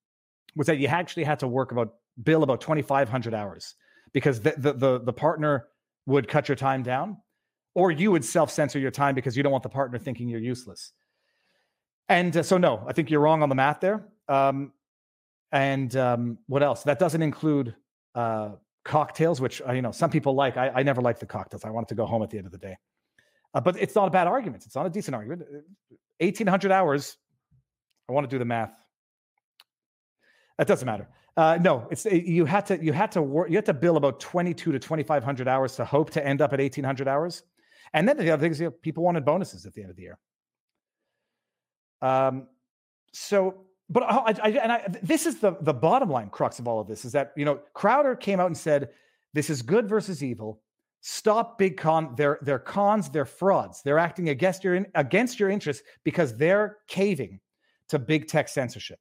was 0.56 0.66
that 0.66 0.78
you 0.78 0.88
actually 0.88 1.24
had 1.24 1.38
to 1.38 1.48
work 1.48 1.70
about 1.70 1.94
bill 2.22 2.42
about 2.42 2.60
twenty 2.60 2.82
five 2.82 3.08
hundred 3.08 3.34
hours 3.34 3.74
because 4.12 4.40
the, 4.40 4.54
the 4.56 4.72
the 4.72 5.00
the 5.00 5.12
partner 5.12 5.68
would 6.06 6.26
cut 6.26 6.48
your 6.48 6.56
time 6.56 6.82
down 6.82 7.18
or 7.76 7.90
you 7.90 8.10
would 8.10 8.24
self 8.24 8.50
censor 8.50 8.78
your 8.78 8.90
time 8.90 9.14
because 9.14 9.36
you 9.36 9.42
don't 9.42 9.52
want 9.52 9.62
the 9.62 9.68
partner 9.68 9.98
thinking 9.98 10.28
you're 10.28 10.40
useless. 10.40 10.92
And 12.08 12.34
uh, 12.36 12.42
so, 12.42 12.56
no, 12.56 12.82
I 12.88 12.92
think 12.92 13.10
you're 13.10 13.20
wrong 13.20 13.42
on 13.42 13.48
the 13.50 13.54
math 13.54 13.80
there. 13.80 14.08
Um, 14.28 14.72
and 15.52 15.94
um, 15.94 16.38
what 16.46 16.62
else? 16.62 16.84
That 16.84 16.98
doesn't 16.98 17.22
include 17.22 17.74
uh, 18.14 18.52
cocktails, 18.84 19.40
which 19.42 19.60
uh, 19.60 19.72
you 19.72 19.82
know 19.82 19.92
some 19.92 20.10
people 20.10 20.34
like. 20.34 20.56
I, 20.56 20.70
I 20.70 20.82
never 20.82 21.02
like 21.02 21.18
the 21.18 21.26
cocktails. 21.26 21.64
I 21.64 21.70
wanted 21.70 21.88
to 21.88 21.94
go 21.94 22.06
home 22.06 22.22
at 22.22 22.30
the 22.30 22.38
end 22.38 22.46
of 22.46 22.52
the 22.52 22.58
day. 22.58 22.76
Uh, 23.52 23.60
but 23.60 23.76
it's 23.78 23.94
not 23.94 24.08
a 24.08 24.10
bad 24.10 24.26
argument. 24.26 24.64
It's 24.64 24.74
not 24.74 24.86
a 24.86 24.90
decent 24.90 25.14
argument. 25.14 25.42
1,800 26.18 26.72
hours. 26.72 27.16
I 28.08 28.12
want 28.12 28.28
to 28.28 28.34
do 28.34 28.38
the 28.38 28.44
math. 28.44 28.74
That 30.58 30.66
doesn't 30.66 30.86
matter. 30.86 31.08
Uh, 31.36 31.58
no, 31.60 31.86
it's 31.90 32.06
you 32.06 32.46
had 32.46 32.64
to 32.66 32.82
you 32.82 32.92
had 32.92 33.12
to 33.12 33.20
work 33.20 33.50
you 33.50 33.56
had 33.56 33.66
to 33.66 33.74
bill 33.74 33.98
about 33.98 34.20
22 34.20 34.72
to 34.72 34.78
2,500 34.78 35.46
hours 35.46 35.76
to 35.76 35.84
hope 35.84 36.10
to 36.10 36.26
end 36.26 36.40
up 36.40 36.52
at 36.54 36.60
1,800 36.60 37.06
hours. 37.06 37.42
And 37.92 38.08
then 38.08 38.16
the 38.16 38.30
other 38.30 38.40
thing 38.40 38.52
is, 38.52 38.60
you 38.60 38.66
know, 38.66 38.70
people 38.70 39.04
wanted 39.04 39.24
bonuses 39.24 39.66
at 39.66 39.74
the 39.74 39.82
end 39.82 39.90
of 39.90 39.96
the 39.96 40.02
year. 40.02 40.18
Um, 42.00 42.46
so, 43.12 43.64
but 43.88 44.02
I, 44.02 44.34
I 44.42 44.50
and 44.50 44.72
I, 44.72 44.86
this 45.02 45.26
is 45.26 45.38
the 45.40 45.56
the 45.60 45.74
bottom 45.74 46.10
line 46.10 46.30
crux 46.30 46.58
of 46.58 46.66
all 46.66 46.80
of 46.80 46.88
this 46.88 47.04
is 47.04 47.12
that 47.12 47.32
you 47.36 47.44
know 47.44 47.60
Crowder 47.74 48.16
came 48.16 48.40
out 48.40 48.46
and 48.46 48.56
said 48.56 48.90
this 49.34 49.50
is 49.50 49.62
good 49.62 49.88
versus 49.88 50.22
evil. 50.22 50.62
Stop 51.02 51.58
big 51.58 51.76
con. 51.76 52.14
They're 52.16 52.38
they're 52.42 52.58
cons. 52.58 53.10
They're 53.10 53.26
frauds. 53.26 53.82
They're 53.82 53.98
acting 53.98 54.30
against 54.30 54.64
your 54.64 54.86
against 54.94 55.38
your 55.38 55.50
interests 55.50 55.82
because 56.02 56.36
they're 56.36 56.78
caving 56.88 57.40
to 57.90 57.98
big 57.98 58.26
tech 58.26 58.48
censorship. 58.48 58.98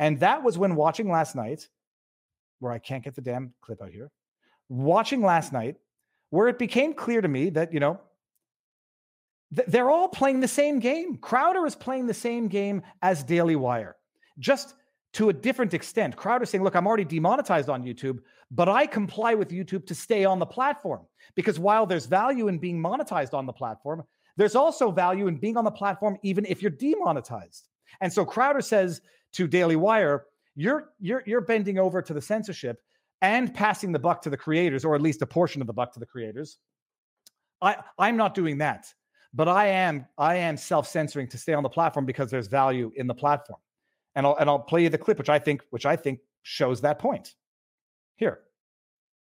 And 0.00 0.18
that 0.20 0.42
was 0.42 0.56
when 0.56 0.74
watching 0.74 1.10
last 1.10 1.36
night, 1.36 1.68
where 2.58 2.72
I 2.72 2.78
can't 2.78 3.04
get 3.04 3.14
the 3.14 3.20
damn 3.20 3.52
clip 3.60 3.82
out 3.82 3.90
here. 3.90 4.10
Watching 4.70 5.22
last 5.22 5.52
night, 5.52 5.76
where 6.30 6.48
it 6.48 6.58
became 6.58 6.94
clear 6.94 7.20
to 7.20 7.28
me 7.28 7.50
that 7.50 7.72
you 7.72 7.80
know 7.80 8.00
they're 9.50 9.90
all 9.90 10.08
playing 10.08 10.40
the 10.40 10.48
same 10.48 10.78
game. 10.78 11.16
Crowder 11.18 11.66
is 11.66 11.76
playing 11.76 12.06
the 12.06 12.14
same 12.14 12.48
game 12.48 12.82
as 13.02 13.22
Daily 13.22 13.56
Wire, 13.56 13.96
just 14.38 14.74
to 15.12 15.28
a 15.28 15.32
different 15.34 15.74
extent. 15.74 16.16
Crowder 16.16 16.46
saying, 16.46 16.64
Look, 16.64 16.76
I'm 16.76 16.86
already 16.86 17.04
demonetized 17.04 17.68
on 17.68 17.82
YouTube, 17.82 18.20
but 18.50 18.70
I 18.70 18.86
comply 18.86 19.34
with 19.34 19.50
YouTube 19.50 19.86
to 19.86 19.94
stay 19.94 20.24
on 20.24 20.38
the 20.38 20.46
platform. 20.46 21.02
Because 21.34 21.58
while 21.58 21.84
there's 21.84 22.06
value 22.06 22.48
in 22.48 22.58
being 22.58 22.80
monetized 22.82 23.34
on 23.34 23.44
the 23.44 23.52
platform, 23.52 24.02
there's 24.38 24.54
also 24.54 24.90
value 24.90 25.26
in 25.26 25.36
being 25.36 25.58
on 25.58 25.64
the 25.64 25.70
platform, 25.70 26.16
even 26.22 26.46
if 26.46 26.62
you're 26.62 26.70
demonetized. 26.70 27.68
And 28.00 28.10
so 28.10 28.24
Crowder 28.24 28.62
says 28.62 29.02
to 29.32 29.46
Daily 29.46 29.76
Wire, 29.76 30.26
you're, 30.54 30.90
you're, 30.98 31.22
you're 31.26 31.40
bending 31.40 31.78
over 31.78 32.02
to 32.02 32.12
the 32.12 32.22
censorship 32.22 32.80
and 33.22 33.54
passing 33.54 33.92
the 33.92 33.98
buck 33.98 34.22
to 34.22 34.30
the 34.30 34.36
creators, 34.36 34.84
or 34.84 34.94
at 34.94 35.02
least 35.02 35.22
a 35.22 35.26
portion 35.26 35.60
of 35.60 35.66
the 35.66 35.72
buck 35.72 35.92
to 35.92 36.00
the 36.00 36.06
creators. 36.06 36.58
I, 37.62 37.76
I'm 37.98 38.16
not 38.16 38.34
doing 38.34 38.58
that 38.58 38.86
but 39.32 39.48
I 39.48 39.68
am 39.68 40.06
I 40.18 40.36
am 40.36 40.56
self-censoring 40.56 41.28
to 41.28 41.38
stay 41.38 41.54
on 41.54 41.62
the 41.62 41.68
platform 41.68 42.06
because 42.06 42.30
there's 42.30 42.48
value 42.48 42.92
in 42.96 43.06
the 43.06 43.14
platform. 43.14 43.60
And 44.14 44.26
I'll 44.26 44.36
and 44.36 44.50
I'll 44.50 44.58
play 44.58 44.82
you 44.82 44.88
the 44.88 44.98
clip 44.98 45.18
which 45.18 45.28
I 45.28 45.38
think 45.38 45.62
which 45.70 45.86
I 45.86 45.96
think 45.96 46.20
shows 46.42 46.80
that 46.80 46.98
point. 46.98 47.34
Here. 48.16 48.40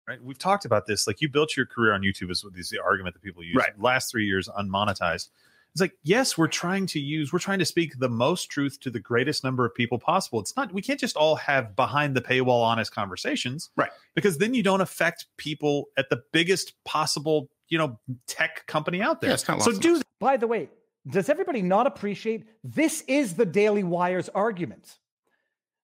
Right. 0.08 0.24
We've 0.24 0.38
talked 0.38 0.64
about 0.64 0.86
this. 0.86 1.06
Like 1.06 1.20
you 1.20 1.28
built 1.28 1.58
your 1.58 1.66
career 1.66 1.94
on 1.94 2.02
YouTube 2.02 2.32
is, 2.32 2.46
is 2.56 2.70
the 2.70 2.80
argument 2.82 3.14
that 3.16 3.22
people 3.22 3.44
use. 3.44 3.56
Right. 3.56 3.78
Last 3.78 4.10
three 4.10 4.26
years 4.26 4.48
unmonetized. 4.48 5.30
It's 5.78 5.82
like, 5.82 5.98
yes, 6.04 6.38
we're 6.38 6.48
trying 6.48 6.88
to 6.88 7.00
use, 7.00 7.32
we're 7.32 7.40
trying 7.40 7.60
to 7.60 7.66
speak 7.66 8.00
the 8.00 8.10
most 8.10 8.50
truth 8.50 8.80
to 8.80 8.90
the 8.90 9.00
greatest 9.00 9.44
number 9.44 9.64
of 9.64 9.76
people 9.76 10.00
possible. 10.00 10.40
It's 10.40 10.56
not, 10.56 10.74
we 10.74 10.82
can't 10.82 11.00
just 11.00 11.16
all 11.16 11.36
have 11.36 11.76
behind 11.76 12.16
the 12.16 12.22
paywall 12.22 12.64
honest 12.64 12.92
conversations. 12.92 13.70
Right. 13.76 13.92
Because 14.16 14.40
then 14.40 14.56
you 14.56 14.64
don't 14.64 14.82
affect 14.82 15.28
people 15.38 15.86
at 15.96 16.10
the 16.10 16.24
biggest 16.32 16.74
possible 16.84 17.50
you 17.70 17.78
know 17.78 18.00
tech 18.28 18.66
company 18.68 19.02
out 19.02 19.22
there. 19.22 19.32
Yeah, 19.32 19.58
so 19.58 19.72
do. 19.72 20.02
By 20.20 20.38
the 20.38 20.48
way, 20.48 20.70
does 21.08 21.30
everybody 21.30 21.62
not 21.62 21.88
appreciate 21.88 22.46
this 22.64 23.04
is 23.08 23.34
the 23.34 23.46
Daily 23.46 23.84
Wire's 23.84 24.30
argument? 24.30 24.98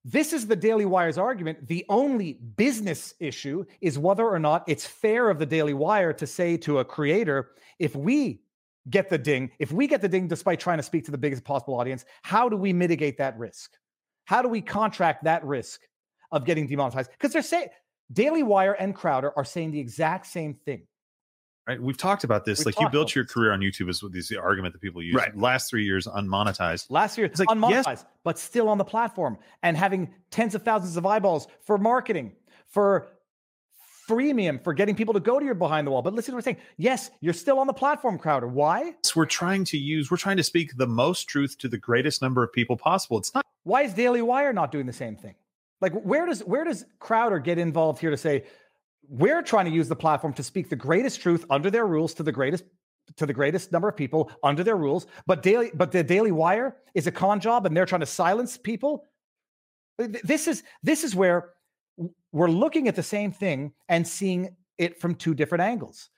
This 0.05 0.33
is 0.33 0.47
the 0.47 0.55
Daily 0.55 0.85
Wire's 0.85 1.17
argument. 1.17 1.67
The 1.67 1.85
only 1.87 2.33
business 2.33 3.13
issue 3.19 3.65
is 3.79 3.97
whether 3.97 4.27
or 4.27 4.39
not 4.39 4.63
it's 4.67 4.85
fair 4.85 5.29
of 5.29 5.39
the 5.39 5.45
Daily 5.45 5.73
Wire 5.73 6.11
to 6.13 6.27
say 6.27 6.57
to 6.57 6.79
a 6.79 6.85
creator, 6.85 7.51
if 7.79 7.95
we 7.95 8.41
get 8.89 9.09
the 9.09 9.17
ding, 9.17 9.51
if 9.59 9.71
we 9.71 9.87
get 9.87 10.01
the 10.01 10.09
ding 10.09 10.27
despite 10.27 10.59
trying 10.59 10.77
to 10.77 10.83
speak 10.83 11.05
to 11.05 11.11
the 11.11 11.17
biggest 11.17 11.43
possible 11.43 11.75
audience, 11.75 12.05
how 12.21 12.49
do 12.49 12.57
we 12.57 12.73
mitigate 12.73 13.17
that 13.17 13.37
risk? 13.37 13.71
How 14.25 14.41
do 14.41 14.47
we 14.47 14.61
contract 14.61 15.23
that 15.25 15.43
risk 15.45 15.81
of 16.31 16.45
getting 16.45 16.67
demonetized? 16.67 17.11
Because 17.11 17.33
they're 17.33 17.41
saying 17.41 17.67
Daily 18.11 18.43
Wire 18.43 18.73
and 18.73 18.95
Crowder 18.95 19.31
are 19.37 19.45
saying 19.45 19.71
the 19.71 19.79
exact 19.79 20.27
same 20.27 20.53
thing 20.53 20.83
right? 21.67 21.81
We've 21.81 21.97
talked 21.97 22.23
about 22.23 22.45
this. 22.45 22.59
We've 22.59 22.67
like 22.75 22.79
you 22.79 22.89
built 22.89 23.15
your 23.15 23.23
this. 23.23 23.33
career 23.33 23.51
on 23.51 23.59
YouTube 23.59 23.89
is, 23.89 24.03
is 24.13 24.27
the 24.27 24.37
argument 24.41 24.73
that 24.73 24.81
people 24.81 25.01
use. 25.01 25.15
Right. 25.15 25.35
Last 25.35 25.69
three 25.69 25.85
years 25.85 26.07
unmonetized. 26.07 26.87
Last 26.89 27.17
year, 27.17 27.27
It's 27.27 27.39
like, 27.39 27.49
unmonetized, 27.49 27.85
yes- 27.85 28.05
but 28.23 28.37
still 28.39 28.69
on 28.69 28.77
the 28.77 28.85
platform 28.85 29.37
and 29.61 29.77
having 29.77 30.13
tens 30.31 30.55
of 30.55 30.63
thousands 30.63 30.97
of 30.97 31.05
eyeballs 31.05 31.47
for 31.65 31.77
marketing, 31.77 32.33
for 32.67 33.09
freemium, 34.07 34.63
for 34.63 34.73
getting 34.73 34.95
people 34.95 35.13
to 35.13 35.19
go 35.19 35.39
to 35.39 35.45
your 35.45 35.55
behind 35.55 35.87
the 35.87 35.91
wall. 35.91 36.01
But 36.01 36.13
listen 36.13 36.31
to 36.31 36.35
what 36.35 36.47
I'm 36.47 36.55
saying. 36.55 36.57
Yes, 36.77 37.11
you're 37.21 37.33
still 37.33 37.59
on 37.59 37.67
the 37.67 37.73
platform, 37.73 38.17
Crowder. 38.17 38.47
Why? 38.47 38.95
We're 39.15 39.25
trying 39.25 39.65
to 39.65 39.77
use. 39.77 40.11
We're 40.11 40.17
trying 40.17 40.37
to 40.37 40.43
speak 40.43 40.77
the 40.77 40.87
most 40.87 41.25
truth 41.25 41.57
to 41.59 41.67
the 41.67 41.77
greatest 41.77 42.21
number 42.21 42.43
of 42.43 42.51
people 42.51 42.77
possible. 42.77 43.17
It's 43.17 43.33
not. 43.33 43.45
Why 43.63 43.83
is 43.83 43.93
Daily 43.93 44.21
Wire 44.21 44.53
not 44.53 44.71
doing 44.71 44.85
the 44.85 44.93
same 44.93 45.15
thing? 45.15 45.35
Like, 45.81 45.93
where 45.93 46.25
does 46.25 46.41
where 46.41 46.63
does 46.63 46.85
Crowder 46.99 47.39
get 47.39 47.57
involved 47.57 47.99
here 47.99 48.09
to 48.09 48.17
say 48.17 48.45
we're 49.09 49.41
trying 49.41 49.65
to 49.65 49.71
use 49.71 49.87
the 49.87 49.95
platform 49.95 50.33
to 50.33 50.43
speak 50.43 50.69
the 50.69 50.75
greatest 50.75 51.21
truth 51.21 51.45
under 51.49 51.69
their 51.69 51.85
rules 51.85 52.13
to 52.15 52.23
the 52.23 52.31
greatest 52.31 52.63
to 53.17 53.25
the 53.25 53.33
greatest 53.33 53.71
number 53.71 53.89
of 53.89 53.97
people 53.97 54.31
under 54.43 54.63
their 54.63 54.77
rules. 54.77 55.07
But 55.27 55.43
daily, 55.43 55.71
but 55.73 55.91
the 55.91 56.03
Daily 56.03 56.31
Wire 56.31 56.77
is 56.93 57.07
a 57.07 57.11
con 57.11 57.39
job, 57.39 57.65
and 57.65 57.75
they're 57.75 57.85
trying 57.85 58.01
to 58.01 58.05
silence 58.05 58.57
people. 58.57 59.05
This 59.97 60.47
is 60.47 60.63
this 60.81 61.03
is 61.03 61.15
where 61.15 61.52
we're 62.33 62.49
looking 62.49 62.89
at 62.89 62.95
the 62.95 63.03
same 63.03 63.31
thing 63.31 63.71
and 63.87 64.05
seeing 64.05 64.55
it 64.77 64.99
from 64.99 65.15
two 65.15 65.33
different 65.33 65.61
angles. 65.61 66.09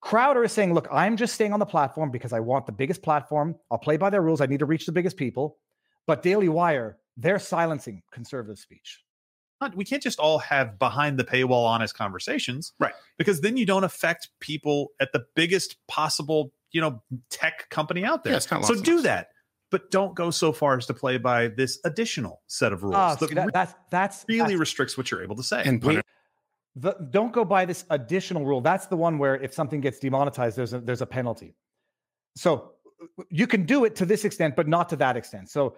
Crowder 0.00 0.42
is 0.42 0.52
saying, 0.52 0.74
"Look, 0.74 0.88
I'm 0.90 1.16
just 1.16 1.34
staying 1.34 1.52
on 1.52 1.60
the 1.60 1.66
platform 1.66 2.10
because 2.10 2.32
I 2.32 2.40
want 2.40 2.66
the 2.66 2.72
biggest 2.72 3.02
platform. 3.02 3.56
I'll 3.70 3.78
play 3.78 3.96
by 3.96 4.10
their 4.10 4.22
rules. 4.22 4.40
I 4.40 4.46
need 4.46 4.58
to 4.58 4.66
reach 4.66 4.86
the 4.86 4.92
biggest 4.92 5.16
people." 5.16 5.58
But 6.06 6.22
Daily 6.22 6.48
Wire, 6.48 6.98
they're 7.16 7.38
silencing 7.38 8.02
conservative 8.10 8.58
speech. 8.58 9.02
We 9.74 9.86
can't 9.86 10.02
just 10.02 10.18
all 10.18 10.40
have 10.40 10.78
behind 10.78 11.18
the 11.18 11.24
paywall 11.24 11.64
honest 11.64 11.94
conversations, 11.94 12.74
Right. 12.78 12.92
Because 13.16 13.40
then 13.40 13.56
you 13.56 13.64
don't 13.64 13.84
affect 13.84 14.28
people 14.38 14.90
at 15.00 15.12
the 15.12 15.24
biggest 15.34 15.78
possible 15.86 16.52
you 16.70 16.82
know 16.82 17.00
tech 17.30 17.70
company 17.70 18.04
out 18.04 18.24
there. 18.24 18.32
Yeah, 18.32 18.36
it's 18.38 18.46
kinda 18.46 18.66
so 18.66 18.74
lost 18.74 18.84
do 18.84 19.00
that. 19.02 19.28
But 19.70 19.90
don't 19.90 20.14
go 20.14 20.30
so 20.30 20.52
far 20.52 20.76
as 20.76 20.86
to 20.86 20.94
play 20.94 21.18
by 21.18 21.48
this 21.48 21.78
additional 21.84 22.42
set 22.46 22.72
of 22.72 22.82
rules. 22.82 22.96
Oh, 22.96 23.26
that, 23.26 23.52
that's 23.52 23.74
that's 23.90 24.24
really 24.28 24.40
that's, 24.40 24.54
restricts 24.54 24.96
what 24.96 25.10
you're 25.10 25.22
able 25.22 25.36
to 25.36 25.42
say. 25.42 25.62
And 25.64 25.82
we, 25.82 26.00
the, 26.76 26.94
don't 27.10 27.32
go 27.32 27.44
by 27.44 27.64
this 27.64 27.84
additional 27.90 28.44
rule. 28.44 28.60
That's 28.60 28.86
the 28.86 28.96
one 28.96 29.18
where 29.18 29.36
if 29.36 29.52
something 29.52 29.80
gets 29.80 29.98
demonetized, 29.98 30.56
there's 30.56 30.72
a 30.72 30.80
there's 30.80 31.02
a 31.02 31.06
penalty. 31.06 31.54
So 32.36 32.72
you 33.30 33.46
can 33.46 33.64
do 33.64 33.84
it 33.84 33.96
to 33.96 34.06
this 34.06 34.24
extent, 34.24 34.56
but 34.56 34.68
not 34.68 34.88
to 34.90 34.96
that 34.96 35.16
extent. 35.16 35.50
So 35.50 35.76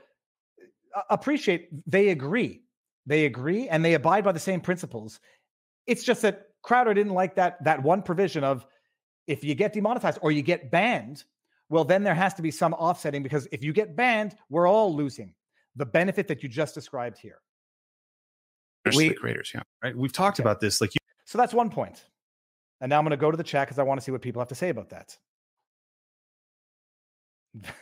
uh, 0.95 1.03
appreciate 1.11 1.69
they 1.87 2.11
agree, 2.11 2.63
they 3.05 3.27
agree, 3.27 3.69
and 3.69 3.85
they 3.85 3.95
abide 3.95 4.25
by 4.25 4.33
the 4.33 4.41
same 4.41 4.61
principles. 4.61 5.21
It's 5.87 6.03
just 6.03 6.23
that 6.23 6.49
Crowder 6.63 6.95
didn't 6.95 7.15
like 7.15 7.37
that 7.37 7.63
that 7.65 7.83
one 7.83 8.03
provision 8.03 8.43
of 8.43 8.67
if 9.27 9.45
you 9.45 9.55
get 9.55 9.73
demonetized 9.73 10.19
or 10.23 10.33
you 10.33 10.43
get 10.43 10.71
banned, 10.71 11.25
well, 11.69 11.85
then 11.85 12.03
there 12.03 12.15
has 12.15 12.35
to 12.35 12.43
be 12.43 12.51
some 12.51 12.75
offsetting 12.75 13.23
because 13.23 13.49
if 13.51 13.65
you 13.65 13.73
get 13.73 13.97
banned, 13.97 14.37
we're 14.49 14.69
all 14.69 14.95
losing 14.95 15.35
the 15.75 15.87
benefit 15.87 16.29
that 16.29 16.43
you 16.43 16.49
just 16.49 16.75
described 16.75 17.19
here. 17.19 17.41
We, 18.95 19.09
the 19.09 19.15
creators, 19.15 19.51
yeah. 19.53 19.63
Right. 19.83 19.97
We've 19.97 20.13
talked 20.13 20.39
okay. 20.39 20.45
about 20.45 20.61
this. 20.61 20.81
Like, 20.81 20.95
you- 20.95 21.01
so 21.25 21.39
that's 21.39 21.53
one 21.53 21.71
point. 21.71 22.05
And 22.81 22.91
now 22.91 22.99
I'm 22.99 23.05
going 23.05 23.11
to 23.11 23.17
go 23.17 23.31
to 23.31 23.37
the 23.37 23.43
chat 23.43 23.67
because 23.67 23.79
I 23.79 23.83
want 23.83 24.01
to 24.01 24.05
see 24.05 24.13
what 24.13 24.23
people 24.23 24.41
have 24.41 24.49
to 24.49 24.55
say 24.55 24.69
about 24.69 24.91
that. 24.91 25.17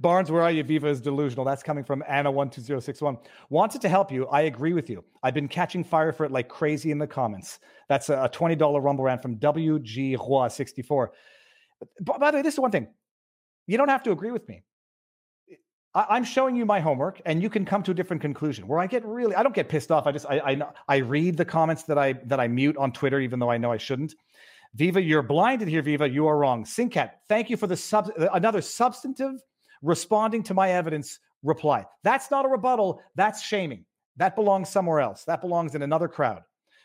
Barnes, 0.00 0.30
where 0.30 0.42
are 0.42 0.50
you? 0.50 0.62
Viva 0.62 0.88
is 0.88 1.00
delusional. 1.00 1.44
That's 1.44 1.62
coming 1.62 1.84
from 1.84 2.02
Anna12061. 2.08 3.18
Wanted 3.48 3.80
to 3.82 3.88
help 3.88 4.12
you. 4.12 4.26
I 4.28 4.42
agree 4.42 4.72
with 4.72 4.90
you. 4.90 5.04
I've 5.22 5.34
been 5.34 5.48
catching 5.48 5.84
fire 5.84 6.12
for 6.12 6.24
it 6.24 6.32
like 6.32 6.48
crazy 6.48 6.90
in 6.90 6.98
the 6.98 7.06
comments. 7.06 7.60
That's 7.88 8.08
a 8.08 8.30
$20 8.32 8.82
Rumble 8.82 9.04
rant 9.04 9.22
from 9.22 9.36
WG 9.36 10.16
Roy64. 10.16 11.08
By 12.02 12.30
the 12.30 12.38
way, 12.38 12.42
this 12.42 12.54
is 12.54 12.60
one 12.60 12.70
thing. 12.70 12.88
You 13.70 13.76
don't 13.76 13.88
have 13.88 14.02
to 14.02 14.10
agree 14.10 14.32
with 14.32 14.48
me. 14.48 14.64
I, 15.94 16.16
am 16.16 16.24
showing 16.24 16.56
you 16.56 16.66
my 16.66 16.80
homework, 16.80 17.22
and 17.24 17.40
you 17.40 17.48
can 17.48 17.64
come 17.64 17.84
to 17.84 17.92
a 17.92 17.94
different 17.94 18.20
conclusion. 18.20 18.66
Where 18.66 18.80
I 18.80 18.88
get 18.88 19.04
really, 19.04 19.36
I 19.36 19.44
don't 19.44 19.54
get 19.54 19.68
pissed 19.68 19.92
off. 19.92 20.08
I 20.08 20.12
just, 20.12 20.26
I, 20.26 20.38
I, 20.38 20.62
I 20.88 20.96
read 20.96 21.36
the 21.36 21.44
comments 21.44 21.84
that 21.84 21.96
I 21.96 22.14
that 22.24 22.40
I 22.40 22.48
mute 22.48 22.76
on 22.76 22.90
Twitter, 22.90 23.20
even 23.20 23.38
though 23.38 23.48
I 23.48 23.58
know 23.58 23.70
I 23.70 23.76
shouldn't. 23.76 24.16
Viva, 24.74 25.00
you're 25.00 25.22
blinded 25.22 25.68
here, 25.68 25.82
Viva. 25.82 26.10
You 26.10 26.26
are 26.26 26.36
wrong. 26.36 26.64
Sincat, 26.64 27.10
thank 27.28 27.48
you 27.48 27.56
for 27.56 27.68
the 27.68 27.76
sub, 27.76 28.10
another 28.32 28.60
substantive 28.60 29.40
responding 29.82 30.42
to 30.44 30.54
my 30.54 30.72
evidence 30.72 31.20
reply. 31.44 31.86
That's 32.02 32.28
not 32.28 32.44
a 32.44 32.48
rebuttal. 32.48 33.00
That's 33.14 33.40
shaming. 33.40 33.84
That 34.16 34.34
belongs 34.34 34.68
somewhere 34.68 34.98
else. 34.98 35.22
That 35.26 35.40
belongs 35.40 35.76
in 35.76 35.82
another 35.82 36.08
crowd. 36.08 36.42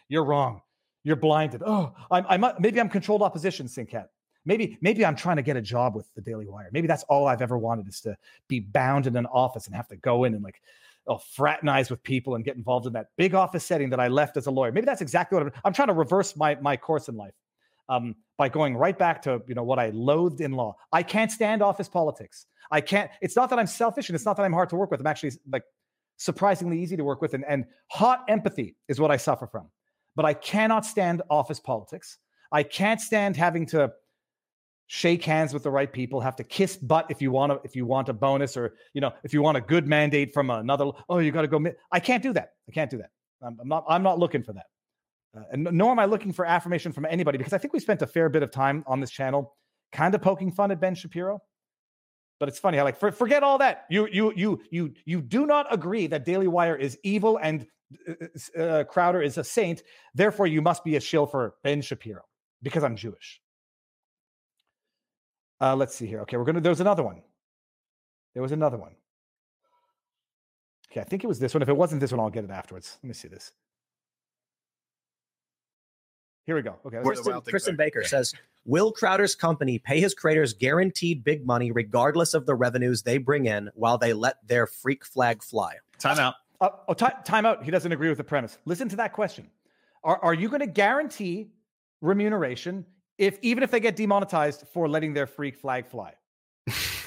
You're 0.07 0.23
wrong. 0.23 0.61
You're 1.03 1.15
blinded. 1.15 1.63
Oh, 1.65 1.95
I'm, 2.11 2.25
I'm 2.29 2.53
maybe 2.59 2.79
I'm 2.79 2.89
controlled 2.89 3.23
opposition, 3.23 3.65
Sincat. 3.65 4.05
Maybe 4.45 4.77
maybe 4.81 5.05
I'm 5.05 5.15
trying 5.15 5.37
to 5.37 5.41
get 5.41 5.57
a 5.57 5.61
job 5.61 5.95
with 5.95 6.13
the 6.13 6.21
Daily 6.21 6.47
Wire. 6.47 6.69
Maybe 6.71 6.87
that's 6.87 7.03
all 7.03 7.27
I've 7.27 7.41
ever 7.41 7.57
wanted 7.57 7.87
is 7.87 8.01
to 8.01 8.15
be 8.47 8.59
bound 8.59 9.07
in 9.07 9.15
an 9.15 9.25
office 9.27 9.67
and 9.67 9.75
have 9.75 9.87
to 9.89 9.95
go 9.95 10.23
in 10.23 10.33
and 10.33 10.43
like 10.43 10.61
oh, 11.07 11.17
fraternize 11.17 11.89
with 11.89 12.01
people 12.03 12.35
and 12.35 12.45
get 12.45 12.55
involved 12.55 12.87
in 12.87 12.93
that 12.93 13.07
big 13.17 13.35
office 13.35 13.65
setting 13.65 13.89
that 13.89 13.99
I 13.99 14.07
left 14.07 14.37
as 14.37 14.47
a 14.47 14.51
lawyer. 14.51 14.71
Maybe 14.71 14.85
that's 14.85 15.01
exactly 15.01 15.37
what 15.37 15.47
I'm, 15.47 15.61
I'm 15.65 15.73
trying 15.73 15.87
to 15.89 15.93
reverse 15.93 16.35
my 16.35 16.55
my 16.55 16.77
course 16.77 17.09
in 17.09 17.15
life 17.15 17.33
um, 17.89 18.15
by 18.37 18.49
going 18.49 18.75
right 18.75 18.97
back 18.97 19.21
to 19.23 19.41
you 19.47 19.55
know 19.55 19.63
what 19.63 19.79
I 19.79 19.89
loathed 19.89 20.41
in 20.41 20.51
law. 20.51 20.75
I 20.91 21.03
can't 21.03 21.31
stand 21.31 21.61
office 21.61 21.89
politics. 21.89 22.45
I 22.71 22.81
can't. 22.81 23.11
It's 23.21 23.35
not 23.35 23.49
that 23.49 23.59
I'm 23.59 23.67
selfish 23.67 24.09
and 24.09 24.15
it's 24.15 24.25
not 24.25 24.37
that 24.37 24.43
I'm 24.43 24.53
hard 24.53 24.69
to 24.69 24.75
work 24.75 24.91
with. 24.91 24.99
I'm 24.99 25.07
actually 25.07 25.33
like 25.51 25.63
surprisingly 26.17 26.81
easy 26.81 26.95
to 26.97 27.03
work 27.03 27.21
with, 27.21 27.33
and, 27.33 27.45
and 27.45 27.65
hot 27.87 28.25
empathy 28.27 28.75
is 28.87 28.99
what 28.99 29.11
I 29.11 29.17
suffer 29.17 29.47
from. 29.47 29.69
But 30.15 30.25
I 30.25 30.33
cannot 30.33 30.85
stand 30.85 31.21
office 31.29 31.59
politics. 31.59 32.17
I 32.51 32.63
can't 32.63 33.01
stand 33.01 33.35
having 33.35 33.65
to 33.67 33.91
shake 34.87 35.23
hands 35.23 35.53
with 35.53 35.63
the 35.63 35.71
right 35.71 35.91
people, 35.91 36.21
have 36.21 36.35
to 36.35 36.43
kiss 36.43 36.77
butt 36.77 37.07
if 37.09 37.21
you 37.21 37.31
want 37.31 37.51
to, 37.51 37.59
if 37.63 37.75
you 37.75 37.85
want 37.85 38.09
a 38.09 38.13
bonus 38.13 38.55
or, 38.55 38.75
you 38.93 39.01
know, 39.01 39.11
if 39.23 39.33
you 39.33 39.41
want 39.41 39.57
a 39.57 39.61
good 39.61 39.87
mandate 39.87 40.33
from 40.33 40.49
another, 40.49 40.91
oh, 41.09 41.19
you 41.19 41.31
got 41.31 41.41
to 41.41 41.47
go. 41.47 41.63
I 41.91 41.99
can't 41.99 42.21
do 42.21 42.33
that. 42.33 42.53
I 42.69 42.71
can't 42.71 42.89
do 42.89 42.97
that. 42.97 43.09
I'm, 43.41 43.57
I'm, 43.59 43.67
not, 43.67 43.85
I'm 43.87 44.03
not 44.03 44.19
looking 44.19 44.43
for 44.43 44.53
that. 44.53 44.65
Uh, 45.35 45.43
and 45.51 45.63
nor 45.71 45.91
am 45.91 45.99
I 45.99 46.05
looking 46.05 46.31
for 46.31 46.45
affirmation 46.45 46.91
from 46.91 47.05
anybody 47.05 47.37
because 47.37 47.53
I 47.53 47.57
think 47.57 47.73
we 47.73 47.79
spent 47.79 48.01
a 48.01 48.07
fair 48.07 48.29
bit 48.29 48.43
of 48.43 48.51
time 48.51 48.83
on 48.87 48.99
this 48.99 49.11
channel 49.11 49.55
kind 49.91 50.15
of 50.15 50.21
poking 50.21 50.51
fun 50.51 50.71
at 50.71 50.79
Ben 50.79 50.95
Shapiro. 50.95 51.41
But 52.39 52.49
it's 52.49 52.59
funny. 52.59 52.79
I 52.79 52.83
like 52.83 52.97
for, 52.97 53.11
forget 53.11 53.43
all 53.43 53.57
that. 53.59 53.85
You 53.89 54.07
you 54.11 54.33
you 54.35 54.61
you 54.69 54.93
you 55.05 55.21
do 55.21 55.45
not 55.45 55.73
agree 55.73 56.07
that 56.07 56.25
Daily 56.25 56.47
Wire 56.47 56.75
is 56.75 56.97
evil 57.03 57.39
and 57.41 57.65
uh, 58.09 58.61
uh 58.61 58.83
Crowder 58.83 59.21
is 59.21 59.37
a 59.37 59.43
saint. 59.43 59.83
Therefore, 60.13 60.45
you 60.45 60.61
must 60.61 60.83
be 60.83 60.97
a 60.97 60.99
shill 60.99 61.25
for 61.27 61.55
Ben 61.63 61.81
Shapiro 61.81 62.23
because 62.61 62.83
I'm 62.83 62.97
Jewish. 62.97 63.41
Uh, 65.61 65.75
let's 65.75 65.95
see 65.95 66.07
here. 66.07 66.21
Okay, 66.21 66.37
we're 66.37 66.43
gonna. 66.43 66.61
There's 66.61 66.81
another 66.81 67.03
one. 67.03 67.21
There 68.33 68.43
was 68.43 68.51
another 68.51 68.77
one. 68.77 68.91
Okay, 70.91 71.01
I 71.01 71.03
think 71.03 71.23
it 71.23 71.27
was 71.27 71.39
this 71.39 71.53
one. 71.53 71.61
If 71.61 71.69
it 71.69 71.77
wasn't 71.77 72.01
this 72.01 72.11
one, 72.11 72.19
I'll 72.19 72.29
get 72.29 72.43
it 72.43 72.51
afterwards. 72.51 72.97
Let 73.01 73.07
me 73.07 73.13
see 73.13 73.27
this. 73.27 73.51
Here 76.45 76.55
we 76.55 76.61
go. 76.61 76.75
Okay. 76.85 77.01
Kristen, 77.01 77.41
Kristen 77.41 77.75
Baker 77.75 78.03
says, 78.03 78.33
"Will 78.65 78.91
Crowder's 78.91 79.33
company 79.33 79.79
pay 79.79 79.99
his 79.99 80.13
creators 80.13 80.53
guaranteed 80.53 81.23
big 81.23 81.45
money, 81.45 81.71
regardless 81.71 82.33
of 82.33 82.45
the 82.45 82.53
revenues 82.53 83.01
they 83.01 83.17
bring 83.17 83.45
in, 83.45 83.69
while 83.73 83.97
they 83.97 84.13
let 84.13 84.45
their 84.47 84.67
freak 84.67 85.05
flag 85.05 85.41
fly?" 85.41 85.75
Time 85.97 86.19
out. 86.19 86.35
Uh, 86.61 86.69
oh, 86.87 86.93
t- 86.93 87.05
time 87.23 87.45
out. 87.45 87.63
He 87.63 87.71
doesn't 87.71 87.91
agree 87.91 88.09
with 88.09 88.17
the 88.17 88.23
premise. 88.23 88.57
Listen 88.65 88.87
to 88.89 88.95
that 88.97 89.13
question. 89.13 89.49
Are, 90.03 90.23
are 90.23 90.33
you 90.33 90.49
going 90.49 90.59
to 90.59 90.67
guarantee 90.67 91.49
remuneration 92.01 92.85
if 93.17 93.39
even 93.41 93.63
if 93.63 93.71
they 93.71 93.79
get 93.79 93.95
demonetized 93.95 94.65
for 94.73 94.87
letting 94.87 95.13
their 95.13 95.27
freak 95.27 95.55
flag 95.55 95.85
fly. 95.87 96.13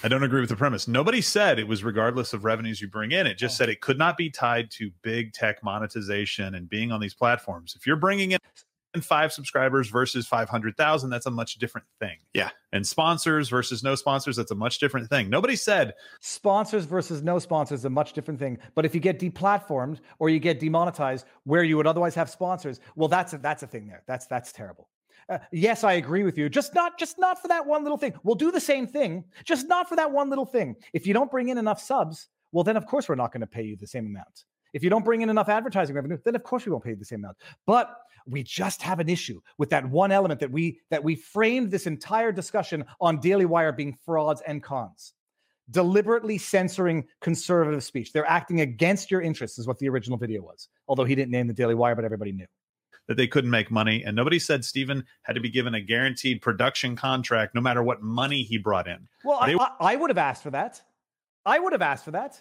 I 0.04 0.08
don't 0.08 0.22
agree 0.22 0.40
with 0.40 0.50
the 0.50 0.56
premise. 0.56 0.86
Nobody 0.86 1.20
said 1.20 1.58
it 1.58 1.66
was 1.66 1.82
regardless 1.82 2.32
of 2.32 2.44
revenues 2.44 2.80
you 2.80 2.88
bring 2.88 3.10
in. 3.10 3.26
It 3.26 3.36
just 3.36 3.56
oh. 3.56 3.58
said 3.58 3.68
it 3.68 3.80
could 3.80 3.98
not 3.98 4.16
be 4.16 4.30
tied 4.30 4.70
to 4.72 4.90
big 5.02 5.32
tech 5.32 5.64
monetization 5.64 6.54
and 6.54 6.68
being 6.68 6.92
on 6.92 7.00
these 7.00 7.14
platforms. 7.14 7.74
If 7.76 7.84
you're 7.84 7.96
bringing 7.96 8.30
in 8.30 8.38
five 9.00 9.32
subscribers 9.32 9.88
versus 9.88 10.26
500,000, 10.26 11.10
that's 11.10 11.26
a 11.26 11.30
much 11.30 11.56
different 11.56 11.86
thing. 12.00 12.18
Yeah. 12.32 12.50
And 12.72 12.86
sponsors 12.86 13.48
versus 13.48 13.82
no 13.82 13.96
sponsors, 13.96 14.36
that's 14.36 14.50
a 14.50 14.56
much 14.56 14.78
different 14.78 15.08
thing. 15.08 15.28
Nobody 15.28 15.56
said 15.56 15.94
sponsors 16.20 16.84
versus 16.84 17.22
no 17.22 17.40
sponsors 17.40 17.80
is 17.80 17.84
a 17.84 17.90
much 17.90 18.12
different 18.12 18.38
thing. 18.38 18.58
But 18.76 18.84
if 18.84 18.94
you 18.94 19.00
get 19.00 19.18
deplatformed 19.18 19.98
or 20.20 20.30
you 20.30 20.38
get 20.38 20.60
demonetized 20.60 21.26
where 21.44 21.64
you 21.64 21.76
would 21.76 21.86
otherwise 21.88 22.14
have 22.14 22.30
sponsors, 22.30 22.78
well, 22.94 23.08
that's 23.08 23.32
a, 23.32 23.38
that's 23.38 23.62
a 23.62 23.66
thing 23.66 23.88
there. 23.88 24.02
That's 24.06 24.26
that's 24.26 24.52
terrible. 24.52 24.88
Uh, 25.28 25.38
yes, 25.52 25.84
I 25.84 25.94
agree 25.94 26.24
with 26.24 26.38
you. 26.38 26.48
Just 26.48 26.74
not, 26.74 26.98
just 26.98 27.18
not 27.18 27.40
for 27.40 27.48
that 27.48 27.66
one 27.66 27.82
little 27.82 27.98
thing. 27.98 28.14
We'll 28.22 28.34
do 28.34 28.50
the 28.50 28.60
same 28.60 28.86
thing, 28.86 29.24
just 29.44 29.68
not 29.68 29.88
for 29.88 29.96
that 29.96 30.10
one 30.10 30.30
little 30.30 30.46
thing. 30.46 30.76
If 30.94 31.06
you 31.06 31.12
don't 31.12 31.30
bring 31.30 31.50
in 31.50 31.58
enough 31.58 31.80
subs, 31.80 32.28
well, 32.52 32.64
then 32.64 32.76
of 32.76 32.86
course 32.86 33.08
we're 33.08 33.14
not 33.14 33.32
going 33.32 33.42
to 33.42 33.46
pay 33.46 33.62
you 33.62 33.76
the 33.76 33.86
same 33.86 34.06
amount. 34.06 34.44
If 34.72 34.82
you 34.82 34.90
don't 34.90 35.04
bring 35.04 35.22
in 35.22 35.30
enough 35.30 35.48
advertising 35.48 35.94
revenue, 35.94 36.18
then 36.24 36.34
of 36.34 36.42
course 36.42 36.64
we 36.64 36.72
won't 36.72 36.84
pay 36.84 36.90
you 36.90 36.96
the 36.96 37.04
same 37.04 37.20
amount. 37.20 37.36
But 37.66 37.94
we 38.26 38.42
just 38.42 38.82
have 38.82 39.00
an 39.00 39.08
issue 39.08 39.40
with 39.56 39.70
that 39.70 39.88
one 39.88 40.12
element 40.12 40.40
that 40.40 40.50
we 40.50 40.80
that 40.90 41.02
we 41.02 41.14
framed 41.14 41.70
this 41.70 41.86
entire 41.86 42.32
discussion 42.32 42.84
on 43.00 43.20
Daily 43.20 43.46
Wire 43.46 43.72
being 43.72 43.96
frauds 44.04 44.42
and 44.46 44.62
cons. 44.62 45.14
Deliberately 45.70 46.38
censoring 46.38 47.06
conservative 47.20 47.84
speech. 47.84 48.12
They're 48.12 48.28
acting 48.28 48.62
against 48.62 49.10
your 49.10 49.20
interests, 49.20 49.58
is 49.58 49.66
what 49.66 49.78
the 49.78 49.88
original 49.88 50.18
video 50.18 50.42
was. 50.42 50.68
Although 50.88 51.04
he 51.04 51.14
didn't 51.14 51.30
name 51.30 51.46
the 51.46 51.54
Daily 51.54 51.74
Wire, 51.74 51.94
but 51.94 52.04
everybody 52.04 52.32
knew 52.32 52.46
that 53.08 53.16
they 53.16 53.26
couldn't 53.26 53.50
make 53.50 53.70
money. 53.70 54.04
And 54.04 54.14
nobody 54.14 54.38
said 54.38 54.64
Steven 54.64 55.04
had 55.22 55.34
to 55.34 55.40
be 55.40 55.48
given 55.50 55.74
a 55.74 55.80
guaranteed 55.80 56.40
production 56.42 56.94
contract 56.94 57.54
no 57.54 57.60
matter 57.60 57.82
what 57.82 58.02
money 58.02 58.42
he 58.42 58.58
brought 58.58 58.86
in. 58.86 59.08
Well, 59.24 59.40
they- 59.44 59.56
I, 59.58 59.70
I 59.80 59.96
would 59.96 60.10
have 60.10 60.18
asked 60.18 60.42
for 60.42 60.50
that. 60.50 60.80
I 61.44 61.58
would 61.58 61.72
have 61.72 61.82
asked 61.82 62.04
for 62.04 62.10
that 62.12 62.40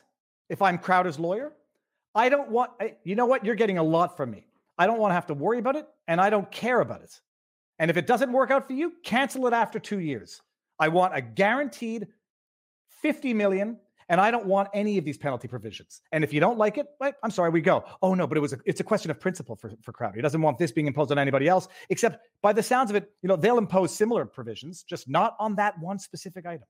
if 0.49 0.61
I'm 0.61 0.77
Crowder's 0.77 1.17
lawyer. 1.17 1.53
I 2.13 2.29
don't 2.29 2.49
want, 2.49 2.71
I, 2.79 2.95
you 3.03 3.15
know 3.15 3.25
what? 3.25 3.45
You're 3.45 3.55
getting 3.55 3.77
a 3.77 3.83
lot 3.83 4.17
from 4.17 4.31
me. 4.31 4.45
I 4.77 4.85
don't 4.85 4.99
want 4.99 5.11
to 5.11 5.15
have 5.15 5.27
to 5.27 5.33
worry 5.33 5.59
about 5.59 5.75
it, 5.75 5.87
and 6.07 6.19
I 6.19 6.29
don't 6.29 6.49
care 6.51 6.81
about 6.81 7.01
it. 7.01 7.19
And 7.79 7.89
if 7.89 7.97
it 7.97 8.05
doesn't 8.05 8.31
work 8.31 8.51
out 8.51 8.67
for 8.67 8.73
you, 8.73 8.93
cancel 9.03 9.47
it 9.47 9.53
after 9.53 9.79
two 9.79 9.99
years. 9.99 10.41
I 10.79 10.89
want 10.89 11.15
a 11.15 11.21
guaranteed 11.21 12.07
50 13.01 13.33
million 13.33 13.77
and 14.09 14.21
I 14.21 14.31
don't 14.31 14.45
want 14.45 14.69
any 14.73 14.97
of 14.97 15.05
these 15.05 15.17
penalty 15.17 15.47
provisions. 15.47 16.01
And 16.11 16.23
if 16.23 16.33
you 16.33 16.39
don't 16.39 16.57
like 16.57 16.77
it, 16.77 16.87
right, 16.99 17.13
I'm 17.23 17.31
sorry, 17.31 17.49
we 17.49 17.61
go. 17.61 17.83
Oh 18.01 18.13
no, 18.13 18.27
but 18.27 18.37
it 18.37 18.41
was 18.41 18.53
a, 18.53 18.57
it's 18.65 18.79
a 18.79 18.83
question 18.83 19.11
of 19.11 19.19
principle 19.19 19.55
for, 19.55 19.71
for 19.81 19.91
Crowder. 19.91 20.15
He 20.15 20.21
doesn't 20.21 20.41
want 20.41 20.57
this 20.57 20.71
being 20.71 20.87
imposed 20.87 21.11
on 21.11 21.19
anybody 21.19 21.47
else, 21.47 21.67
except 21.89 22.25
by 22.41 22.53
the 22.53 22.63
sounds 22.63 22.89
of 22.89 22.95
it, 22.95 23.11
you 23.21 23.27
know, 23.27 23.35
they'll 23.35 23.57
impose 23.57 23.93
similar 23.93 24.25
provisions, 24.25 24.83
just 24.83 25.09
not 25.09 25.35
on 25.39 25.55
that 25.55 25.79
one 25.79 25.99
specific 25.99 26.45
item. 26.45 26.65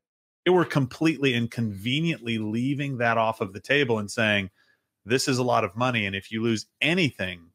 They 0.45 0.51
were 0.51 0.65
completely 0.65 1.33
and 1.33 1.51
conveniently 1.51 2.37
leaving 2.37 2.97
that 2.99 3.17
off 3.17 3.41
of 3.41 3.53
the 3.53 3.59
table 3.59 3.99
and 3.99 4.09
saying, 4.09 4.49
this 5.05 5.27
is 5.27 5.37
a 5.37 5.43
lot 5.43 5.63
of 5.63 5.75
money. 5.75 6.05
And 6.05 6.15
if 6.15 6.31
you 6.31 6.41
lose 6.41 6.65
anything, 6.81 7.46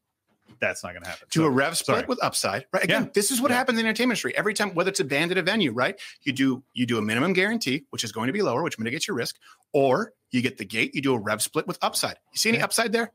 that's 0.67 0.83
not 0.83 0.91
going 0.91 1.03
to 1.03 1.09
happen. 1.09 1.27
To 1.29 1.39
so, 1.39 1.45
a 1.45 1.49
rev 1.49 1.77
split 1.77 1.95
sorry. 1.95 2.07
with 2.07 2.23
upside, 2.23 2.65
right? 2.71 2.83
Again, 2.83 3.03
yeah. 3.03 3.09
this 3.13 3.31
is 3.31 3.41
what 3.41 3.51
yeah. 3.51 3.57
happens 3.57 3.77
in 3.77 3.83
the 3.83 3.89
entertainment 3.89 4.13
industry. 4.13 4.35
Every 4.37 4.53
time, 4.53 4.73
whether 4.73 4.89
it's 4.89 4.99
a 4.99 5.05
band 5.05 5.31
at 5.31 5.37
a 5.37 5.41
venue, 5.41 5.71
right? 5.71 5.99
You 6.21 6.33
do 6.33 6.63
you 6.73 6.85
do 6.85 6.97
a 6.97 7.01
minimum 7.01 7.33
guarantee, 7.33 7.85
which 7.89 8.03
is 8.03 8.11
going 8.11 8.27
to 8.27 8.33
be 8.33 8.41
lower, 8.41 8.63
which 8.63 8.79
mitigates 8.79 9.07
your 9.07 9.17
risk, 9.17 9.37
or 9.73 10.13
you 10.31 10.41
get 10.41 10.57
the 10.57 10.65
gate. 10.65 10.95
You 10.95 11.01
do 11.01 11.13
a 11.13 11.19
rev 11.19 11.41
split 11.41 11.67
with 11.67 11.77
upside. 11.81 12.17
You 12.31 12.37
see 12.37 12.49
any 12.49 12.59
yeah. 12.59 12.65
upside 12.65 12.91
there? 12.91 13.11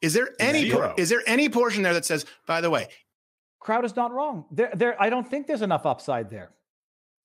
Is 0.00 0.14
there 0.14 0.30
any 0.38 0.70
Zero. 0.70 0.94
is 0.96 1.08
there 1.08 1.22
any 1.26 1.48
portion 1.48 1.82
there 1.82 1.94
that 1.94 2.04
says, 2.04 2.24
by 2.46 2.60
the 2.60 2.70
way, 2.70 2.88
crowd 3.58 3.84
is 3.84 3.94
not 3.96 4.12
wrong. 4.12 4.46
There, 4.50 4.70
there. 4.74 5.00
I 5.00 5.10
don't 5.10 5.28
think 5.28 5.46
there's 5.46 5.62
enough 5.62 5.86
upside 5.86 6.30
there. 6.30 6.50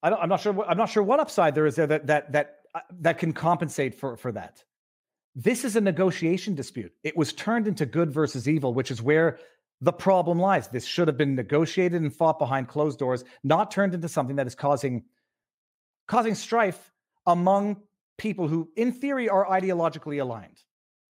I 0.03 0.09
don't, 0.09 0.21
I'm 0.21 0.29
not 0.29 0.41
sure. 0.41 0.65
I'm 0.67 0.77
not 0.77 0.89
sure 0.89 1.03
what 1.03 1.19
upside 1.19 1.55
there 1.55 1.65
is 1.65 1.75
there 1.75 1.87
that 1.87 2.07
that 2.07 2.31
that 2.33 2.55
uh, 2.75 2.81
that 2.99 3.17
can 3.17 3.33
compensate 3.33 3.95
for 3.95 4.17
for 4.17 4.31
that. 4.33 4.63
This 5.35 5.65
is 5.65 5.75
a 5.75 5.81
negotiation 5.81 6.55
dispute. 6.55 6.93
It 7.03 7.17
was 7.17 7.33
turned 7.33 7.67
into 7.67 7.85
good 7.85 8.11
versus 8.11 8.47
evil, 8.47 8.73
which 8.73 8.89
is 8.89 9.01
where 9.01 9.37
the 9.81 9.91
problem 9.91 10.39
lies. 10.39 10.69
This 10.69 10.85
should 10.85 11.09
have 11.09 11.17
been 11.17 11.35
negotiated 11.35 12.01
and 12.01 12.13
fought 12.13 12.39
behind 12.39 12.69
closed 12.69 12.99
doors, 12.99 13.25
not 13.43 13.69
turned 13.69 13.93
into 13.93 14.07
something 14.07 14.37
that 14.37 14.47
is 14.47 14.55
causing 14.55 15.03
causing 16.07 16.35
strife 16.35 16.91
among 17.25 17.77
people 18.17 18.47
who, 18.47 18.69
in 18.77 18.91
theory, 18.91 19.27
are 19.27 19.45
ideologically 19.45 20.21
aligned. 20.21 20.61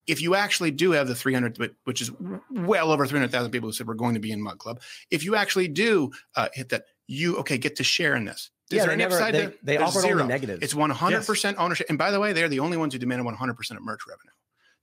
If 0.06 0.22
you 0.22 0.34
actually 0.34 0.70
do 0.70 0.92
have 0.92 1.06
the 1.06 1.14
300, 1.14 1.76
which 1.84 2.00
is 2.00 2.10
well 2.50 2.90
over 2.90 3.06
300,000 3.06 3.50
people 3.50 3.68
who 3.68 3.72
said 3.74 3.86
we're 3.86 3.94
going 3.94 4.14
to 4.14 4.20
be 4.20 4.32
in 4.32 4.40
Mug 4.40 4.58
Club, 4.58 4.80
if 5.10 5.22
you 5.22 5.36
actually 5.36 5.68
do 5.68 6.10
uh, 6.34 6.48
hit 6.54 6.70
that, 6.70 6.84
you 7.06 7.36
okay 7.36 7.58
get 7.58 7.76
to 7.76 7.84
share 7.84 8.16
in 8.16 8.24
this. 8.24 8.50
Is 8.70 8.76
yeah, 8.76 8.82
there 8.82 8.88
they 8.88 8.92
an 8.92 8.98
never, 8.98 9.14
upside 9.14 9.34
they, 9.34 9.46
to 9.46 9.54
they 9.62 9.76
offered 9.78 10.00
zero. 10.00 10.22
only 10.22 10.34
negatives. 10.34 10.62
It's 10.62 10.74
100% 10.74 11.54
ownership. 11.56 11.86
And 11.88 11.96
by 11.96 12.10
the 12.10 12.20
way, 12.20 12.34
they're 12.34 12.50
the 12.50 12.60
only 12.60 12.76
ones 12.76 12.92
who 12.92 12.98
demanded 12.98 13.26
100% 13.26 13.70
of 13.70 13.82
merch 13.82 14.00
revenue. 14.06 14.32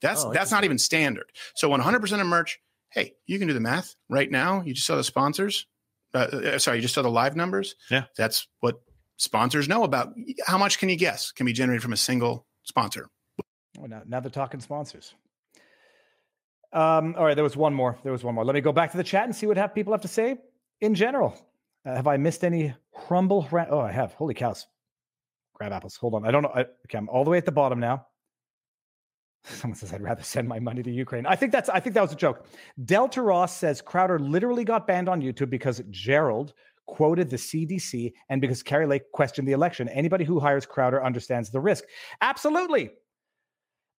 That's 0.02 0.24
Oh, 0.24 0.34
that's 0.34 0.52
not 0.52 0.64
even 0.64 0.78
standard. 0.78 1.32
So 1.54 1.70
100% 1.70 2.20
of 2.22 2.28
merch. 2.28 2.60
Hey, 2.90 3.14
you 3.28 3.38
can 3.38 3.48
do 3.48 3.54
the 3.54 3.60
math 3.60 3.96
right 4.10 4.30
now. 4.30 4.62
You 4.62 4.74
just 4.74 4.88
saw 4.88 4.96
the 4.96 5.04
sponsors. 5.04 5.68
Uh, 6.14 6.18
uh, 6.18 6.60
sorry, 6.60 6.78
you 6.78 6.82
just 6.82 6.96
saw 6.96 7.02
the 7.02 7.10
live 7.12 7.36
numbers. 7.36 7.76
Yeah. 7.92 8.06
that's 8.18 8.48
what 8.62 8.82
sponsors 9.18 9.68
know 9.68 9.84
about. 9.84 10.14
How 10.46 10.58
much 10.58 10.80
can 10.80 10.90
you 10.90 10.96
guess 10.96 11.32
can 11.32 11.46
be 11.46 11.54
generated 11.54 11.84
from 11.84 11.94
a 11.94 11.98
single 11.98 12.46
sponsor? 12.64 13.10
Oh, 13.80 13.86
now, 13.86 14.02
now 14.08 14.20
they're 14.20 14.32
talking 14.32 14.60
sponsors. 14.62 15.14
Um, 16.74 17.16
all 17.18 17.26
right, 17.26 17.36
there 17.36 17.44
was 17.44 17.56
one 17.56 17.74
more. 17.74 17.98
There 18.04 18.12
was 18.12 18.24
one 18.24 18.36
more. 18.36 18.44
Let 18.46 18.56
me 18.56 18.62
go 18.62 18.72
back 18.72 18.92
to 18.92 18.98
the 18.98 19.04
chat 19.04 19.26
and 19.26 19.36
see 19.36 19.46
what 19.48 19.58
have 19.58 19.76
people 19.76 19.94
have 19.94 20.02
to 20.02 20.08
say 20.08 20.38
in 20.82 20.96
general. 20.96 21.38
Uh, 21.86 21.96
have 21.96 22.08
I 22.08 22.18
missed 22.18 22.44
any 22.44 22.74
crumble? 22.94 23.48
Ra- 23.52 23.68
oh, 23.70 23.80
I 23.80 23.92
have. 23.92 24.14
Holy 24.14 24.34
cows! 24.34 24.68
Grab 25.54 25.72
apples. 25.72 25.96
Hold 25.98 26.16
on. 26.16 26.26
I 26.26 26.32
don't 26.32 26.44
know. 26.44 26.52
I, 26.54 26.62
okay, 26.62 26.98
I'm 26.98 27.10
all 27.10 27.24
the 27.24 27.30
way 27.30 27.38
at 27.38 27.46
the 27.46 27.52
bottom 27.52 27.80
now. 27.80 28.08
Someone 29.44 29.78
says 29.78 29.94
I'd 29.94 30.02
rather 30.02 30.24
send 30.24 30.48
my 30.48 30.60
money 30.60 30.82
to 30.82 30.92
Ukraine. 30.92 31.26
I 31.26 31.36
think 31.36 31.52
that's. 31.52 31.70
I 31.70 31.80
think 31.80 31.94
that 31.94 32.02
was 32.02 32.12
a 32.12 32.18
joke. 32.18 32.46
Delta 32.84 33.22
Ross 33.22 33.56
says 33.56 33.82
Crowder 33.82 34.20
literally 34.20 34.64
got 34.64 34.88
banned 34.88 35.08
on 35.08 35.22
YouTube 35.22 35.50
because 35.50 35.82
Gerald 35.92 36.54
quoted 36.88 37.30
the 37.30 37.38
CDC 37.38 38.14
and 38.30 38.42
because 38.42 38.64
Kari 38.64 38.86
Lake 38.86 39.12
questioned 39.12 39.48
the 39.48 39.54
election. 39.54 39.90
Anybody 39.90 40.26
who 40.26 40.40
hires 40.40 40.66
Crowder 40.66 41.04
understands 41.04 41.50
the 41.50 41.60
risk. 41.60 41.84
Absolutely, 42.22 42.92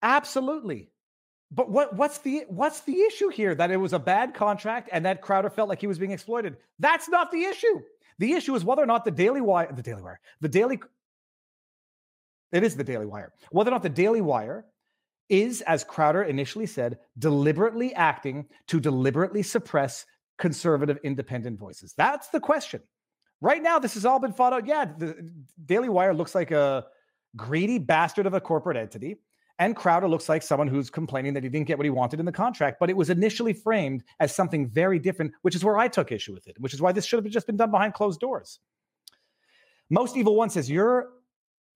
absolutely. 0.02 0.90
But 1.52 1.70
what 1.70 1.96
what's 1.96 2.18
the 2.20 2.44
what's 2.50 2.82
the 2.82 3.02
issue 3.02 3.30
here? 3.30 3.56
That 3.56 3.72
it 3.72 3.78
was 3.78 3.94
a 3.94 4.00
bad 4.00 4.34
contract 4.34 4.90
and 4.92 5.06
that 5.06 5.22
Crowder 5.22 5.50
felt 5.50 5.70
like 5.70 5.80
he 5.80 5.88
was 5.88 6.00
being 6.00 6.12
exploited. 6.12 6.58
That's 6.80 7.08
not 7.08 7.32
the 7.32 7.44
issue. 7.44 7.82
The 8.20 8.34
issue 8.34 8.56
is 8.56 8.64
whether 8.64 8.82
or 8.82 8.88
not 8.88 9.06
the 9.06 9.12
Daily 9.12 9.42
Wire, 9.42 9.72
the 9.72 9.82
Daily 9.82 10.02
Wire, 10.02 10.20
the 10.42 10.50
Daily. 10.50 10.80
It 12.52 12.64
is 12.64 12.76
the 12.76 12.84
Daily 12.84 13.06
Wire. 13.06 13.34
Whether 13.52 13.70
or 13.70 13.74
not 13.74 13.84
the 13.84 13.90
Daily 13.90 14.22
Wire 14.22 14.66
is, 15.30 15.62
as 15.62 15.84
Crowder 15.84 16.24
initially 16.24 16.66
said, 16.66 17.00
deliberately 17.18 17.94
acting 17.94 18.46
to 18.68 18.80
deliberately 18.80 19.44
suppress 19.44 20.06
conservative 20.38 21.00
independent 21.04 21.60
voices. 21.60 21.94
That's 21.98 22.30
the 22.30 22.40
question. 22.40 22.82
Right 23.42 23.62
now, 23.62 23.80
this 23.80 23.96
has 23.96 24.06
all 24.06 24.20
been 24.20 24.34
fought 24.34 24.54
out. 24.54 24.66
Yeah, 24.66 24.86
the 24.86 25.32
Daily 25.66 25.90
Wire 25.90 26.14
looks 26.14 26.36
like 26.36 26.52
a 26.52 26.86
greedy 27.36 27.80
bastard 27.80 28.26
of 28.26 28.34
a 28.34 28.42
corporate 28.42 28.78
entity. 28.78 29.18
And 29.60 29.76
Crowder 29.76 30.08
looks 30.08 30.28
like 30.28 30.44
someone 30.44 30.68
who's 30.68 30.90
complaining 30.90 31.34
that 31.34 31.44
he 31.44 31.50
didn't 31.50 31.68
get 31.68 31.78
what 31.78 31.86
he 31.86 31.90
wanted 31.90 32.20
in 32.20 32.26
the 32.26 32.32
contract, 32.32 32.78
but 32.80 32.90
it 32.90 32.98
was 32.98 33.10
initially 33.10 33.54
framed 33.54 34.04
as 34.20 34.36
something 34.36 34.68
very 34.68 35.00
different, 35.00 35.32
which 35.44 35.56
is 35.56 35.64
where 35.64 35.78
I 35.78 35.88
took 35.88 36.12
issue 36.12 36.34
with 36.34 36.48
it, 36.48 36.60
which 36.60 36.74
is 36.74 36.82
why 36.82 36.92
this 36.92 37.06
should 37.06 37.24
have 37.24 37.32
just 37.32 37.48
been 37.48 37.56
done 37.56 37.72
behind 37.72 37.94
closed 37.94 38.20
doors. 38.20 38.60
Most 39.90 40.18
Evil 40.18 40.36
One 40.36 40.50
says, 40.50 40.70
You're 40.70 41.10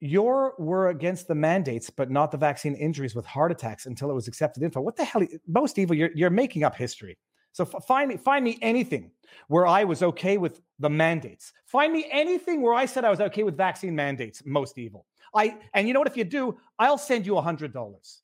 you're 0.02 0.54
were 0.58 0.90
against 0.90 1.28
the 1.28 1.36
mandates, 1.36 1.90
but 1.90 2.10
not 2.10 2.32
the 2.32 2.38
vaccine 2.38 2.74
injuries 2.76 3.16
with 3.16 3.26
heart 3.26 3.52
attacks 3.52 3.86
until 3.86 4.10
it 4.10 4.14
was 4.14 4.28
accepted 4.28 4.64
info. 4.64 4.82
What 4.82 4.96
the 4.96 5.04
hell? 5.04 5.22
Most 5.48 5.78
evil, 5.78 5.96
you're, 5.96 6.12
you're 6.16 6.30
making 6.30 6.64
up 6.64 6.76
history. 6.76 7.18
So 7.52 7.64
f- 7.64 7.86
find 7.86 8.10
me 8.10 8.18
find 8.18 8.46
me 8.46 8.58
anything 8.62 9.12
where 9.48 9.68
I 9.68 9.84
was 9.84 10.04
okay 10.04 10.38
with 10.38 10.62
the 10.80 10.90
mandates. 10.90 11.52
Find 11.66 11.92
me 11.92 12.08
anything 12.12 12.62
where 12.62 12.74
I 12.74 12.86
said 12.86 13.04
I 13.04 13.10
was 13.10 13.20
okay 13.20 13.44
with 13.44 13.58
vaccine 13.58 13.96
mandates. 13.96 14.42
Most 14.46 14.78
evil. 14.78 15.06
I 15.34 15.58
and 15.74 15.88
you 15.88 15.94
know 15.94 16.00
what? 16.00 16.08
If 16.08 16.18
you 16.18 16.24
do, 16.24 16.58
I'll 16.78 16.98
send 16.98 17.26
you 17.26 17.38
a 17.38 17.42
hundred 17.42 17.74
dollars. 17.74 18.22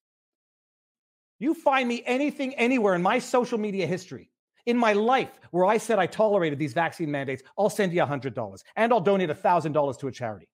You 1.39 1.53
find 1.53 1.87
me 1.87 2.01
anything 2.05 2.53
anywhere 2.55 2.95
in 2.95 3.01
my 3.01 3.19
social 3.19 3.57
media 3.57 3.85
history, 3.85 4.31
in 4.65 4.77
my 4.77 4.93
life, 4.93 5.31
where 5.51 5.65
I 5.65 5.77
said 5.77 5.99
I 5.99 6.07
tolerated 6.07 6.57
these 6.59 6.73
vaccine 6.73 7.11
mandates, 7.11 7.43
I'll 7.57 7.69
send 7.69 7.93
you 7.93 8.01
a 8.01 8.05
hundred 8.05 8.33
dollars, 8.33 8.63
and 8.75 8.93
I'll 8.93 9.01
donate 9.01 9.29
a 9.29 9.35
thousand 9.35 9.73
dollars 9.73 9.97
to 9.97 10.07
a 10.07 10.11
charity. 10.11 10.47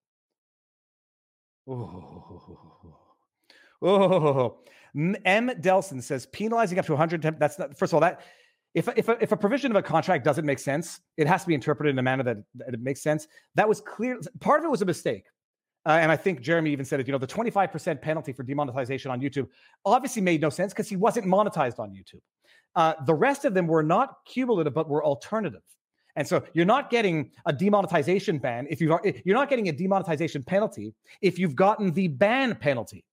Oh, 1.67 2.57
oh. 3.83 4.57
M. 4.93 5.49
Delson 5.61 6.03
says 6.03 6.25
penalizing 6.27 6.77
up 6.79 6.85
to 6.85 6.91
110. 6.91 7.37
That's 7.39 7.57
not, 7.57 7.77
first 7.77 7.93
of 7.93 7.95
all, 7.95 8.01
that 8.01 8.21
if, 8.73 8.87
if, 8.95 9.09
a, 9.09 9.17
if 9.21 9.31
a 9.31 9.37
provision 9.37 9.71
of 9.71 9.77
a 9.77 9.81
contract 9.81 10.23
doesn't 10.23 10.45
make 10.45 10.59
sense, 10.59 10.99
it 11.17 11.27
has 11.27 11.41
to 11.41 11.47
be 11.47 11.53
interpreted 11.53 11.91
in 11.93 11.99
a 11.99 12.03
manner 12.03 12.23
that, 12.23 12.37
that 12.55 12.73
it 12.73 12.81
makes 12.81 13.01
sense. 13.01 13.27
That 13.55 13.67
was 13.67 13.81
clear. 13.81 14.19
Part 14.39 14.59
of 14.59 14.65
it 14.65 14.69
was 14.69 14.81
a 14.81 14.85
mistake. 14.85 15.25
Uh, 15.85 15.97
and 16.01 16.11
I 16.11 16.15
think 16.15 16.41
Jeremy 16.41 16.71
even 16.71 16.85
said 16.85 16.99
it, 16.99 17.07
you 17.07 17.11
know, 17.11 17.17
the 17.17 17.27
25% 17.27 18.01
penalty 18.01 18.33
for 18.33 18.43
demonetization 18.43 19.09
on 19.09 19.19
YouTube 19.19 19.47
obviously 19.83 20.21
made 20.21 20.41
no 20.41 20.49
sense 20.49 20.73
because 20.73 20.87
he 20.87 20.95
wasn't 20.95 21.25
monetized 21.25 21.79
on 21.79 21.91
YouTube. 21.91 22.21
Uh, 22.75 22.93
the 23.05 23.13
rest 23.13 23.45
of 23.45 23.53
them 23.53 23.67
were 23.67 23.83
not 23.83 24.17
cumulative, 24.25 24.73
but 24.73 24.87
were 24.87 25.03
alternative. 25.03 25.61
And 26.15 26.27
so 26.27 26.43
you're 26.53 26.65
not 26.65 26.89
getting 26.89 27.31
a 27.45 27.53
demonetization 27.53 28.37
ban 28.37 28.67
if 28.69 28.81
you've 28.81 28.91
you're 29.25 29.35
not 29.35 29.49
getting 29.49 29.69
a 29.69 29.71
demonetization 29.71 30.43
penalty 30.43 30.93
if 31.21 31.39
you've 31.39 31.55
gotten 31.55 31.91
the 31.91 32.09
ban 32.09 32.55
penalty. 32.55 33.05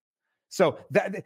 So 0.49 0.79
that 0.91 1.25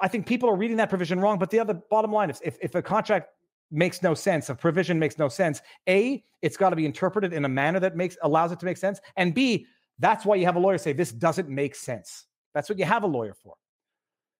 I 0.00 0.08
think 0.08 0.26
people 0.26 0.48
are 0.48 0.56
reading 0.56 0.76
that 0.76 0.90
provision 0.90 1.20
wrong. 1.20 1.38
But 1.38 1.50
the 1.50 1.60
other 1.60 1.74
bottom 1.74 2.12
line 2.12 2.30
is 2.30 2.40
if, 2.44 2.56
if 2.60 2.74
a 2.74 2.82
contract 2.82 3.28
makes 3.70 4.02
no 4.02 4.14
sense, 4.14 4.48
a 4.48 4.54
provision 4.54 4.98
makes 4.98 5.18
no 5.18 5.28
sense, 5.28 5.60
A, 5.88 6.22
it's 6.42 6.56
got 6.56 6.70
to 6.70 6.76
be 6.76 6.86
interpreted 6.86 7.32
in 7.32 7.44
a 7.44 7.48
manner 7.48 7.80
that 7.80 7.96
makes 7.96 8.16
allows 8.22 8.52
it 8.52 8.60
to 8.60 8.66
make 8.66 8.76
sense. 8.76 9.00
And 9.16 9.34
B, 9.34 9.66
that's 9.98 10.24
why 10.24 10.36
you 10.36 10.46
have 10.46 10.56
a 10.56 10.60
lawyer 10.60 10.78
say 10.78 10.92
this 10.92 11.12
doesn't 11.12 11.48
make 11.48 11.74
sense. 11.74 12.24
That's 12.54 12.68
what 12.68 12.78
you 12.78 12.84
have 12.84 13.02
a 13.04 13.06
lawyer 13.06 13.34
for. 13.34 13.54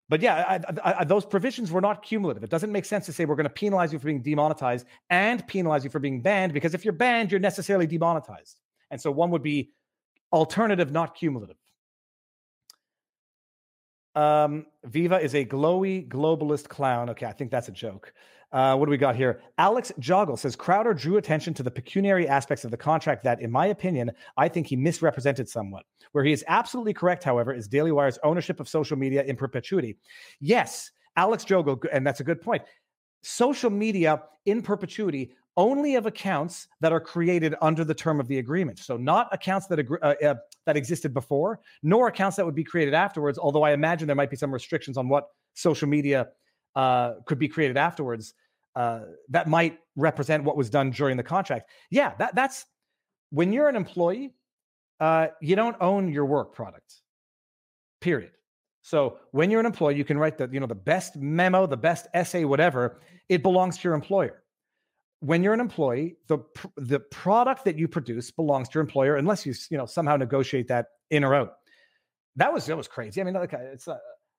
But 0.09 0.23
yeah, 0.23 0.59
I, 0.85 1.01
I, 1.01 1.05
those 1.05 1.27
provisions 1.27 1.71
were 1.71 1.83
not 1.83 2.03
cumulative. 2.03 2.43
It 2.43 2.49
doesn't 2.49 2.73
make 2.73 2.87
sense 2.87 3.05
to 3.07 3.13
say 3.13 3.27
we're 3.27 3.37
going 3.37 3.45
to 3.45 3.51
penalize 3.51 3.93
you 3.93 3.99
for 3.99 4.07
being 4.07 4.23
demonetized 4.23 4.87
and 5.11 5.47
penalize 5.47 5.85
you 5.85 5.91
for 5.91 5.99
being 5.99 6.23
banned 6.23 6.55
because 6.55 6.73
if 6.73 6.85
you're 6.85 6.95
banned, 6.95 7.31
you're 7.31 7.41
necessarily 7.41 7.87
demonetized. 7.87 8.59
And 8.91 8.99
so 8.99 9.11
one 9.11 9.31
would 9.31 9.43
be 9.43 9.73
alternative, 10.33 10.91
not 10.93 11.15
cumulative. 11.15 11.57
Um, 14.15 14.67
Viva 14.85 15.21
is 15.21 15.35
a 15.35 15.45
glowy 15.45 16.09
globalist 16.09 16.69
clown. 16.69 17.11
Okay, 17.11 17.27
I 17.27 17.33
think 17.33 17.51
that's 17.51 17.69
a 17.69 17.73
joke. 17.73 18.13
Uh, 18.51 18.75
what 18.77 18.87
do 18.87 18.91
we 18.91 18.97
got 18.97 19.15
here? 19.15 19.43
Alex 19.59 19.93
Joggle 20.01 20.39
says 20.39 20.57
Crowder 20.57 20.95
drew 20.95 21.19
attention 21.19 21.53
to 21.55 21.63
the 21.63 21.71
pecuniary 21.71 22.27
aspects 22.27 22.65
of 22.65 22.71
the 22.71 22.77
contract 22.77 23.23
that, 23.25 23.43
in 23.43 23.51
my 23.51 23.67
opinion, 23.67 24.11
I 24.37 24.49
think 24.49 24.67
he 24.67 24.77
misrepresented 24.77 25.49
somewhat. 25.49 25.85
Where 26.13 26.25
he 26.25 26.33
is 26.33 26.45
absolutely 26.49 26.95
correct, 26.95 27.23
however, 27.23 27.53
is 27.53 27.69
Daily 27.69 27.93
Wire's 27.93 28.19
ownership 28.25 28.61
of 28.61 28.69
social 28.69 28.97
media 28.97 29.23
in 29.25 29.37
perpetuity. 29.37 29.99
Yes, 30.41 30.91
Alex 31.17 31.45
Joggle, 31.45 31.79
and 31.93 32.07
that's 32.07 32.21
a 32.21 32.25
good 32.25 32.41
point. 32.41 32.63
Social 33.23 33.69
media 33.69 34.23
in 34.47 34.63
perpetuity 34.63 35.33
only 35.59 35.97
of 35.97 36.07
accounts 36.07 36.69
that 36.81 36.93
are 36.93 37.01
created 37.01 37.55
under 37.61 37.85
the 37.85 37.93
term 37.93 38.21
of 38.21 38.29
the 38.29 38.39
agreement. 38.39 38.79
So 38.79 38.97
not 38.97 39.29
accounts 39.33 39.67
that 39.67 39.81
agree, 39.81 39.99
uh, 40.01 40.15
uh, 40.25 40.35
that 40.65 40.77
existed 40.77 41.13
before, 41.13 41.59
nor 41.83 42.07
accounts 42.07 42.37
that 42.37 42.47
would 42.47 42.55
be 42.55 42.63
created 42.65 42.95
afterwards. 42.95 43.39
Although 43.39 43.65
I 43.65 43.73
imagine 43.73 44.07
there 44.07 44.17
might 44.17 44.31
be 44.31 44.37
some 44.37 44.55
restrictions 44.55 44.97
on 44.97 45.09
what 45.09 45.27
social 45.55 45.89
media 45.89 46.29
uh, 46.77 47.15
could 47.27 47.39
be 47.39 47.49
created 47.49 47.77
afterwards 47.77 48.35
uh, 48.77 49.01
that 49.29 49.49
might 49.49 49.79
represent 49.97 50.45
what 50.45 50.57
was 50.57 50.71
done 50.71 50.91
during 50.91 51.17
the 51.17 51.23
contract. 51.23 51.71
Yeah, 51.91 52.13
that, 52.19 52.35
that's 52.35 52.65
when 53.31 53.53
you're 53.53 53.69
an 53.69 53.77
employee, 53.77 54.35
uh, 55.01 55.29
you 55.41 55.57
don't 55.57 55.77
own 55.81 56.13
your 56.13 56.27
work 56.27 56.55
product. 56.55 56.95
Period. 58.01 58.31
So 58.83 59.19
when 59.33 59.51
you're 59.51 59.61
an 59.61 59.67
employee, 59.67 59.97
you 59.97 60.05
can 60.05 60.17
write 60.17 60.39
the 60.39 60.49
you 60.51 60.61
know 60.61 60.67
the 60.67 60.75
best 60.75 61.17
memo, 61.17 61.67
the 61.67 61.77
best 61.77 62.07
essay, 62.15 62.45
whatever. 62.45 63.01
It 63.29 63.43
belongs 63.43 63.77
to 63.79 63.89
your 63.89 63.95
employer. 63.95 64.45
When 65.21 65.43
you're 65.43 65.53
an 65.53 65.61
employee, 65.61 66.17
the 66.29 66.39
the 66.77 67.01
product 67.01 67.65
that 67.65 67.77
you 67.77 67.89
produce 67.89 68.31
belongs 68.31 68.69
to 68.69 68.75
your 68.75 68.83
employer, 68.83 69.17
unless 69.17 69.45
you 69.45 69.55
you 69.71 69.77
know 69.77 69.87
somehow 69.87 70.17
negotiate 70.17 70.69
that 70.69 70.87
in 71.11 71.25
or 71.25 71.35
out. 71.35 71.55
That 72.37 72.53
was 72.53 72.67
that 72.67 72.77
was 72.77 72.89
crazy. 72.89 73.21
I 73.21 73.25
mean, 73.25 73.35
like 73.35 73.53
it's 73.53 73.89
uh, 73.89 73.99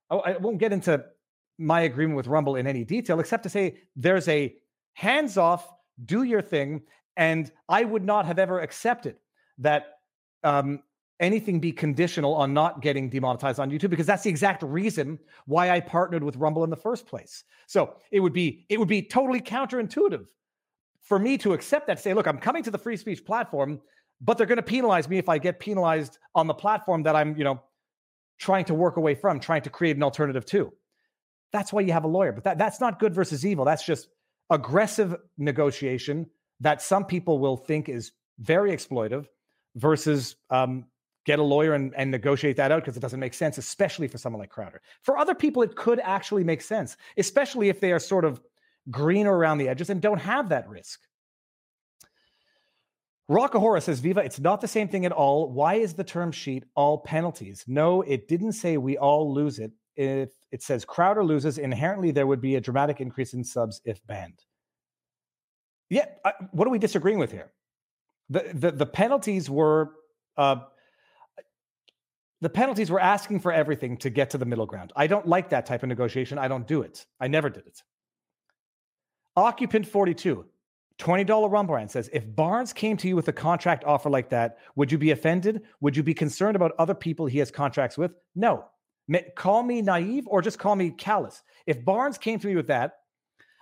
I 0.10 0.38
won't 0.38 0.58
get 0.58 0.72
into 0.72 1.04
my 1.60 1.82
agreement 1.82 2.16
with 2.18 2.28
Rumble 2.28 2.56
in 2.56 2.66
any 2.66 2.84
detail, 2.84 3.20
except 3.20 3.44
to 3.44 3.50
say 3.50 3.78
there's 3.96 4.28
a 4.28 4.56
hands 4.94 5.38
off, 5.38 5.70
do 6.06 6.24
your 6.24 6.42
thing. 6.42 6.82
And 7.18 7.52
I 7.68 7.84
would 7.84 8.06
not 8.06 8.26
have 8.26 8.40
ever 8.40 8.62
accepted 8.62 9.18
that 9.58 10.00
um, 10.44 10.80
anything 11.20 11.60
be 11.60 11.72
conditional 11.72 12.34
on 12.34 12.54
not 12.54 12.82
getting 12.82 13.10
demonetized 13.10 13.60
on 13.60 13.70
YouTube 13.70 13.90
because 13.90 14.06
that's 14.06 14.24
the 14.24 14.30
exact 14.30 14.64
reason 14.64 15.20
why 15.46 15.70
I 15.70 15.82
partnered 15.82 16.24
with 16.24 16.38
Rumble 16.38 16.64
in 16.64 16.70
the 16.70 16.78
first 16.78 17.06
place. 17.06 17.44
So 17.68 17.96
it 18.12 18.22
would 18.22 18.34
be 18.34 18.66
it 18.70 18.80
would 18.80 18.88
be 18.88 19.02
totally 19.02 19.42
counterintuitive 19.42 20.26
for 21.02 21.20
me 21.20 21.38
to 21.40 21.54
accept 21.54 21.88
that. 21.88 22.00
Say, 22.00 22.14
look, 22.14 22.28
I'm 22.28 22.40
coming 22.40 22.64
to 22.64 22.72
the 22.72 22.78
free 22.78 22.96
speech 22.96 23.26
platform, 23.26 23.82
but 24.22 24.38
they're 24.38 24.48
going 24.48 24.58
to 24.58 24.64
penalize 24.64 25.10
me 25.10 25.18
if 25.18 25.28
I 25.28 25.38
get 25.38 25.60
penalized 25.60 26.18
on 26.36 26.48
the 26.48 26.54
platform 26.54 27.04
that 27.04 27.16
I'm, 27.16 27.36
you 27.36 27.44
know, 27.44 27.62
trying 28.38 28.66
to 28.66 28.74
work 28.74 28.98
away 28.98 29.16
from, 29.16 29.40
trying 29.40 29.62
to 29.64 29.70
create 29.70 29.98
an 29.98 30.04
alternative 30.04 30.46
to. 30.46 30.72
That's 31.52 31.74
why 31.74 31.82
you 31.82 31.94
have 31.94 32.04
a 32.04 32.08
lawyer. 32.08 32.32
But 32.32 32.44
that, 32.44 32.58
that's 32.58 32.80
not 32.80 33.00
good 33.00 33.14
versus 33.14 33.46
evil. 33.46 33.66
That's 33.66 33.86
just 33.86 34.08
aggressive 34.50 35.16
negotiation 35.38 36.28
that 36.60 36.82
some 36.82 37.06
people 37.06 37.40
will 37.40 37.58
think 37.58 37.90
is 37.90 38.12
very 38.40 38.72
exploitive 38.72 39.26
versus 39.76 40.36
um, 40.50 40.86
get 41.26 41.40
a 41.40 41.44
lawyer 41.44 41.74
and, 41.74 41.94
and 41.96 42.10
negotiate 42.12 42.58
that 42.58 42.72
out 42.72 42.82
because 42.82 42.98
it 42.98 43.02
doesn't 43.02 43.20
make 43.20 43.34
sense, 43.34 43.58
especially 43.58 44.08
for 44.08 44.18
someone 44.18 44.40
like 44.40 44.50
Crowder. 44.50 44.82
For 45.04 45.18
other 45.18 45.36
people, 45.36 45.62
it 45.62 45.76
could 45.76 46.00
actually 46.00 46.44
make 46.44 46.62
sense, 46.62 46.98
especially 47.18 47.70
if 47.70 47.80
they 47.80 47.92
are 47.92 48.00
sort 48.00 48.26
of 48.26 48.42
greener 48.90 49.36
around 49.36 49.60
the 49.60 49.70
edges 49.70 49.90
and 49.90 50.02
don't 50.02 50.20
have 50.20 50.50
that 50.50 50.68
risk. 50.68 51.02
Rockahora 53.30 53.84
says, 53.84 54.00
Viva, 54.00 54.22
it's 54.22 54.40
not 54.40 54.60
the 54.60 54.68
same 54.68 54.88
thing 54.88 55.06
at 55.06 55.12
all. 55.12 55.52
Why 55.52 55.76
is 55.76 55.94
the 55.94 56.04
term 56.04 56.32
sheet 56.32 56.64
all 56.76 56.98
penalties? 56.98 57.64
No, 57.68 58.02
it 58.02 58.28
didn't 58.28 58.54
say 58.54 58.78
we 58.78 58.98
all 58.98 59.32
lose 59.32 59.60
it. 59.60 59.72
If 59.96 60.32
it 60.52 60.64
says 60.64 60.86
Crowder 60.86 61.24
loses, 61.24 61.58
inherently 61.58 62.12
there 62.12 62.28
would 62.28 62.42
be 62.42 62.56
a 62.56 62.62
dramatic 62.62 63.02
increase 63.02 63.34
in 63.34 63.44
subs 63.44 63.82
if 63.86 64.06
banned. 64.08 64.44
Yeah, 65.90 66.06
I, 66.26 66.34
what 66.52 66.68
are 66.68 66.72
we 66.72 66.80
disagreeing 66.80 67.20
with 67.20 67.32
here? 67.32 67.52
The 68.30 68.52
the, 68.54 68.72
the 68.72 68.86
penalties 68.86 69.50
were 69.50 69.92
uh, 70.38 70.58
the 72.42 72.50
penalties 72.50 72.90
were 72.90 73.00
asking 73.00 73.40
for 73.40 73.52
everything 73.52 73.98
to 73.98 74.10
get 74.10 74.30
to 74.32 74.38
the 74.38 74.46
middle 74.46 74.66
ground. 74.66 74.94
I 74.96 75.08
don't 75.08 75.28
like 75.28 75.50
that 75.50 75.66
type 75.66 75.84
of 75.84 75.90
negotiation. 75.90 76.38
I 76.38 76.48
don't 76.48 76.68
do 76.68 76.82
it. 76.82 77.06
I 77.20 77.28
never 77.28 77.50
did 77.50 77.68
it. 77.68 77.84
Occupant 79.36 79.86
42, 79.88 80.46
$20 81.00 81.52
Rumble 81.52 81.76
rant 81.76 81.92
says, 81.92 82.10
if 82.14 82.36
Barnes 82.36 82.74
came 82.74 82.98
to 82.98 83.08
you 83.08 83.16
with 83.16 83.28
a 83.28 83.34
contract 83.34 83.84
offer 83.84 84.10
like 84.10 84.30
that, 84.30 84.58
would 84.76 84.92
you 84.92 84.98
be 84.98 85.12
offended? 85.12 85.64
Would 85.82 85.96
you 85.96 86.04
be 86.04 86.14
concerned 86.14 86.56
about 86.56 86.74
other 86.78 86.94
people 86.94 87.26
he 87.26 87.40
has 87.40 87.52
contracts 87.52 87.98
with? 87.98 88.12
No. 88.36 88.66
Call 89.36 89.64
me 89.64 89.82
naive 89.82 90.28
or 90.28 90.42
just 90.42 90.60
call 90.60 90.76
me 90.76 90.92
callous. 90.92 91.42
If 91.66 91.84
Barnes 91.84 92.18
came 92.18 92.40
to 92.40 92.48
me 92.48 92.56
with 92.56 92.68
that, 92.68 92.94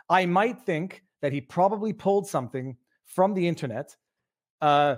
I 0.10 0.26
might 0.26 0.62
think 0.62 1.04
that 1.22 1.32
he 1.32 1.42
probably 1.42 1.94
pulled 1.94 2.28
something 2.28 2.78
from 3.06 3.34
the 3.34 3.48
internet, 3.48 3.96
uh, 4.62 4.98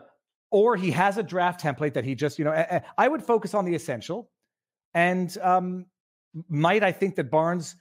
or 0.51 0.75
he 0.75 0.91
has 0.91 1.17
a 1.17 1.23
draft 1.23 1.61
template 1.61 1.93
that 1.93 2.03
he 2.03 2.15
just, 2.15 2.39
you 2.39 2.45
know, 2.45 2.51
I, 2.51 2.81
I 2.97 3.07
would 3.07 3.23
focus 3.23 3.53
on 3.53 3.65
the 3.65 3.75
essential. 3.75 4.29
And 4.93 5.35
um, 5.41 5.85
might 6.49 6.83
I 6.83 6.91
think 6.91 7.15
that 7.15 7.29
Barnes 7.29 7.75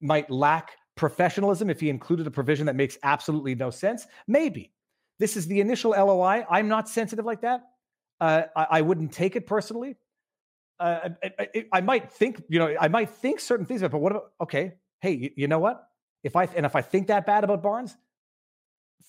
might 0.00 0.30
lack 0.30 0.72
professionalism 0.96 1.70
if 1.70 1.80
he 1.80 1.88
included 1.88 2.26
a 2.26 2.30
provision 2.30 2.66
that 2.66 2.76
makes 2.76 2.98
absolutely 3.02 3.54
no 3.54 3.70
sense? 3.70 4.06
Maybe. 4.26 4.72
This 5.18 5.36
is 5.36 5.46
the 5.46 5.60
initial 5.60 5.92
LOI. 5.92 6.44
I'm 6.50 6.68
not 6.68 6.88
sensitive 6.88 7.24
like 7.24 7.40
that. 7.42 7.62
Uh, 8.20 8.42
I, 8.56 8.66
I, 8.70 8.80
wouldn't 8.82 9.12
take 9.12 9.36
it 9.36 9.46
personally. 9.46 9.96
Uh, 10.80 11.10
I, 11.22 11.32
I, 11.38 11.64
I, 11.72 11.80
might 11.80 12.12
think, 12.12 12.42
you 12.48 12.58
know, 12.58 12.74
I 12.80 12.88
might 12.88 13.10
think 13.10 13.40
certain 13.40 13.66
things, 13.66 13.80
but 13.80 13.94
what 13.94 14.12
about, 14.12 14.30
okay, 14.40 14.74
hey, 15.00 15.12
you, 15.12 15.30
you, 15.36 15.48
know 15.48 15.58
what? 15.58 15.88
If 16.22 16.36
I, 16.36 16.44
and 16.44 16.64
if 16.64 16.76
I 16.76 16.82
think 16.82 17.08
that 17.08 17.26
bad 17.26 17.42
about 17.42 17.62
Barnes, 17.62 17.96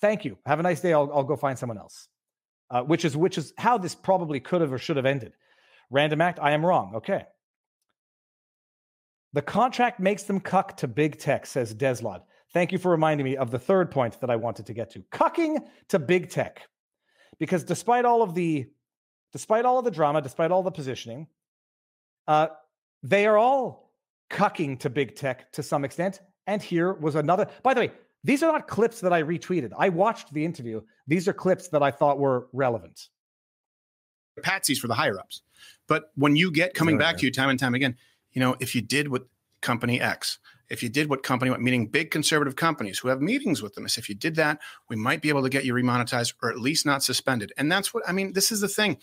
thank 0.00 0.24
you. 0.24 0.36
Have 0.46 0.58
a 0.58 0.62
nice 0.62 0.80
day. 0.80 0.92
I'll, 0.92 1.10
I'll 1.12 1.24
go 1.24 1.36
find 1.36 1.58
someone 1.58 1.78
else. 1.78 2.08
Uh, 2.70 2.82
which 2.82 3.04
is, 3.04 3.16
which 3.16 3.38
is 3.38 3.52
how 3.58 3.78
this 3.78 3.94
probably 3.94 4.40
could 4.40 4.60
have 4.60 4.72
or 4.72 4.78
should 4.78 4.96
have 4.96 5.06
ended. 5.06 5.32
Random 5.90 6.20
act, 6.20 6.38
I 6.40 6.52
am 6.52 6.64
wrong. 6.64 6.94
Okay. 6.96 7.24
The 9.32 9.42
contract 9.42 10.00
makes 10.00 10.24
them 10.24 10.40
cuck 10.40 10.76
to 10.78 10.88
big 10.88 11.18
tech, 11.18 11.46
says 11.46 11.74
Deslod. 11.74 12.22
Thank 12.52 12.72
you 12.72 12.78
for 12.78 12.90
reminding 12.90 13.24
me 13.24 13.36
of 13.36 13.50
the 13.50 13.58
third 13.58 13.90
point 13.90 14.20
that 14.20 14.30
I 14.30 14.36
wanted 14.36 14.66
to 14.66 14.74
get 14.74 14.90
to. 14.90 15.00
Cucking 15.12 15.58
to 15.88 15.98
big 15.98 16.30
tech. 16.30 16.62
Because 17.38 17.62
despite 17.62 18.04
all 18.04 18.22
of 18.22 18.34
the 18.34 18.66
despite 19.32 19.64
all 19.64 19.78
of 19.78 19.84
the 19.84 19.90
drama, 19.92 20.20
despite 20.20 20.50
all 20.50 20.64
the 20.64 20.72
positioning, 20.72 21.28
uh, 22.30 22.46
they 23.02 23.26
are 23.26 23.36
all 23.36 23.92
cucking 24.30 24.78
to 24.78 24.88
big 24.88 25.16
tech 25.16 25.50
to 25.50 25.64
some 25.64 25.84
extent. 25.84 26.20
And 26.46 26.62
here 26.62 26.92
was 26.92 27.16
another. 27.16 27.48
By 27.64 27.74
the 27.74 27.80
way, 27.80 27.92
these 28.22 28.44
are 28.44 28.52
not 28.52 28.68
clips 28.68 29.00
that 29.00 29.12
I 29.12 29.20
retweeted. 29.22 29.72
I 29.76 29.88
watched 29.88 30.32
the 30.32 30.44
interview. 30.44 30.80
These 31.08 31.26
are 31.26 31.32
clips 31.32 31.68
that 31.68 31.82
I 31.82 31.90
thought 31.90 32.20
were 32.20 32.46
relevant. 32.52 33.08
Patsies 34.40 34.78
for 34.78 34.86
the 34.86 34.94
higher 34.94 35.18
ups. 35.18 35.42
But 35.88 36.12
when 36.14 36.36
you 36.36 36.52
get 36.52 36.72
coming 36.72 36.98
back 36.98 37.16
to 37.18 37.26
you 37.26 37.32
time 37.32 37.50
and 37.50 37.58
time 37.58 37.74
again, 37.74 37.96
you 38.30 38.38
know, 38.38 38.54
if 38.60 38.76
you 38.76 38.80
did 38.80 39.08
what 39.08 39.26
company 39.60 40.00
X, 40.00 40.38
if 40.68 40.84
you 40.84 40.88
did 40.88 41.10
what 41.10 41.24
company, 41.24 41.50
meaning 41.58 41.88
big 41.88 42.12
conservative 42.12 42.54
companies 42.54 43.00
who 43.00 43.08
have 43.08 43.20
meetings 43.20 43.60
with 43.60 43.74
them, 43.74 43.86
if 43.86 44.08
you 44.08 44.14
did 44.14 44.36
that, 44.36 44.60
we 44.88 44.94
might 44.94 45.20
be 45.20 45.30
able 45.30 45.42
to 45.42 45.48
get 45.48 45.64
you 45.64 45.74
remonetized 45.74 46.34
or 46.44 46.48
at 46.48 46.60
least 46.60 46.86
not 46.86 47.02
suspended. 47.02 47.52
And 47.56 47.72
that's 47.72 47.92
what 47.92 48.08
I 48.08 48.12
mean. 48.12 48.34
This 48.34 48.52
is 48.52 48.60
the 48.60 48.68
thing. 48.68 48.98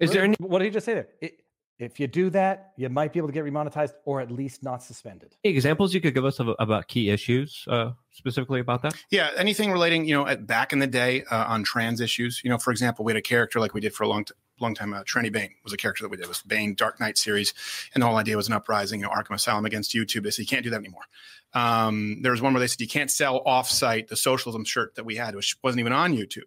Is 0.00 0.10
there 0.10 0.24
any? 0.24 0.34
What 0.40 0.58
did 0.58 0.64
you 0.64 0.70
just 0.72 0.86
say 0.86 0.94
there? 0.94 1.08
It, 1.20 1.43
if 1.78 1.98
you 1.98 2.06
do 2.06 2.30
that, 2.30 2.72
you 2.76 2.88
might 2.88 3.12
be 3.12 3.18
able 3.18 3.28
to 3.28 3.32
get 3.32 3.44
remonetized 3.44 3.94
or 4.04 4.20
at 4.20 4.30
least 4.30 4.62
not 4.62 4.82
suspended. 4.82 5.34
Examples 5.42 5.92
you 5.92 6.00
could 6.00 6.14
give 6.14 6.24
us 6.24 6.38
of, 6.38 6.48
about 6.58 6.88
key 6.88 7.10
issues 7.10 7.64
uh, 7.68 7.92
specifically 8.12 8.60
about 8.60 8.82
that? 8.82 8.94
Yeah, 9.10 9.30
anything 9.36 9.72
relating, 9.72 10.06
you 10.06 10.14
know, 10.14 10.26
at, 10.26 10.46
back 10.46 10.72
in 10.72 10.78
the 10.78 10.86
day 10.86 11.24
uh, 11.30 11.44
on 11.48 11.64
trans 11.64 12.00
issues. 12.00 12.40
You 12.44 12.50
know, 12.50 12.58
for 12.58 12.70
example, 12.70 13.04
we 13.04 13.12
had 13.12 13.18
a 13.18 13.22
character 13.22 13.58
like 13.60 13.74
we 13.74 13.80
did 13.80 13.94
for 13.94 14.04
a 14.04 14.08
long, 14.08 14.24
time 14.24 14.36
long 14.60 14.74
time, 14.74 14.92
uh, 14.92 15.02
Trenny 15.02 15.32
Bain 15.32 15.50
was 15.64 15.72
a 15.72 15.76
character 15.76 16.04
that 16.04 16.08
we 16.08 16.16
did. 16.16 16.24
It 16.24 16.28
was 16.28 16.42
Bane 16.42 16.74
Dark 16.74 17.00
Knight 17.00 17.18
series, 17.18 17.54
and 17.94 18.02
the 18.02 18.06
whole 18.06 18.16
idea 18.16 18.36
was 18.36 18.48
an 18.48 18.54
uprising, 18.54 19.00
you 19.00 19.06
know, 19.06 19.12
Arkham 19.12 19.34
Asylum 19.34 19.64
against 19.64 19.92
YouTube. 19.92 20.22
They 20.22 20.30
said 20.30 20.42
you 20.42 20.46
can't 20.46 20.64
do 20.64 20.70
that 20.70 20.78
anymore. 20.78 21.02
Um, 21.54 22.22
there 22.22 22.32
was 22.32 22.42
one 22.42 22.52
where 22.52 22.60
they 22.60 22.66
said 22.66 22.80
you 22.80 22.88
can't 22.88 23.10
sell 23.10 23.42
off-site 23.46 24.08
the 24.08 24.16
socialism 24.16 24.64
shirt 24.64 24.94
that 24.96 25.04
we 25.04 25.16
had, 25.16 25.34
which 25.34 25.56
wasn't 25.62 25.80
even 25.80 25.92
on 25.92 26.14
YouTube. 26.14 26.44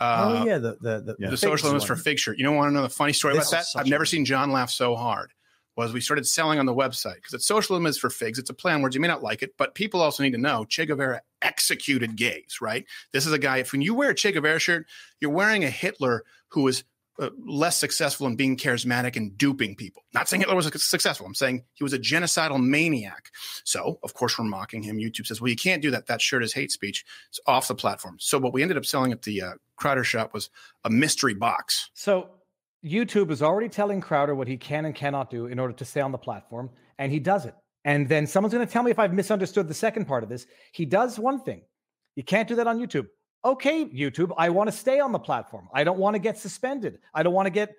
Uh, 0.00 0.40
oh 0.40 0.46
yeah, 0.46 0.58
the 0.58 0.76
the 0.80 1.00
the, 1.00 1.16
yeah. 1.18 1.30
the 1.30 1.36
socialism 1.36 1.74
was 1.74 1.84
for 1.84 1.96
fig 1.96 2.18
shirt. 2.18 2.38
You 2.38 2.44
don't 2.44 2.56
want 2.56 2.70
to 2.70 2.74
know 2.74 2.82
the 2.82 2.88
funny 2.88 3.12
story 3.12 3.34
this 3.34 3.52
about 3.52 3.64
that? 3.74 3.80
I've 3.80 3.86
never 3.86 4.04
seen 4.04 4.24
John 4.24 4.52
laugh 4.52 4.70
so 4.70 4.94
hard. 4.94 5.32
Was 5.76 5.92
we 5.92 6.00
started 6.00 6.26
selling 6.26 6.58
on 6.58 6.66
the 6.66 6.74
website 6.74 7.16
because 7.16 7.34
it's 7.34 7.46
socialism 7.46 7.86
is 7.86 7.98
for 7.98 8.10
figs. 8.10 8.38
It's 8.38 8.50
a 8.50 8.54
plan 8.54 8.76
on 8.76 8.82
words. 8.82 8.96
You 8.96 9.00
may 9.00 9.06
not 9.06 9.22
like 9.22 9.44
it, 9.44 9.54
but 9.56 9.76
people 9.76 10.00
also 10.00 10.24
need 10.24 10.32
to 10.32 10.38
know 10.38 10.64
Che 10.64 10.86
Guevara 10.86 11.22
executed 11.40 12.16
gays. 12.16 12.58
Right? 12.60 12.84
This 13.12 13.26
is 13.26 13.32
a 13.32 13.38
guy. 13.38 13.58
If 13.58 13.72
when 13.72 13.82
you 13.82 13.94
wear 13.94 14.10
a 14.10 14.14
Che 14.14 14.32
Guevara 14.32 14.58
shirt, 14.58 14.86
you're 15.20 15.30
wearing 15.30 15.64
a 15.64 15.70
Hitler 15.70 16.24
who 16.48 16.62
was 16.62 16.82
uh, 17.18 17.30
less 17.44 17.76
successful 17.76 18.26
in 18.26 18.36
being 18.36 18.56
charismatic 18.56 19.16
and 19.16 19.36
duping 19.36 19.74
people. 19.74 20.02
Not 20.14 20.28
saying 20.28 20.40
Hitler 20.40 20.54
was 20.54 20.70
successful. 20.84 21.26
I'm 21.26 21.34
saying 21.34 21.64
he 21.74 21.84
was 21.84 21.92
a 21.92 21.98
genocidal 21.98 22.62
maniac. 22.62 23.30
So, 23.64 23.98
of 24.02 24.14
course, 24.14 24.38
we're 24.38 24.44
mocking 24.44 24.82
him. 24.82 24.98
YouTube 24.98 25.26
says, 25.26 25.40
well, 25.40 25.48
you 25.48 25.56
can't 25.56 25.82
do 25.82 25.90
that. 25.90 26.06
That 26.06 26.20
shirt 26.20 26.44
is 26.44 26.52
hate 26.52 26.70
speech. 26.70 27.04
It's 27.28 27.40
off 27.46 27.68
the 27.68 27.74
platform. 27.74 28.16
So, 28.20 28.38
what 28.38 28.52
we 28.52 28.62
ended 28.62 28.76
up 28.76 28.86
selling 28.86 29.12
at 29.12 29.22
the 29.22 29.42
uh, 29.42 29.52
Crowder 29.76 30.04
shop 30.04 30.32
was 30.32 30.50
a 30.84 30.90
mystery 30.90 31.34
box. 31.34 31.90
So, 31.94 32.30
YouTube 32.84 33.30
is 33.30 33.42
already 33.42 33.68
telling 33.68 34.00
Crowder 34.00 34.34
what 34.34 34.46
he 34.46 34.56
can 34.56 34.84
and 34.84 34.94
cannot 34.94 35.30
do 35.30 35.46
in 35.46 35.58
order 35.58 35.74
to 35.74 35.84
stay 35.84 36.00
on 36.00 36.12
the 36.12 36.18
platform, 36.18 36.70
and 36.98 37.10
he 37.10 37.18
does 37.18 37.44
it. 37.44 37.54
And 37.84 38.08
then 38.08 38.26
someone's 38.26 38.54
going 38.54 38.66
to 38.66 38.72
tell 38.72 38.82
me 38.82 38.90
if 38.90 38.98
I've 38.98 39.12
misunderstood 39.12 39.66
the 39.66 39.74
second 39.74 40.04
part 40.04 40.22
of 40.22 40.28
this. 40.28 40.46
He 40.72 40.84
does 40.84 41.18
one 41.18 41.40
thing. 41.40 41.62
You 42.14 42.22
can't 42.22 42.48
do 42.48 42.56
that 42.56 42.66
on 42.66 42.78
YouTube 42.78 43.06
okay, 43.52 43.84
YouTube, 43.84 44.32
I 44.36 44.50
want 44.50 44.68
to 44.70 44.76
stay 44.76 45.00
on 45.00 45.12
the 45.12 45.18
platform. 45.18 45.68
I 45.72 45.84
don't 45.84 45.98
want 45.98 46.14
to 46.14 46.18
get 46.18 46.38
suspended. 46.38 46.98
I 47.14 47.22
don't 47.22 47.34
want 47.34 47.46
to 47.46 47.50
get 47.50 47.74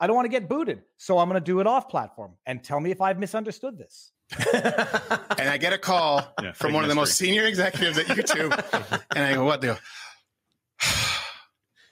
I 0.00 0.06
don't 0.06 0.14
want 0.14 0.26
to 0.26 0.30
get 0.30 0.48
booted. 0.48 0.82
So 0.96 1.18
I'm 1.18 1.28
going 1.28 1.40
to 1.40 1.44
do 1.44 1.60
it 1.60 1.66
off 1.66 1.88
platform 1.88 2.34
and 2.46 2.62
tell 2.62 2.78
me 2.78 2.90
if 2.90 3.00
I've 3.00 3.18
misunderstood 3.18 3.78
this. 3.78 4.12
and 4.54 5.48
I 5.48 5.56
get 5.58 5.72
a 5.72 5.78
call 5.78 6.34
yeah, 6.40 6.52
from 6.52 6.72
one 6.72 6.82
mystery. 6.82 6.84
of 6.84 6.88
the 6.88 6.94
most 6.94 7.14
senior 7.16 7.46
executives 7.46 7.98
at 7.98 8.06
YouTube. 8.06 9.02
and 9.16 9.24
I 9.24 9.34
go, 9.34 9.44
what? 9.44 9.60
They 9.60 9.68
go, 9.68 9.78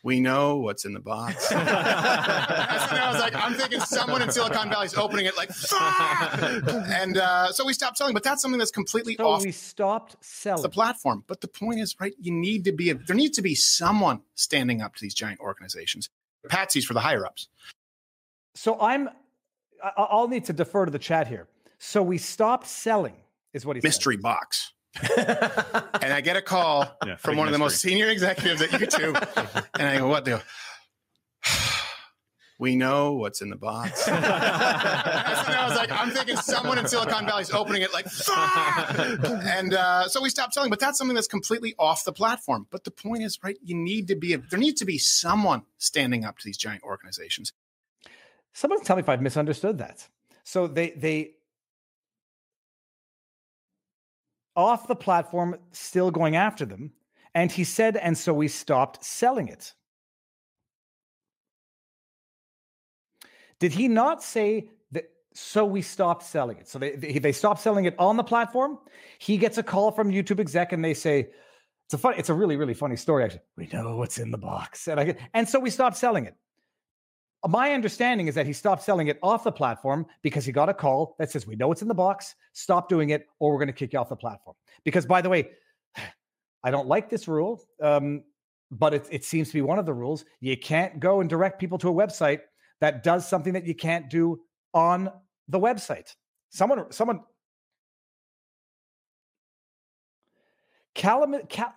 we 0.07 0.21
know 0.21 0.59
what's 0.59 0.85
in 0.85 0.93
the 0.93 1.01
box. 1.01 1.51
I 1.53 3.11
was 3.13 3.21
like, 3.21 3.35
I'm 3.35 3.55
thinking 3.55 3.81
someone 3.81 4.23
in 4.23 4.31
Silicon 4.31 4.71
Valley 4.71 4.87
is 4.87 4.95
opening 4.95 5.27
it 5.27 5.37
like, 5.37 5.51
and 6.93 7.19
uh, 7.19 7.51
so 7.51 7.67
we 7.67 7.73
stopped 7.73 7.99
selling. 7.99 8.15
But 8.15 8.23
that's 8.23 8.41
something 8.41 8.59
that's 8.59 8.71
completely 8.71 9.17
so 9.17 9.29
off. 9.29 9.45
We 9.45 9.51
stopped 9.51 10.15
selling 10.25 10.63
the 10.63 10.69
platform. 10.69 11.25
But 11.27 11.41
the 11.41 11.49
point 11.49 11.81
is, 11.81 11.97
right? 12.01 12.15
You 12.21 12.31
need 12.31 12.65
to 12.67 12.73
be 12.73 12.91
a, 12.91 12.95
there 12.95 13.17
needs 13.17 13.35
to 13.37 13.43
be 13.43 13.57
someone 13.57 14.21
standing 14.37 14.81
up 14.81 14.95
to 14.95 15.03
these 15.03 15.13
giant 15.13 15.41
organizations. 15.41 16.09
Patsies 16.47 16.85
for 16.85 16.95
the 16.95 17.01
higher 17.01 17.27
ups. 17.27 17.49
So 18.55 18.81
I'm, 18.81 19.11
I'll 19.97 20.29
need 20.29 20.45
to 20.45 20.53
defer 20.53 20.85
to 20.85 20.93
the 20.93 21.01
chat 21.01 21.27
here. 21.27 21.49
So 21.79 22.01
we 22.01 22.19
stopped 22.19 22.69
selling, 22.69 23.17
is 23.53 23.67
what 23.67 23.75
he 23.75 23.83
mystery 23.83 24.15
said. 24.15 24.23
box. 24.23 24.73
and 25.17 26.13
I 26.13 26.21
get 26.23 26.37
a 26.37 26.43
call 26.43 26.97
yeah, 27.07 27.17
from 27.17 27.37
one 27.37 27.47
of 27.49 27.53
the 27.53 27.59
most 27.59 27.81
senior 27.81 28.09
executives 28.09 28.63
at 28.63 28.71
YouTube, 28.71 29.67
and 29.79 29.89
I 29.89 29.99
go, 29.99 30.09
"What?" 30.09 30.25
do? 30.25 30.39
"We 32.59 32.77
know 32.77 33.13
what's 33.15 33.43
in 33.43 33.51
the 33.51 33.57
box." 33.57 34.09
and 34.09 34.25
I 34.25 35.67
was 35.69 35.77
like, 35.77 35.91
"I'm 35.91 36.11
thinking 36.11 36.37
someone 36.37 36.79
in 36.79 36.87
Silicon 36.89 37.27
Valley 37.27 37.43
is 37.43 37.51
opening 37.51 37.83
it 37.83 37.93
like," 37.93 38.07
and 39.47 39.75
uh, 39.75 40.09
so 40.09 40.23
we 40.23 40.31
stopped 40.31 40.55
selling. 40.55 40.71
But 40.71 40.81
that's 40.81 40.99
something 40.99 41.15
that's 41.15 41.29
completely 41.29 41.75
off 41.79 42.05
the 42.05 42.13
platform. 42.13 42.67
But 42.71 42.85
the 42.85 42.91
point 42.91 43.23
is, 43.23 43.39
right? 43.43 43.59
You 43.63 43.77
need 43.77 44.09
to 44.09 44.17
be 44.17 44.33
a, 44.33 44.39
there 44.39 44.59
needs 44.59 44.81
to 44.81 44.87
be 44.87 44.99
someone 44.99 45.63
standing 45.79 46.25
up 46.25 46.39
to 46.39 46.45
these 46.45 46.57
giant 46.57 46.83
organizations. 46.83 47.53
Someone 48.55 48.83
tell 48.83 48.97
me 48.97 49.01
if 49.01 49.09
I've 49.09 49.21
misunderstood 49.21 49.79
that. 49.79 50.09
So 50.45 50.67
they 50.67 50.91
they 50.91 51.36
off 54.57 54.89
the 54.89 54.97
platform, 54.97 55.57
still 55.73 56.11
going 56.11 56.37
after 56.37 56.65
them. 56.65 56.93
And 57.35 57.53
he 57.53 57.65
said, 57.65 57.97
and 57.97 58.17
so 58.17 58.33
we 58.33 58.49
stopped 58.49 59.05
selling 59.05 59.49
it. 59.49 59.75
Did 63.59 63.73
he 63.73 63.89
not 63.89 64.23
say 64.23 64.71
that? 64.93 65.11
so 65.35 65.65
we 65.65 65.83
stopped 65.83 66.23
selling 66.23 66.57
it. 66.59 66.69
So 66.69 66.79
they, 66.79 66.93
they 66.97 67.33
stopped 67.33 67.61
selling 67.61 67.85
it 67.85 67.95
on 67.99 68.17
the 68.17 68.25
platform. 68.25 68.79
He 69.19 69.37
gets 69.37 69.59
a 69.59 69.63
call 69.63 69.93
from 69.93 70.11
YouTube 70.11 70.41
exec 70.41 70.73
and 70.73 70.85
they 70.85 70.95
say, 70.95 71.29
it's 71.87 71.95
a 71.95 71.99
fun, 71.99 72.15
it's 72.17 72.31
a 72.31 72.35
really, 72.35 72.57
really 72.57 72.75
funny 72.75 72.97
story, 72.97 73.25
actually. 73.25 73.43
We 73.57 73.69
know 73.73 73.97
what's 73.97 74.19
in 74.19 74.31
the 74.31 74.39
box. 74.39 74.89
And 74.89 74.99
I 74.99 75.05
get, 75.05 75.19
and 75.35 75.49
so 75.49 75.61
we 75.61 75.71
stopped 75.71 75.97
selling 75.97 76.25
it. 76.25 76.35
My 77.49 77.73
understanding 77.73 78.29
is 78.29 78.35
that 78.35 78.47
he 78.47 78.53
stopped 78.53 78.83
selling 78.83 79.09
it 79.09 79.19
off 79.23 79.45
the 79.45 79.53
platform 79.53 80.07
because 80.23 80.45
he 80.45 80.53
got 80.53 80.69
a 80.69 80.75
call 80.75 81.15
that 81.19 81.31
says, 81.31 81.47
We 81.47 81.57
know 81.57 81.71
it's 81.71 81.83
in 81.83 81.89
the 81.89 81.95
box, 81.95 82.35
stop 82.53 82.89
doing 82.89 83.11
it, 83.11 83.27
or 83.39 83.53
we're 83.53 83.59
going 83.59 83.69
to 83.69 83.73
kick 83.73 83.93
you 83.93 83.99
off 83.99 84.09
the 84.09 84.17
platform. 84.17 84.57
Because, 84.85 85.07
by 85.07 85.23
the 85.23 85.29
way, 85.29 85.51
I 86.65 86.71
don't 86.71 86.89
like 86.89 87.09
this 87.09 87.29
rule, 87.29 87.63
um, 87.81 88.25
but 88.71 88.95
it, 88.95 89.07
it 89.11 89.25
seems 89.25 89.49
to 89.49 89.55
be 89.55 89.63
one 89.63 89.79
of 89.79 89.87
the 89.87 89.95
rules. 89.95 90.25
You 90.41 90.57
can't 90.57 90.99
go 90.99 91.21
and 91.21 91.31
direct 91.31 91.61
people 91.61 91.79
to 91.79 91.89
a 91.89 91.93
website 91.93 92.41
that 92.81 93.03
does 93.03 93.29
something 93.29 93.53
that 93.53 93.67
you 93.67 93.75
can't 93.75 94.11
do 94.11 94.41
on 94.75 95.11
the 95.49 95.61
website. 95.61 96.15
Someone, 96.51 96.91
someone, 96.91 97.21
Calamity, 100.95 101.47
Cal, 101.49 101.73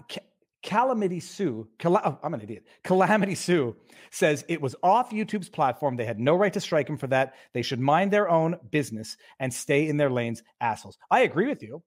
Calamity 0.61 1.19
Sue, 1.19 1.67
Cal- 1.77 2.01
oh, 2.03 2.19
I'm 2.21 2.33
an 2.33 2.41
idiot. 2.41 2.65
Calamity 2.83 3.35
Sue 3.35 3.75
says 4.11 4.43
it 4.49 4.61
was 4.61 4.75
off 4.83 5.11
YouTube's 5.11 5.49
platform. 5.49 5.95
They 5.95 6.05
had 6.05 6.19
no 6.19 6.35
right 6.35 6.51
to 6.53 6.59
strike 6.59 6.89
him 6.89 6.97
for 6.97 7.07
that. 7.07 7.35
They 7.53 7.61
should 7.61 7.79
mind 7.79 8.11
their 8.11 8.29
own 8.29 8.57
business 8.69 9.15
and 9.39 9.53
stay 9.53 9.87
in 9.87 9.97
their 9.97 10.09
lanes, 10.09 10.43
assholes. 10.59 10.97
I 11.09 11.21
agree 11.21 11.47
with 11.47 11.63
you. 11.63 11.81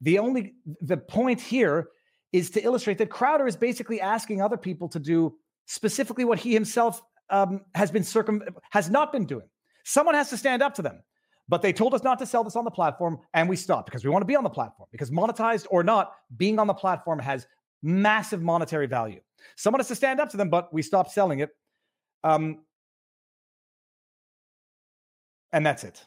The 0.00 0.18
only 0.18 0.54
the 0.80 0.96
point 0.96 1.40
here 1.40 1.88
is 2.32 2.50
to 2.50 2.62
illustrate 2.62 2.98
that 2.98 3.10
Crowder 3.10 3.46
is 3.46 3.56
basically 3.56 4.00
asking 4.00 4.42
other 4.42 4.56
people 4.56 4.88
to 4.90 5.00
do 5.00 5.34
specifically 5.66 6.24
what 6.24 6.38
he 6.38 6.52
himself 6.52 7.02
um, 7.30 7.62
has 7.74 7.90
been 7.90 8.04
circum 8.04 8.42
has 8.70 8.90
not 8.90 9.12
been 9.12 9.24
doing. 9.24 9.48
Someone 9.84 10.14
has 10.14 10.30
to 10.30 10.36
stand 10.36 10.62
up 10.62 10.74
to 10.74 10.82
them. 10.82 11.02
But 11.46 11.60
they 11.60 11.74
told 11.74 11.92
us 11.92 12.02
not 12.02 12.18
to 12.20 12.26
sell 12.26 12.42
this 12.42 12.56
on 12.56 12.64
the 12.64 12.70
platform, 12.70 13.18
and 13.34 13.48
we 13.50 13.56
stopped 13.56 13.86
because 13.86 14.02
we 14.02 14.10
want 14.10 14.22
to 14.22 14.26
be 14.26 14.36
on 14.36 14.44
the 14.44 14.50
platform. 14.50 14.88
Because 14.90 15.10
monetized 15.10 15.66
or 15.70 15.82
not, 15.82 16.12
being 16.34 16.58
on 16.58 16.66
the 16.66 16.74
platform 16.74 17.18
has 17.18 17.46
massive 17.84 18.42
monetary 18.42 18.86
value. 18.86 19.20
Someone 19.56 19.78
has 19.78 19.88
to 19.88 19.94
stand 19.94 20.18
up 20.18 20.30
to 20.30 20.36
them, 20.36 20.48
but 20.48 20.72
we 20.72 20.82
stopped 20.82 21.12
selling 21.12 21.40
it. 21.40 21.50
Um, 22.24 22.60
and 25.52 25.64
that's 25.64 25.84
it. 25.84 26.02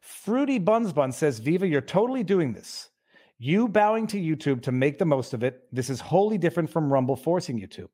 Fruity 0.00 0.58
Buns 0.58 0.92
Bun 0.92 1.12
says, 1.12 1.38
Viva, 1.38 1.66
you're 1.66 1.82
totally 1.82 2.24
doing 2.24 2.54
this. 2.54 2.88
You 3.38 3.68
bowing 3.68 4.06
to 4.08 4.18
YouTube 4.18 4.62
to 4.62 4.72
make 4.72 4.98
the 4.98 5.04
most 5.04 5.34
of 5.34 5.42
it. 5.42 5.62
This 5.70 5.90
is 5.90 6.00
wholly 6.00 6.38
different 6.38 6.70
from 6.70 6.92
Rumble 6.92 7.14
forcing 7.14 7.58
you 7.58 7.66
to. 7.68 7.90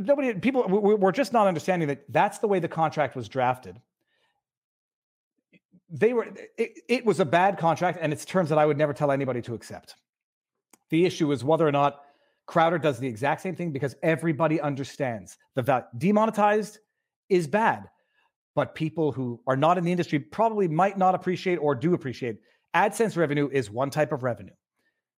Nobody, 0.00 0.32
people, 0.34 0.64
we're 0.68 1.12
just 1.12 1.32
not 1.32 1.46
understanding 1.46 1.88
that 1.88 2.04
that's 2.08 2.38
the 2.38 2.48
way 2.48 2.60
the 2.60 2.68
contract 2.68 3.14
was 3.14 3.28
drafted. 3.28 3.80
They 5.88 6.12
were, 6.12 6.28
it, 6.58 6.80
it 6.88 7.06
was 7.06 7.20
a 7.20 7.24
bad 7.24 7.58
contract, 7.58 7.98
and 8.00 8.12
it's 8.12 8.24
terms 8.24 8.48
that 8.48 8.58
I 8.58 8.66
would 8.66 8.76
never 8.76 8.92
tell 8.92 9.10
anybody 9.12 9.42
to 9.42 9.54
accept. 9.54 9.94
The 10.90 11.04
issue 11.04 11.30
is 11.32 11.44
whether 11.44 11.66
or 11.66 11.72
not 11.72 12.02
Crowder 12.46 12.78
does 12.78 12.98
the 12.98 13.08
exact 13.08 13.42
same 13.42 13.56
thing 13.56 13.72
because 13.72 13.96
everybody 14.02 14.60
understands 14.60 15.36
the 15.54 15.62
value. 15.62 15.86
Demonetized 15.98 16.78
is 17.28 17.46
bad, 17.46 17.84
but 18.54 18.74
people 18.74 19.12
who 19.12 19.40
are 19.46 19.56
not 19.56 19.78
in 19.78 19.84
the 19.84 19.90
industry 19.90 20.18
probably 20.18 20.68
might 20.68 20.96
not 20.96 21.14
appreciate 21.14 21.56
or 21.56 21.74
do 21.74 21.94
appreciate. 21.94 22.38
AdSense 22.74 23.16
revenue 23.16 23.48
is 23.52 23.70
one 23.70 23.90
type 23.90 24.12
of 24.12 24.22
revenue. 24.22 24.52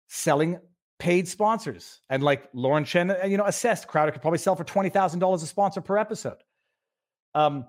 Selling 0.07 0.59
paid 0.99 1.28
sponsors. 1.28 2.01
And 2.09 2.23
like 2.23 2.49
Lauren 2.53 2.85
Chen, 2.85 3.11
uh, 3.11 3.24
you 3.27 3.36
know, 3.36 3.45
assessed 3.45 3.86
Crowder 3.86 4.12
could 4.12 4.23
probably 4.23 4.39
sell 4.39 4.57
for 4.57 4.65
$20,000 4.65 5.35
a 5.35 5.39
sponsor 5.47 5.81
per 5.81 5.99
episode. 5.99 6.39
Um, 7.35 7.66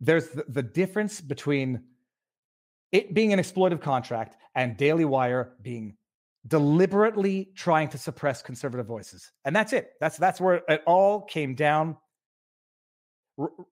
there's 0.00 0.28
the, 0.28 0.44
the 0.48 0.62
difference 0.62 1.20
between 1.20 1.84
it 2.94 3.12
being 3.12 3.32
an 3.32 3.38
exploitive 3.38 3.82
contract 3.82 4.36
and 4.54 4.76
Daily 4.76 5.04
Wire 5.04 5.52
being 5.60 5.96
deliberately 6.46 7.50
trying 7.54 7.88
to 7.88 7.98
suppress 7.98 8.40
conservative 8.40 8.86
voices. 8.86 9.32
And 9.44 9.54
that's 9.54 9.72
it. 9.72 9.92
That's 10.00 10.16
that's 10.16 10.40
where 10.40 10.62
it 10.68 10.82
all 10.86 11.22
came 11.22 11.54
down 11.54 11.96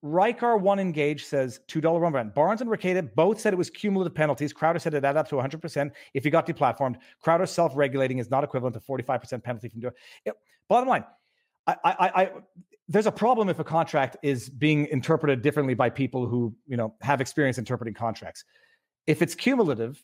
Riker 0.02 0.56
One 0.56 0.80
Engage 0.80 1.24
says 1.24 1.60
$2 1.68 2.00
run 2.00 2.12
rent. 2.12 2.34
Barnes 2.34 2.60
and 2.60 2.68
Mercator 2.68 3.02
both 3.02 3.40
said 3.40 3.52
it 3.52 3.56
was 3.56 3.70
cumulative 3.70 4.14
penalties. 4.14 4.52
Crowder 4.52 4.78
said 4.78 4.94
it 4.94 5.04
added 5.04 5.20
up 5.20 5.28
to 5.28 5.36
100% 5.36 5.92
if 6.14 6.24
he 6.24 6.30
got 6.30 6.46
deplatformed. 6.46 6.96
Crowder 7.20 7.46
self 7.46 7.72
regulating 7.76 8.18
is 8.18 8.30
not 8.30 8.42
equivalent 8.42 8.74
to 8.74 8.80
45% 8.80 9.42
penalty 9.42 9.68
from 9.68 9.80
doing 9.80 9.92
it. 10.24 10.34
Bottom 10.68 10.88
line, 10.88 11.04
I, 11.66 11.76
I, 11.84 12.22
I, 12.22 12.30
there's 12.88 13.06
a 13.06 13.12
problem 13.12 13.48
if 13.48 13.60
a 13.60 13.64
contract 13.64 14.16
is 14.22 14.48
being 14.48 14.86
interpreted 14.86 15.42
differently 15.42 15.74
by 15.74 15.90
people 15.90 16.26
who 16.26 16.54
you 16.66 16.76
know 16.76 16.94
have 17.00 17.20
experience 17.20 17.58
interpreting 17.58 17.94
contracts. 17.94 18.44
If 19.06 19.22
it's 19.22 19.34
cumulative, 19.34 20.02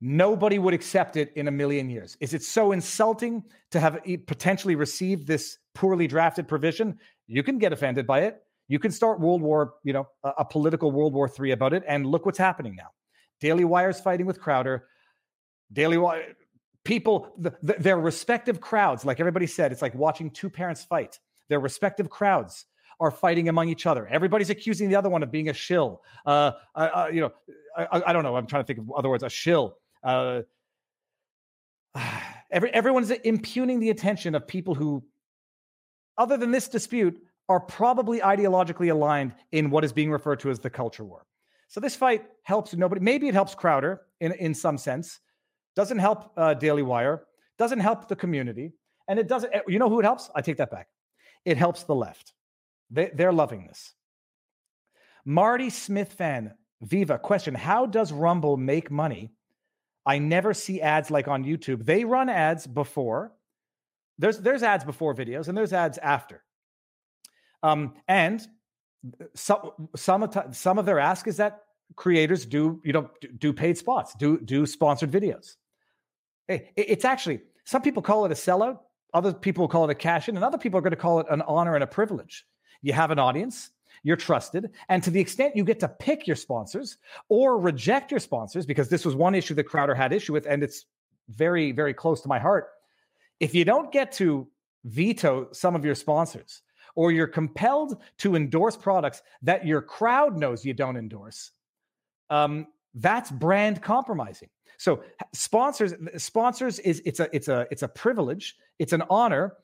nobody 0.00 0.58
would 0.58 0.74
accept 0.74 1.16
it 1.16 1.32
in 1.34 1.48
a 1.48 1.50
million 1.50 1.88
years. 1.90 2.16
Is 2.20 2.34
it 2.34 2.42
so 2.42 2.72
insulting 2.72 3.42
to 3.70 3.80
have 3.80 4.00
potentially 4.26 4.74
received 4.74 5.26
this 5.26 5.58
poorly 5.74 6.06
drafted 6.06 6.46
provision? 6.46 6.98
You 7.26 7.42
can 7.42 7.58
get 7.58 7.72
offended 7.72 8.06
by 8.06 8.20
it 8.20 8.42
you 8.68 8.78
can 8.78 8.92
start 8.92 9.18
World 9.18 9.42
War, 9.42 9.74
you 9.82 9.94
know, 9.94 10.06
a, 10.22 10.28
a 10.38 10.44
political 10.44 10.92
World 10.92 11.14
War 11.14 11.28
III 11.28 11.52
about 11.52 11.72
it, 11.72 11.82
and 11.88 12.06
look 12.06 12.26
what's 12.26 12.38
happening 12.38 12.76
now. 12.76 12.90
Daily 13.40 13.64
Wire's 13.64 14.00
fighting 14.00 14.26
with 14.26 14.40
Crowder. 14.40 14.86
Daily 15.72 15.96
Wire, 15.96 16.34
people, 16.84 17.32
the, 17.38 17.54
the, 17.62 17.74
their 17.78 17.98
respective 17.98 18.60
crowds, 18.60 19.04
like 19.04 19.20
everybody 19.20 19.46
said, 19.46 19.72
it's 19.72 19.82
like 19.82 19.94
watching 19.94 20.30
two 20.30 20.50
parents 20.50 20.84
fight. 20.84 21.18
Their 21.48 21.60
respective 21.60 22.10
crowds 22.10 22.66
are 23.00 23.10
fighting 23.10 23.48
among 23.48 23.68
each 23.68 23.86
other. 23.86 24.06
Everybody's 24.08 24.50
accusing 24.50 24.88
the 24.88 24.96
other 24.96 25.08
one 25.08 25.22
of 25.22 25.30
being 25.30 25.48
a 25.48 25.52
shill. 25.52 26.02
Uh, 26.26 26.52
uh, 26.74 26.88
uh 26.94 27.08
you 27.12 27.20
know, 27.20 27.32
I, 27.78 28.02
I, 28.08 28.12
don't 28.12 28.24
know. 28.24 28.36
I'm 28.36 28.46
trying 28.46 28.62
to 28.62 28.66
think 28.66 28.80
of 28.80 28.90
other 28.92 29.08
words. 29.08 29.22
A 29.22 29.30
shill. 29.30 29.76
Uh, 30.02 30.42
every, 32.50 32.72
everyone's 32.72 33.10
impugning 33.10 33.80
the 33.80 33.90
attention 33.90 34.34
of 34.34 34.46
people 34.46 34.74
who, 34.74 35.04
other 36.16 36.36
than 36.36 36.50
this 36.50 36.68
dispute, 36.68 37.20
are 37.48 37.60
probably 37.60 38.20
ideologically 38.20 38.90
aligned 38.90 39.32
in 39.52 39.70
what 39.70 39.84
is 39.84 39.92
being 39.92 40.10
referred 40.10 40.40
to 40.40 40.50
as 40.50 40.58
the 40.58 40.68
culture 40.68 41.04
war. 41.04 41.24
So 41.68 41.80
this 41.80 41.94
fight 41.94 42.24
helps 42.42 42.74
nobody. 42.74 43.00
Maybe 43.00 43.28
it 43.28 43.34
helps 43.34 43.54
Crowder 43.54 44.02
in, 44.20 44.32
in 44.32 44.54
some 44.54 44.76
sense. 44.78 45.20
Doesn't 45.76 45.98
help 45.98 46.32
uh, 46.36 46.54
Daily 46.54 46.82
Wire. 46.82 47.24
Doesn't 47.58 47.80
help 47.80 48.08
the 48.08 48.16
community. 48.16 48.72
And 49.06 49.18
it 49.18 49.28
doesn't. 49.28 49.54
Eh, 49.54 49.60
you 49.68 49.78
know 49.78 49.88
who 49.88 50.00
it 50.00 50.04
helps? 50.04 50.30
I 50.34 50.40
take 50.40 50.56
that 50.58 50.70
back. 50.70 50.88
It 51.44 51.56
helps 51.56 51.84
the 51.84 51.94
left. 51.94 52.32
They, 52.90 53.10
they're 53.14 53.32
loving 53.32 53.66
this. 53.66 53.94
Marty 55.24 55.70
Smith 55.70 56.12
fan, 56.12 56.54
Viva 56.82 57.18
question: 57.18 57.54
How 57.54 57.86
does 57.86 58.12
Rumble 58.12 58.56
make 58.56 58.90
money? 58.90 59.32
I 60.06 60.18
never 60.18 60.54
see 60.54 60.80
ads 60.80 61.10
like 61.10 61.28
on 61.28 61.44
YouTube. 61.44 61.84
They 61.84 62.04
run 62.04 62.28
ads 62.28 62.66
before. 62.66 63.32
There's 64.18 64.38
there's 64.38 64.62
ads 64.62 64.84
before 64.84 65.14
videos 65.14 65.48
and 65.48 65.56
there's 65.56 65.72
ads 65.72 65.98
after. 65.98 66.42
Um, 67.62 67.94
and 68.08 68.46
some 69.34 69.90
some 69.96 70.22
of 70.22 70.56
some 70.56 70.78
of 70.78 70.86
their 70.86 70.98
ask 70.98 71.26
is 71.28 71.36
that 71.36 71.62
creators 71.96 72.46
do 72.46 72.80
you 72.84 72.92
know 72.92 73.10
do 73.38 73.52
paid 73.52 73.76
spots, 73.78 74.14
do 74.14 74.38
do 74.40 74.66
sponsored 74.66 75.10
videos. 75.10 75.56
Hey, 76.46 76.70
it's 76.76 77.04
actually 77.04 77.40
some 77.64 77.82
people 77.82 78.02
call 78.02 78.24
it 78.24 78.32
a 78.32 78.34
sellout, 78.34 78.78
other 79.12 79.32
people 79.32 79.68
call 79.68 79.84
it 79.84 79.90
a 79.90 79.94
cash 79.94 80.28
in, 80.28 80.36
and 80.36 80.44
other 80.44 80.58
people 80.58 80.78
are 80.78 80.82
going 80.82 80.90
to 80.90 80.96
call 80.96 81.20
it 81.20 81.26
an 81.30 81.42
honor 81.42 81.74
and 81.74 81.84
a 81.84 81.86
privilege. 81.86 82.46
You 82.80 82.92
have 82.92 83.10
an 83.10 83.18
audience, 83.18 83.70
you're 84.02 84.16
trusted, 84.16 84.70
and 84.88 85.02
to 85.02 85.10
the 85.10 85.20
extent 85.20 85.56
you 85.56 85.64
get 85.64 85.80
to 85.80 85.88
pick 85.88 86.26
your 86.26 86.36
sponsors 86.36 86.98
or 87.28 87.58
reject 87.58 88.10
your 88.10 88.20
sponsors, 88.20 88.66
because 88.66 88.88
this 88.88 89.04
was 89.04 89.14
one 89.14 89.34
issue 89.34 89.54
that 89.54 89.64
Crowder 89.64 89.94
had 89.94 90.12
issue 90.12 90.32
with, 90.32 90.46
and 90.46 90.62
it's 90.62 90.86
very 91.28 91.72
very 91.72 91.92
close 91.92 92.20
to 92.22 92.28
my 92.28 92.38
heart. 92.38 92.68
If 93.40 93.54
you 93.54 93.64
don't 93.64 93.92
get 93.92 94.12
to 94.12 94.48
veto 94.84 95.48
some 95.52 95.74
of 95.74 95.84
your 95.84 95.94
sponsors, 95.94 96.62
or 96.94 97.12
you're 97.12 97.26
compelled 97.26 98.00
to 98.18 98.34
endorse 98.34 98.76
products 98.76 99.22
that 99.42 99.66
your 99.66 99.82
crowd 99.82 100.36
knows 100.36 100.64
you 100.64 100.74
don't 100.74 100.96
endorse, 100.96 101.50
um, 102.30 102.66
that's 102.94 103.30
brand 103.30 103.82
compromising. 103.82 104.48
So 104.78 105.02
sponsors, 105.32 105.94
sponsors 106.16 106.78
is 106.78 107.02
it's 107.04 107.20
a 107.20 107.28
it's 107.32 107.48
a 107.48 107.66
it's 107.70 107.82
a 107.82 107.88
privilege, 107.88 108.56
it's 108.78 108.92
an 108.92 109.02
honor 109.10 109.54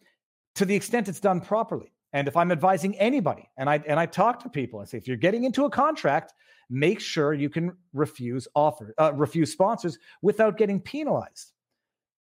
to 0.57 0.65
the 0.65 0.75
extent 0.75 1.09
it's 1.09 1.21
done 1.21 1.41
properly. 1.41 1.94
And 2.15 2.29
if 2.29 2.37
I'm 2.37 2.53
advising 2.53 2.97
anybody, 2.97 3.51
and 3.57 3.69
I 3.69 3.83
and 3.89 3.99
I 3.99 4.07
talk 4.07 4.41
to 4.45 4.49
people, 4.49 4.79
I 4.79 4.85
say 4.85 4.99
if 4.99 5.09
you're 5.09 5.17
getting 5.17 5.43
into 5.43 5.65
a 5.65 5.71
contract, 5.71 6.33
make 6.71 7.01
sure 7.01 7.35
you 7.35 7.51
can 7.51 7.77
refuse 7.93 8.47
offer 8.55 8.95
uh, 8.99 9.13
refuse 9.13 9.51
sponsors 9.51 9.99
without 10.23 10.57
getting 10.57 10.81
penalized. 10.81 11.53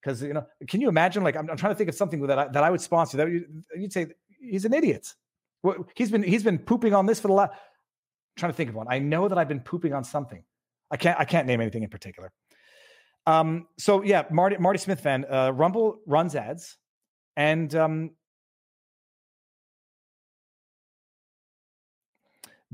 Because 0.02 0.20
you 0.20 0.34
know, 0.34 0.44
can 0.68 0.80
you 0.80 0.88
imagine? 0.88 1.22
Like 1.22 1.36
I'm, 1.36 1.48
I'm, 1.48 1.56
trying 1.56 1.72
to 1.72 1.76
think 1.76 1.88
of 1.88 1.94
something 1.94 2.26
that 2.26 2.38
I, 2.38 2.48
that 2.48 2.64
I 2.64 2.70
would 2.70 2.80
sponsor. 2.80 3.16
That 3.18 3.28
you'd 3.76 3.92
say 3.92 4.08
he's 4.40 4.64
an 4.64 4.74
idiot. 4.74 5.14
He's 5.94 6.10
been 6.10 6.24
he's 6.24 6.42
been 6.42 6.58
pooping 6.58 6.92
on 6.92 7.06
this 7.06 7.20
for 7.20 7.28
the 7.28 7.34
last. 7.34 7.52
Trying 8.36 8.50
to 8.50 8.56
think 8.56 8.70
of 8.70 8.74
one. 8.74 8.88
I 8.90 8.98
know 8.98 9.28
that 9.28 9.38
I've 9.38 9.48
been 9.48 9.60
pooping 9.60 9.92
on 9.92 10.02
something. 10.02 10.42
I 10.90 10.96
can't 10.96 11.18
I 11.20 11.24
can't 11.24 11.46
name 11.46 11.60
anything 11.60 11.84
in 11.84 11.88
particular. 11.88 12.32
Um. 13.28 13.68
So 13.78 14.02
yeah, 14.02 14.24
Marty 14.28 14.56
Marty 14.56 14.80
Smith 14.80 14.98
fan. 14.98 15.24
Uh, 15.30 15.52
Rumble 15.54 16.00
runs 16.04 16.34
ads, 16.34 16.78
and 17.36 17.72
um, 17.76 18.10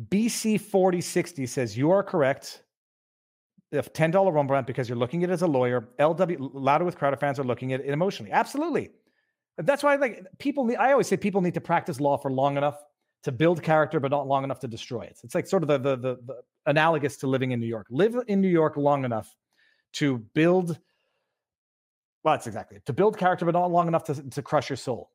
BC4060 0.09 1.49
says 1.49 1.77
you 1.77 1.91
are 1.91 2.03
correct. 2.03 2.63
If 3.73 3.93
$10 3.93 4.13
rumble 4.33 4.55
rant 4.55 4.67
because 4.67 4.89
you're 4.89 4.99
looking 4.99 5.23
at 5.23 5.31
it 5.31 5.33
as 5.33 5.43
a 5.43 5.47
lawyer, 5.47 5.89
LW 5.99 6.51
Louder 6.55 6.85
with 6.85 6.97
Crowder 6.97 7.17
fans 7.17 7.39
are 7.39 7.45
looking 7.45 7.73
at 7.73 7.81
it 7.81 7.87
emotionally. 7.87 8.33
Absolutely. 8.33 8.91
That's 9.59 9.83
why 9.83 9.97
like 9.97 10.27
people 10.39 10.65
need 10.65 10.77
I 10.77 10.93
always 10.93 11.07
say 11.07 11.17
people 11.17 11.41
need 11.41 11.55
to 11.55 11.61
practice 11.61 12.01
law 12.01 12.17
for 12.17 12.31
long 12.31 12.57
enough 12.57 12.83
to 13.25 13.33
build 13.33 13.63
character, 13.63 14.01
but 14.01 14.11
not 14.11 14.27
long 14.27 14.43
enough 14.43 14.59
to 14.61 14.69
destroy 14.69 15.03
it. 15.03 15.19
It's 15.23 15.35
like 15.35 15.47
sort 15.47 15.63
of 15.63 15.69
the, 15.69 15.79
the 15.79 15.97
the, 15.97 16.17
the 16.27 16.43
analogous 16.67 17.17
to 17.19 17.27
living 17.27 17.53
in 17.53 17.61
New 17.61 17.67
York. 17.67 17.87
Live 17.91 18.17
in 18.27 18.41
New 18.41 18.49
York 18.49 18.77
long 18.77 19.05
enough 19.05 19.35
to 19.95 20.19
build 20.35 20.79
well, 22.23 22.35
that's 22.35 22.47
exactly 22.47 22.77
it. 22.77 22.87
To 22.87 22.93
build 22.93 23.17
character, 23.17 23.45
but 23.45 23.53
not 23.53 23.71
long 23.71 23.89
enough 23.89 24.05
to, 24.05 24.31
to 24.31 24.43
crush 24.43 24.69
your 24.69 24.77
soul. 24.77 25.11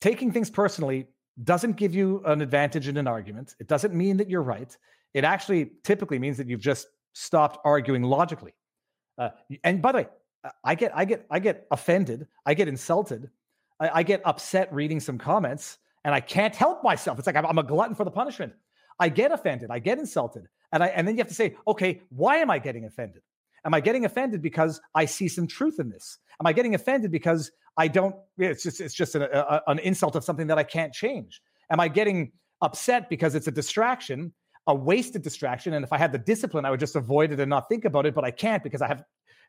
Taking 0.00 0.32
things 0.32 0.50
personally 0.50 1.08
doesn't 1.44 1.76
give 1.76 1.94
you 1.94 2.22
an 2.26 2.42
advantage 2.42 2.88
in 2.88 2.96
an 2.96 3.06
argument. 3.06 3.54
It 3.58 3.66
doesn't 3.66 3.94
mean 3.94 4.16
that 4.18 4.28
you're 4.28 4.42
right. 4.42 4.76
It 5.14 5.24
actually 5.24 5.72
typically 5.82 6.18
means 6.18 6.36
that 6.36 6.48
you've 6.48 6.60
just 6.60 6.88
stopped 7.12 7.58
arguing 7.64 8.02
logically. 8.02 8.54
Uh, 9.18 9.30
and 9.64 9.82
by 9.82 9.92
the 9.92 9.98
way, 9.98 10.06
I 10.64 10.74
get, 10.74 10.92
I 10.94 11.04
get, 11.04 11.26
I 11.30 11.38
get 11.38 11.66
offended. 11.70 12.26
I 12.44 12.54
get 12.54 12.68
insulted. 12.68 13.30
I, 13.80 14.00
I, 14.00 14.02
get 14.02 14.22
upset 14.24 14.72
reading 14.72 15.00
some 15.00 15.18
comments, 15.18 15.78
and 16.04 16.14
I 16.14 16.20
can't 16.20 16.54
help 16.54 16.82
myself. 16.82 17.18
It's 17.18 17.26
like 17.26 17.36
I'm, 17.36 17.46
I'm 17.46 17.58
a 17.58 17.62
glutton 17.62 17.94
for 17.94 18.04
the 18.04 18.10
punishment. 18.10 18.52
I 18.98 19.08
get 19.08 19.32
offended. 19.32 19.70
I 19.70 19.78
get 19.78 19.98
insulted, 19.98 20.46
and 20.72 20.82
I, 20.82 20.88
and 20.88 21.06
then 21.06 21.14
you 21.14 21.20
have 21.20 21.28
to 21.28 21.34
say, 21.34 21.56
okay, 21.66 22.00
why 22.10 22.38
am 22.38 22.50
I 22.50 22.58
getting 22.58 22.84
offended? 22.84 23.22
Am 23.64 23.74
I 23.74 23.80
getting 23.80 24.04
offended 24.04 24.42
because 24.42 24.80
I 24.94 25.04
see 25.04 25.28
some 25.28 25.46
truth 25.46 25.78
in 25.78 25.88
this? 25.88 26.18
Am 26.40 26.46
I 26.46 26.52
getting 26.52 26.74
offended 26.74 27.12
because 27.12 27.52
I 27.76 27.88
don't? 27.88 28.14
It's 28.38 28.62
just 28.62 28.80
it's 28.80 28.94
just 28.94 29.14
an, 29.14 29.22
a, 29.22 29.62
an 29.66 29.78
insult 29.78 30.16
of 30.16 30.24
something 30.24 30.46
that 30.48 30.58
I 30.58 30.62
can't 30.62 30.92
change. 30.92 31.40
Am 31.70 31.80
I 31.80 31.88
getting 31.88 32.32
upset 32.60 33.08
because 33.08 33.34
it's 33.34 33.46
a 33.46 33.50
distraction, 33.50 34.32
a 34.66 34.74
wasted 34.74 35.22
distraction? 35.22 35.74
And 35.74 35.84
if 35.84 35.92
I 35.92 35.98
had 35.98 36.12
the 36.12 36.18
discipline, 36.18 36.64
I 36.64 36.70
would 36.70 36.80
just 36.80 36.96
avoid 36.96 37.32
it 37.32 37.40
and 37.40 37.48
not 37.48 37.68
think 37.68 37.84
about 37.84 38.06
it. 38.06 38.14
But 38.14 38.24
I 38.24 38.30
can't 38.30 38.62
because 38.62 38.82
I 38.82 38.88
have 38.88 39.02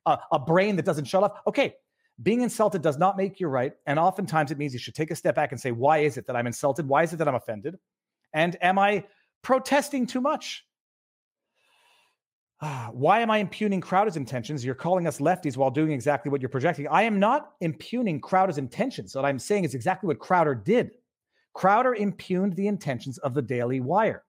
a, 0.06 0.18
a 0.32 0.40
brain 0.40 0.76
that 0.78 0.86
doesn't 0.86 1.06
shut 1.06 1.24
off. 1.24 1.34
Okay, 1.48 1.74
being 2.22 2.42
insulted 2.42 2.82
does 2.82 2.98
not 2.98 3.18
make 3.18 3.40
you 3.40 3.48
right, 3.48 3.74
and 3.88 4.00
oftentimes 4.00 4.52
it 4.52 4.58
means 4.58 4.74
you 4.74 4.80
should 4.80 4.96
take 4.96 5.12
a 5.12 5.16
step 5.16 5.36
back 5.36 5.52
and 5.52 5.60
say, 5.60 5.72
why 5.72 6.00
is 6.00 6.18
it 6.18 6.28
that 6.28 6.36
I'm 6.36 6.48
insulted? 6.48 6.88
Why 6.88 7.04
is 7.04 7.12
it 7.12 7.18
that 7.18 7.28
I'm 7.28 7.36
offended? 7.36 7.76
And 8.34 8.56
am 8.62 8.80
I 8.80 9.06
protesting 9.42 10.06
too 10.08 10.22
much? 10.22 10.66
why 12.92 13.20
am 13.20 13.32
I 13.32 13.38
impugning 13.38 13.82
Crowder's 13.82 14.18
intentions? 14.18 14.64
You're 14.64 14.76
calling 14.76 15.08
us 15.08 15.20
lefties 15.20 15.58
while 15.58 15.72
doing 15.72 15.92
exactly 15.92 16.32
what 16.32 16.42
you're 16.42 16.50
projecting. 16.50 16.88
I 16.88 17.04
am 17.04 17.20
not 17.20 17.54
impugning 17.62 18.22
Crowder's 18.22 18.58
intentions. 18.58 19.16
What 19.16 19.26
I'm 19.26 19.40
saying 19.40 19.64
is 19.66 19.76
exactly 19.76 20.08
what 20.08 20.20
Crowder 20.20 20.56
did. 20.56 20.92
Crowder 21.54 21.96
impugned 21.96 22.56
the 22.56 22.68
intentions 22.68 23.18
of 23.20 23.34
the 23.34 23.42
Daily 23.42 23.80
Wire. 23.80 24.24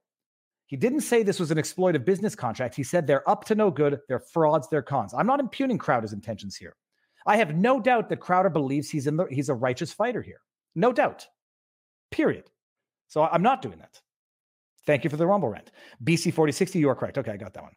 He 0.66 0.77
didn't 0.77 1.02
say 1.02 1.23
this 1.23 1.40
was 1.40 1.51
an 1.51 1.59
exploitive 1.59 2.05
business 2.05 2.35
contract. 2.35 2.74
He 2.74 2.82
said 2.82 3.06
they're 3.06 3.28
up 3.28 3.44
to 3.44 3.55
no 3.55 3.70
good, 3.70 4.01
they're 4.09 4.19
frauds, 4.19 4.69
they're 4.69 4.82
cons. 4.82 5.15
I'm 5.15 5.27
not 5.27 5.40
impugning 5.40 5.78
Crowder's 5.78 6.12
intentions 6.12 6.56
here. 6.56 6.74
I 7.27 7.36
have 7.36 7.55
no 7.55 7.81
doubt 7.81 8.09
that 8.09 8.20
Crowder 8.20 8.51
believes 8.51 8.90
he's 8.90 9.06
in 9.06 9.16
the 9.16 9.27
he's 9.31 9.48
a 9.48 9.55
righteous 9.55 9.93
fighter 9.93 10.20
here. 10.20 10.40
No 10.74 10.93
doubt. 10.93 11.27
Period. 12.11 12.51
So 13.09 13.23
I'm 13.23 13.43
not 13.43 13.62
doing 13.62 13.78
that. 13.78 14.01
Thank 14.86 15.05
you 15.05 15.11
for 15.11 15.16
the 15.16 15.27
Rumble 15.27 15.48
rant. 15.48 15.70
BC 16.02 16.24
4060, 16.24 16.78
you 16.78 16.90
are 16.90 16.94
correct. 16.94 17.16
Okay, 17.16 17.32
I 17.32 17.36
got 17.36 17.55
that 17.55 17.62
one. 17.62 17.73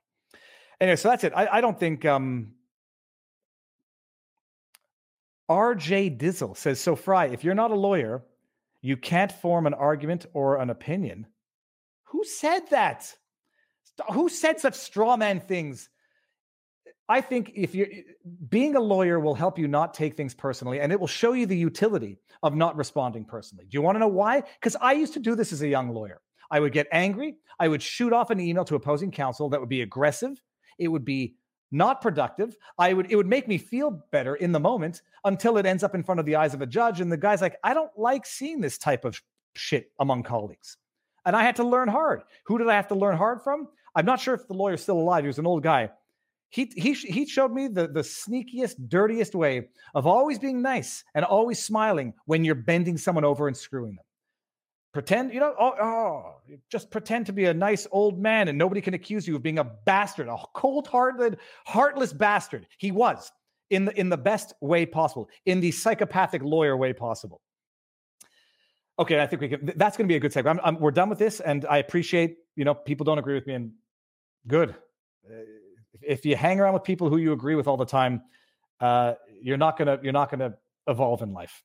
Anyway, 0.79 0.95
so 0.95 1.09
that's 1.09 1.23
it. 1.23 1.33
I, 1.35 1.47
I 1.47 1.61
don't 1.61 1.79
think 1.79 2.05
um, 2.05 2.53
RJ 5.49 6.19
Dizzle 6.19 6.55
says 6.55 6.79
so. 6.79 6.95
Fry, 6.95 7.25
if 7.27 7.43
you're 7.43 7.55
not 7.55 7.71
a 7.71 7.75
lawyer, 7.75 8.23
you 8.81 8.97
can't 8.97 9.31
form 9.31 9.65
an 9.65 9.73
argument 9.73 10.25
or 10.33 10.57
an 10.57 10.69
opinion. 10.69 11.27
Who 12.05 12.23
said 12.23 12.69
that? 12.69 13.11
Who 14.13 14.29
said 14.29 14.59
such 14.59 14.75
straw 14.75 15.17
man 15.17 15.39
things? 15.39 15.89
I 17.09 17.21
think 17.21 17.53
if 17.55 17.73
you're 17.73 17.87
being 18.49 18.75
a 18.75 18.81
lawyer 18.81 19.19
will 19.19 19.33
help 19.33 19.57
you 19.57 19.67
not 19.67 19.93
take 19.93 20.15
things 20.15 20.33
personally 20.33 20.81
and 20.81 20.91
it 20.91 20.99
will 20.99 21.07
show 21.07 21.31
you 21.31 21.45
the 21.45 21.57
utility 21.57 22.19
of 22.43 22.55
not 22.55 22.75
responding 22.75 23.23
personally. 23.23 23.63
Do 23.63 23.75
you 23.75 23.81
want 23.81 23.95
to 23.95 23.99
know 23.99 24.09
why? 24.09 24.43
Because 24.59 24.75
I 24.75 24.91
used 24.91 25.13
to 25.13 25.19
do 25.19 25.33
this 25.33 25.53
as 25.53 25.61
a 25.61 25.67
young 25.67 25.89
lawyer. 25.89 26.21
I 26.51 26.59
would 26.59 26.73
get 26.73 26.87
angry. 26.91 27.37
I 27.59 27.69
would 27.69 27.81
shoot 27.81 28.13
off 28.13 28.29
an 28.29 28.39
email 28.39 28.65
to 28.65 28.75
opposing 28.75 29.11
counsel 29.11 29.49
that 29.49 29.59
would 29.59 29.69
be 29.69 29.81
aggressive 29.81 30.41
it 30.77 30.87
would 30.87 31.05
be 31.05 31.35
not 31.71 32.01
productive. 32.01 32.55
I 32.77 32.93
would 32.93 33.11
it 33.11 33.15
would 33.15 33.27
make 33.27 33.47
me 33.47 33.57
feel 33.57 34.05
better 34.11 34.35
in 34.35 34.51
the 34.51 34.59
moment 34.59 35.01
until 35.25 35.57
it 35.57 35.65
ends 35.65 35.83
up 35.83 35.95
in 35.95 36.03
front 36.03 36.19
of 36.19 36.25
the 36.25 36.35
eyes 36.35 36.53
of 36.53 36.61
a 36.61 36.65
judge 36.65 37.01
and 37.01 37.11
the 37.11 37.17
guy's 37.17 37.41
like, 37.41 37.57
"I 37.63 37.73
don't 37.73 37.91
like 37.97 38.25
seeing 38.25 38.61
this 38.61 38.77
type 38.77 39.05
of 39.05 39.21
shit 39.55 39.91
among 39.99 40.23
colleagues." 40.23 40.77
And 41.25 41.35
I 41.35 41.43
had 41.43 41.57
to 41.57 41.63
learn 41.63 41.89
hard. 41.89 42.23
Who 42.45 42.57
did 42.57 42.69
I 42.69 42.75
have 42.75 42.87
to 42.87 42.95
learn 42.95 43.17
hard 43.17 43.41
from? 43.41 43.67
I'm 43.95 44.05
not 44.05 44.19
sure 44.19 44.33
if 44.33 44.47
the 44.47 44.53
lawyer's 44.53 44.81
still 44.81 44.99
alive. 44.99 45.23
He 45.23 45.27
was 45.27 45.39
an 45.39 45.47
old 45.47 45.63
guy. 45.63 45.89
He 46.49 46.71
he 46.75 46.93
he 46.93 47.25
showed 47.25 47.51
me 47.51 47.67
the 47.67 47.87
the 47.87 48.03
sneakiest, 48.03 48.87
dirtiest 48.87 49.35
way 49.35 49.67
of 49.93 50.07
always 50.07 50.39
being 50.39 50.61
nice 50.61 51.03
and 51.13 51.25
always 51.25 51.61
smiling 51.61 52.13
when 52.25 52.45
you're 52.45 52.55
bending 52.55 52.97
someone 52.97 53.25
over 53.25 53.47
and 53.47 53.57
screwing 53.57 53.95
them 53.95 54.05
pretend 54.93 55.33
you 55.33 55.39
know 55.39 55.53
oh, 55.59 55.73
oh, 55.81 56.35
just 56.71 56.89
pretend 56.89 57.25
to 57.25 57.33
be 57.33 57.45
a 57.45 57.53
nice 57.53 57.87
old 57.91 58.19
man 58.19 58.47
and 58.47 58.57
nobody 58.57 58.81
can 58.81 58.93
accuse 58.93 59.27
you 59.27 59.35
of 59.35 59.43
being 59.43 59.59
a 59.59 59.63
bastard 59.63 60.27
a 60.27 60.37
cold-hearted 60.53 61.37
heartless 61.65 62.13
bastard. 62.13 62.67
He 62.77 62.91
was 62.91 63.31
in 63.69 63.85
the 63.85 63.99
in 63.99 64.09
the 64.09 64.17
best 64.17 64.53
way 64.61 64.85
possible 64.85 65.29
in 65.45 65.59
the 65.59 65.71
psychopathic 65.71 66.41
lawyer 66.41 66.77
way 66.77 66.93
possible. 66.93 67.41
Okay 68.99 69.19
i 69.21 69.27
think 69.27 69.41
we 69.41 69.49
can 69.49 69.71
that's 69.75 69.97
going 69.97 70.07
to 70.07 70.11
be 70.11 70.15
a 70.15 70.19
good 70.19 70.33
segment 70.33 70.59
I'm, 70.63 70.75
I'm, 70.75 70.81
we're 70.81 70.91
done 70.91 71.09
with 71.09 71.19
this 71.19 71.39
and 71.39 71.65
i 71.69 71.77
appreciate 71.77 72.37
you 72.55 72.65
know 72.65 72.73
people 72.73 73.03
don't 73.03 73.19
agree 73.19 73.35
with 73.35 73.45
me 73.45 73.53
and 73.53 73.71
good. 74.47 74.71
Uh, 75.29 75.41
if 76.01 76.25
you 76.25 76.35
hang 76.35 76.59
around 76.59 76.73
with 76.73 76.83
people 76.83 77.09
who 77.09 77.17
you 77.17 77.33
agree 77.33 77.55
with 77.55 77.67
all 77.67 77.77
the 77.77 77.85
time 77.85 78.21
uh, 78.79 79.13
you're 79.41 79.57
not 79.57 79.77
gonna 79.77 79.99
you're 80.01 80.13
not 80.13 80.31
gonna 80.31 80.53
evolve 80.87 81.21
in 81.21 81.33
life. 81.33 81.63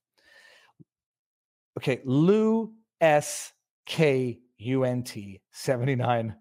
Okay 1.79 2.01
lou 2.05 2.75
S 3.03 3.53
K 3.85 4.39
U 4.59 4.85
N 4.85 5.03
T 5.03 5.43
79. 5.51 6.35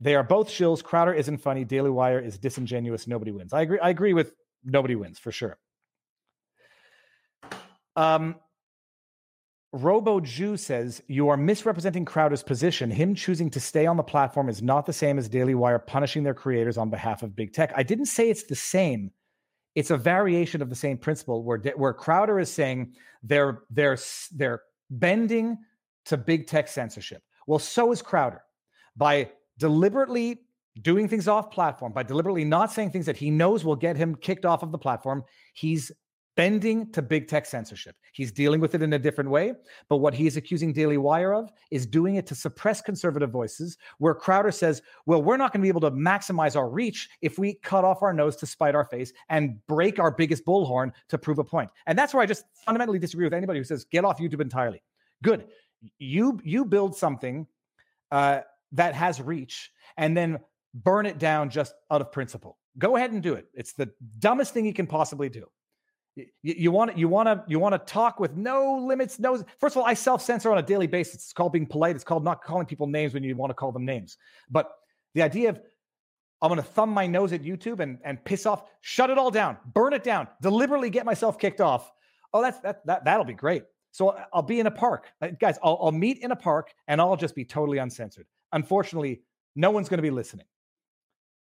They 0.00 0.14
are 0.14 0.22
both 0.22 0.48
shills. 0.48 0.82
Crowder 0.82 1.14
isn't 1.14 1.38
funny. 1.38 1.64
Daily 1.64 1.90
Wire 1.90 2.20
is 2.20 2.38
disingenuous. 2.38 3.06
Nobody 3.06 3.32
wins. 3.32 3.52
I 3.52 3.62
agree. 3.62 3.78
I 3.78 3.90
agree 3.90 4.12
with 4.12 4.34
nobody 4.64 4.96
wins 4.96 5.18
for 5.18 5.30
sure. 5.30 5.58
Um, 7.96 8.36
Robo 9.72 10.18
Jew 10.20 10.56
says 10.56 11.02
you 11.06 11.28
are 11.28 11.36
misrepresenting 11.36 12.04
Crowder's 12.04 12.42
position. 12.42 12.90
Him 12.90 13.14
choosing 13.14 13.50
to 13.50 13.60
stay 13.60 13.86
on 13.86 13.96
the 13.96 14.02
platform 14.02 14.48
is 14.48 14.62
not 14.62 14.84
the 14.84 14.92
same 14.92 15.18
as 15.18 15.28
Daily 15.28 15.54
Wire 15.54 15.78
punishing 15.78 16.24
their 16.24 16.34
creators 16.34 16.76
on 16.76 16.90
behalf 16.90 17.22
of 17.22 17.36
big 17.36 17.52
tech. 17.52 17.72
I 17.76 17.82
didn't 17.82 18.06
say 18.06 18.30
it's 18.30 18.44
the 18.44 18.56
same. 18.56 19.12
It's 19.76 19.90
a 19.90 19.96
variation 19.96 20.60
of 20.62 20.70
the 20.70 20.76
same 20.76 20.98
principle 20.98 21.44
where 21.44 21.58
where 21.76 21.92
Crowder 21.92 22.40
is 22.40 22.50
saying 22.50 22.94
they're 23.22 23.62
they're 23.70 23.98
they're 24.32 24.62
bending 24.90 25.58
to 26.10 26.16
big 26.16 26.46
tech 26.48 26.66
censorship. 26.66 27.22
Well, 27.46 27.60
so 27.60 27.92
is 27.92 28.02
Crowder. 28.02 28.42
By 28.96 29.30
deliberately 29.58 30.40
doing 30.82 31.08
things 31.08 31.28
off 31.28 31.52
platform, 31.52 31.92
by 31.92 32.02
deliberately 32.02 32.44
not 32.44 32.72
saying 32.72 32.90
things 32.90 33.06
that 33.06 33.16
he 33.16 33.30
knows 33.30 33.64
will 33.64 33.76
get 33.76 33.96
him 33.96 34.16
kicked 34.16 34.44
off 34.44 34.64
of 34.64 34.72
the 34.72 34.78
platform, 34.78 35.22
he's 35.54 35.92
bending 36.36 36.90
to 36.92 37.00
big 37.00 37.28
tech 37.28 37.46
censorship. 37.46 37.94
He's 38.12 38.32
dealing 38.32 38.60
with 38.60 38.74
it 38.74 38.82
in 38.82 38.92
a 38.92 38.98
different 38.98 39.30
way. 39.30 39.52
But 39.88 39.98
what 39.98 40.14
he 40.14 40.26
is 40.26 40.36
accusing 40.36 40.72
Daily 40.72 40.96
Wire 40.96 41.32
of 41.32 41.52
is 41.70 41.86
doing 41.86 42.16
it 42.16 42.26
to 42.26 42.34
suppress 42.34 42.80
conservative 42.80 43.30
voices, 43.30 43.78
where 43.98 44.14
Crowder 44.14 44.50
says, 44.50 44.82
well, 45.06 45.22
we're 45.22 45.36
not 45.36 45.52
going 45.52 45.60
to 45.60 45.64
be 45.64 45.68
able 45.68 45.80
to 45.82 45.90
maximize 45.92 46.56
our 46.56 46.68
reach 46.68 47.08
if 47.20 47.38
we 47.38 47.54
cut 47.62 47.84
off 47.84 48.02
our 48.02 48.12
nose 48.12 48.34
to 48.36 48.46
spite 48.46 48.74
our 48.74 48.84
face 48.84 49.12
and 49.28 49.64
break 49.68 50.00
our 50.00 50.10
biggest 50.10 50.44
bullhorn 50.44 50.90
to 51.08 51.18
prove 51.18 51.38
a 51.38 51.44
point. 51.44 51.70
And 51.86 51.96
that's 51.96 52.14
where 52.14 52.22
I 52.22 52.26
just 52.26 52.44
fundamentally 52.64 52.98
disagree 52.98 53.26
with 53.26 53.34
anybody 53.34 53.60
who 53.60 53.64
says, 53.64 53.84
get 53.84 54.04
off 54.04 54.18
YouTube 54.18 54.40
entirely. 54.40 54.82
Good 55.22 55.46
you 55.98 56.40
you 56.44 56.64
build 56.64 56.96
something 56.96 57.46
uh, 58.10 58.40
that 58.72 58.94
has 58.94 59.20
reach 59.20 59.70
and 59.96 60.16
then 60.16 60.38
burn 60.74 61.06
it 61.06 61.18
down 61.18 61.50
just 61.50 61.74
out 61.90 62.00
of 62.00 62.12
principle. 62.12 62.58
Go 62.78 62.96
ahead 62.96 63.12
and 63.12 63.22
do 63.22 63.34
it. 63.34 63.48
It's 63.54 63.72
the 63.72 63.90
dumbest 64.18 64.54
thing 64.54 64.64
you 64.64 64.72
can 64.72 64.86
possibly 64.86 65.28
do. 65.28 65.46
You, 66.16 66.26
you 66.42 66.72
want 66.72 66.96
you 66.98 67.08
want 67.08 67.28
to 67.28 67.44
you 67.46 67.58
want 67.58 67.72
to 67.74 67.78
talk 67.78 68.20
with 68.20 68.36
no 68.36 68.76
limits. 68.76 69.18
No, 69.18 69.42
first 69.58 69.76
of 69.76 69.82
all, 69.82 69.86
I 69.86 69.94
self 69.94 70.22
censor 70.22 70.50
on 70.50 70.58
a 70.58 70.62
daily 70.62 70.86
basis. 70.86 71.14
It's 71.14 71.32
called 71.32 71.52
being 71.52 71.66
polite. 71.66 71.94
It's 71.94 72.04
called 72.04 72.24
not 72.24 72.42
calling 72.42 72.66
people 72.66 72.86
names 72.86 73.14
when 73.14 73.22
you 73.22 73.34
want 73.36 73.50
to 73.50 73.54
call 73.54 73.72
them 73.72 73.84
names. 73.84 74.18
But 74.50 74.70
the 75.14 75.22
idea 75.22 75.50
of 75.50 75.60
I'm 76.42 76.48
going 76.48 76.60
to 76.60 76.66
thumb 76.66 76.90
my 76.90 77.06
nose 77.06 77.32
at 77.32 77.42
YouTube 77.42 77.80
and 77.80 77.98
and 78.04 78.22
piss 78.24 78.46
off, 78.46 78.64
shut 78.80 79.10
it 79.10 79.18
all 79.18 79.30
down, 79.30 79.56
burn 79.72 79.92
it 79.92 80.02
down, 80.02 80.28
deliberately 80.42 80.90
get 80.90 81.04
myself 81.04 81.38
kicked 81.38 81.60
off. 81.60 81.90
Oh, 82.32 82.42
that's 82.42 82.58
that 82.60 82.84
that 82.86 83.04
that'll 83.04 83.24
be 83.24 83.34
great. 83.34 83.64
So 83.92 84.16
I'll 84.32 84.42
be 84.42 84.60
in 84.60 84.66
a 84.66 84.70
park, 84.70 85.08
uh, 85.20 85.28
guys. 85.38 85.58
I'll, 85.62 85.78
I'll 85.82 85.92
meet 85.92 86.18
in 86.18 86.30
a 86.30 86.36
park 86.36 86.72
and 86.86 87.00
I'll 87.00 87.16
just 87.16 87.34
be 87.34 87.44
totally 87.44 87.78
uncensored. 87.78 88.26
Unfortunately, 88.52 89.22
no 89.56 89.70
one's 89.70 89.88
going 89.88 89.98
to 89.98 90.02
be 90.02 90.10
listening. 90.10 90.46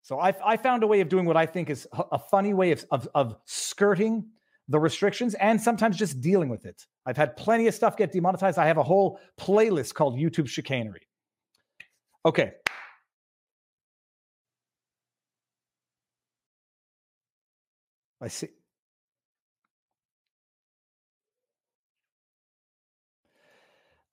So 0.04 0.20
I, 0.20 0.34
I 0.44 0.58
found 0.58 0.84
a 0.84 0.88
way 0.88 1.02
of 1.02 1.10
doing 1.10 1.26
what 1.26 1.38
I 1.38 1.46
think 1.46 1.70
is 1.70 1.88
a 1.94 2.18
funny 2.18 2.54
way 2.54 2.72
of, 2.72 2.86
of, 2.90 3.08
of 3.14 3.36
skirting 3.46 4.26
the 4.68 4.80
restrictions 4.80 5.34
and 5.36 5.62
sometimes 5.62 5.98
just 5.98 6.22
dealing 6.22 6.50
with 6.50 6.66
it. 6.66 6.88
I've 7.06 7.18
had 7.18 7.36
plenty 7.36 7.68
of 7.68 7.76
stuff 7.76 7.98
get 7.98 8.12
demonetized. 8.12 8.58
I 8.58 8.68
have 8.68 8.78
a 8.78 8.84
whole 8.84 9.20
playlist 9.40 9.94
called 9.94 10.18
YouTube 10.18 10.48
chicanery. 10.48 11.02
Okay. 12.26 12.54
I 18.22 18.28
see. 18.28 18.50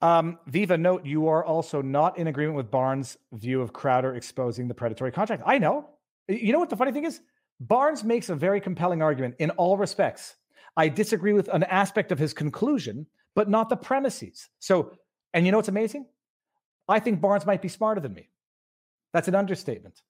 Um, 0.01 0.39
Viva, 0.47 0.79
note 0.79 1.05
you 1.05 1.29
are 1.29 1.45
also 1.45 1.83
not 1.83 2.19
in 2.19 2.29
agreement 2.29 2.57
with 2.57 2.71
Barnes' 2.71 3.17
view 3.33 3.61
of 3.61 3.73
Crowder 3.73 4.15
exposing 4.15 4.69
the 4.69 4.75
predatory 4.75 5.11
contract. 5.11 5.43
I 5.45 5.59
know. 5.59 5.89
You 6.29 6.53
know 6.53 6.61
what 6.61 6.71
the 6.71 6.77
funny 6.77 6.93
thing 6.93 7.05
is? 7.05 7.21
Barnes 7.61 8.05
makes 8.05 8.29
a 8.29 8.37
very 8.37 8.61
compelling 8.61 9.03
argument 9.03 9.37
in 9.39 9.51
all 9.51 9.77
respects. 9.77 10.37
I 10.77 10.89
disagree 10.89 11.33
with 11.33 11.49
an 11.49 11.65
aspect 11.65 12.13
of 12.13 12.19
his 12.19 12.33
conclusion, 12.33 13.07
but 13.35 13.49
not 13.49 13.69
the 13.69 13.77
premises. 13.77 14.49
So, 14.61 14.93
and 15.35 15.45
you 15.45 15.51
know 15.51 15.59
what's 15.59 15.69
amazing? 15.69 16.07
I 16.87 17.01
think 17.01 17.21
Barnes 17.21 17.45
might 17.45 17.61
be 17.61 17.69
smarter 17.69 18.01
than 18.01 18.15
me. 18.15 18.29
That's 19.13 19.27
an 19.27 19.35
understatement. 19.35 20.01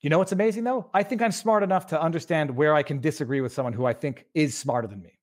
You 0.00 0.10
know 0.10 0.18
what's 0.18 0.32
amazing 0.32 0.64
though? 0.64 0.88
I 0.94 1.02
think 1.02 1.20
I'm 1.20 1.32
smart 1.32 1.62
enough 1.62 1.88
to 1.88 2.00
understand 2.00 2.56
where 2.56 2.74
I 2.74 2.82
can 2.82 3.00
disagree 3.00 3.40
with 3.40 3.52
someone 3.52 3.72
who 3.72 3.84
I 3.84 3.92
think 3.92 4.24
is 4.34 4.56
smarter 4.56 4.88
than 4.88 5.02
me. 5.02 5.18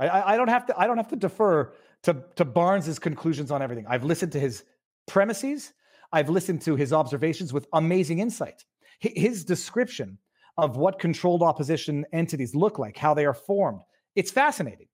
I, 0.00 0.34
I, 0.34 0.36
don't 0.36 0.48
have 0.48 0.66
to. 0.66 0.78
I 0.78 0.86
don't 0.86 0.96
have 0.96 1.08
to 1.08 1.16
defer 1.16 1.72
to 2.04 2.22
to 2.36 2.44
Barnes's 2.44 2.98
conclusions 2.98 3.50
on 3.50 3.62
everything. 3.62 3.86
I've 3.88 4.04
listened 4.04 4.32
to 4.32 4.40
his 4.40 4.64
premises. 5.06 5.72
I've 6.12 6.28
listened 6.28 6.62
to 6.62 6.76
his 6.76 6.92
observations 6.92 7.52
with 7.52 7.66
amazing 7.72 8.20
insight. 8.20 8.64
His 9.00 9.44
description 9.44 10.18
of 10.56 10.76
what 10.76 10.98
controlled 10.98 11.42
opposition 11.42 12.04
entities 12.12 12.54
look 12.54 12.78
like, 12.78 12.96
how 12.96 13.14
they 13.14 13.26
are 13.26 13.34
formed, 13.34 13.80
it's 14.16 14.30
fascinating. 14.30 14.88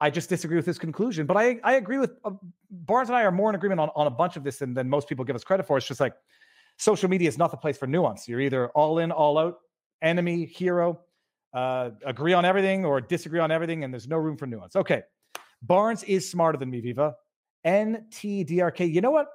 I 0.00 0.08
just 0.08 0.28
disagree 0.28 0.56
with 0.56 0.66
his 0.66 0.78
conclusion, 0.78 1.26
but 1.26 1.36
I 1.36 1.58
I 1.62 1.74
agree 1.74 1.98
with 1.98 2.12
uh, 2.24 2.30
Barnes 2.70 3.08
and 3.08 3.16
I 3.16 3.22
are 3.22 3.32
more 3.32 3.50
in 3.50 3.56
agreement 3.56 3.80
on 3.80 3.90
on 3.94 4.06
a 4.06 4.10
bunch 4.10 4.36
of 4.36 4.44
this 4.44 4.58
than 4.58 4.74
than 4.74 4.88
most 4.88 5.08
people 5.08 5.24
give 5.24 5.36
us 5.36 5.44
credit 5.44 5.66
for. 5.66 5.76
It's 5.76 5.86
just 5.86 6.00
like 6.00 6.14
social 6.78 7.10
media 7.10 7.28
is 7.28 7.36
not 7.36 7.50
the 7.50 7.56
place 7.56 7.76
for 7.76 7.86
nuance. 7.86 8.26
You're 8.26 8.40
either 8.40 8.68
all 8.70 8.98
in, 8.98 9.12
all 9.12 9.36
out, 9.36 9.58
enemy, 10.00 10.46
hero, 10.46 11.00
uh, 11.52 11.90
agree 12.06 12.32
on 12.32 12.44
everything 12.44 12.84
or 12.84 13.00
disagree 13.00 13.40
on 13.40 13.50
everything, 13.50 13.84
and 13.84 13.92
there's 13.92 14.08
no 14.08 14.16
room 14.16 14.36
for 14.36 14.46
nuance. 14.46 14.76
Okay. 14.76 15.02
Barnes 15.62 16.02
is 16.04 16.30
smarter 16.30 16.58
than 16.58 16.70
me, 16.70 16.80
Viva. 16.80 17.14
NTDRK. 17.66 18.92
You 18.92 19.00
know 19.00 19.10
what? 19.10 19.28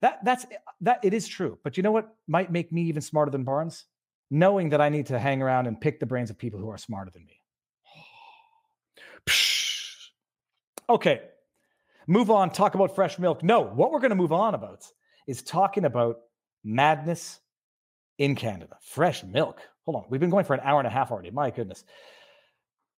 That 0.00 0.24
that's 0.24 0.44
eh, 0.44 0.56
that 0.80 1.00
it 1.04 1.14
is 1.14 1.28
true. 1.28 1.58
But 1.62 1.76
you 1.76 1.82
know 1.82 1.92
what 1.92 2.14
might 2.26 2.50
make 2.50 2.72
me 2.72 2.82
even 2.82 3.02
smarter 3.02 3.30
than 3.30 3.44
Barnes? 3.44 3.84
Knowing 4.30 4.70
that 4.70 4.80
I 4.80 4.88
need 4.88 5.06
to 5.06 5.18
hang 5.18 5.42
around 5.42 5.66
and 5.66 5.80
pick 5.80 6.00
the 6.00 6.06
brains 6.06 6.30
of 6.30 6.38
people 6.38 6.58
who 6.58 6.70
are 6.70 6.78
smarter 6.78 7.10
than 7.10 7.26
me. 7.26 7.40
okay. 10.88 11.20
Move 12.06 12.30
on. 12.30 12.50
Talk 12.50 12.74
about 12.74 12.94
fresh 12.94 13.18
milk. 13.18 13.42
No, 13.42 13.60
what 13.60 13.92
we're 13.92 14.00
going 14.00 14.10
to 14.10 14.16
move 14.16 14.32
on 14.32 14.54
about 14.54 14.84
is 15.26 15.42
talking 15.42 15.84
about 15.84 16.16
madness 16.64 17.40
in 18.18 18.34
Canada. 18.34 18.76
Fresh 18.82 19.22
milk. 19.22 19.60
Hold 19.84 19.96
on. 19.96 20.04
We've 20.08 20.20
been 20.20 20.30
going 20.30 20.44
for 20.44 20.54
an 20.54 20.60
hour 20.64 20.80
and 20.80 20.86
a 20.86 20.90
half 20.90 21.12
already. 21.12 21.30
My 21.30 21.50
goodness. 21.50 21.84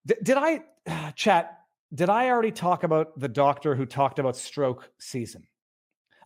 D- 0.05 0.15
did 0.23 0.37
I 0.37 0.63
chat? 1.15 1.59
Did 1.93 2.09
I 2.09 2.29
already 2.29 2.51
talk 2.51 2.83
about 2.83 3.17
the 3.19 3.27
doctor 3.27 3.75
who 3.75 3.85
talked 3.85 4.19
about 4.19 4.35
stroke 4.35 4.89
season? 4.99 5.47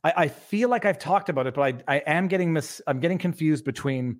I, 0.03 0.14
I 0.15 0.27
feel 0.27 0.69
like 0.69 0.86
I've 0.86 0.99
talked 0.99 1.30
about 1.30 1.48
it, 1.48 1.53
but 1.53 1.84
I, 1.88 1.95
I 1.95 1.98
am 2.07 2.27
getting 2.27 2.53
mis- 2.53 2.81
I'm 2.88 2.99
getting 2.99 3.18
confused 3.18 3.65
between 3.65 4.19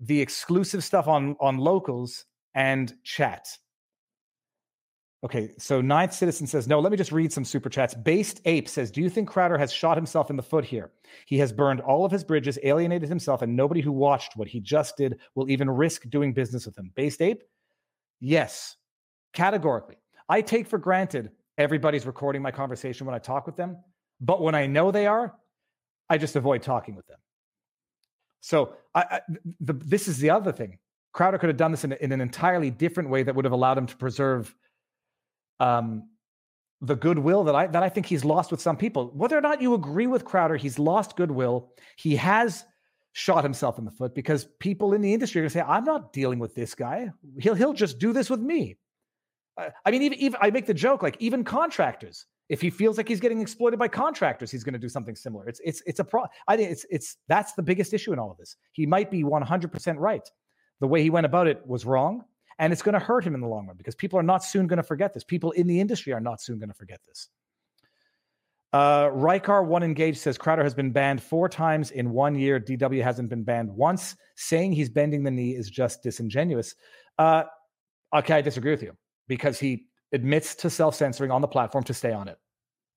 the 0.00 0.20
exclusive 0.20 0.82
stuff 0.82 1.08
on 1.08 1.36
on 1.40 1.58
locals 1.58 2.24
and 2.54 2.92
chat. 3.04 3.48
Okay, 5.24 5.54
so 5.58 5.80
Ninth 5.80 6.12
Citizen 6.12 6.46
says, 6.46 6.68
no, 6.68 6.78
let 6.78 6.92
me 6.92 6.96
just 6.96 7.10
read 7.10 7.32
some 7.32 7.44
super 7.44 7.68
chats. 7.68 7.94
Based 7.94 8.40
Ape 8.44 8.68
says, 8.68 8.90
Do 8.90 9.00
you 9.00 9.10
think 9.10 9.28
Crowder 9.28 9.58
has 9.58 9.72
shot 9.72 9.96
himself 9.96 10.30
in 10.30 10.36
the 10.36 10.42
foot 10.42 10.64
here? 10.64 10.92
He 11.26 11.38
has 11.38 11.52
burned 11.52 11.80
all 11.80 12.04
of 12.04 12.12
his 12.12 12.22
bridges, 12.22 12.58
alienated 12.62 13.08
himself, 13.08 13.42
and 13.42 13.56
nobody 13.56 13.80
who 13.80 13.92
watched 13.92 14.36
what 14.36 14.46
he 14.46 14.60
just 14.60 14.96
did 14.96 15.18
will 15.34 15.50
even 15.50 15.68
risk 15.68 16.08
doing 16.10 16.32
business 16.32 16.66
with 16.66 16.78
him. 16.78 16.92
Based 16.94 17.20
Ape? 17.22 17.42
Yes, 18.20 18.76
categorically. 19.32 19.96
I 20.28 20.40
take 20.40 20.66
for 20.66 20.78
granted 20.78 21.30
everybody's 21.58 22.06
recording 22.06 22.42
my 22.42 22.50
conversation 22.50 23.06
when 23.06 23.14
I 23.14 23.18
talk 23.18 23.46
with 23.46 23.56
them, 23.56 23.78
but 24.20 24.40
when 24.40 24.54
I 24.54 24.66
know 24.66 24.90
they 24.90 25.06
are, 25.06 25.34
I 26.08 26.18
just 26.18 26.36
avoid 26.36 26.62
talking 26.62 26.94
with 26.94 27.06
them. 27.06 27.18
So 28.40 28.74
I, 28.94 29.00
I, 29.00 29.20
the, 29.60 29.72
this 29.72 30.08
is 30.08 30.18
the 30.18 30.30
other 30.30 30.52
thing. 30.52 30.78
Crowder 31.12 31.38
could 31.38 31.48
have 31.48 31.56
done 31.56 31.70
this 31.70 31.84
in, 31.84 31.92
in 31.92 32.12
an 32.12 32.20
entirely 32.20 32.70
different 32.70 33.08
way 33.08 33.22
that 33.22 33.34
would 33.34 33.44
have 33.44 33.52
allowed 33.52 33.78
him 33.78 33.86
to 33.86 33.96
preserve 33.96 34.54
um, 35.58 36.08
the 36.80 36.94
goodwill 36.94 37.44
that 37.44 37.54
I 37.54 37.66
that 37.68 37.82
I 37.82 37.88
think 37.88 38.06
he's 38.06 38.24
lost 38.24 38.50
with 38.50 38.60
some 38.60 38.76
people. 38.76 39.10
Whether 39.14 39.36
or 39.36 39.40
not 39.40 39.62
you 39.62 39.74
agree 39.74 40.06
with 40.06 40.24
Crowder, 40.24 40.56
he's 40.56 40.78
lost 40.78 41.16
goodwill. 41.16 41.70
He 41.96 42.16
has 42.16 42.64
shot 43.12 43.42
himself 43.44 43.78
in 43.78 43.86
the 43.86 43.90
foot 43.90 44.14
because 44.14 44.46
people 44.60 44.92
in 44.92 45.00
the 45.00 45.14
industry 45.14 45.40
are 45.40 45.44
going 45.44 45.48
to 45.48 45.54
say, 45.54 45.64
"I'm 45.66 45.84
not 45.84 46.12
dealing 46.12 46.38
with 46.38 46.54
this 46.54 46.74
guy. 46.74 47.10
He'll 47.40 47.54
he'll 47.54 47.72
just 47.72 47.98
do 47.98 48.12
this 48.12 48.28
with 48.28 48.40
me." 48.40 48.76
I 49.58 49.90
mean, 49.90 50.02
even 50.02 50.18
even 50.18 50.38
I 50.40 50.50
make 50.50 50.66
the 50.66 50.74
joke 50.74 51.02
like 51.02 51.16
even 51.20 51.44
contractors. 51.44 52.26
If 52.48 52.60
he 52.60 52.70
feels 52.70 52.96
like 52.96 53.08
he's 53.08 53.18
getting 53.18 53.40
exploited 53.40 53.78
by 53.78 53.88
contractors, 53.88 54.50
he's 54.52 54.62
going 54.62 54.74
to 54.74 54.78
do 54.78 54.88
something 54.88 55.16
similar. 55.16 55.48
It's 55.48 55.60
it's 55.64 55.82
it's 55.86 55.98
a 55.98 56.04
pro. 56.04 56.24
I 56.46 56.56
think 56.56 56.70
it's 56.70 56.86
it's 56.90 57.16
that's 57.28 57.54
the 57.54 57.62
biggest 57.62 57.92
issue 57.92 58.12
in 58.12 58.18
all 58.18 58.30
of 58.30 58.36
this. 58.36 58.56
He 58.72 58.86
might 58.86 59.10
be 59.10 59.24
100 59.24 59.72
percent 59.72 59.98
right. 59.98 60.28
The 60.80 60.86
way 60.86 61.02
he 61.02 61.10
went 61.10 61.26
about 61.26 61.46
it 61.46 61.66
was 61.66 61.86
wrong. 61.86 62.24
And 62.58 62.72
it's 62.72 62.82
going 62.82 62.94
to 62.94 62.98
hurt 62.98 63.24
him 63.24 63.34
in 63.34 63.40
the 63.42 63.46
long 63.46 63.66
run 63.66 63.76
because 63.76 63.94
people 63.94 64.18
are 64.18 64.22
not 64.22 64.42
soon 64.42 64.66
going 64.66 64.78
to 64.78 64.82
forget 64.82 65.12
this. 65.12 65.24
People 65.24 65.50
in 65.52 65.66
the 65.66 65.78
industry 65.78 66.14
are 66.14 66.20
not 66.20 66.40
soon 66.40 66.58
going 66.58 66.70
to 66.70 66.74
forget 66.74 67.00
this. 67.06 67.28
Uh, 68.72 69.10
One 69.10 69.82
Engage 69.82 70.16
says 70.16 70.38
Crowder 70.38 70.62
has 70.62 70.72
been 70.72 70.90
banned 70.90 71.22
four 71.22 71.50
times 71.50 71.90
in 71.90 72.10
one 72.10 72.34
year. 72.34 72.58
DW 72.58 73.02
hasn't 73.02 73.28
been 73.28 73.42
banned 73.42 73.70
once. 73.70 74.16
Saying 74.36 74.72
he's 74.72 74.88
bending 74.88 75.22
the 75.22 75.30
knee 75.30 75.50
is 75.50 75.68
just 75.68 76.02
disingenuous. 76.02 76.74
Uh, 77.18 77.44
okay, 78.14 78.34
I 78.34 78.40
disagree 78.40 78.70
with 78.70 78.82
you 78.82 78.96
because 79.28 79.58
he 79.58 79.86
admits 80.12 80.54
to 80.56 80.70
self 80.70 80.94
censoring 80.94 81.30
on 81.30 81.40
the 81.40 81.48
platform 81.48 81.84
to 81.84 81.94
stay 81.94 82.12
on 82.12 82.28
it. 82.28 82.38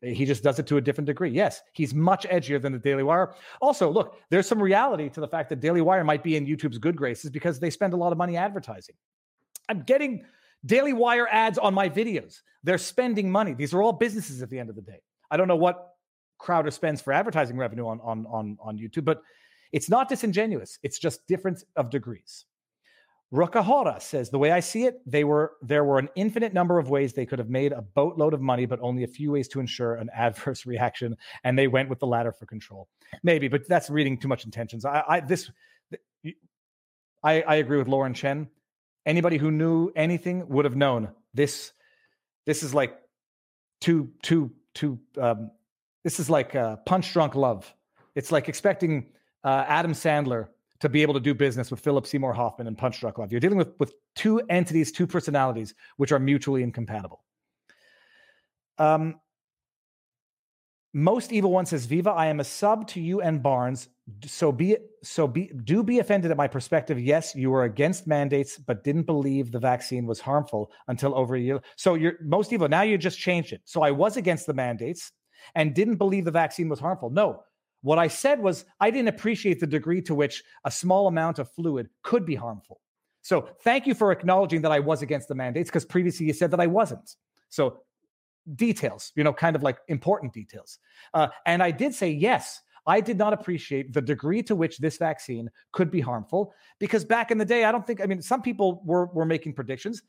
Eh, 0.04 0.14
he 0.14 0.26
just 0.26 0.44
does 0.44 0.60
it 0.60 0.68
to 0.68 0.78
a 0.78 0.82
different 0.82 1.08
degree. 1.08 1.30
Yes, 1.30 1.62
he's 1.74 1.94
much 1.94 2.28
edgier 2.28 2.62
than 2.62 2.74
the 2.74 2.80
Daily 2.80 3.04
Wire. 3.04 3.34
Also, 3.62 3.90
look, 3.90 4.18
there's 4.30 4.48
some 4.48 4.62
reality 4.62 5.10
to 5.10 5.20
the 5.20 5.28
fact 5.28 5.50
that 5.50 5.60
Daily 5.60 5.82
Wire 5.82 6.04
might 6.04 6.24
be 6.24 6.36
in 6.36 6.46
YouTube's 6.46 6.78
good 6.78 6.96
graces 6.96 7.30
because 7.30 7.60
they 7.60 7.70
spend 7.70 7.94
a 7.94 7.98
lot 7.98 8.12
of 8.12 8.18
money 8.18 8.38
advertising. 8.38 8.96
I'm 9.68 9.84
getting 9.84 10.26
Daily 10.66 10.94
Wire 10.94 11.28
ads 11.30 11.58
on 11.58 11.74
my 11.74 11.90
videos. 11.90 12.40
They're 12.64 12.78
spending 12.78 13.32
money. 13.32 13.54
These 13.54 13.74
are 13.74 13.82
all 13.82 13.94
businesses 13.94 14.42
at 14.42 14.50
the 14.50 14.60
end 14.60 14.70
of 14.70 14.76
the 14.76 14.82
day. 14.82 15.02
I 15.32 15.38
don't 15.38 15.48
know 15.48 15.56
what 15.56 15.94
Crowder 16.38 16.72
spends 16.72 17.02
for 17.02 17.14
advertising 17.14 17.58
revenue 17.58 17.88
on 17.88 18.00
on 18.02 18.26
on, 18.28 18.58
on 18.62 18.78
YouTube, 18.78 19.06
but 19.06 19.22
it's 19.72 19.90
not 19.90 20.10
disingenuous. 20.10 20.80
It's 20.84 20.98
just 20.98 21.28
difference 21.28 21.64
of 21.76 21.90
degrees. 21.90 22.46
Rukahara 23.34 24.02
says 24.02 24.30
the 24.30 24.40
way 24.40 24.52
I 24.52 24.60
see 24.60 24.86
it, 24.86 25.02
they 25.06 25.24
were 25.24 25.54
there 25.62 25.84
were 25.84 26.00
an 26.00 26.10
infinite 26.16 26.54
number 26.54 26.80
of 26.80 26.90
ways 26.90 27.14
they 27.14 27.26
could 27.26 27.38
have 27.40 27.50
made 27.50 27.72
a 27.72 27.82
boatload 27.82 28.34
of 28.34 28.42
money, 28.42 28.66
but 28.66 28.80
only 28.82 29.04
a 29.04 29.08
few 29.08 29.32
ways 29.32 29.48
to 29.50 29.60
ensure 29.60 29.96
an 29.96 30.10
adverse 30.16 30.66
reaction, 30.66 31.16
and 31.44 31.58
they 31.58 31.68
went 31.68 31.90
with 31.90 32.00
the 32.00 32.08
latter 32.08 32.32
for 32.32 32.46
control. 32.46 32.88
Maybe, 33.24 33.48
but 33.48 33.68
that's 33.68 33.90
reading 33.90 34.18
too 34.18 34.28
much 34.28 34.46
intentions. 34.46 34.84
I, 34.84 35.04
I 35.08 35.20
this 35.20 35.52
I, 37.24 37.42
I 37.42 37.56
agree 37.56 37.78
with 37.78 37.88
Lauren 37.88 38.14
Chen 38.14 38.50
anybody 39.06 39.38
who 39.38 39.52
knew 39.52 39.92
anything 39.96 40.48
would 40.50 40.66
have 40.66 40.76
known 40.76 41.10
this. 41.34 41.72
This 42.46 42.64
is 42.64 42.74
like 42.74 42.98
too 43.82 44.10
too 44.22 44.52
too. 44.74 45.00
Um, 45.20 45.52
this 46.04 46.20
is 46.20 46.30
like 46.30 46.56
uh, 46.56 46.78
punch 46.78 47.12
drunk 47.12 47.36
love. 47.36 47.74
It's 48.16 48.32
like 48.32 48.48
expecting 48.48 49.08
uh, 49.44 49.66
Adam 49.68 49.94
Sandler 49.94 50.48
to 50.80 50.90
be 50.90 51.02
able 51.02 51.14
to 51.14 51.20
do 51.20 51.34
business 51.34 51.72
with 51.72 51.80
Philip 51.80 52.08
Seymour 52.08 52.34
Hoffman 52.34 52.68
and 52.68 52.78
punch 52.78 53.00
drunk 53.00 53.18
love. 53.18 53.32
You're 53.32 53.42
dealing 53.42 53.58
with 53.58 53.74
with 53.80 53.94
two 54.16 54.42
entities, 54.50 54.92
two 54.92 55.08
personalities, 55.08 55.74
which 55.98 56.12
are 56.12 56.20
mutually 56.20 56.64
incompatible. 56.64 57.24
Um, 58.78 59.20
most 60.94 61.32
evil 61.32 61.52
one 61.52 61.66
says, 61.66 61.86
Viva, 61.86 62.10
I 62.10 62.28
am 62.28 62.40
a 62.40 62.44
sub 62.44 62.88
to 62.90 63.02
you 63.02 63.22
and 63.22 63.44
Barnes. 63.44 63.90
So 64.26 64.52
be 64.52 64.78
so 65.04 65.28
be 65.28 65.52
do 65.64 65.84
be 65.84 66.00
offended 66.00 66.32
at 66.32 66.38
my 66.38 66.48
perspective. 66.48 67.00
Yes, 67.00 67.36
you 67.36 67.52
were 67.52 67.66
against 67.66 68.08
mandates, 68.08 68.58
but 68.58 68.84
didn't 68.84 69.04
believe 69.04 69.52
the 69.52 69.60
vaccine 69.60 70.08
was 70.08 70.20
harmful 70.20 70.72
until 70.88 71.14
over 71.16 71.36
a 71.36 71.40
year. 71.40 71.62
So 71.76 71.94
you're 71.94 72.16
most 72.22 72.52
evil. 72.52 72.68
Now 72.68 72.82
you 72.82 72.98
just 72.98 73.20
changed 73.20 73.54
it. 73.54 73.62
So 73.66 73.84
I 73.84 73.92
was 73.92 74.18
against 74.18 74.48
the 74.48 74.54
mandates 74.54 75.12
and 75.54 75.76
didn't 75.76 75.98
believe 75.98 76.26
the 76.26 76.32
vaccine 76.32 76.70
was 76.70 76.80
harmful. 76.80 77.12
No. 77.12 77.44
What 77.82 78.00
I 78.00 78.08
said 78.08 78.40
was 78.42 78.66
I 78.80 78.92
didn't 78.92 79.10
appreciate 79.10 79.60
the 79.60 79.68
degree 79.68 80.02
to 80.04 80.16
which 80.16 80.44
a 80.66 80.72
small 80.72 81.08
amount 81.08 81.40
of 81.40 81.52
fluid 81.52 81.90
could 82.04 82.26
be 82.26 82.36
harmful. 82.36 82.82
So 83.22 83.50
thank 83.64 83.88
you 83.88 83.94
for 83.94 84.12
acknowledging 84.12 84.62
that 84.62 84.72
I 84.72 84.80
was 84.80 85.02
against 85.02 85.28
the 85.28 85.36
mandates 85.36 85.70
because 85.70 85.86
previously 85.86 86.26
you 86.26 86.34
said 86.34 86.52
that 86.52 86.60
I 86.60 86.68
wasn't. 86.68 87.16
So 87.50 87.82
details, 88.56 89.12
you 89.16 89.24
know, 89.24 89.34
kind 89.34 89.56
of 89.56 89.64
like 89.64 89.78
important 89.88 90.34
details. 90.34 90.80
Uh, 91.14 91.28
and 91.46 91.62
I 91.62 91.72
did 91.72 91.94
say, 91.94 92.10
yes, 92.10 92.62
I 92.86 93.02
did 93.02 93.18
not 93.18 93.34
appreciate 93.34 93.94
the 93.94 94.02
degree 94.02 94.42
to 94.44 94.56
which 94.56 94.80
this 94.80 94.98
vaccine 94.98 95.50
could 95.74 95.92
be 95.92 96.02
harmful 96.02 96.54
because 96.80 97.06
back 97.06 97.30
in 97.30 97.38
the 97.38 97.46
day, 97.46 97.66
I 97.66 97.72
don't 97.72 97.86
think, 97.86 98.02
I 98.02 98.06
mean, 98.06 98.22
some 98.22 98.42
people 98.42 98.82
were, 98.86 99.08
were 99.08 99.26
making 99.26 99.54
predictions. 99.54 100.02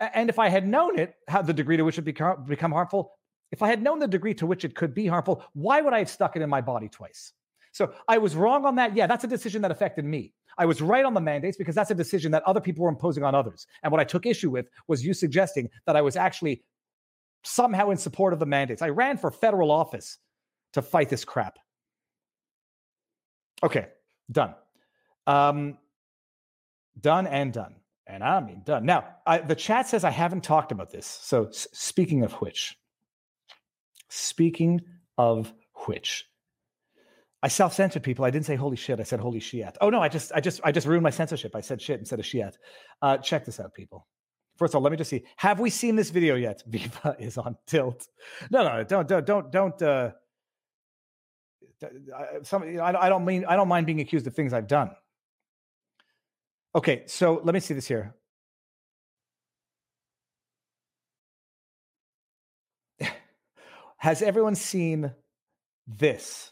And 0.00 0.28
if 0.28 0.38
I 0.38 0.48
had 0.48 0.66
known 0.66 0.98
it, 0.98 1.14
how 1.28 1.42
the 1.42 1.52
degree 1.52 1.76
to 1.76 1.84
which 1.84 1.96
it 1.96 2.02
become, 2.02 2.44
become 2.44 2.72
harmful, 2.72 3.12
if 3.52 3.62
I 3.62 3.68
had 3.68 3.82
known 3.82 3.98
the 3.98 4.08
degree 4.08 4.34
to 4.34 4.46
which 4.46 4.64
it 4.64 4.74
could 4.74 4.94
be 4.94 5.06
harmful, 5.06 5.44
why 5.52 5.80
would 5.80 5.92
I 5.92 5.98
have 5.98 6.10
stuck 6.10 6.34
it 6.36 6.42
in 6.42 6.50
my 6.50 6.60
body 6.60 6.88
twice? 6.88 7.32
So 7.72 7.92
I 8.08 8.18
was 8.18 8.34
wrong 8.34 8.64
on 8.64 8.74
that. 8.76 8.96
Yeah, 8.96 9.06
that's 9.06 9.24
a 9.24 9.28
decision 9.28 9.62
that 9.62 9.70
affected 9.70 10.04
me. 10.04 10.32
I 10.58 10.66
was 10.66 10.82
right 10.82 11.04
on 11.04 11.14
the 11.14 11.20
mandates 11.20 11.56
because 11.56 11.74
that's 11.74 11.90
a 11.90 11.94
decision 11.94 12.32
that 12.32 12.42
other 12.44 12.60
people 12.60 12.82
were 12.82 12.90
imposing 12.90 13.24
on 13.24 13.34
others. 13.34 13.66
And 13.82 13.90
what 13.90 14.00
I 14.00 14.04
took 14.04 14.26
issue 14.26 14.50
with 14.50 14.68
was 14.88 15.04
you 15.04 15.14
suggesting 15.14 15.70
that 15.86 15.96
I 15.96 16.02
was 16.02 16.16
actually 16.16 16.62
somehow 17.44 17.90
in 17.90 17.96
support 17.96 18.32
of 18.32 18.38
the 18.38 18.46
mandates. 18.46 18.82
I 18.82 18.88
ran 18.88 19.16
for 19.16 19.30
federal 19.30 19.70
office 19.70 20.18
to 20.74 20.82
fight 20.82 21.08
this 21.08 21.24
crap. 21.24 21.58
Okay, 23.62 23.86
done. 24.30 24.54
Um, 25.26 25.78
done 27.00 27.26
and 27.26 27.52
done. 27.52 27.76
And 28.06 28.22
I 28.22 28.40
mean 28.40 28.62
done. 28.64 28.84
Now, 28.84 29.04
I, 29.26 29.38
the 29.38 29.54
chat 29.54 29.88
says 29.88 30.04
I 30.04 30.10
haven't 30.10 30.42
talked 30.42 30.72
about 30.72 30.90
this. 30.90 31.06
So, 31.06 31.46
s- 31.46 31.68
speaking 31.72 32.24
of 32.24 32.32
which, 32.34 32.76
speaking 34.12 34.80
of 35.18 35.52
which, 35.86 36.24
I 37.42 37.48
self-censored 37.48 38.02
people. 38.02 38.24
I 38.24 38.30
didn't 38.30 38.46
say 38.46 38.54
holy 38.54 38.76
shit. 38.76 39.00
I 39.00 39.02
said 39.02 39.18
holy 39.18 39.40
shit. 39.40 39.76
Oh 39.80 39.90
no, 39.90 40.00
I 40.00 40.08
just, 40.08 40.30
I 40.32 40.40
just, 40.40 40.60
I 40.62 40.70
just 40.70 40.86
ruined 40.86 41.02
my 41.02 41.10
censorship. 41.10 41.56
I 41.56 41.60
said 41.60 41.82
shit 41.82 41.98
instead 41.98 42.20
of 42.20 42.26
shit. 42.26 42.56
Uh, 43.00 43.16
check 43.18 43.44
this 43.44 43.58
out, 43.58 43.74
people. 43.74 44.06
First 44.56 44.72
of 44.72 44.76
all, 44.76 44.82
let 44.82 44.92
me 44.92 44.96
just 44.98 45.10
see. 45.10 45.24
Have 45.36 45.58
we 45.58 45.70
seen 45.70 45.96
this 45.96 46.10
video 46.10 46.36
yet? 46.36 46.62
Viva 46.68 47.16
is 47.18 47.38
on 47.38 47.56
tilt. 47.66 48.06
No, 48.50 48.62
no, 48.62 48.84
don't, 48.84 49.08
don't, 49.08 49.26
don't, 49.26 49.50
don't. 49.50 49.82
Uh, 49.82 50.10
some, 52.42 52.62
I, 52.62 52.94
I 52.94 53.08
don't 53.08 53.24
mean, 53.24 53.44
I 53.46 53.56
don't 53.56 53.68
mind 53.68 53.86
being 53.86 54.00
accused 54.00 54.26
of 54.26 54.34
things 54.34 54.52
I've 54.52 54.68
done. 54.68 54.90
Okay, 56.74 57.02
so 57.06 57.40
let 57.42 57.54
me 57.54 57.60
see 57.60 57.74
this 57.74 57.88
here. 57.88 58.14
Has 64.02 64.20
everyone 64.20 64.56
seen 64.56 65.12
this? 65.86 66.50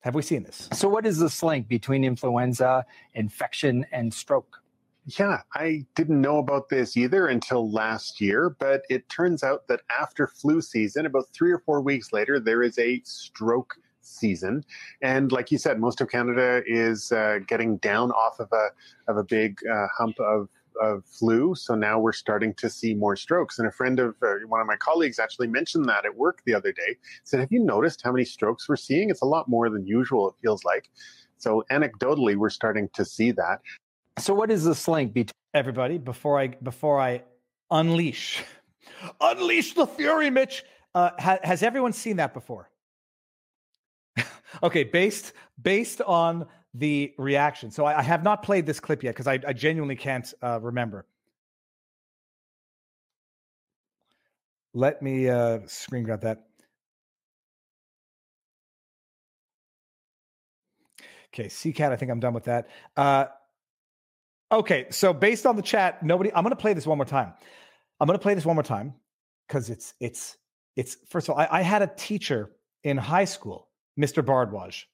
Have 0.00 0.16
we 0.16 0.22
seen 0.22 0.42
this? 0.42 0.68
So, 0.72 0.88
what 0.88 1.06
is 1.06 1.20
this 1.20 1.44
link 1.44 1.68
between 1.68 2.02
influenza, 2.02 2.84
infection, 3.14 3.86
and 3.92 4.12
stroke? 4.12 4.60
Yeah, 5.06 5.42
I 5.54 5.86
didn't 5.94 6.20
know 6.20 6.38
about 6.38 6.68
this 6.68 6.96
either 6.96 7.28
until 7.28 7.70
last 7.70 8.20
year, 8.20 8.56
but 8.58 8.82
it 8.90 9.08
turns 9.08 9.44
out 9.44 9.68
that 9.68 9.82
after 9.96 10.26
flu 10.26 10.60
season, 10.60 11.06
about 11.06 11.28
three 11.32 11.52
or 11.52 11.60
four 11.60 11.80
weeks 11.80 12.12
later, 12.12 12.40
there 12.40 12.64
is 12.64 12.76
a 12.80 13.00
stroke 13.04 13.76
season. 14.00 14.64
And 15.02 15.30
like 15.30 15.52
you 15.52 15.58
said, 15.58 15.78
most 15.78 16.00
of 16.00 16.10
Canada 16.10 16.62
is 16.66 17.12
uh, 17.12 17.38
getting 17.46 17.76
down 17.76 18.10
off 18.10 18.40
of 18.40 18.48
a 18.52 18.70
of 19.06 19.18
a 19.18 19.22
big 19.22 19.60
uh, 19.72 19.86
hump 19.96 20.18
of 20.18 20.48
of 20.80 21.04
flu. 21.04 21.54
So 21.54 21.74
now 21.74 21.98
we're 21.98 22.12
starting 22.12 22.54
to 22.54 22.68
see 22.70 22.94
more 22.94 23.16
strokes. 23.16 23.58
And 23.58 23.68
a 23.68 23.72
friend 23.72 23.98
of 23.98 24.14
uh, 24.22 24.34
one 24.46 24.60
of 24.60 24.66
my 24.66 24.76
colleagues 24.76 25.18
actually 25.18 25.48
mentioned 25.48 25.88
that 25.88 26.04
at 26.04 26.16
work 26.16 26.42
the 26.46 26.54
other 26.54 26.72
day. 26.72 26.96
Said, 27.24 27.40
"Have 27.40 27.52
you 27.52 27.60
noticed 27.60 28.02
how 28.02 28.12
many 28.12 28.24
strokes 28.24 28.68
we're 28.68 28.76
seeing? 28.76 29.10
It's 29.10 29.22
a 29.22 29.26
lot 29.26 29.48
more 29.48 29.70
than 29.70 29.86
usual. 29.86 30.28
It 30.28 30.34
feels 30.42 30.64
like." 30.64 30.90
So 31.38 31.64
anecdotally, 31.70 32.36
we're 32.36 32.50
starting 32.50 32.88
to 32.94 33.04
see 33.04 33.30
that. 33.32 33.60
So, 34.18 34.32
what 34.32 34.50
is 34.50 34.64
this 34.64 34.86
link 34.88 35.12
between 35.12 35.32
everybody? 35.52 35.98
Before 35.98 36.38
I 36.38 36.48
before 36.48 37.00
I 37.00 37.22
unleash, 37.70 38.42
unleash 39.20 39.74
the 39.74 39.86
fury, 39.86 40.30
Mitch. 40.30 40.64
Uh, 40.94 41.10
ha- 41.18 41.40
has 41.42 41.62
everyone 41.62 41.92
seen 41.92 42.16
that 42.16 42.32
before? 42.32 42.70
okay, 44.62 44.84
based 44.84 45.32
based 45.60 46.00
on 46.02 46.46
the 46.74 47.14
reaction. 47.18 47.70
So 47.70 47.84
I, 47.84 48.00
I 48.00 48.02
have 48.02 48.24
not 48.24 48.42
played 48.42 48.66
this 48.66 48.80
clip 48.80 49.02
yet 49.02 49.14
because 49.14 49.28
I, 49.28 49.38
I, 49.46 49.52
genuinely 49.52 49.94
can't 49.94 50.32
uh, 50.42 50.58
remember. 50.60 51.06
Let 54.74 55.00
me 55.00 55.28
uh, 55.28 55.60
screen 55.66 56.02
grab 56.02 56.22
that. 56.22 56.46
Okay, 61.32 61.46
CCAT, 61.46 61.92
I 61.92 61.96
think 61.96 62.10
I'm 62.10 62.20
done 62.20 62.34
with 62.34 62.44
that. 62.44 62.68
Uh, 62.96 63.26
okay, 64.50 64.86
so 64.90 65.12
based 65.12 65.46
on 65.46 65.56
the 65.56 65.62
chat, 65.62 66.02
nobody. 66.02 66.32
I'm 66.32 66.42
going 66.42 66.50
to 66.50 66.60
play 66.60 66.74
this 66.74 66.86
one 66.86 66.98
more 66.98 67.04
time. 67.04 67.32
I'm 68.00 68.06
going 68.06 68.18
to 68.18 68.22
play 68.22 68.34
this 68.34 68.44
one 68.44 68.56
more 68.56 68.64
time 68.64 68.94
because 69.46 69.70
it's 69.70 69.94
it's 70.00 70.36
it's. 70.76 70.96
First 71.08 71.28
of 71.28 71.34
all, 71.34 71.40
I, 71.40 71.48
I 71.50 71.62
had 71.62 71.82
a 71.82 71.90
teacher 71.96 72.50
in 72.82 72.96
high 72.96 73.24
school, 73.24 73.68
Mr. 73.98 74.24
Bardwaj. 74.24 74.84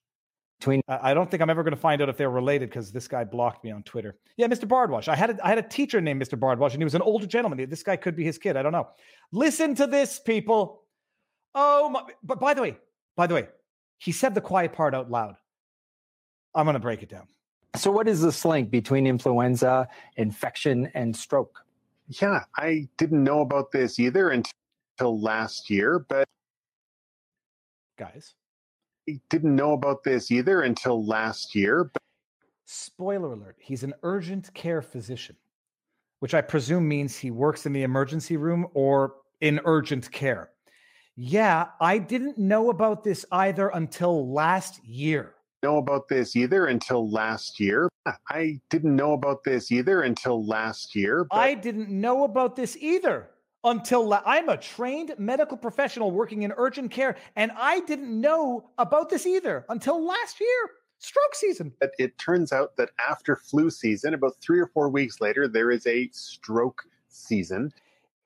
Between, 0.60 0.82
I 0.88 1.14
don't 1.14 1.30
think 1.30 1.42
I'm 1.42 1.48
ever 1.48 1.62
going 1.62 1.74
to 1.74 1.80
find 1.80 2.02
out 2.02 2.10
if 2.10 2.18
they're 2.18 2.28
related 2.28 2.68
because 2.68 2.92
this 2.92 3.08
guy 3.08 3.24
blocked 3.24 3.64
me 3.64 3.70
on 3.70 3.82
Twitter. 3.82 4.18
Yeah, 4.36 4.46
Mr. 4.46 4.68
Bardwash. 4.68 5.08
I 5.08 5.16
had 5.16 5.30
a, 5.30 5.46
I 5.46 5.48
had 5.48 5.56
a 5.56 5.62
teacher 5.62 6.02
named 6.02 6.20
Mr. 6.20 6.38
Bardwash, 6.38 6.74
and 6.74 6.82
he 6.82 6.84
was 6.84 6.94
an 6.94 7.00
older 7.00 7.26
gentleman. 7.26 7.66
This 7.70 7.82
guy 7.82 7.96
could 7.96 8.14
be 8.14 8.24
his 8.24 8.36
kid. 8.36 8.58
I 8.58 8.62
don't 8.62 8.72
know. 8.72 8.88
Listen 9.32 9.74
to 9.76 9.86
this, 9.86 10.18
people. 10.18 10.82
Oh, 11.54 11.88
my, 11.88 12.02
but 12.22 12.38
by 12.38 12.52
the 12.52 12.60
way, 12.60 12.76
by 13.16 13.26
the 13.26 13.34
way, 13.34 13.48
he 13.96 14.12
said 14.12 14.34
the 14.34 14.42
quiet 14.42 14.74
part 14.74 14.94
out 14.94 15.10
loud. 15.10 15.36
I'm 16.54 16.66
going 16.66 16.74
to 16.74 16.80
break 16.80 17.02
it 17.02 17.08
down. 17.08 17.26
So, 17.76 17.90
what 17.90 18.06
is 18.06 18.20
this 18.20 18.44
link 18.44 18.70
between 18.70 19.06
influenza, 19.06 19.88
infection, 20.18 20.90
and 20.92 21.16
stroke? 21.16 21.64
Yeah, 22.08 22.44
I 22.58 22.86
didn't 22.98 23.24
know 23.24 23.40
about 23.40 23.72
this 23.72 23.98
either 23.98 24.28
until 24.28 25.18
last 25.20 25.70
year, 25.70 26.00
but 26.06 26.28
guys, 27.98 28.34
I 28.34 28.39
didn't 29.28 29.56
know 29.56 29.72
about 29.72 30.04
this 30.04 30.30
either 30.30 30.62
until 30.62 31.04
last 31.04 31.54
year. 31.54 31.84
But... 31.84 32.02
Spoiler 32.64 33.32
alert: 33.32 33.56
He's 33.58 33.82
an 33.82 33.94
urgent 34.02 34.52
care 34.54 34.82
physician, 34.82 35.36
which 36.20 36.34
I 36.34 36.40
presume 36.40 36.88
means 36.88 37.16
he 37.16 37.30
works 37.30 37.66
in 37.66 37.72
the 37.72 37.82
emergency 37.82 38.36
room 38.36 38.66
or 38.74 39.14
in 39.40 39.60
urgent 39.64 40.10
care. 40.10 40.50
Yeah, 41.16 41.68
I 41.80 41.98
didn't 41.98 42.38
know 42.38 42.70
about 42.70 43.04
this 43.04 43.24
either 43.32 43.68
until 43.68 44.32
last 44.32 44.84
year 44.84 45.34
know 45.62 45.78
about 45.78 46.08
this 46.08 46.36
either 46.36 46.66
until 46.66 47.10
last 47.10 47.60
year. 47.60 47.88
I 48.28 48.60
didn't 48.70 48.96
know 48.96 49.12
about 49.12 49.44
this 49.44 49.70
either 49.70 50.02
until 50.02 50.44
last 50.44 50.94
year. 50.94 51.24
But... 51.24 51.36
I 51.36 51.54
didn't 51.54 51.88
know 51.90 52.24
about 52.24 52.56
this 52.56 52.76
either 52.78 53.30
until 53.64 54.06
la- 54.06 54.22
I'm 54.24 54.48
a 54.48 54.56
trained 54.56 55.14
medical 55.18 55.56
professional 55.56 56.10
working 56.10 56.42
in 56.42 56.52
urgent 56.56 56.90
care, 56.90 57.16
and 57.36 57.52
I 57.56 57.80
didn't 57.80 58.18
know 58.20 58.70
about 58.78 59.10
this 59.10 59.26
either 59.26 59.64
until 59.68 60.04
last 60.04 60.40
year. 60.40 60.70
Stroke 60.98 61.34
season. 61.34 61.72
But 61.80 61.92
it 61.98 62.18
turns 62.18 62.52
out 62.52 62.76
that 62.76 62.90
after 63.08 63.36
flu 63.36 63.70
season, 63.70 64.14
about 64.14 64.36
three 64.40 64.60
or 64.60 64.66
four 64.66 64.90
weeks 64.90 65.20
later, 65.20 65.48
there 65.48 65.70
is 65.70 65.86
a 65.86 66.08
stroke 66.12 66.82
season. 67.08 67.72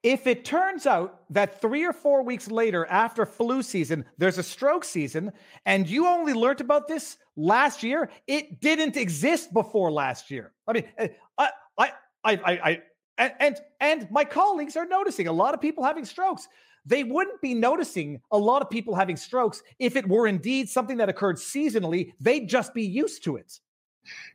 If 0.02 0.26
it 0.26 0.44
turns 0.44 0.86
out 0.86 1.20
that 1.30 1.60
three 1.60 1.84
or 1.84 1.92
four 1.92 2.22
weeks 2.22 2.50
later, 2.50 2.84
after 2.86 3.24
flu 3.24 3.62
season, 3.62 4.04
there's 4.18 4.38
a 4.38 4.42
stroke 4.42 4.84
season, 4.84 5.32
and 5.64 5.88
you 5.88 6.06
only 6.06 6.34
learned 6.34 6.60
about 6.60 6.88
this 6.88 7.16
last 7.36 7.82
year, 7.82 8.10
it 8.26 8.60
didn't 8.60 8.96
exist 8.96 9.54
before 9.54 9.90
last 9.90 10.30
year. 10.30 10.52
I 10.68 10.72
mean, 10.72 10.84
eh, 10.98 11.08
I, 11.38 11.48
I, 11.78 11.92
I, 12.24 12.32
I, 12.34 12.82
and, 13.18 13.32
and 13.40 13.60
and 13.80 14.10
my 14.10 14.24
colleagues 14.24 14.76
are 14.76 14.86
noticing 14.86 15.28
a 15.28 15.32
lot 15.32 15.54
of 15.54 15.60
people 15.60 15.84
having 15.84 16.04
strokes. 16.04 16.48
They 16.86 17.02
wouldn't 17.02 17.40
be 17.40 17.54
noticing 17.54 18.20
a 18.30 18.38
lot 18.38 18.60
of 18.60 18.68
people 18.68 18.94
having 18.94 19.16
strokes 19.16 19.62
if 19.78 19.96
it 19.96 20.06
were 20.06 20.26
indeed 20.26 20.68
something 20.68 20.98
that 20.98 21.08
occurred 21.08 21.36
seasonally. 21.36 22.12
They'd 22.20 22.48
just 22.48 22.74
be 22.74 22.84
used 22.84 23.24
to 23.24 23.36
it. 23.36 23.58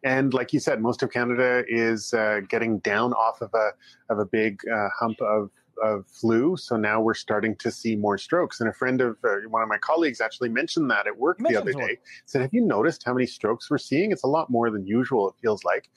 And 0.03 0.33
like 0.33 0.51
you 0.51 0.59
said, 0.59 0.81
most 0.81 1.03
of 1.03 1.11
Canada 1.11 1.63
is 1.67 2.11
uh, 2.13 2.41
getting 2.49 2.79
down 2.79 3.13
off 3.13 3.41
of 3.41 3.53
a 3.53 3.71
of 4.09 4.19
a 4.19 4.25
big 4.25 4.61
uh, 4.67 4.89
hump 4.99 5.21
of 5.21 5.51
of 5.81 6.05
flu. 6.07 6.57
So 6.57 6.75
now 6.75 6.99
we're 6.99 7.13
starting 7.13 7.55
to 7.57 7.71
see 7.71 7.95
more 7.95 8.17
strokes. 8.17 8.59
And 8.59 8.69
a 8.69 8.73
friend 8.73 8.99
of 8.99 9.17
uh, 9.23 9.35
one 9.47 9.61
of 9.61 9.69
my 9.69 9.77
colleagues 9.77 10.19
actually 10.19 10.49
mentioned 10.49 10.89
that 10.91 11.07
at 11.07 11.17
work 11.17 11.39
the 11.39 11.55
other 11.55 11.73
day. 11.73 11.99
Said, 12.25 12.41
"Have 12.41 12.53
you 12.53 12.61
noticed 12.61 13.03
how 13.05 13.13
many 13.13 13.27
strokes 13.27 13.69
we're 13.69 13.77
seeing? 13.77 14.11
It's 14.11 14.23
a 14.23 14.27
lot 14.27 14.49
more 14.49 14.71
than 14.71 14.87
usual. 14.87 15.29
It 15.29 15.35
feels 15.41 15.63
like." 15.63 15.89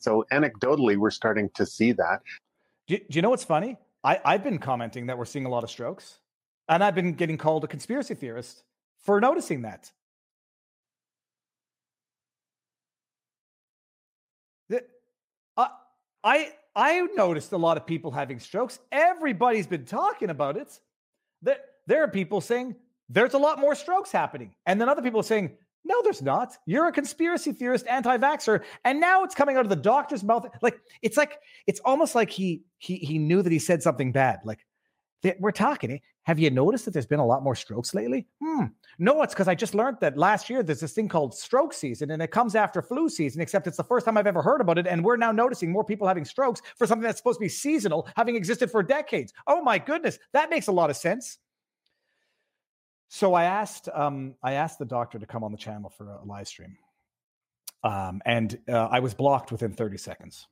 So 0.00 0.24
anecdotally, 0.32 0.96
we're 0.96 1.10
starting 1.10 1.48
to 1.54 1.64
see 1.64 1.92
that. 1.92 2.22
Do, 2.88 2.98
do 2.98 3.04
you 3.10 3.22
know 3.22 3.30
what's 3.30 3.44
funny? 3.44 3.76
I, 4.02 4.20
I've 4.24 4.42
been 4.42 4.58
commenting 4.58 5.06
that 5.06 5.16
we're 5.16 5.24
seeing 5.26 5.46
a 5.46 5.50
lot 5.50 5.62
of 5.62 5.70
strokes, 5.70 6.18
and 6.68 6.82
I've 6.82 6.94
been 6.94 7.12
getting 7.12 7.38
called 7.38 7.64
a 7.64 7.68
conspiracy 7.68 8.14
theorist 8.14 8.64
for 9.04 9.20
noticing 9.20 9.62
that. 9.62 9.92
I 16.22 16.52
I 16.76 17.00
noticed 17.14 17.52
a 17.52 17.56
lot 17.56 17.76
of 17.76 17.86
people 17.86 18.10
having 18.10 18.38
strokes. 18.40 18.78
Everybody's 18.92 19.66
been 19.66 19.84
talking 19.84 20.30
about 20.30 20.56
it. 20.56 20.78
There 21.42 22.02
are 22.02 22.08
people 22.08 22.40
saying 22.40 22.76
there's 23.08 23.34
a 23.34 23.38
lot 23.38 23.58
more 23.58 23.74
strokes 23.74 24.12
happening. 24.12 24.54
And 24.66 24.80
then 24.80 24.88
other 24.88 25.02
people 25.02 25.20
are 25.20 25.24
saying, 25.24 25.56
no, 25.84 26.02
there's 26.02 26.22
not. 26.22 26.56
You're 26.66 26.88
a 26.88 26.92
conspiracy 26.92 27.52
theorist, 27.52 27.86
anti-vaxxer, 27.86 28.62
and 28.84 29.00
now 29.00 29.24
it's 29.24 29.34
coming 29.34 29.56
out 29.56 29.64
of 29.64 29.70
the 29.70 29.76
doctor's 29.76 30.22
mouth. 30.22 30.46
Like 30.62 30.80
it's 31.02 31.16
like 31.16 31.38
it's 31.66 31.80
almost 31.80 32.14
like 32.14 32.30
he 32.30 32.62
he 32.78 32.96
he 32.96 33.18
knew 33.18 33.42
that 33.42 33.52
he 33.52 33.58
said 33.58 33.82
something 33.82 34.12
bad. 34.12 34.40
Like 34.44 34.66
we're 35.38 35.52
talking. 35.52 35.92
Eh? 35.92 35.98
Have 36.24 36.38
you 36.38 36.50
noticed 36.50 36.84
that 36.84 36.92
there's 36.92 37.06
been 37.06 37.20
a 37.20 37.26
lot 37.26 37.42
more 37.42 37.54
strokes 37.54 37.94
lately? 37.94 38.26
Hmm. 38.42 38.66
No, 38.98 39.22
it's 39.22 39.34
because 39.34 39.48
I 39.48 39.54
just 39.54 39.74
learned 39.74 39.98
that 40.00 40.16
last 40.16 40.50
year 40.50 40.62
there's 40.62 40.80
this 40.80 40.92
thing 40.92 41.08
called 41.08 41.34
stroke 41.34 41.72
season, 41.72 42.10
and 42.10 42.22
it 42.22 42.30
comes 42.30 42.54
after 42.54 42.82
flu 42.82 43.08
season. 43.08 43.40
Except 43.40 43.66
it's 43.66 43.76
the 43.76 43.84
first 43.84 44.06
time 44.06 44.16
I've 44.16 44.26
ever 44.26 44.42
heard 44.42 44.60
about 44.60 44.78
it, 44.78 44.86
and 44.86 45.04
we're 45.04 45.16
now 45.16 45.32
noticing 45.32 45.72
more 45.72 45.84
people 45.84 46.06
having 46.06 46.24
strokes 46.24 46.60
for 46.76 46.86
something 46.86 47.02
that's 47.02 47.18
supposed 47.18 47.38
to 47.38 47.44
be 47.44 47.48
seasonal, 47.48 48.06
having 48.16 48.36
existed 48.36 48.70
for 48.70 48.82
decades. 48.82 49.32
Oh 49.46 49.62
my 49.62 49.78
goodness, 49.78 50.18
that 50.32 50.50
makes 50.50 50.68
a 50.68 50.72
lot 50.72 50.90
of 50.90 50.96
sense. 50.96 51.38
So 53.12 53.34
I 53.34 53.44
asked 53.44 53.88
um, 53.92 54.36
I 54.40 54.52
asked 54.52 54.78
the 54.78 54.84
doctor 54.84 55.18
to 55.18 55.26
come 55.26 55.42
on 55.42 55.50
the 55.50 55.58
channel 55.58 55.90
for 55.90 56.08
a 56.08 56.24
live 56.24 56.46
stream, 56.46 56.78
um, 57.82 58.22
and 58.24 58.56
uh, 58.68 58.86
I 58.86 59.00
was 59.00 59.14
blocked 59.14 59.50
within 59.50 59.72
30 59.72 59.98
seconds. 59.98 60.46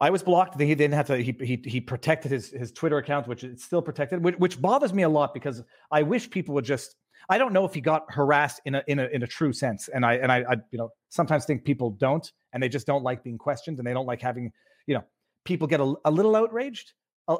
I 0.00 0.10
was 0.10 0.22
blocked. 0.22 0.58
He 0.60 0.72
didn't 0.76 0.94
have 0.94 1.08
to. 1.08 1.16
He 1.16 1.36
he, 1.40 1.60
he 1.64 1.80
protected 1.80 2.30
his 2.30 2.50
his 2.50 2.70
Twitter 2.70 2.98
account, 2.98 3.26
which 3.26 3.42
is 3.42 3.64
still 3.64 3.82
protected, 3.82 4.22
which, 4.22 4.36
which 4.36 4.62
bothers 4.62 4.94
me 4.94 5.02
a 5.02 5.08
lot 5.08 5.34
because 5.34 5.64
I 5.90 6.02
wish 6.02 6.30
people 6.30 6.54
would 6.54 6.64
just. 6.64 6.94
I 7.28 7.38
don't 7.38 7.52
know 7.52 7.64
if 7.64 7.74
he 7.74 7.80
got 7.80 8.04
harassed 8.08 8.60
in 8.64 8.76
a 8.76 8.84
in 8.86 9.00
a 9.00 9.06
in 9.06 9.24
a 9.24 9.26
true 9.26 9.52
sense, 9.52 9.88
and 9.88 10.06
I 10.06 10.14
and 10.14 10.30
I, 10.30 10.44
I 10.48 10.56
you 10.70 10.78
know 10.78 10.90
sometimes 11.08 11.44
think 11.44 11.64
people 11.64 11.90
don't, 11.90 12.30
and 12.52 12.62
they 12.62 12.68
just 12.68 12.86
don't 12.86 13.02
like 13.02 13.24
being 13.24 13.36
questioned, 13.36 13.78
and 13.78 13.86
they 13.86 13.92
don't 13.92 14.06
like 14.06 14.22
having 14.22 14.52
you 14.86 14.94
know 14.94 15.02
people 15.44 15.66
get 15.66 15.80
a, 15.80 15.94
a 16.04 16.10
little 16.12 16.36
outraged 16.36 16.92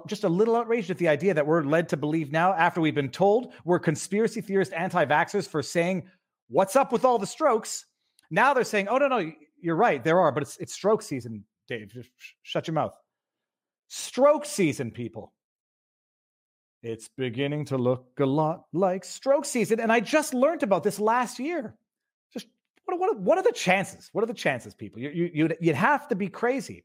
just 0.06 0.24
a 0.24 0.28
little 0.28 0.56
outraged 0.56 0.90
at 0.90 0.98
the 0.98 1.09
idea 1.09 1.35
that 1.35 1.47
we're 1.47 1.62
led 1.62 1.89
to 1.90 1.97
believe 1.97 2.31
now, 2.31 2.52
after 2.52 2.81
we've 2.81 2.94
been 2.94 3.09
told 3.09 3.55
we're 3.65 3.78
conspiracy 3.78 4.40
theorist 4.40 4.73
anti 4.73 5.05
vaxxers 5.05 5.48
for 5.48 5.62
saying, 5.62 6.05
What's 6.48 6.77
up 6.77 6.93
with 6.93 7.05
all 7.05 7.19
the 7.19 7.27
strokes? 7.27 7.86
Now 8.31 8.55
they're 8.55 8.65
saying, 8.65 8.89
Oh, 8.89 8.98
no, 8.98 9.09
no, 9.09 9.32
you're 9.60 9.77
right. 9.77 10.02
There 10.02 10.20
are, 10.20 10.32
but 10.32 10.43
it's, 10.43 10.56
it's 10.59 10.74
stroke 10.74 11.02
season, 11.02 11.44
Dave. 11.69 11.93
Just 11.93 12.10
shut 12.43 12.66
your 12.66 12.74
mouth. 12.74 12.93
Stroke 13.89 14.44
season, 14.44 14.90
people. 14.90 15.32
It's 16.82 17.09
beginning 17.16 17.65
to 17.66 17.78
look 17.78 18.06
a 18.20 18.27
lot 18.27 18.65
like 18.73 19.05
stroke 19.05 19.44
season. 19.44 19.81
And 19.81 19.90
I 19.90 20.01
just 20.01 20.32
learned 20.32 20.62
about 20.62 20.85
this 20.85 21.01
last 21.01 21.39
year. 21.39 21.74
Just 22.32 22.47
what, 22.85 22.98
what, 23.01 23.19
what 23.19 23.39
are 23.39 23.43
the 23.43 23.52
chances? 23.52 24.10
What 24.12 24.23
are 24.23 24.28
the 24.28 24.35
chances, 24.35 24.74
people? 24.74 25.01
You, 25.01 25.10
you, 25.10 25.31
you'd, 25.32 25.56
you'd 25.60 25.74
have 25.74 26.09
to 26.09 26.15
be 26.15 26.28
crazy 26.28 26.85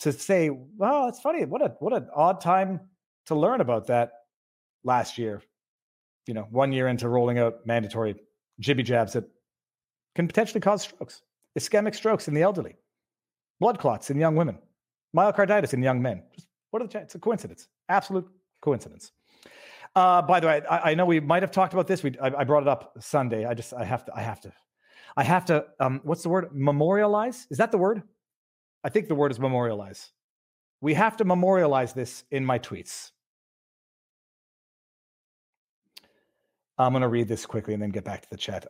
to 0.00 0.12
say, 0.12 0.50
well, 0.50 1.08
it's 1.08 1.20
funny. 1.20 1.44
What 1.44 1.62
a 1.62 1.74
what 1.80 1.92
an 1.92 2.08
odd 2.14 2.40
time 2.40 2.80
to 3.26 3.34
learn 3.34 3.60
about 3.60 3.86
that 3.88 4.12
last 4.84 5.18
year. 5.18 5.42
You 6.26 6.34
know, 6.34 6.46
one 6.50 6.72
year 6.72 6.88
into 6.88 7.08
rolling 7.08 7.38
out 7.38 7.66
mandatory 7.66 8.16
jibby 8.60 8.84
jabs 8.84 9.14
that 9.14 9.24
can 10.14 10.26
potentially 10.26 10.60
cause 10.60 10.82
strokes, 10.82 11.22
ischemic 11.58 11.94
strokes 11.94 12.28
in 12.28 12.34
the 12.34 12.42
elderly, 12.42 12.76
blood 13.60 13.78
clots 13.78 14.10
in 14.10 14.18
young 14.18 14.36
women, 14.36 14.58
myocarditis 15.16 15.72
in 15.74 15.82
young 15.82 16.02
men. 16.02 16.22
Just 16.34 16.48
what 16.70 16.82
are 16.82 16.86
the 16.86 16.92
chances? 16.92 17.06
It's 17.06 17.14
a 17.14 17.18
coincidence. 17.18 17.68
Absolute 17.88 18.28
coincidence. 18.60 19.12
Uh, 19.94 20.22
by 20.22 20.38
the 20.38 20.46
way, 20.46 20.62
I, 20.70 20.90
I, 20.90 20.94
know 20.94 21.06
we 21.06 21.18
might 21.18 21.42
have 21.42 21.50
talked 21.50 21.72
about 21.72 21.86
this. 21.86 22.02
We 22.02 22.16
I, 22.18 22.26
I, 22.38 22.44
brought 22.44 22.62
it 22.62 22.68
up 22.68 22.92
Sunday. 23.00 23.46
I 23.46 23.54
just 23.54 23.72
I 23.72 23.84
have 23.84 24.04
to 24.04 24.12
I 24.14 24.20
have 24.20 24.40
to 24.42 24.52
I 25.16 25.24
have 25.24 25.44
to 25.46 25.64
um, 25.80 26.00
what's 26.04 26.22
the 26.22 26.28
word? 26.28 26.50
Memorialize? 26.52 27.46
Is 27.50 27.58
that 27.58 27.72
the 27.72 27.78
word? 27.78 28.02
I 28.84 28.88
think 28.88 29.08
the 29.08 29.14
word 29.14 29.30
is 29.30 29.38
memorialize. 29.38 30.10
We 30.80 30.94
have 30.94 31.16
to 31.18 31.24
memorialize 31.24 31.92
this 31.92 32.24
in 32.30 32.44
my 32.44 32.58
tweets. 32.58 33.10
I'm 36.80 36.92
going 36.92 37.02
to 37.02 37.08
read 37.08 37.26
this 37.26 37.44
quickly 37.44 37.74
and 37.74 37.82
then 37.82 37.90
get 37.90 38.04
back 38.04 38.22
to 38.22 38.30
the 38.30 38.36
chat. 38.36 38.66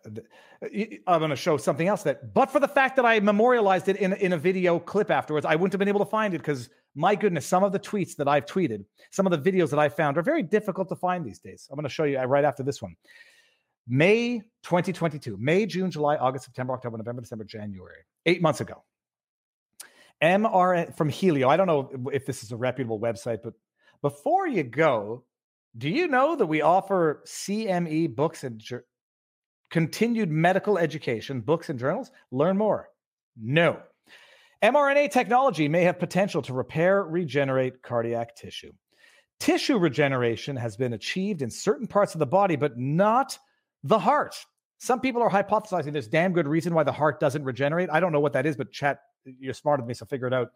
I'm 1.06 1.18
going 1.18 1.28
to 1.28 1.36
show 1.36 1.58
something 1.58 1.86
else 1.86 2.02
that, 2.04 2.32
but 2.32 2.50
for 2.50 2.58
the 2.58 2.68
fact 2.68 2.96
that 2.96 3.04
I 3.04 3.20
memorialized 3.20 3.88
it 3.88 3.96
in, 3.96 4.14
in 4.14 4.32
a 4.32 4.38
video 4.38 4.78
clip 4.78 5.10
afterwards, 5.10 5.44
I 5.44 5.54
wouldn't 5.56 5.74
have 5.74 5.78
been 5.78 5.88
able 5.88 6.04
to 6.04 6.10
find 6.10 6.32
it 6.32 6.38
because, 6.38 6.70
my 6.94 7.14
goodness, 7.14 7.44
some 7.44 7.62
of 7.62 7.72
the 7.72 7.78
tweets 7.78 8.16
that 8.16 8.26
I've 8.26 8.46
tweeted, 8.46 8.86
some 9.10 9.26
of 9.26 9.32
the 9.32 9.50
videos 9.50 9.68
that 9.70 9.78
I 9.78 9.90
found 9.90 10.16
are 10.16 10.22
very 10.22 10.42
difficult 10.42 10.88
to 10.88 10.96
find 10.96 11.22
these 11.22 11.38
days. 11.38 11.68
I'm 11.70 11.76
going 11.76 11.84
to 11.84 11.90
show 11.90 12.04
you 12.04 12.18
uh, 12.18 12.24
right 12.24 12.44
after 12.44 12.62
this 12.62 12.80
one. 12.80 12.96
May 13.86 14.38
2022, 14.62 15.36
May, 15.38 15.66
June, 15.66 15.90
July, 15.90 16.16
August, 16.16 16.46
September, 16.46 16.72
October, 16.72 16.96
November, 16.96 17.20
December, 17.20 17.44
January, 17.44 18.04
eight 18.24 18.40
months 18.40 18.62
ago. 18.62 18.84
MRN 20.22 20.96
from 20.96 21.10
Healio. 21.10 21.48
I 21.48 21.56
don't 21.56 21.66
know 21.66 22.10
if 22.12 22.26
this 22.26 22.42
is 22.42 22.52
a 22.52 22.56
reputable 22.56 23.00
website, 23.00 23.38
but 23.42 23.54
before 24.02 24.46
you 24.46 24.62
go, 24.62 25.24
do 25.76 25.88
you 25.88 26.08
know 26.08 26.36
that 26.36 26.46
we 26.46 26.62
offer 26.62 27.22
CME 27.26 28.14
books 28.14 28.44
and 28.44 28.58
ju- 28.58 28.80
continued 29.70 30.30
medical 30.30 30.78
education, 30.78 31.40
books 31.40 31.68
and 31.68 31.78
journals? 31.78 32.10
Learn 32.30 32.56
more. 32.56 32.88
No. 33.40 33.80
mRNA 34.62 35.10
technology 35.12 35.68
may 35.68 35.84
have 35.84 35.98
potential 35.98 36.42
to 36.42 36.52
repair, 36.52 37.02
regenerate 37.04 37.82
cardiac 37.82 38.34
tissue. 38.34 38.72
Tissue 39.38 39.78
regeneration 39.78 40.56
has 40.56 40.76
been 40.76 40.94
achieved 40.94 41.42
in 41.42 41.50
certain 41.50 41.86
parts 41.86 42.14
of 42.14 42.18
the 42.18 42.26
body, 42.26 42.56
but 42.56 42.76
not 42.76 43.38
the 43.84 44.00
heart. 44.00 44.34
Some 44.78 45.00
people 45.00 45.22
are 45.22 45.30
hypothesizing 45.30 45.92
there's 45.92 46.08
damn 46.08 46.32
good 46.32 46.48
reason 46.48 46.74
why 46.74 46.82
the 46.82 46.92
heart 46.92 47.20
doesn't 47.20 47.44
regenerate. 47.44 47.88
I 47.90 48.00
don't 48.00 48.12
know 48.12 48.20
what 48.20 48.32
that 48.32 48.46
is, 48.46 48.56
but 48.56 48.72
chat 48.72 49.00
you're 49.38 49.54
smarter 49.54 49.82
than 49.82 49.88
me, 49.88 49.94
so 49.94 50.06
figure 50.06 50.26
it 50.26 50.34
out. 50.34 50.52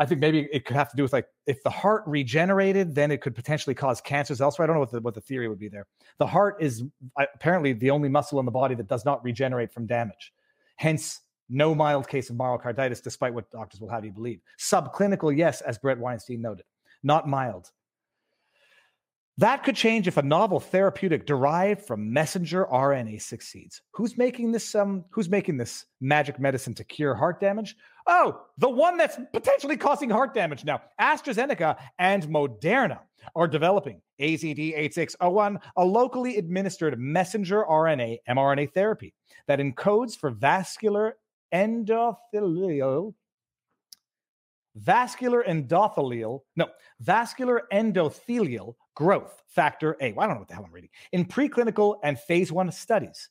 I 0.00 0.06
think 0.06 0.20
maybe 0.20 0.48
it 0.52 0.64
could 0.64 0.76
have 0.76 0.90
to 0.90 0.96
do 0.96 1.02
with 1.02 1.12
like 1.12 1.26
if 1.46 1.62
the 1.64 1.70
heart 1.70 2.04
regenerated, 2.06 2.94
then 2.94 3.10
it 3.10 3.20
could 3.20 3.34
potentially 3.34 3.74
cause 3.74 4.00
cancers 4.00 4.40
elsewhere. 4.40 4.64
I 4.64 4.66
don't 4.68 4.76
know 4.76 4.80
what 4.80 4.92
the, 4.92 5.00
what 5.00 5.14
the 5.14 5.20
theory 5.20 5.48
would 5.48 5.58
be 5.58 5.68
there. 5.68 5.86
The 6.18 6.26
heart 6.26 6.56
is 6.60 6.84
uh, 7.18 7.24
apparently 7.34 7.72
the 7.72 7.90
only 7.90 8.08
muscle 8.08 8.38
in 8.38 8.46
the 8.46 8.52
body 8.52 8.76
that 8.76 8.86
does 8.86 9.04
not 9.04 9.22
regenerate 9.24 9.72
from 9.72 9.86
damage. 9.86 10.32
Hence, 10.76 11.22
no 11.48 11.74
mild 11.74 12.06
case 12.06 12.30
of 12.30 12.36
myocarditis, 12.36 13.02
despite 13.02 13.34
what 13.34 13.50
doctors 13.50 13.80
will 13.80 13.88
have 13.88 14.04
you 14.04 14.12
believe. 14.12 14.40
Subclinical, 14.58 15.36
yes, 15.36 15.62
as 15.62 15.78
Bret 15.78 15.98
Weinstein 15.98 16.42
noted, 16.42 16.66
not 17.02 17.28
mild. 17.28 17.72
That 19.38 19.62
could 19.62 19.76
change 19.76 20.08
if 20.08 20.16
a 20.16 20.22
novel 20.22 20.58
therapeutic 20.58 21.24
derived 21.24 21.82
from 21.82 22.12
messenger 22.12 22.66
RNA 22.66 23.22
succeeds. 23.22 23.80
Who's 23.92 24.18
making 24.18 24.50
this 24.50 24.74
um 24.74 25.04
who's 25.10 25.28
making 25.28 25.58
this 25.58 25.84
magic 26.00 26.40
medicine 26.40 26.74
to 26.74 26.82
cure 26.82 27.14
heart 27.14 27.38
damage? 27.38 27.76
Oh, 28.08 28.42
the 28.58 28.68
one 28.68 28.96
that's 28.96 29.16
potentially 29.32 29.76
causing 29.76 30.10
heart 30.10 30.34
damage 30.34 30.64
now. 30.64 30.80
AstraZeneca 31.00 31.76
and 32.00 32.24
Moderna 32.24 32.98
are 33.36 33.46
developing 33.46 34.02
AZD8601, 34.20 35.60
a 35.76 35.84
locally 35.84 36.36
administered 36.36 36.98
messenger 36.98 37.64
RNA 37.64 38.18
mRNA 38.28 38.72
therapy 38.72 39.14
that 39.46 39.60
encodes 39.60 40.16
for 40.18 40.30
vascular 40.30 41.16
endothelial 41.54 43.14
vascular 44.78 45.44
endothelial, 45.46 46.40
no, 46.56 46.66
vascular 47.00 47.62
endothelial 47.72 48.74
growth 48.94 49.42
factor 49.46 49.96
A. 50.00 50.12
Well, 50.12 50.24
I 50.24 50.26
don't 50.26 50.36
know 50.36 50.40
what 50.40 50.48
the 50.48 50.54
hell 50.54 50.64
I'm 50.66 50.72
reading. 50.72 50.90
In 51.12 51.24
preclinical 51.24 51.96
and 52.02 52.18
phase 52.18 52.50
one 52.50 52.70
studies, 52.72 53.28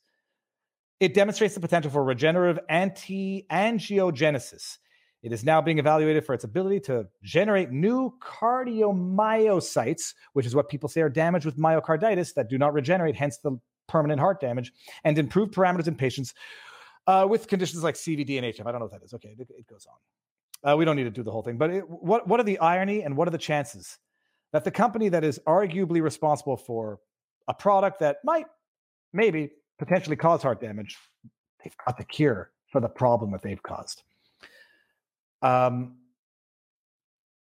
it 1.00 1.14
demonstrates 1.14 1.54
the 1.54 1.60
potential 1.60 1.92
for 1.92 2.04
regenerative 2.04 2.64
anti 2.70 3.46
angiogenesis. 3.52 4.78
It 5.24 5.32
is 5.32 5.44
now 5.44 5.62
being 5.62 5.80
evaluated 5.80 6.26
for 6.26 6.34
its 6.34 6.44
ability 6.44 6.80
to 6.82 7.08
generate 7.24 7.72
new 7.72 8.14
cardiomyocytes, 8.22 10.14
which 10.34 10.46
is 10.46 10.56
what 10.56 10.70
people 10.70 10.88
say 10.88 11.02
are 11.02 11.10
damaged 11.10 11.46
with 11.46 11.58
myocarditis 11.58 12.34
that 12.36 12.50
do 12.50 12.58
not 12.58 12.74
regenerate, 12.74 13.16
hence 13.16 13.38
the 13.38 13.60
permanent 13.88 14.20
heart 14.20 14.40
damage, 14.40 14.72
and 15.04 15.18
improve 15.18 15.50
parameters 15.52 15.88
in 15.88 15.96
patients 15.96 16.34
uh, 17.08 17.26
with 17.28 17.48
conditions 17.48 17.84
like 17.84 17.96
CVD 17.96 18.38
and 18.38 18.46
HF. 18.46 18.66
I 18.66 18.72
don't 18.72 18.80
know 18.80 18.86
what 18.86 18.92
that 18.92 19.04
is. 19.04 19.14
Okay, 19.16 19.36
it, 19.38 19.50
it 19.50 19.68
goes 19.68 19.88
on. 19.90 19.98
Uh, 20.68 20.76
we 20.76 20.84
don't 20.84 20.96
need 20.96 21.04
to 21.04 21.10
do 21.10 21.24
the 21.24 21.32
whole 21.32 21.44
thing, 21.44 21.58
but 21.58 21.70
it, 21.70 21.90
what 21.90 22.28
what 22.28 22.40
are 22.40 22.44
the 22.44 22.60
irony 22.60 23.04
and 23.04 23.16
what 23.16 23.28
are 23.28 23.32
the 23.32 23.38
chances 23.38 23.98
that 24.52 24.64
the 24.64 24.72
company 24.72 25.10
that 25.10 25.24
is 25.24 25.40
arguably 25.48 26.02
responsible 26.02 26.58
for 26.58 27.00
a 27.48 27.54
product 27.54 28.00
that 28.00 28.18
might 28.24 28.46
maybe 29.14 29.52
potentially 29.80 30.16
cause 30.16 30.42
heart 30.42 30.60
damage, 30.60 30.98
they've 31.64 31.76
got 31.86 31.98
the 31.98 32.04
cure 32.04 32.52
for 32.72 32.82
the 32.82 32.90
problem 32.90 33.32
that 33.32 33.42
they've 33.42 33.62
caused. 33.62 34.04
Um, 35.42 35.98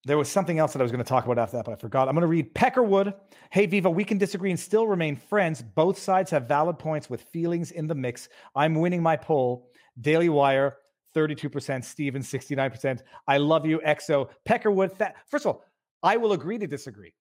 there 0.05 0.17
was 0.17 0.29
something 0.29 0.59
else 0.59 0.71
that 0.73 0.79
I 0.79 0.83
was 0.83 0.91
going 0.91 1.03
to 1.03 1.09
talk 1.09 1.25
about 1.25 1.37
after 1.37 1.57
that, 1.57 1.65
but 1.65 1.73
I 1.73 1.75
forgot. 1.75 2.07
I'm 2.07 2.15
going 2.15 2.21
to 2.21 2.27
read 2.27 2.53
Peckerwood. 2.53 3.13
Hey, 3.49 3.65
Viva, 3.65 3.89
we 3.89 4.05
can 4.05 4.17
disagree 4.17 4.51
and 4.51 4.59
still 4.59 4.87
remain 4.87 5.17
friends. 5.17 5.61
Both 5.61 5.99
sides 5.99 6.31
have 6.31 6.47
valid 6.47 6.79
points 6.79 7.09
with 7.09 7.23
feelings 7.23 7.71
in 7.71 7.87
the 7.87 7.95
mix. 7.95 8.29
I'm 8.55 8.75
winning 8.75 9.03
my 9.03 9.17
poll. 9.17 9.69
Daily 9.99 10.29
Wire, 10.29 10.77
32%. 11.17 11.83
Steven, 11.83 12.21
69%. 12.21 13.01
I 13.27 13.37
love 13.37 13.65
you, 13.65 13.79
EXO. 13.85 14.29
Peckerwood, 14.47 14.97
th- 14.97 15.11
first 15.27 15.45
of 15.45 15.55
all, 15.55 15.63
I 16.03 16.17
will 16.17 16.33
agree 16.33 16.59
to 16.59 16.67
disagree. 16.67 17.13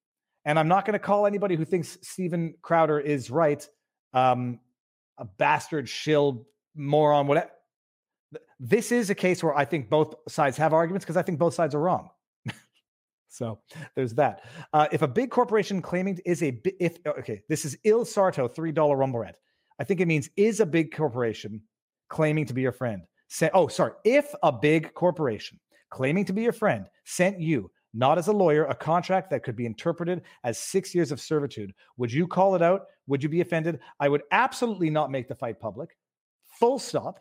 And 0.44 0.58
I'm 0.58 0.68
not 0.68 0.84
going 0.84 0.92
to 0.92 0.98
call 0.98 1.26
anybody 1.26 1.56
who 1.56 1.64
thinks 1.64 1.98
Steven 2.02 2.54
Crowder 2.62 3.00
is 3.00 3.30
right 3.30 3.66
um, 4.12 4.60
a 5.18 5.24
bastard, 5.24 5.88
shill, 5.88 6.46
moron, 6.74 7.26
whatever. 7.26 7.50
This 8.60 8.92
is 8.92 9.10
a 9.10 9.14
case 9.14 9.42
where 9.42 9.56
I 9.56 9.64
think 9.64 9.88
both 9.88 10.14
sides 10.28 10.56
have 10.58 10.72
arguments 10.72 11.04
because 11.04 11.16
I 11.16 11.22
think 11.22 11.38
both 11.38 11.54
sides 11.54 11.74
are 11.74 11.80
wrong. 11.80 12.10
so 13.28 13.60
there's 13.94 14.14
that. 14.14 14.44
Uh, 14.72 14.88
if 14.92 15.02
a 15.02 15.08
big 15.08 15.30
corporation 15.30 15.80
claiming 15.80 16.18
is 16.24 16.42
a 16.42 16.60
if 16.80 16.98
okay, 17.06 17.42
this 17.48 17.64
is 17.64 17.76
Il 17.84 18.04
Sarto 18.04 18.48
three 18.48 18.72
dollar 18.72 18.96
rumble 18.96 19.20
rant. 19.20 19.36
I 19.78 19.84
think 19.84 20.00
it 20.00 20.06
means 20.06 20.28
is 20.36 20.60
a 20.60 20.66
big 20.66 20.94
corporation 20.94 21.62
claiming 22.08 22.46
to 22.46 22.54
be 22.54 22.62
your 22.62 22.72
friend. 22.72 23.02
Say, 23.28 23.50
oh, 23.54 23.68
sorry. 23.68 23.92
If 24.04 24.34
a 24.42 24.52
big 24.52 24.94
corporation 24.94 25.58
claiming 25.90 26.24
to 26.26 26.32
be 26.32 26.42
your 26.42 26.52
friend 26.52 26.86
sent 27.04 27.40
you 27.40 27.70
not 27.94 28.18
as 28.18 28.28
a 28.28 28.32
lawyer, 28.32 28.66
a 28.66 28.74
contract 28.74 29.30
that 29.30 29.42
could 29.42 29.56
be 29.56 29.64
interpreted 29.64 30.22
as 30.44 30.58
six 30.58 30.94
years 30.94 31.12
of 31.12 31.20
servitude. 31.20 31.72
Would 31.96 32.12
you 32.12 32.26
call 32.26 32.54
it 32.54 32.62
out? 32.62 32.86
Would 33.06 33.22
you 33.22 33.28
be 33.28 33.40
offended? 33.40 33.80
I 33.98 34.08
would 34.08 34.22
absolutely 34.32 34.90
not 34.90 35.10
make 35.10 35.28
the 35.28 35.34
fight 35.34 35.58
public. 35.58 35.96
Full 36.60 36.78
stop. 36.78 37.20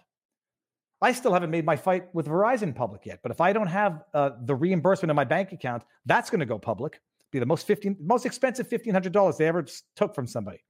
I 1.02 1.12
still 1.12 1.34
haven't 1.34 1.52
made 1.52 1.66
my 1.66 1.76
fight 1.76 2.14
with 2.14 2.28
Verizon 2.28 2.76
public 2.76 3.06
yet, 3.06 3.20
but 3.22 3.32
if 3.32 3.40
I 3.40 3.54
don't 3.54 3.68
have 3.68 4.04
uh, 4.14 4.32
the 4.44 4.56
reimbursement 4.56 5.10
in 5.10 5.16
my 5.16 5.24
bank 5.24 5.52
account, 5.52 5.84
that's 6.06 6.30
going 6.30 6.40
to 6.40 6.46
go 6.46 6.58
public. 6.58 7.00
Be 7.32 7.40
the 7.40 7.46
most 7.46 7.68
fifteen, 7.68 7.98
most 8.00 8.26
expensive 8.26 8.68
fifteen 8.68 8.94
hundred 8.94 9.12
dollars 9.12 9.38
they 9.38 9.48
ever 9.48 9.66
took 9.96 10.16
from 10.16 10.26
somebody. 10.26 10.64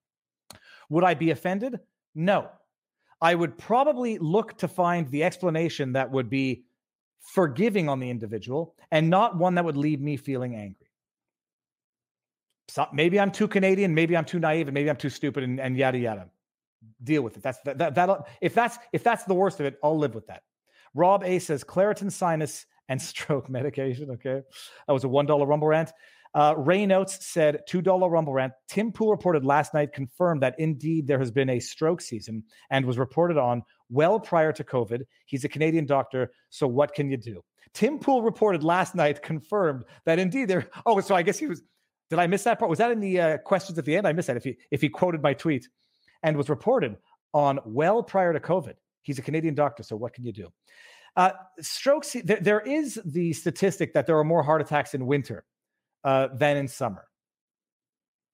Would 0.89 1.03
I 1.03 1.13
be 1.13 1.31
offended? 1.31 1.79
No. 2.15 2.49
I 3.21 3.35
would 3.35 3.57
probably 3.57 4.17
look 4.17 4.57
to 4.57 4.67
find 4.67 5.09
the 5.09 5.23
explanation 5.23 5.93
that 5.93 6.11
would 6.11 6.29
be 6.29 6.65
forgiving 7.19 7.89
on 7.89 7.99
the 7.99 8.09
individual 8.09 8.75
and 8.91 9.09
not 9.09 9.37
one 9.37 9.55
that 9.55 9.65
would 9.65 9.77
leave 9.77 10.01
me 10.01 10.17
feeling 10.17 10.55
angry. 10.55 10.85
So 12.67 12.87
maybe 12.93 13.19
I'm 13.19 13.31
too 13.31 13.47
Canadian, 13.47 13.93
maybe 13.93 14.17
I'm 14.17 14.25
too 14.25 14.39
naive, 14.39 14.67
and 14.67 14.73
maybe 14.73 14.89
I'm 14.89 14.95
too 14.95 15.09
stupid, 15.09 15.43
and, 15.43 15.59
and 15.59 15.77
yada 15.77 15.97
yada. 15.97 16.27
Deal 17.03 17.21
with 17.21 17.37
it. 17.37 17.43
That's 17.43 17.59
that, 17.61 17.77
that 17.77 17.95
that'll 17.95 18.25
if 18.41 18.53
that's 18.53 18.77
if 18.91 19.03
that's 19.03 19.23
the 19.23 19.33
worst 19.33 19.59
of 19.59 19.65
it, 19.65 19.77
I'll 19.83 19.97
live 19.97 20.15
with 20.15 20.27
that. 20.27 20.43
Rob 20.93 21.23
A 21.23 21.39
says 21.39 21.63
Claritin 21.63 22.11
sinus 22.11 22.65
and 22.89 23.01
stroke 23.01 23.49
medication. 23.59 24.11
Okay, 24.11 24.41
that 24.87 24.93
was 24.93 25.03
a 25.03 25.07
one 25.07 25.25
dollar 25.25 25.45
rumble 25.45 25.67
rant. 25.67 25.91
Uh, 26.35 26.53
Ray 26.57 26.85
Notes 26.85 27.25
said 27.25 27.61
$2 27.69 28.11
Rumble 28.11 28.33
Rant. 28.33 28.51
Tim 28.67 28.91
Pool 28.91 29.09
reported 29.09 29.45
last 29.45 29.73
night 29.73 29.93
confirmed 29.93 30.43
that 30.43 30.59
indeed 30.59 31.07
there 31.07 31.17
has 31.17 31.31
been 31.31 31.49
a 31.49 31.61
stroke 31.61 32.01
season 32.01 32.43
and 32.69 32.85
was 32.85 32.97
reported 32.97 33.37
on 33.37 33.63
well 33.89 34.19
prior 34.19 34.51
to 34.51 34.63
COVID. 34.63 35.03
He's 35.25 35.45
a 35.45 35.49
Canadian 35.49 35.85
doctor, 35.85 36.33
so 36.49 36.67
what 36.67 36.93
can 36.93 37.09
you 37.09 37.15
do? 37.15 37.41
Tim 37.73 37.99
Pool 37.99 38.21
reported 38.21 38.63
last 38.63 38.95
night 38.95 39.23
confirmed 39.23 39.85
that 40.05 40.19
indeed 40.19 40.49
there. 40.49 40.67
Oh, 40.85 40.99
so 40.99 41.15
I 41.15 41.23
guess 41.23 41.39
he 41.39 41.47
was. 41.47 41.63
Did 42.09 42.19
I 42.19 42.27
miss 42.27 42.43
that 42.43 42.59
part? 42.59 42.69
Was 42.69 42.79
that 42.79 42.91
in 42.91 42.99
the 42.99 43.19
uh, 43.19 43.37
questions 43.39 43.79
at 43.79 43.85
the 43.85 43.95
end? 43.95 44.05
I 44.05 44.13
missed 44.13 44.27
that. 44.27 44.37
If 44.37 44.43
he 44.43 44.57
if 44.71 44.81
he 44.81 44.89
quoted 44.89 45.23
my 45.23 45.33
tweet, 45.33 45.67
and 46.21 46.35
was 46.35 46.49
reported 46.49 46.97
on 47.33 47.59
well 47.65 48.03
prior 48.03 48.33
to 48.33 48.39
COVID. 48.39 48.73
He's 49.03 49.19
a 49.19 49.21
Canadian 49.21 49.55
doctor, 49.55 49.83
so 49.83 49.95
what 49.95 50.13
can 50.13 50.25
you 50.25 50.33
do? 50.33 50.51
Uh, 51.15 51.31
strokes. 51.61 52.15
There, 52.23 52.39
there 52.41 52.59
is 52.59 52.99
the 53.05 53.31
statistic 53.33 53.93
that 53.93 54.05
there 54.05 54.17
are 54.17 54.23
more 54.23 54.43
heart 54.43 54.61
attacks 54.61 54.93
in 54.93 55.05
winter 55.05 55.45
uh, 56.05 56.29
than 56.33 56.55
in 56.55 56.67
summer. 56.69 57.03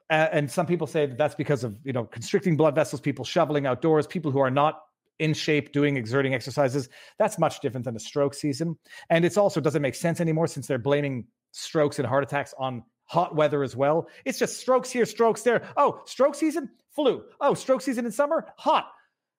And 0.09 0.51
some 0.51 0.65
people 0.65 0.87
say 0.87 1.05
that 1.05 1.17
that's 1.17 1.35
because 1.35 1.63
of 1.63 1.77
you 1.85 1.93
know 1.93 2.03
constricting 2.03 2.57
blood 2.57 2.75
vessels, 2.75 2.99
people 2.99 3.23
shoveling 3.23 3.65
outdoors, 3.65 4.05
people 4.05 4.29
who 4.29 4.39
are 4.39 4.51
not 4.51 4.81
in 5.19 5.33
shape 5.33 5.71
doing 5.71 5.95
exerting 5.95 6.33
exercises. 6.33 6.89
That's 7.17 7.39
much 7.39 7.61
different 7.61 7.85
than 7.85 7.95
a 7.95 7.99
stroke 7.99 8.33
season, 8.33 8.77
and 9.09 9.23
it's 9.23 9.37
also 9.37 9.61
doesn't 9.61 9.81
make 9.81 9.95
sense 9.95 10.19
anymore 10.19 10.47
since 10.47 10.67
they're 10.67 10.77
blaming 10.77 11.27
strokes 11.53 11.97
and 11.97 12.05
heart 12.05 12.25
attacks 12.25 12.53
on 12.59 12.83
hot 13.05 13.37
weather 13.37 13.63
as 13.63 13.73
well. 13.73 14.09
It's 14.25 14.37
just 14.37 14.59
strokes 14.59 14.91
here, 14.91 15.05
strokes 15.05 15.43
there. 15.43 15.65
Oh, 15.77 16.01
stroke 16.05 16.35
season, 16.35 16.69
flu. 16.93 17.23
Oh, 17.39 17.53
stroke 17.53 17.81
season 17.81 18.05
in 18.05 18.11
summer, 18.11 18.47
hot. 18.57 18.91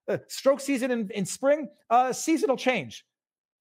Uh, 0.09 0.19
stroke 0.29 0.61
season 0.61 0.91
in, 0.91 1.11
in 1.15 1.27
spring, 1.27 1.69
uh, 1.91 2.15
seasonal 2.15 2.57
change. 2.57 3.05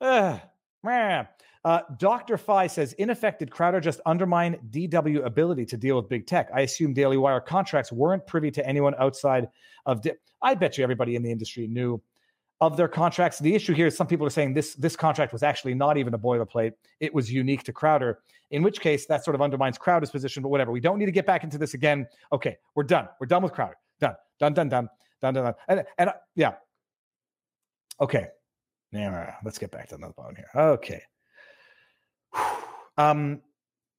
Man. 0.02 1.28
Uh, 1.64 1.82
Dr. 1.98 2.38
Fi 2.38 2.66
says, 2.68 2.94
ineffective 2.94 3.50
Crowder 3.50 3.80
just 3.80 4.00
undermined 4.06 4.58
DW 4.72 5.26
ability 5.26 5.66
to 5.68 5.78
deal 5.78 5.96
with 5.96 6.10
big 6.10 6.26
tech. 6.26 6.50
I 6.54 6.62
assume 6.62 6.94
Daily 6.94 7.18
Wire 7.18 7.40
contracts 7.40 7.92
weren't 7.92 8.26
privy 8.26 8.50
to 8.52 8.68
anyone 8.68 8.96
outside 8.98 9.48
of. 9.86 10.02
Di- 10.02 10.14
I 10.42 10.56
bet 10.56 10.78
you 10.78 10.84
everybody 10.84 11.16
in 11.16 11.22
the 11.22 11.32
industry 11.32 11.68
knew 11.68 12.02
of 12.62 12.78
their 12.78 12.88
contracts. 12.88 13.38
The 13.40 13.54
issue 13.54 13.74
here 13.74 13.88
is 13.88 13.96
some 13.96 14.08
people 14.08 14.26
are 14.26 14.32
saying 14.32 14.56
this 14.56 14.74
this 14.74 14.96
contract 14.96 15.34
was 15.34 15.44
actually 15.44 15.76
not 15.76 15.98
even 15.98 16.14
a 16.16 16.20
boilerplate. 16.20 16.74
It 17.00 17.14
was 17.14 17.32
unique 17.32 17.64
to 17.64 17.74
Crowder. 17.74 18.20
In 18.50 18.64
which 18.64 18.82
case, 18.82 19.06
that 19.06 19.24
sort 19.24 19.36
of 19.36 19.42
undermines 19.42 19.78
Crowder's 19.78 20.10
position. 20.10 20.42
But 20.42 20.50
whatever, 20.50 20.72
we 20.72 20.80
don't 20.80 20.98
need 20.98 21.06
to 21.06 21.12
get 21.12 21.28
back 21.28 21.44
into 21.44 21.60
this 21.60 21.76
again. 21.76 22.08
Okay, 22.34 22.58
we're 22.74 22.84
done. 22.84 23.08
We're 23.20 23.28
done 23.28 23.44
with 23.44 23.54
Crowder. 23.54 23.78
Done. 24.00 24.16
Done. 24.40 24.54
Done. 24.54 24.70
Done. 24.70 24.90
Done. 25.22 25.34
Done. 25.36 25.44
done. 25.44 25.54
And 25.68 25.84
and 26.00 26.10
uh, 26.10 26.14
yeah. 26.36 26.54
Okay. 28.00 28.28
Yeah. 28.92 29.36
Let's 29.46 29.60
get 29.60 29.70
back 29.70 29.90
to 29.90 29.96
another 29.96 30.14
bottom 30.18 30.36
here. 30.36 30.50
Okay. 30.56 31.04
Um, 32.98 33.42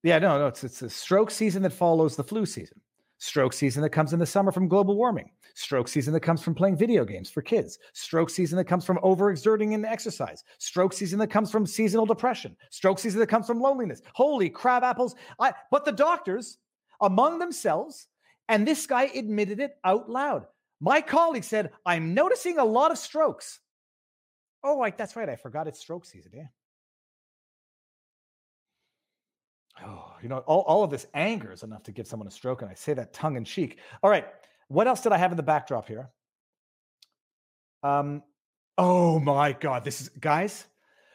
yeah, 0.02 0.18
no, 0.18 0.38
no, 0.38 0.46
it's 0.48 0.64
it's 0.64 0.80
the 0.80 0.90
stroke 0.90 1.30
season 1.30 1.62
that 1.62 1.72
follows 1.72 2.16
the 2.16 2.24
flu 2.24 2.44
season. 2.46 2.80
Stroke 3.18 3.52
season 3.52 3.82
that 3.82 3.90
comes 3.90 4.12
in 4.12 4.18
the 4.18 4.26
summer 4.26 4.50
from 4.50 4.66
global 4.66 4.96
warming. 4.96 5.30
Stroke 5.54 5.86
season 5.86 6.12
that 6.12 6.20
comes 6.20 6.42
from 6.42 6.56
playing 6.56 6.76
video 6.76 7.04
games 7.04 7.30
for 7.30 7.40
kids. 7.40 7.78
Stroke 7.92 8.30
season 8.30 8.56
that 8.56 8.64
comes 8.64 8.84
from 8.84 8.98
overexerting 8.98 9.72
in 9.72 9.84
exercise. 9.84 10.42
Stroke 10.58 10.92
season 10.92 11.20
that 11.20 11.30
comes 11.30 11.50
from 11.50 11.64
seasonal 11.64 12.06
depression. 12.06 12.56
Stroke 12.70 12.98
season 12.98 13.20
that 13.20 13.28
comes 13.28 13.46
from 13.46 13.60
loneliness. 13.60 14.02
Holy 14.14 14.50
crab 14.50 14.82
apples. 14.82 15.14
I, 15.38 15.52
but 15.70 15.84
the 15.84 15.92
doctors 15.92 16.58
among 17.00 17.38
themselves, 17.38 18.08
and 18.48 18.66
this 18.66 18.86
guy 18.86 19.04
admitted 19.04 19.60
it 19.60 19.76
out 19.84 20.10
loud. 20.10 20.46
My 20.80 21.00
colleague 21.00 21.44
said, 21.44 21.70
I'm 21.86 22.14
noticing 22.14 22.58
a 22.58 22.64
lot 22.64 22.90
of 22.90 22.98
strokes. 22.98 23.60
Oh, 24.64 24.76
like 24.76 24.96
that's 24.96 25.14
right. 25.14 25.28
I 25.28 25.36
forgot 25.36 25.68
it's 25.68 25.78
stroke 25.78 26.04
season. 26.04 26.32
Yeah. 26.34 26.46
Oh, 29.84 30.14
you 30.22 30.28
know, 30.28 30.38
all, 30.38 30.60
all 30.62 30.84
of 30.84 30.90
this 30.90 31.06
anger 31.14 31.52
is 31.52 31.62
enough 31.62 31.82
to 31.84 31.92
give 31.92 32.06
someone 32.06 32.28
a 32.28 32.30
stroke. 32.30 32.62
And 32.62 32.70
I 32.70 32.74
say 32.74 32.94
that 32.94 33.12
tongue 33.12 33.36
in 33.36 33.44
cheek. 33.44 33.78
All 34.02 34.10
right. 34.10 34.26
What 34.68 34.86
else 34.86 35.00
did 35.00 35.12
I 35.12 35.18
have 35.18 35.32
in 35.32 35.36
the 35.36 35.42
backdrop 35.42 35.88
here? 35.88 36.10
Um, 37.82 38.22
oh 38.78 39.18
my 39.18 39.52
God. 39.52 39.84
This 39.84 40.00
is, 40.00 40.08
guys, 40.08 40.64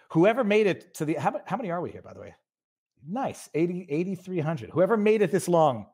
whoever 0.09 0.43
made 0.43 0.67
it 0.67 0.93
to 0.95 1.05
the, 1.05 1.15
how, 1.15 1.39
how 1.45 1.57
many 1.57 1.71
are 1.71 1.81
we 1.81 1.91
here, 1.91 2.01
by 2.01 2.13
the 2.13 2.19
way? 2.19 2.35
Nice. 3.07 3.49
80, 3.53 3.87
8,300. 3.89 4.69
Whoever 4.69 4.97
made 4.97 5.21
it 5.21 5.31
this 5.31 5.47
long. 5.47 5.87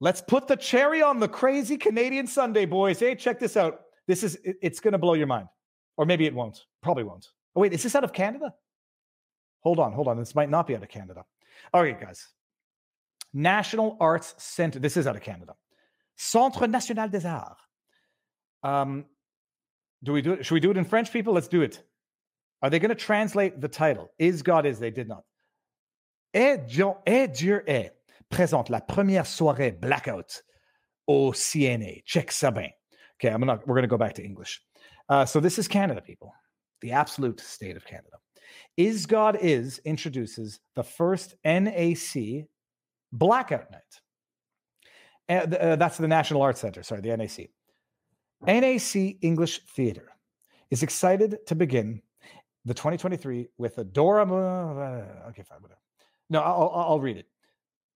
Let's 0.00 0.22
put 0.22 0.48
the 0.48 0.56
cherry 0.56 1.02
on 1.02 1.20
the 1.20 1.28
crazy 1.28 1.76
Canadian 1.76 2.26
Sunday, 2.26 2.64
boys. 2.64 2.98
Hey, 2.98 3.14
check 3.14 3.38
this 3.38 3.56
out. 3.56 3.82
This 4.06 4.22
is, 4.22 4.36
it, 4.36 4.56
it's 4.62 4.80
going 4.80 4.92
to 4.92 4.98
blow 4.98 5.14
your 5.14 5.26
mind. 5.26 5.48
Or 5.98 6.06
maybe 6.06 6.24
it 6.24 6.34
won't. 6.34 6.64
Probably 6.82 7.04
won't. 7.04 7.28
Oh, 7.54 7.60
wait, 7.60 7.74
is 7.74 7.82
this 7.82 7.94
out 7.94 8.04
of 8.04 8.12
Canada? 8.12 8.54
Hold 9.60 9.78
on, 9.78 9.92
hold 9.92 10.08
on. 10.08 10.18
This 10.18 10.34
might 10.34 10.50
not 10.50 10.66
be 10.66 10.74
out 10.74 10.82
of 10.82 10.88
Canada. 10.88 11.24
All 11.72 11.82
right, 11.82 12.00
guys. 12.00 12.26
National 13.32 13.96
Arts 14.00 14.34
Center. 14.38 14.78
This 14.78 14.96
is 14.96 15.06
out 15.06 15.16
of 15.16 15.22
Canada. 15.22 15.54
Centre 16.16 16.66
National 16.66 17.08
des 17.08 17.26
Arts. 17.26 17.60
Um, 18.62 19.04
do 20.02 20.12
we 20.12 20.22
do 20.22 20.32
it? 20.32 20.44
Should 20.44 20.54
we 20.54 20.60
do 20.60 20.70
it 20.70 20.76
in 20.76 20.84
French, 20.84 21.12
people? 21.12 21.34
Let's 21.34 21.48
do 21.48 21.62
it. 21.62 21.82
Are 22.62 22.70
they 22.70 22.78
going 22.78 22.90
to 22.90 22.94
translate 22.94 23.60
the 23.60 23.68
title? 23.68 24.10
Is 24.18 24.42
God 24.42 24.66
is? 24.66 24.78
They 24.78 24.90
did 24.90 25.08
not. 25.08 25.24
Et 26.34 26.58
Dieu, 26.66 26.94
et 27.06 27.26
Dieu 27.28 27.64
est 27.66 27.92
présente 28.30 28.70
la 28.70 28.80
première 28.80 29.26
soirée 29.26 29.72
blackout 29.72 30.42
au 31.06 31.32
CNA. 31.32 32.02
Check 32.04 32.30
ça 32.30 32.52
bien. 32.52 32.70
Okay, 33.16 33.32
I'm 33.32 33.40
gonna. 33.40 33.60
We're 33.66 33.74
gonna 33.74 33.86
go 33.86 33.98
back 33.98 34.14
to 34.14 34.22
English. 34.22 34.60
Uh, 35.08 35.24
so 35.24 35.40
this 35.40 35.58
is 35.58 35.68
Canada, 35.68 36.00
people. 36.00 36.32
The 36.82 36.92
absolute 36.92 37.40
state 37.40 37.76
of 37.76 37.84
Canada. 37.84 38.16
Is 38.76 39.06
God 39.06 39.38
Is 39.40 39.80
introduces 39.84 40.60
the 40.74 40.84
first 40.84 41.34
NAC 41.44 42.46
Blackout 43.12 43.70
Night. 43.70 43.82
Uh, 45.28 45.56
uh, 45.56 45.76
that's 45.76 45.98
the 45.98 46.08
National 46.08 46.42
Arts 46.42 46.60
Center, 46.60 46.82
sorry, 46.82 47.00
the 47.00 47.16
NAC. 47.16 47.50
NAC 48.46 49.16
English 49.22 49.60
Theater 49.66 50.08
is 50.70 50.82
excited 50.82 51.38
to 51.46 51.54
begin 51.54 52.00
the 52.64 52.74
2023 52.74 53.48
with 53.58 53.78
a 53.78 53.84
Dora. 53.84 54.24
Uh, 54.24 55.28
okay, 55.28 55.42
fine, 55.42 55.60
whatever. 55.60 55.80
No, 56.30 56.40
I'll, 56.40 56.72
I'll 56.74 57.00
read 57.00 57.16
it. 57.16 57.26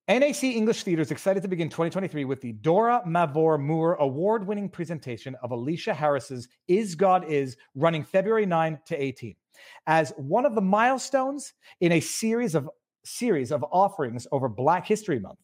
NAC 0.06 0.44
English 0.44 0.82
Theater 0.82 1.00
is 1.00 1.10
excited 1.10 1.42
to 1.42 1.48
begin 1.48 1.70
2023 1.70 2.26
with 2.26 2.40
the 2.42 2.52
Dora 2.52 3.02
Mavor 3.06 3.58
Moore 3.58 3.94
award 3.94 4.46
winning 4.46 4.68
presentation 4.68 5.34
of 5.42 5.50
Aleshea 5.50 5.94
Harris's 5.94 6.46
Is 6.68 6.94
God 6.94 7.24
Is, 7.24 7.56
running 7.74 8.04
February 8.04 8.44
9 8.44 8.78
to 8.86 9.02
18 9.02 9.34
as 9.86 10.10
one 10.16 10.46
of 10.46 10.54
the 10.54 10.60
milestones 10.60 11.52
in 11.80 11.92
a 11.92 12.00
series 12.00 12.54
of 12.54 12.68
series 13.04 13.52
of 13.52 13.64
offerings 13.70 14.26
over 14.32 14.48
Black 14.48 14.86
History 14.86 15.18
Month. 15.18 15.38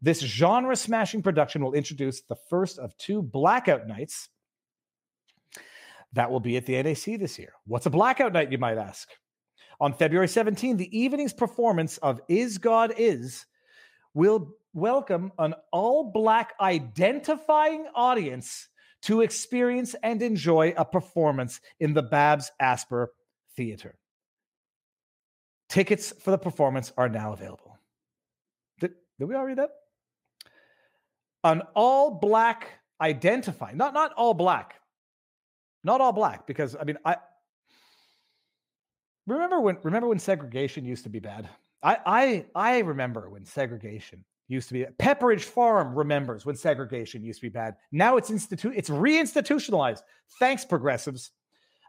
This 0.00 0.20
genre 0.20 0.76
smashing 0.76 1.22
production 1.22 1.62
will 1.62 1.74
introduce 1.74 2.22
the 2.22 2.36
first 2.48 2.78
of 2.78 2.96
two 2.98 3.20
blackout 3.20 3.86
nights 3.86 4.28
that 6.12 6.30
will 6.30 6.40
be 6.40 6.56
at 6.56 6.66
the 6.66 6.80
NAC 6.82 7.18
this 7.18 7.38
year. 7.38 7.52
What's 7.66 7.86
a 7.86 7.90
blackout 7.90 8.32
night, 8.32 8.52
you 8.52 8.58
might 8.58 8.78
ask? 8.78 9.08
On 9.80 9.92
February 9.92 10.28
17, 10.28 10.76
the 10.76 10.98
evening's 10.98 11.32
performance 11.32 11.98
of 11.98 12.20
Is 12.28 12.58
God 12.58 12.94
Is 12.96 13.46
will 14.14 14.54
welcome 14.72 15.32
an 15.38 15.54
all 15.72 16.10
black 16.10 16.54
identifying 16.60 17.86
audience 17.94 18.68
to 19.02 19.20
experience 19.20 19.94
and 20.02 20.22
enjoy 20.22 20.74
a 20.76 20.84
performance 20.84 21.60
in 21.80 21.94
the 21.94 22.02
Babs 22.02 22.50
Asper 22.58 23.12
Theater. 23.58 23.98
Tickets 25.68 26.12
for 26.22 26.30
the 26.30 26.38
performance 26.38 26.92
are 26.96 27.08
now 27.08 27.32
available. 27.32 27.76
Did, 28.78 28.92
did 29.18 29.28
we 29.28 29.34
all 29.34 29.44
read 29.44 29.58
that? 29.58 29.70
An 31.42 31.62
all 31.74 32.12
black 32.12 32.78
identify, 33.00 33.72
not 33.72 33.94
not 33.94 34.12
all 34.12 34.32
black, 34.32 34.76
not 35.82 36.00
all 36.00 36.12
black, 36.12 36.46
because 36.46 36.76
I 36.80 36.84
mean 36.84 36.98
I 37.04 37.16
remember 39.26 39.60
when 39.60 39.78
remember 39.82 40.06
when 40.06 40.20
segregation 40.20 40.84
used 40.84 41.02
to 41.02 41.10
be 41.10 41.18
bad. 41.18 41.48
I 41.82 41.98
I 42.06 42.46
I 42.54 42.78
remember 42.78 43.28
when 43.28 43.44
segregation 43.44 44.24
used 44.46 44.68
to 44.68 44.74
be 44.74 44.86
Pepperidge 45.00 45.42
Farm 45.42 45.96
remembers 45.96 46.46
when 46.46 46.54
segregation 46.54 47.24
used 47.24 47.40
to 47.40 47.46
be 47.46 47.50
bad. 47.50 47.74
Now 47.90 48.18
it's 48.18 48.30
institute 48.30 48.74
it's 48.76 48.88
reinstitutionalized. 48.88 50.02
Thanks 50.38 50.64
progressives 50.64 51.32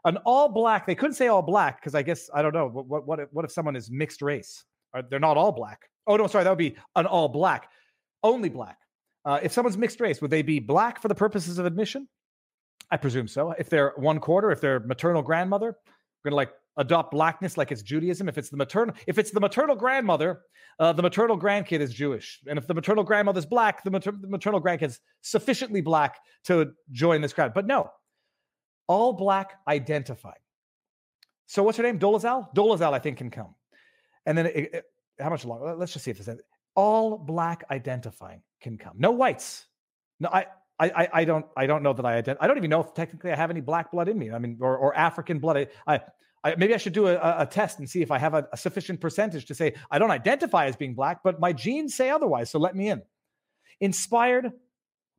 an 0.04 0.16
all 0.18 0.48
black. 0.48 0.86
They 0.86 0.94
couldn't 0.94 1.14
say 1.14 1.28
all 1.28 1.42
black 1.42 1.80
because 1.80 1.94
I 1.94 2.02
guess 2.02 2.30
I 2.34 2.42
don't 2.42 2.54
know 2.54 2.68
what 2.68 2.86
what 2.86 3.06
what 3.06 3.20
if, 3.20 3.28
what 3.32 3.44
if 3.44 3.52
someone 3.52 3.76
is 3.76 3.90
mixed 3.90 4.22
race? 4.22 4.64
they're 5.08 5.20
not 5.20 5.36
all 5.36 5.52
black. 5.52 5.88
Oh 6.06 6.16
no, 6.16 6.26
sorry, 6.26 6.44
that 6.44 6.50
would 6.50 6.58
be 6.58 6.76
an 6.96 7.06
all 7.06 7.28
black, 7.28 7.70
only 8.22 8.48
black. 8.48 8.78
Uh, 9.24 9.38
if 9.42 9.52
someone's 9.52 9.78
mixed 9.78 10.00
race, 10.00 10.20
would 10.20 10.30
they 10.30 10.42
be 10.42 10.58
black 10.58 11.00
for 11.00 11.08
the 11.08 11.14
purposes 11.14 11.58
of 11.58 11.66
admission? 11.66 12.08
I 12.90 12.96
presume 12.96 13.28
so. 13.28 13.52
If 13.52 13.70
they're 13.70 13.92
one 13.96 14.18
quarter, 14.18 14.50
if 14.50 14.60
they're 14.60 14.80
maternal 14.80 15.22
grandmother, 15.22 15.76
we're 16.24 16.30
gonna 16.30 16.36
like 16.36 16.50
adopt 16.76 17.12
blackness 17.12 17.56
like 17.56 17.70
it's 17.70 17.82
Judaism. 17.82 18.28
If 18.28 18.38
it's 18.38 18.50
the 18.50 18.56
maternal, 18.56 18.94
if 19.06 19.18
it's 19.18 19.30
the 19.30 19.40
maternal 19.40 19.76
grandmother, 19.76 20.40
uh, 20.78 20.92
the 20.92 21.02
maternal 21.02 21.38
grandkid 21.38 21.80
is 21.80 21.92
Jewish, 21.92 22.40
and 22.48 22.58
if 22.58 22.66
the 22.66 22.74
maternal 22.74 23.04
grandmother 23.04 23.38
is 23.38 23.46
black, 23.46 23.84
the, 23.84 23.90
mater- 23.90 24.18
the 24.18 24.28
maternal 24.28 24.60
grandkid's 24.60 24.98
sufficiently 25.20 25.80
black 25.80 26.16
to 26.44 26.72
join 26.90 27.20
this 27.20 27.32
crowd. 27.32 27.54
But 27.54 27.66
no, 27.66 27.90
all 28.90 29.12
black 29.12 29.60
identify. 29.68 30.34
So 31.46 31.62
what's 31.62 31.78
her 31.78 31.84
name? 31.84 32.00
Dolezal. 32.00 32.52
Dolezal, 32.56 32.92
I 32.92 32.98
think, 32.98 33.18
can 33.18 33.30
come. 33.30 33.54
And 34.26 34.36
then 34.36 34.46
it, 34.46 34.56
it, 34.56 34.84
how 35.20 35.30
much 35.30 35.44
longer? 35.44 35.76
Let's 35.76 35.92
just 35.92 36.04
see 36.04 36.10
if 36.10 36.18
this 36.18 36.28
all 36.74 37.16
black 37.16 37.62
identifying 37.70 38.42
can 38.60 38.78
come. 38.78 38.94
No 38.98 39.12
whites. 39.12 39.64
No, 40.18 40.28
I, 40.28 40.46
I, 40.80 41.08
I 41.12 41.24
don't, 41.24 41.46
I 41.56 41.66
don't 41.66 41.84
know 41.84 41.92
that 41.92 42.04
I 42.04 42.16
identify. 42.16 42.44
I 42.44 42.48
don't 42.48 42.56
even 42.56 42.70
know 42.70 42.80
if 42.80 42.92
technically 42.92 43.30
I 43.30 43.36
have 43.36 43.50
any 43.50 43.60
black 43.60 43.92
blood 43.92 44.08
in 44.08 44.18
me. 44.18 44.32
I 44.32 44.40
mean, 44.40 44.58
or, 44.60 44.76
or 44.76 44.96
African 44.96 45.38
blood. 45.38 45.68
I, 45.86 45.94
I, 45.94 46.00
I 46.42 46.54
maybe 46.56 46.74
I 46.74 46.78
should 46.78 46.92
do 46.92 47.06
a, 47.06 47.42
a, 47.42 47.46
test 47.46 47.78
and 47.78 47.88
see 47.88 48.02
if 48.02 48.10
I 48.10 48.18
have 48.18 48.34
a, 48.34 48.48
a 48.52 48.56
sufficient 48.56 49.00
percentage 49.00 49.46
to 49.46 49.54
say 49.54 49.74
I 49.88 50.00
don't 50.00 50.10
identify 50.10 50.66
as 50.66 50.74
being 50.74 50.94
black, 50.94 51.22
but 51.22 51.38
my 51.38 51.52
genes 51.52 51.94
say 51.94 52.10
otherwise. 52.10 52.50
So 52.50 52.58
let 52.58 52.74
me 52.74 52.88
in. 52.88 53.02
Inspired 53.80 54.50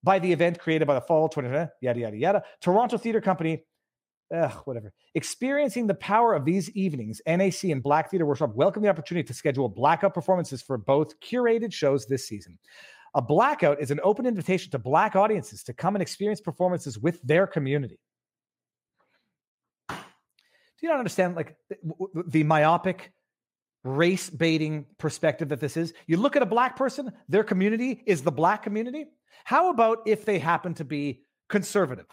by 0.03 0.19
the 0.19 0.31
event 0.31 0.59
created 0.59 0.87
by 0.87 0.95
the 0.95 1.01
fall 1.01 1.29
20, 1.29 1.49
eh, 1.49 1.67
yada 1.81 1.99
yada 1.99 2.17
yada. 2.17 2.43
Toronto 2.59 2.97
Theatre 2.97 3.21
Company 3.21 3.63
Ugh, 4.33 4.53
whatever. 4.63 4.93
Experiencing 5.13 5.87
the 5.87 5.95
power 5.95 6.33
of 6.33 6.45
these 6.45 6.69
evenings, 6.71 7.21
NAC 7.27 7.65
and 7.65 7.83
Black 7.83 8.09
Theater 8.09 8.25
Workshop 8.25 8.55
welcome 8.55 8.81
the 8.81 8.89
opportunity 8.89 9.27
to 9.27 9.33
schedule 9.33 9.67
blackout 9.67 10.13
performances 10.13 10.61
for 10.61 10.77
both 10.77 11.19
curated 11.19 11.73
shows 11.73 12.05
this 12.05 12.27
season. 12.27 12.57
A 13.13 13.21
blackout 13.21 13.81
is 13.81 13.91
an 13.91 13.99
open 14.03 14.25
invitation 14.25 14.71
to 14.71 14.79
Black 14.79 15.17
audiences 15.17 15.63
to 15.63 15.73
come 15.73 15.95
and 15.95 16.01
experience 16.01 16.39
performances 16.39 16.97
with 16.97 17.21
their 17.23 17.45
community. 17.45 17.99
Do 19.89 20.87
you 20.87 20.89
not 20.89 20.99
understand, 20.99 21.35
like 21.35 21.57
the, 21.69 22.23
the 22.27 22.43
myopic, 22.43 23.11
race 23.83 24.29
baiting 24.29 24.85
perspective 24.97 25.49
that 25.49 25.59
this 25.59 25.77
is? 25.77 25.93
You 26.07 26.17
look 26.17 26.35
at 26.35 26.41
a 26.41 26.47
Black 26.47 26.75
person, 26.75 27.11
their 27.29 27.43
community 27.43 28.01
is 28.05 28.21
the 28.21 28.31
Black 28.31 28.63
community. 28.63 29.05
How 29.43 29.69
about 29.69 29.99
if 30.05 30.25
they 30.25 30.39
happen 30.39 30.73
to 30.75 30.85
be 30.85 31.23
conservative? 31.49 32.05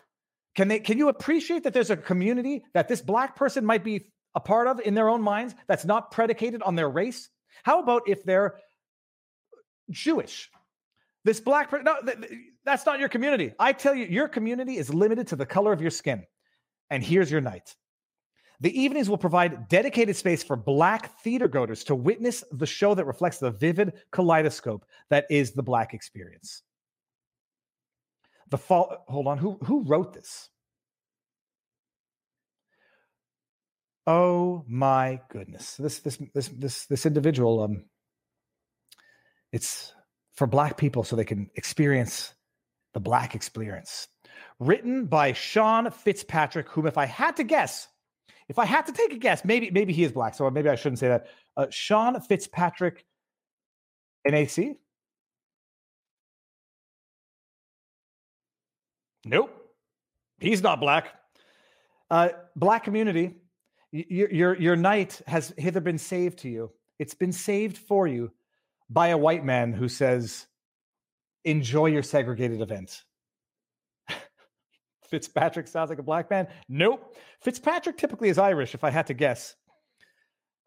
Can 0.55 0.69
they 0.69 0.81
can 0.81 0.99
you 0.99 1.09
appreciate 1.09 1.65
that 1.65 1.73
there's 1.73 1.91
a 1.91 1.97
community 1.97 2.65
that 2.75 2.89
this 2.89 3.01
black 3.01 3.37
person 3.37 3.65
might 3.65 3.85
be 3.85 4.11
a 4.35 4.41
part 4.41 4.67
of 4.67 4.81
in 4.81 4.95
their 4.95 5.09
own 5.09 5.23
minds 5.23 5.55
that's 5.69 5.85
not 5.85 6.11
predicated 6.11 6.63
on 6.63 6.75
their 6.75 6.89
race? 6.89 7.29
How 7.63 7.81
about 7.81 8.09
if 8.09 8.25
they're 8.25 8.57
Jewish? 9.91 10.51
This 11.25 11.41
black 11.41 11.71
person, 11.71 11.85
no, 11.85 11.97
that's 12.65 12.87
not 12.87 12.99
your 12.99 13.09
community. 13.09 13.53
I 13.59 13.73
tell 13.73 13.95
you, 13.95 14.07
your 14.07 14.29
community 14.29 14.79
is 14.79 14.93
limited 14.93 15.29
to 15.29 15.37
the 15.37 15.47
color 15.47 15.73
of 15.73 15.81
your 15.81 15.91
skin. 15.91 16.25
And 16.91 17.05
here's 17.05 17.31
your 17.31 17.41
night. 17.41 17.75
The 18.61 18.81
evenings 18.81 19.09
will 19.09 19.19
provide 19.19 19.69
dedicated 19.69 20.17
space 20.17 20.43
for 20.43 20.57
Black 20.57 21.21
theater 21.21 21.49
goers 21.49 21.85
to 21.85 21.95
witness 21.95 22.43
the 22.51 22.67
show 22.67 22.95
that 22.95 23.05
reflects 23.07 23.39
the 23.39 23.51
vivid 23.51 23.93
kaleidoscope 24.11 24.85
that 25.11 25.27
is 25.31 25.53
the 25.53 25.63
Black 25.63 25.95
experience. 25.95 26.63
The 28.51 28.59
fall. 28.59 29.05
Hold 29.09 29.27
on. 29.27 29.39
Who 29.39 29.59
who 29.63 29.85
wrote 29.85 30.15
this? 30.15 30.49
Oh 34.07 34.65
my 34.67 35.21
goodness. 35.29 35.77
This 35.77 35.99
this 36.01 36.19
this 36.35 36.49
this 36.49 36.87
this 36.87 37.07
individual. 37.07 37.63
Um. 37.63 37.85
It's 39.53 39.95
for 40.35 40.47
black 40.47 40.77
people 40.77 41.05
so 41.05 41.17
they 41.17 41.25
can 41.25 41.51
experience 41.57 42.35
the 42.95 43.01
black 43.01 43.35
experience. 43.35 44.09
Written 44.61 45.07
by 45.07 45.33
Sean 45.33 45.91
Fitzpatrick, 45.91 46.69
whom, 46.69 46.87
if 46.87 46.99
I 46.99 47.07
had 47.07 47.37
to 47.37 47.45
guess, 47.45 47.89
if 48.49 48.59
I 48.59 48.65
had 48.65 48.87
to 48.87 48.93
take 48.93 49.13
a 49.13 49.19
guess, 49.19 49.45
maybe 49.45 49.71
maybe 49.71 49.93
he 49.93 50.05
is 50.05 50.13
black, 50.13 50.35
so 50.35 50.51
maybe 50.51 50.69
I 50.69 50.75
shouldn't 50.75 50.99
say 50.99 51.09
that. 51.09 51.27
Uh, 51.57 51.67
Sean 51.71 52.19
Fitzpatrick, 52.21 53.05
NAC. 54.27 54.77
Nope. 59.25 59.55
He's 60.41 60.63
not 60.63 60.81
black. 60.81 61.15
Uh, 62.11 62.31
black 62.57 62.85
community, 62.85 63.35
your, 63.91 64.31
your, 64.31 64.57
your 64.57 64.77
night 64.77 65.21
has 65.27 65.53
hither 65.59 65.81
been 65.81 65.99
saved 65.99 66.39
to 66.39 66.49
you. 66.49 66.71
It's 66.99 67.15
been 67.15 67.33
saved 67.33 67.77
for 67.77 68.07
you 68.07 68.33
by 68.89 69.09
a 69.09 69.19
white 69.19 69.45
man 69.45 69.73
who 69.73 69.89
says, 69.89 70.47
enjoy 71.45 71.87
your 71.87 72.03
segregated 72.03 72.63
event. 72.63 73.03
Fitzpatrick 75.11 75.67
sounds 75.67 75.91
like 75.91 75.99
a 75.99 76.03
black 76.03 76.31
man. 76.31 76.49
Nope. 76.69 77.17
Fitzpatrick 77.41 77.97
typically 77.97 78.29
is 78.29 78.39
Irish, 78.39 78.75
if 78.75 78.85
I 78.85 78.91
had 78.91 79.07
to 79.07 79.15
guess. 79.15 79.55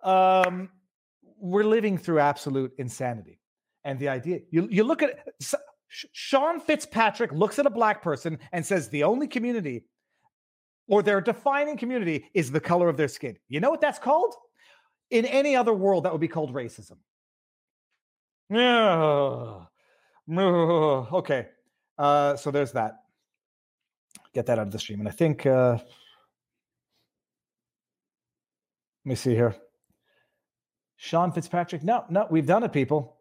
Um, 0.04 0.70
we're 1.40 1.64
living 1.64 1.98
through 1.98 2.20
absolute 2.20 2.72
insanity. 2.78 3.40
And 3.84 4.00
the 4.00 4.10
idea, 4.10 4.40
you, 4.52 4.68
you 4.72 4.84
look 4.84 5.02
at 5.02 5.28
Sean 5.90 6.60
Fitzpatrick 6.60 7.32
looks 7.32 7.60
at 7.60 7.66
a 7.66 7.70
black 7.70 8.02
person 8.02 8.40
and 8.52 8.66
says 8.66 8.90
the 8.90 9.04
only 9.04 9.28
community 9.28 9.86
or 10.88 11.02
their 11.04 11.22
defining 11.22 11.78
community 11.78 12.30
is 12.34 12.52
the 12.52 12.60
color 12.60 12.90
of 12.90 12.98
their 12.98 13.08
skin. 13.08 13.38
You 13.48 13.60
know 13.60 13.70
what 13.70 13.82
that's 13.82 14.00
called? 14.00 14.36
In 15.10 15.26
any 15.26 15.56
other 15.56 15.74
world, 15.74 16.06
that 16.06 16.12
would 16.12 16.22
be 16.22 16.28
called 16.28 16.54
racism. 16.54 16.98
Yeah. 18.50 19.66
Okay. 20.30 21.48
Uh, 21.98 22.36
so 22.36 22.52
there's 22.52 22.72
that. 22.74 22.98
Get 24.34 24.46
that 24.46 24.60
out 24.60 24.68
of 24.68 24.72
the 24.72 24.80
stream. 24.80 25.00
And 25.00 25.08
I 25.08 25.12
think, 25.12 25.46
uh, 25.46 25.74
let 25.74 25.84
me 29.06 29.16
see 29.16 29.34
here. 29.34 29.56
Sean 30.96 31.32
Fitzpatrick. 31.32 31.84
No, 31.84 32.06
no, 32.10 32.28
we've 32.30 32.46
done 32.46 32.64
it, 32.64 32.72
people. 32.72 33.18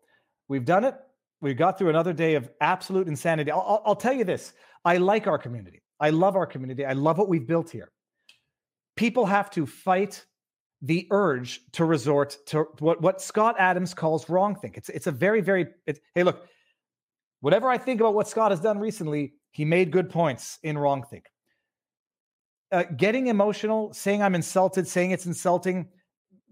We've 0.48 0.64
done 0.64 0.84
it 0.84 0.94
we 1.40 1.54
got 1.54 1.78
through 1.78 1.88
another 1.88 2.12
day 2.12 2.34
of 2.34 2.50
absolute 2.60 3.08
insanity. 3.08 3.50
I'll, 3.50 3.60
I'll, 3.60 3.82
I'll, 3.86 3.96
tell 3.96 4.12
you 4.12 4.24
this 4.24 4.52
I 4.84 4.98
like 4.98 5.26
our 5.26 5.38
community. 5.38 5.82
I 5.98 6.10
love 6.10 6.36
our 6.36 6.46
community. 6.46 6.84
I 6.84 6.92
love 6.92 7.18
what 7.18 7.28
we've 7.28 7.46
built 7.46 7.70
here. 7.70 7.90
People 8.96 9.26
have 9.26 9.50
to 9.52 9.66
fight 9.66 10.24
the 10.82 11.06
urge 11.10 11.60
to 11.72 11.84
resort 11.84 12.38
to 12.46 12.66
what, 12.78 13.00
what 13.02 13.20
Scott 13.20 13.56
Adams 13.58 13.94
calls 13.94 14.28
wrong 14.28 14.54
think. 14.54 14.76
It's, 14.76 14.88
it's 14.88 15.06
a 15.06 15.10
very, 15.10 15.40
very, 15.40 15.68
it's, 15.86 16.00
hey, 16.14 16.22
look, 16.22 16.46
whatever 17.40 17.68
I 17.68 17.78
think 17.78 18.00
about 18.00 18.14
what 18.14 18.28
Scott 18.28 18.50
has 18.50 18.60
done 18.60 18.78
recently, 18.78 19.34
he 19.50 19.64
made 19.64 19.90
good 19.90 20.10
points 20.10 20.58
in 20.62 20.78
wrong 20.78 21.02
think. 21.02 21.26
Uh, 22.72 22.84
getting 22.96 23.26
emotional, 23.26 23.92
saying 23.92 24.22
I'm 24.22 24.34
insulted, 24.34 24.86
saying 24.86 25.10
it's 25.10 25.26
insulting 25.26 25.88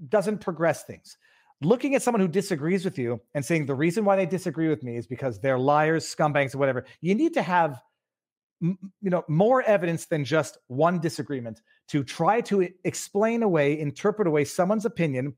doesn't 0.09 0.39
progress 0.39 0.85
things 0.85 1.17
looking 1.61 1.95
at 1.95 2.03
someone 2.03 2.21
who 2.21 2.29
disagrees 2.29 2.85
with 2.85 2.99
you 2.99 3.21
and 3.35 3.45
saying 3.45 3.67
the 3.67 3.75
reason 3.75 4.05
why 4.05 4.17
they 4.17 4.27
disagree 4.27 4.69
with 4.69 4.83
me 4.83 4.97
is 4.97 5.07
because 5.07 5.41
they're 5.41 5.59
liars, 5.59 6.05
scumbags, 6.05 6.55
or 6.55 6.59
whatever. 6.59 6.85
You 7.01 7.15
need 7.15 7.35
to 7.35 7.43
have 7.43 7.81
you 8.61 8.77
know 9.03 9.25
more 9.29 9.63
evidence 9.63 10.07
than 10.07 10.25
just 10.25 10.59
one 10.67 11.01
disagreement 11.01 11.61
to 11.89 12.03
try 12.03 12.41
to 12.43 12.69
explain 12.85 13.43
away, 13.43 13.79
interpret 13.79 14.27
away 14.27 14.45
someone's 14.45 14.85
opinion 14.85 15.35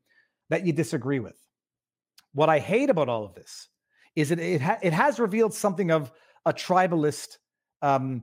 that 0.49 0.67
you 0.67 0.73
disagree 0.73 1.21
with. 1.21 1.37
What 2.33 2.49
I 2.49 2.59
hate 2.59 2.91
about 2.91 3.09
all 3.09 3.25
of 3.25 3.35
this 3.35 3.69
is 4.17 4.31
that 4.31 4.39
it 4.39 4.61
ha- 4.61 4.79
it 4.83 4.93
has 4.93 5.21
revealed 5.21 5.55
something 5.55 5.91
of 5.91 6.11
a 6.47 6.53
tribalist 6.53 7.39
um, 7.83 8.23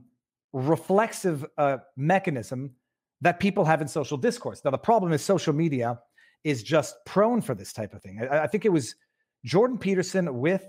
reflexive 0.52 1.44
uh, 1.56 1.78
mechanism 1.96 2.72
that 3.20 3.40
people 3.40 3.64
have 3.64 3.80
in 3.80 3.88
social 3.88 4.16
discourse. 4.16 4.62
Now 4.64 4.70
the 4.70 4.78
problem 4.78 5.12
is 5.12 5.24
social 5.24 5.52
media 5.52 5.98
is 6.44 6.62
just 6.62 6.94
prone 7.04 7.40
for 7.40 7.54
this 7.54 7.72
type 7.72 7.94
of 7.94 8.02
thing. 8.02 8.20
I, 8.30 8.44
I 8.44 8.46
think 8.46 8.64
it 8.64 8.72
was 8.72 8.94
Jordan 9.44 9.78
Peterson 9.78 10.38
with, 10.38 10.64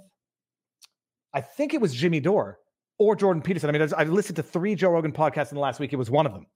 I 1.33 1.41
think 1.41 1.73
it 1.73 1.81
was 1.81 1.93
Jimmy 1.93 2.19
Dore 2.19 2.59
or 2.97 3.15
Jordan 3.15 3.41
Peterson. 3.41 3.69
I 3.69 3.77
mean, 3.77 3.89
I 3.95 4.03
listened 4.03 4.35
to 4.37 4.43
three 4.43 4.75
Joe 4.75 4.89
Rogan 4.89 5.11
podcasts 5.11 5.51
in 5.51 5.55
the 5.55 5.61
last 5.61 5.79
week. 5.79 5.93
It 5.93 5.97
was 5.97 6.09
one 6.09 6.25
of 6.25 6.33
them 6.33 6.47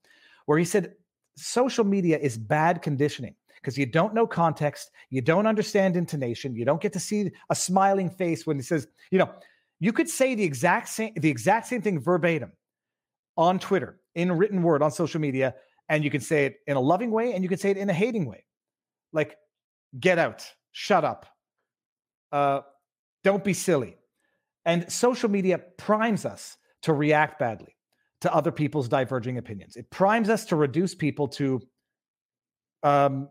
where 0.46 0.58
he 0.58 0.64
said 0.64 0.94
social 1.36 1.84
media 1.84 2.18
is 2.18 2.36
bad 2.36 2.82
conditioning 2.82 3.34
because 3.56 3.78
you 3.78 3.86
don't 3.86 4.14
know 4.14 4.26
context, 4.26 4.90
you 5.10 5.22
don't 5.22 5.46
understand 5.46 5.96
intonation, 5.96 6.54
you 6.54 6.64
don't 6.64 6.82
get 6.82 6.92
to 6.92 7.00
see 7.00 7.30
a 7.48 7.54
smiling 7.54 8.10
face 8.10 8.46
when 8.46 8.56
he 8.56 8.62
says, 8.62 8.86
you 9.10 9.18
know, 9.18 9.30
you 9.84 9.92
could 9.92 10.08
say 10.08 10.34
the 10.34 10.44
exact 10.44 10.88
same 10.88 11.12
the 11.16 11.28
exact 11.28 11.66
same 11.66 11.82
thing 11.82 12.00
verbatim 12.00 12.52
on 13.36 13.58
Twitter, 13.58 14.00
in 14.14 14.32
written 14.32 14.62
word, 14.62 14.82
on 14.82 14.90
social 14.90 15.20
media, 15.20 15.54
and 15.90 16.02
you 16.02 16.10
can 16.10 16.22
say 16.22 16.46
it 16.46 16.56
in 16.66 16.76
a 16.76 16.80
loving 16.80 17.10
way 17.10 17.34
and 17.34 17.42
you 17.42 17.48
can 17.48 17.58
say 17.58 17.70
it 17.70 17.76
in 17.76 17.90
a 17.90 17.92
hating 17.92 18.24
way 18.24 18.44
like 19.12 19.36
get 20.00 20.18
out, 20.18 20.50
shut 20.72 21.04
up, 21.04 21.26
uh, 22.32 22.60
don't 23.22 23.44
be 23.44 23.52
silly. 23.52 23.96
And 24.64 24.90
social 24.90 25.30
media 25.30 25.58
primes 25.58 26.24
us 26.24 26.56
to 26.82 26.94
react 26.94 27.38
badly 27.38 27.76
to 28.22 28.34
other 28.34 28.50
people's 28.50 28.88
diverging 28.88 29.36
opinions. 29.36 29.76
It 29.76 29.90
primes 29.90 30.30
us 30.30 30.46
to 30.46 30.56
reduce 30.56 30.94
people 30.94 31.28
to 31.28 31.60
um, 32.82 33.28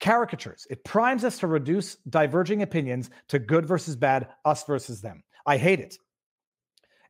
caricatures. 0.00 0.66
It 0.70 0.84
primes 0.84 1.24
us 1.24 1.38
to 1.38 1.46
reduce 1.46 1.94
diverging 2.10 2.62
opinions 2.62 3.10
to 3.28 3.38
good 3.38 3.64
versus 3.64 3.94
bad, 3.94 4.26
us 4.44 4.64
versus 4.64 5.00
them. 5.00 5.22
I 5.46 5.56
hate 5.56 5.80
it. 5.80 5.96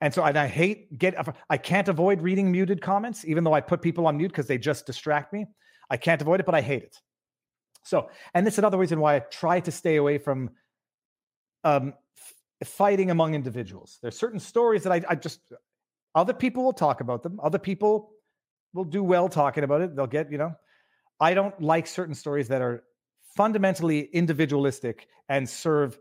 And 0.01 0.13
so 0.13 0.23
and 0.25 0.37
I 0.39 0.47
hate 0.49 0.99
get 0.99 1.15
I 1.49 1.57
can't 1.57 1.89
avoid 1.89 2.21
reading 2.21 2.51
muted 2.51 2.81
comments, 2.83 3.25
even 3.25 3.45
though 3.45 3.53
I 3.55 3.61
put 3.61 3.81
people 3.81 4.07
on 4.07 4.17
mute 4.17 4.29
because 4.29 4.47
they 4.47 4.59
just 4.59 4.87
distract 4.87 5.33
me. 5.33 5.47
I 5.91 5.97
can't 5.97 6.21
avoid 6.21 6.41
it, 6.41 6.47
but 6.47 6.55
I 6.55 6.61
hate 6.61 6.83
it. 6.83 7.01
So, 7.85 8.11
and 8.33 8.47
this 8.47 8.55
is 8.55 8.59
another 8.59 8.79
reason 8.79 8.99
why 8.99 9.17
I 9.17 9.19
try 9.21 9.61
to 9.61 9.71
stay 9.71 9.97
away 9.97 10.19
from 10.19 10.51
um, 11.63 11.95
f- 12.17 12.69
fighting 12.69 13.11
among 13.11 13.35
individuals. 13.35 13.99
There's 14.03 14.19
certain 14.19 14.41
stories 14.41 14.83
that 14.85 14.93
I, 14.93 15.03
I 15.09 15.15
just 15.15 15.41
other 16.15 16.33
people 16.33 16.65
will 16.65 16.73
talk 16.73 17.01
about 17.01 17.23
them. 17.23 17.39
Other 17.43 17.59
people 17.59 18.11
will 18.73 18.85
do 18.85 19.03
well 19.03 19.29
talking 19.29 19.65
about 19.65 19.81
it. 19.81 19.95
They'll 19.95 20.07
get, 20.07 20.31
you 20.31 20.39
know, 20.39 20.55
I 21.21 21.35
don't 21.35 21.61
like 21.61 21.87
certain 21.87 22.15
stories 22.15 22.49
that 22.49 22.63
are 22.63 22.85
fundamentally 23.37 24.01
individualistic 24.13 25.09
and 25.29 25.49
serve 25.49 25.99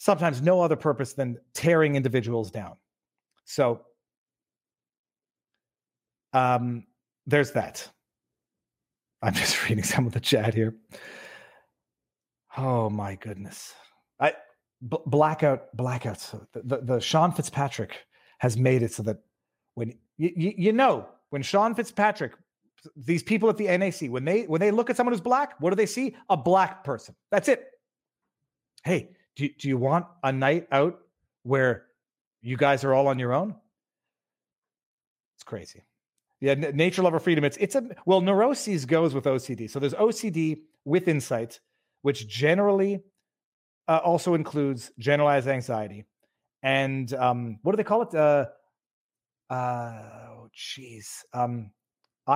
sometimes 0.00 0.40
no 0.40 0.62
other 0.62 0.76
purpose 0.76 1.12
than 1.12 1.36
tearing 1.52 1.94
individuals 1.94 2.50
down. 2.50 2.74
So 3.44 3.82
um, 6.32 6.84
there's 7.26 7.52
that. 7.52 7.86
I'm 9.22 9.34
just 9.44 9.68
reading 9.68 9.84
some 9.84 10.06
of 10.06 10.12
the 10.12 10.20
chat 10.20 10.54
here. 10.54 10.74
Oh 12.56 12.88
my 12.88 13.14
goodness. 13.16 13.74
I 14.18 14.32
b- 14.88 14.96
blackout 15.06 15.76
blackouts. 15.76 16.30
The, 16.52 16.62
the, 16.62 16.76
the 16.78 17.00
Sean 17.00 17.30
Fitzpatrick 17.30 17.98
has 18.38 18.56
made 18.56 18.82
it 18.82 18.94
so 18.94 19.02
that 19.02 19.18
when 19.74 19.90
you, 20.16 20.32
you, 20.34 20.54
you 20.56 20.72
know 20.72 21.08
when 21.28 21.42
Sean 21.42 21.74
Fitzpatrick 21.74 22.32
these 22.96 23.22
people 23.22 23.50
at 23.50 23.58
the 23.58 23.66
NAC 23.66 24.10
when 24.10 24.24
they 24.24 24.44
when 24.44 24.60
they 24.62 24.70
look 24.70 24.88
at 24.88 24.96
someone 24.96 25.12
who's 25.12 25.20
black, 25.20 25.60
what 25.60 25.68
do 25.68 25.76
they 25.76 25.84
see? 25.84 26.16
A 26.30 26.36
black 26.38 26.84
person. 26.84 27.14
That's 27.30 27.48
it. 27.48 27.66
Hey, 28.82 29.10
do, 29.36 29.48
do 29.48 29.68
you 29.68 29.78
want 29.78 30.06
a 30.22 30.32
night 30.32 30.68
out 30.72 31.00
where 31.42 31.86
you 32.42 32.56
guys 32.56 32.84
are 32.84 32.94
all 32.94 33.08
on 33.08 33.18
your 33.18 33.32
own? 33.32 33.54
It's 35.36 35.44
crazy. 35.44 35.82
Yeah, 36.40 36.52
n- 36.52 36.76
nature, 36.76 37.02
lover 37.02 37.20
freedom. 37.20 37.44
It's 37.44 37.56
it's 37.58 37.74
a 37.74 37.84
well, 38.06 38.20
neuroses 38.20 38.86
goes 38.86 39.14
with 39.14 39.24
OCD. 39.24 39.68
So 39.70 39.78
there's 39.78 39.94
OCD 39.94 40.60
with 40.84 41.08
insight, 41.08 41.60
which 42.02 42.26
generally 42.26 43.02
uh, 43.88 44.00
also 44.02 44.34
includes 44.34 44.90
generalized 44.98 45.48
anxiety, 45.48 46.04
and 46.62 47.12
um, 47.14 47.58
what 47.62 47.72
do 47.72 47.76
they 47.76 47.84
call 47.84 48.02
it? 48.02 48.14
Uh, 48.14 48.46
uh, 49.50 50.02
oh, 50.30 50.48
jeez. 50.56 51.24
Um, 51.34 51.72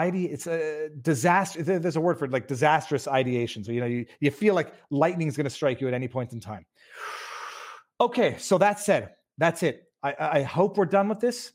it's 0.02 0.46
a 0.46 0.90
disaster 1.02 1.62
there's 1.62 1.96
a 1.96 2.00
word 2.00 2.18
for 2.18 2.24
it 2.24 2.30
like 2.30 2.48
disastrous 2.48 3.06
ideation 3.08 3.62
so 3.62 3.72
you 3.72 3.80
know 3.80 3.86
you, 3.86 4.06
you 4.20 4.30
feel 4.30 4.54
like 4.54 4.72
lightning's 4.90 5.36
going 5.36 5.44
to 5.44 5.50
strike 5.50 5.80
you 5.80 5.88
at 5.88 5.94
any 5.94 6.08
point 6.08 6.32
in 6.32 6.40
time. 6.40 6.64
Okay 8.00 8.36
so 8.38 8.58
that 8.58 8.80
said 8.80 9.10
that's 9.38 9.62
it. 9.62 9.84
I, 10.02 10.14
I 10.20 10.42
hope 10.42 10.76
we're 10.76 10.84
done 10.84 11.08
with 11.08 11.20
this. 11.20 11.52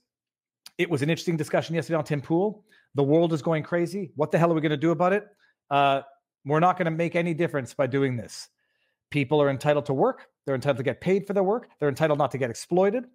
It 0.78 0.90
was 0.90 1.02
an 1.02 1.10
interesting 1.10 1.38
discussion 1.38 1.76
yesterday 1.76 1.98
on 1.98 2.04
tim 2.04 2.22
pool. 2.22 2.64
The 2.96 3.04
world 3.04 3.34
is 3.34 3.42
going 3.42 3.64
crazy. 3.64 4.12
What 4.16 4.32
the 4.32 4.38
hell 4.38 4.52
are 4.52 4.56
we 4.56 4.62
going 4.62 4.72
to 4.72 4.78
do 4.78 4.92
about 4.92 5.14
it? 5.14 5.28
Uh, 5.70 6.02
we're 6.46 6.60
not 6.60 6.78
going 6.78 6.86
to 6.86 6.92
make 6.92 7.16
any 7.16 7.34
difference 7.34 7.74
by 7.74 7.88
doing 7.88 8.18
this. 8.18 8.50
People 9.12 9.42
are 9.42 9.50
entitled 9.50 9.86
to 9.88 9.94
work. 9.94 10.28
They're 10.46 10.56
entitled 10.56 10.78
to 10.78 10.84
get 10.84 11.02
paid 11.02 11.28
for 11.28 11.34
their 11.34 11.44
work. 11.44 11.70
They're 11.80 11.90
entitled 11.90 12.18
not 12.18 12.32
to 12.32 12.38
get 12.38 12.50
exploited. 12.50 13.06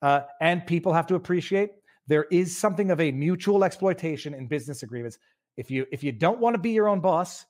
Uh, 0.00 0.22
and 0.40 0.66
people 0.66 0.92
have 0.92 1.06
to 1.08 1.14
appreciate 1.14 1.70
there 2.06 2.24
is 2.30 2.56
something 2.56 2.90
of 2.90 3.00
a 3.00 3.12
mutual 3.12 3.64
exploitation 3.64 4.34
in 4.34 4.46
business 4.46 4.82
agreements. 4.82 5.18
If 5.56 5.70
you 5.70 5.86
if 5.92 6.02
you 6.02 6.12
don't 6.12 6.40
want 6.40 6.54
to 6.54 6.58
be 6.58 6.70
your 6.70 6.88
own 6.88 7.00
boss, 7.00 7.44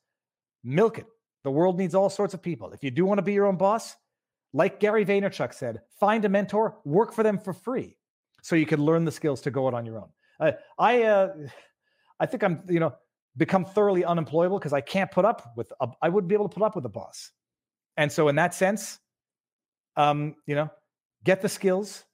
milk 0.64 0.98
it. 0.98 1.06
The 1.44 1.50
world 1.50 1.78
needs 1.78 1.94
all 1.94 2.10
sorts 2.10 2.34
of 2.34 2.42
people. 2.42 2.72
If 2.72 2.84
you 2.84 2.90
do 2.90 3.04
want 3.04 3.18
to 3.18 3.22
be 3.22 3.32
your 3.32 3.46
own 3.46 3.56
boss, 3.56 3.96
like 4.52 4.80
Gary 4.80 5.04
Vaynerchuk 5.04 5.54
said, 5.54 5.80
find 5.98 6.24
a 6.24 6.28
mentor, 6.28 6.78
work 6.84 7.12
for 7.12 7.22
them 7.22 7.38
for 7.38 7.52
free, 7.52 7.96
so 8.42 8.54
you 8.54 8.66
can 8.66 8.80
learn 8.80 9.04
the 9.04 9.12
skills 9.12 9.40
to 9.42 9.50
go 9.50 9.68
it 9.68 9.74
on 9.74 9.86
your 9.86 9.98
own. 9.98 10.08
Uh, 10.38 10.52
I 10.78 11.02
uh, 11.04 11.32
I 12.20 12.26
think 12.26 12.42
I'm 12.42 12.62
you 12.68 12.80
know 12.80 12.94
become 13.36 13.64
thoroughly 13.64 14.04
unemployable 14.04 14.58
because 14.58 14.72
I 14.72 14.82
can't 14.82 15.10
put 15.10 15.24
up 15.24 15.54
with 15.56 15.72
a, 15.80 15.88
I 16.02 16.08
wouldn't 16.10 16.28
be 16.28 16.34
able 16.34 16.48
to 16.48 16.54
put 16.54 16.62
up 16.62 16.76
with 16.76 16.84
a 16.84 16.90
boss, 16.90 17.30
and 17.96 18.12
so 18.12 18.28
in 18.28 18.36
that 18.36 18.54
sense, 18.54 18.98
um, 19.96 20.36
you 20.46 20.54
know, 20.54 20.70
get 21.24 21.40
the 21.40 21.48
skills, 21.48 22.04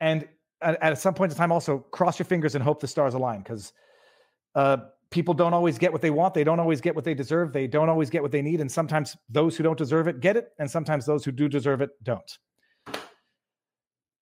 and 0.00 0.26
at, 0.62 0.82
at 0.82 0.98
some 0.98 1.14
point 1.14 1.32
in 1.32 1.38
time 1.38 1.52
also 1.52 1.78
cross 1.90 2.18
your 2.18 2.26
fingers 2.26 2.54
and 2.54 2.64
hope 2.64 2.80
the 2.80 2.88
stars 2.88 3.14
align 3.14 3.38
because 3.38 3.72
uh, 4.54 4.78
people 5.10 5.34
don't 5.34 5.54
always 5.54 5.78
get 5.78 5.92
what 5.92 6.02
they 6.02 6.10
want 6.10 6.34
they 6.34 6.44
don't 6.44 6.60
always 6.60 6.80
get 6.80 6.94
what 6.94 7.04
they 7.04 7.14
deserve 7.14 7.52
they 7.52 7.66
don't 7.66 7.88
always 7.88 8.10
get 8.10 8.22
what 8.22 8.32
they 8.32 8.42
need 8.42 8.60
and 8.60 8.70
sometimes 8.70 9.16
those 9.28 9.56
who 9.56 9.62
don't 9.62 9.78
deserve 9.78 10.08
it 10.08 10.20
get 10.20 10.36
it 10.36 10.48
and 10.58 10.70
sometimes 10.70 11.06
those 11.06 11.24
who 11.24 11.32
do 11.32 11.48
deserve 11.48 11.80
it 11.80 11.90
don't. 12.02 12.38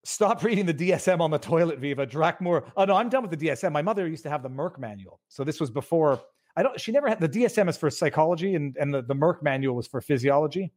Stop 0.04 0.44
reading 0.44 0.66
the 0.66 0.74
dsm 0.74 1.20
on 1.20 1.30
the 1.30 1.38
toilet 1.38 1.78
viva. 1.78 2.06
Drakmore. 2.06 2.70
oh 2.76 2.84
no 2.84 2.94
i'm 2.96 3.08
done 3.08 3.22
with 3.22 3.30
the 3.38 3.48
dsm 3.48 3.72
my 3.72 3.82
mother 3.82 4.06
used 4.06 4.22
to 4.24 4.30
have 4.30 4.42
the 4.42 4.50
merck 4.50 4.78
manual. 4.78 5.20
So 5.28 5.44
this 5.44 5.60
was 5.60 5.70
before 5.70 6.20
i 6.56 6.62
don't 6.62 6.78
she 6.78 6.92
never 6.92 7.08
had 7.08 7.20
the 7.20 7.28
dsm 7.28 7.68
is 7.68 7.76
for 7.76 7.90
psychology 7.90 8.54
and, 8.54 8.76
and 8.76 8.92
the, 8.92 9.02
the 9.02 9.14
merck 9.14 9.42
manual 9.42 9.76
was 9.76 9.86
for 9.86 10.00
physiology. 10.00 10.72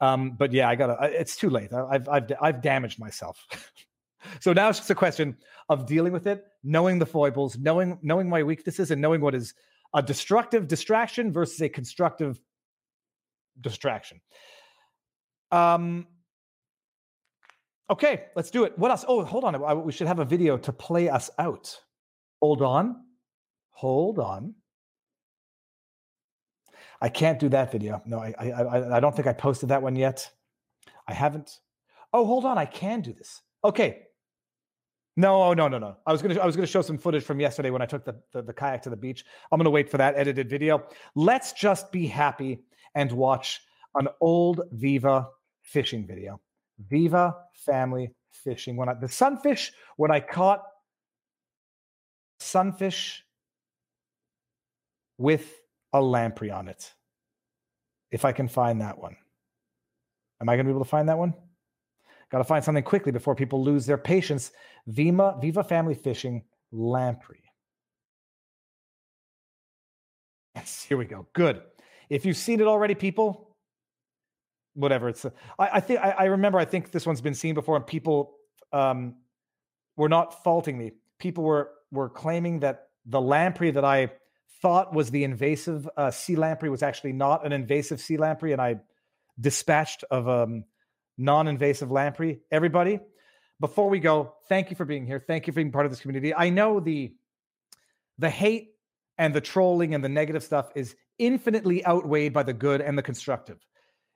Um, 0.00 0.32
but 0.32 0.52
yeah 0.52 0.68
i 0.68 0.74
gotta 0.74 0.96
it's 1.18 1.36
too 1.36 1.50
late. 1.50 1.72
I've 1.72 2.08
i've, 2.08 2.32
I've 2.42 2.62
damaged 2.62 2.98
myself 2.98 3.46
So 4.40 4.52
now 4.52 4.68
it's 4.68 4.78
just 4.78 4.90
a 4.90 4.94
question 4.94 5.36
of 5.68 5.86
dealing 5.86 6.12
with 6.12 6.26
it, 6.26 6.44
knowing 6.62 6.98
the 6.98 7.06
foibles, 7.06 7.58
knowing 7.58 7.98
knowing 8.02 8.28
my 8.28 8.42
weaknesses, 8.42 8.90
and 8.90 9.00
knowing 9.00 9.20
what 9.20 9.34
is 9.34 9.54
a 9.94 10.02
destructive 10.02 10.68
distraction 10.68 11.32
versus 11.32 11.60
a 11.60 11.68
constructive 11.68 12.40
distraction. 13.60 14.20
Um. 15.50 16.06
Okay, 17.88 18.24
let's 18.34 18.50
do 18.50 18.64
it. 18.64 18.76
What 18.76 18.90
else? 18.90 19.04
Oh, 19.06 19.24
hold 19.24 19.44
on. 19.44 19.54
I, 19.54 19.72
we 19.74 19.92
should 19.92 20.08
have 20.08 20.18
a 20.18 20.24
video 20.24 20.58
to 20.58 20.72
play 20.72 21.08
us 21.08 21.30
out. 21.38 21.78
Hold 22.42 22.60
on. 22.60 23.04
Hold 23.70 24.18
on. 24.18 24.54
I 27.00 27.08
can't 27.08 27.38
do 27.38 27.48
that 27.50 27.70
video. 27.70 28.02
No, 28.04 28.18
I, 28.18 28.34
I, 28.40 28.96
I 28.96 29.00
don't 29.00 29.14
think 29.14 29.28
I 29.28 29.32
posted 29.32 29.68
that 29.68 29.82
one 29.82 29.94
yet. 29.94 30.28
I 31.06 31.12
haven't. 31.12 31.60
Oh, 32.12 32.24
hold 32.26 32.44
on. 32.44 32.58
I 32.58 32.64
can 32.64 33.02
do 33.02 33.12
this. 33.12 33.40
Okay, 33.62 34.05
no, 35.16 35.42
oh, 35.42 35.54
no, 35.54 35.66
no, 35.66 35.78
no. 35.78 35.96
I 36.06 36.12
was 36.12 36.20
gonna 36.20 36.38
I 36.38 36.44
was 36.44 36.56
gonna 36.56 36.66
show 36.66 36.82
some 36.82 36.98
footage 36.98 37.24
from 37.24 37.40
yesterday 37.40 37.70
when 37.70 37.80
I 37.80 37.86
took 37.86 38.04
the, 38.04 38.20
the, 38.32 38.42
the 38.42 38.52
kayak 38.52 38.82
to 38.82 38.90
the 38.90 38.96
beach. 38.96 39.24
I'm 39.50 39.58
gonna 39.58 39.70
wait 39.70 39.90
for 39.90 39.96
that 39.96 40.14
edited 40.16 40.50
video. 40.50 40.84
Let's 41.14 41.54
just 41.54 41.90
be 41.90 42.06
happy 42.06 42.60
and 42.94 43.10
watch 43.12 43.62
an 43.94 44.08
old 44.20 44.60
Viva 44.72 45.28
fishing 45.62 46.06
video. 46.06 46.40
Viva 46.90 47.34
family 47.54 48.12
fishing. 48.30 48.76
When 48.76 48.90
I 48.90 48.94
the 48.94 49.08
sunfish, 49.08 49.72
when 49.96 50.10
I 50.10 50.20
caught 50.20 50.62
sunfish 52.38 53.24
with 55.16 55.50
a 55.94 56.00
lamprey 56.00 56.50
on 56.50 56.68
it. 56.68 56.92
If 58.10 58.26
I 58.26 58.32
can 58.32 58.48
find 58.48 58.82
that 58.82 58.98
one. 58.98 59.16
Am 60.42 60.48
I 60.50 60.56
gonna 60.56 60.64
be 60.64 60.70
able 60.70 60.84
to 60.84 60.90
find 60.90 61.08
that 61.08 61.16
one? 61.16 61.32
Got 62.30 62.38
to 62.38 62.44
find 62.44 62.64
something 62.64 62.82
quickly 62.82 63.12
before 63.12 63.34
people 63.34 63.62
lose 63.62 63.86
their 63.86 63.98
patience. 63.98 64.50
Viva, 64.86 65.36
Viva 65.40 65.64
Family 65.64 65.94
Fishing 65.94 66.44
Lamprey. 66.72 67.42
Yes, 70.54 70.84
here 70.88 70.96
we 70.96 71.04
go. 71.04 71.26
Good. 71.32 71.62
If 72.08 72.24
you've 72.24 72.36
seen 72.36 72.60
it 72.60 72.66
already, 72.66 72.94
people, 72.94 73.56
whatever. 74.74 75.08
It's. 75.08 75.24
A, 75.24 75.32
I, 75.58 75.80
think 75.80 76.00
I, 76.00 76.10
I, 76.10 76.24
remember. 76.24 76.58
I 76.58 76.64
think 76.64 76.92
this 76.92 77.04
one's 77.04 77.20
been 77.20 77.34
seen 77.34 77.54
before, 77.54 77.76
and 77.76 77.86
people 77.86 78.36
um, 78.72 79.16
were 79.96 80.08
not 80.08 80.44
faulting 80.44 80.78
me. 80.78 80.92
People 81.18 81.44
were 81.44 81.70
were 81.90 82.08
claiming 82.08 82.60
that 82.60 82.88
the 83.06 83.20
lamprey 83.20 83.70
that 83.72 83.84
I 83.84 84.12
thought 84.62 84.92
was 84.92 85.10
the 85.10 85.24
invasive 85.24 85.88
uh, 85.96 86.10
sea 86.10 86.36
lamprey 86.36 86.68
was 86.68 86.82
actually 86.82 87.12
not 87.12 87.44
an 87.44 87.52
invasive 87.52 88.00
sea 88.00 88.16
lamprey, 88.16 88.52
and 88.52 88.60
I 88.60 88.76
dispatched 89.40 90.04
of 90.10 90.28
um, 90.28 90.64
non 91.18 91.48
invasive 91.48 91.90
lamprey. 91.90 92.40
Everybody, 92.50 93.00
before 93.60 93.88
we 93.88 94.00
go, 94.00 94.34
thank 94.48 94.70
you 94.70 94.76
for 94.76 94.84
being 94.84 95.06
here. 95.06 95.20
Thank 95.20 95.46
you 95.46 95.52
for 95.52 95.56
being 95.56 95.72
part 95.72 95.86
of 95.86 95.92
this 95.92 96.00
community. 96.00 96.34
I 96.34 96.50
know 96.50 96.80
the 96.80 97.12
the 98.18 98.30
hate 98.30 98.70
and 99.18 99.34
the 99.34 99.40
trolling 99.40 99.94
and 99.94 100.02
the 100.02 100.08
negative 100.08 100.42
stuff 100.42 100.70
is 100.74 100.94
infinitely 101.18 101.86
outweighed 101.86 102.32
by 102.32 102.42
the 102.42 102.52
good 102.52 102.80
and 102.80 102.96
the 102.96 103.02
constructive. 103.02 103.58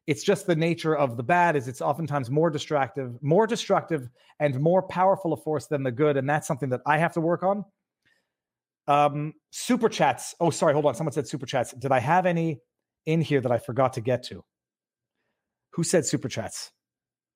It's 0.06 0.22
just 0.24 0.46
the 0.46 0.56
nature 0.56 0.96
of 0.96 1.16
the 1.16 1.22
bad 1.22 1.56
is 1.56 1.68
it's 1.68 1.80
oftentimes 1.80 2.30
more 2.30 2.50
distractive, 2.50 3.16
more 3.22 3.46
destructive, 3.46 4.08
and 4.40 4.58
more 4.58 4.82
powerful 4.82 5.32
a 5.32 5.36
force 5.36 5.66
than 5.66 5.82
the 5.82 5.92
good. 5.92 6.16
And 6.16 6.28
that's 6.28 6.46
something 6.46 6.70
that 6.70 6.80
I 6.86 6.98
have 6.98 7.12
to 7.14 7.20
work 7.20 7.42
on. 7.42 7.64
Um, 8.88 9.34
super 9.50 9.88
chats. 9.88 10.34
Oh, 10.40 10.50
sorry, 10.50 10.72
hold 10.72 10.86
on. 10.86 10.94
Someone 10.94 11.12
said 11.12 11.28
super 11.28 11.46
chats. 11.46 11.72
Did 11.72 11.92
I 11.92 12.00
have 12.00 12.26
any 12.26 12.60
in 13.06 13.20
here 13.20 13.40
that 13.40 13.52
I 13.52 13.58
forgot 13.58 13.92
to 13.94 14.00
get 14.00 14.24
to? 14.24 14.42
Who 15.74 15.84
said 15.84 16.06
super 16.06 16.28
chats? 16.28 16.72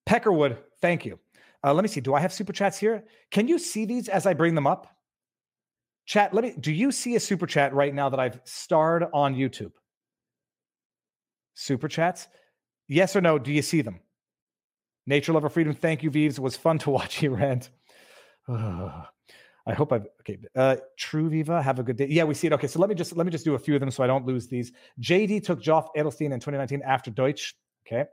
Peckerwood, 0.09 0.59
thank 0.81 1.05
you. 1.05 1.21
Uh, 1.65 1.73
let 1.73 1.83
me 1.83 1.89
see. 1.89 2.01
Do 2.01 2.15
I 2.15 2.21
have 2.21 2.33
super 2.33 2.53
chats 2.53 2.79
here? 2.79 3.05
Can 3.31 3.49
you 3.49 3.59
see 3.59 3.87
these 3.87 4.09
as 4.09 4.27
I 4.27 4.35
bring 4.35 4.55
them 4.55 4.67
up? 4.67 4.87
Chat, 6.07 6.35
let 6.35 6.45
me. 6.45 6.55
Do 6.61 6.71
you 6.71 6.93
see 6.93 7.17
a 7.17 7.21
super 7.21 7.47
chat 7.47 7.73
right 7.73 7.95
now 7.95 8.11
that 8.11 8.21
I've 8.21 8.41
starred 8.45 9.07
on 9.15 9.35
YouTube? 9.35 9.73
Super 11.55 11.89
chats? 11.89 12.29
Yes 12.89 13.17
or 13.17 13.23
no? 13.23 13.39
Do 13.39 13.51
you 13.51 13.63
see 13.63 13.81
them? 13.81 14.01
Nature 15.07 15.33
Lover 15.33 15.49
Freedom. 15.49 15.73
Thank 15.73 16.03
you, 16.03 16.11
Vives. 16.11 16.37
It 16.37 16.43
was 16.43 16.57
fun 16.57 16.79
to 16.81 16.91
watch 16.99 17.23
you 17.23 17.35
rant. 17.35 17.71
I 19.67 19.73
hope 19.73 19.93
I've 19.93 20.07
okay. 20.21 20.39
Uh, 20.55 20.77
True 20.99 21.31
Viva, 21.31 21.63
have 21.63 21.79
a 21.79 21.83
good 21.83 21.97
day. 21.97 22.07
Yeah, 22.11 22.25
we 22.25 22.35
see 22.35 22.49
it. 22.49 22.53
Okay, 22.53 22.67
so 22.67 22.79
let 22.79 22.91
me 22.91 22.95
just 22.95 23.17
let 23.17 23.25
me 23.25 23.33
just 23.33 23.47
do 23.47 23.55
a 23.55 23.59
few 23.59 23.75
of 23.75 23.81
them 23.81 23.91
so 23.91 24.05
I 24.05 24.07
don't 24.07 24.27
lose 24.27 24.47
these. 24.47 24.73
JD 25.01 25.43
took 25.45 25.63
Joff 25.63 25.89
Edelstein 25.97 26.33
in 26.33 26.41
2019 26.41 26.83
after 26.83 27.11
Deutsch. 27.11 27.55
Okay. 27.87 28.05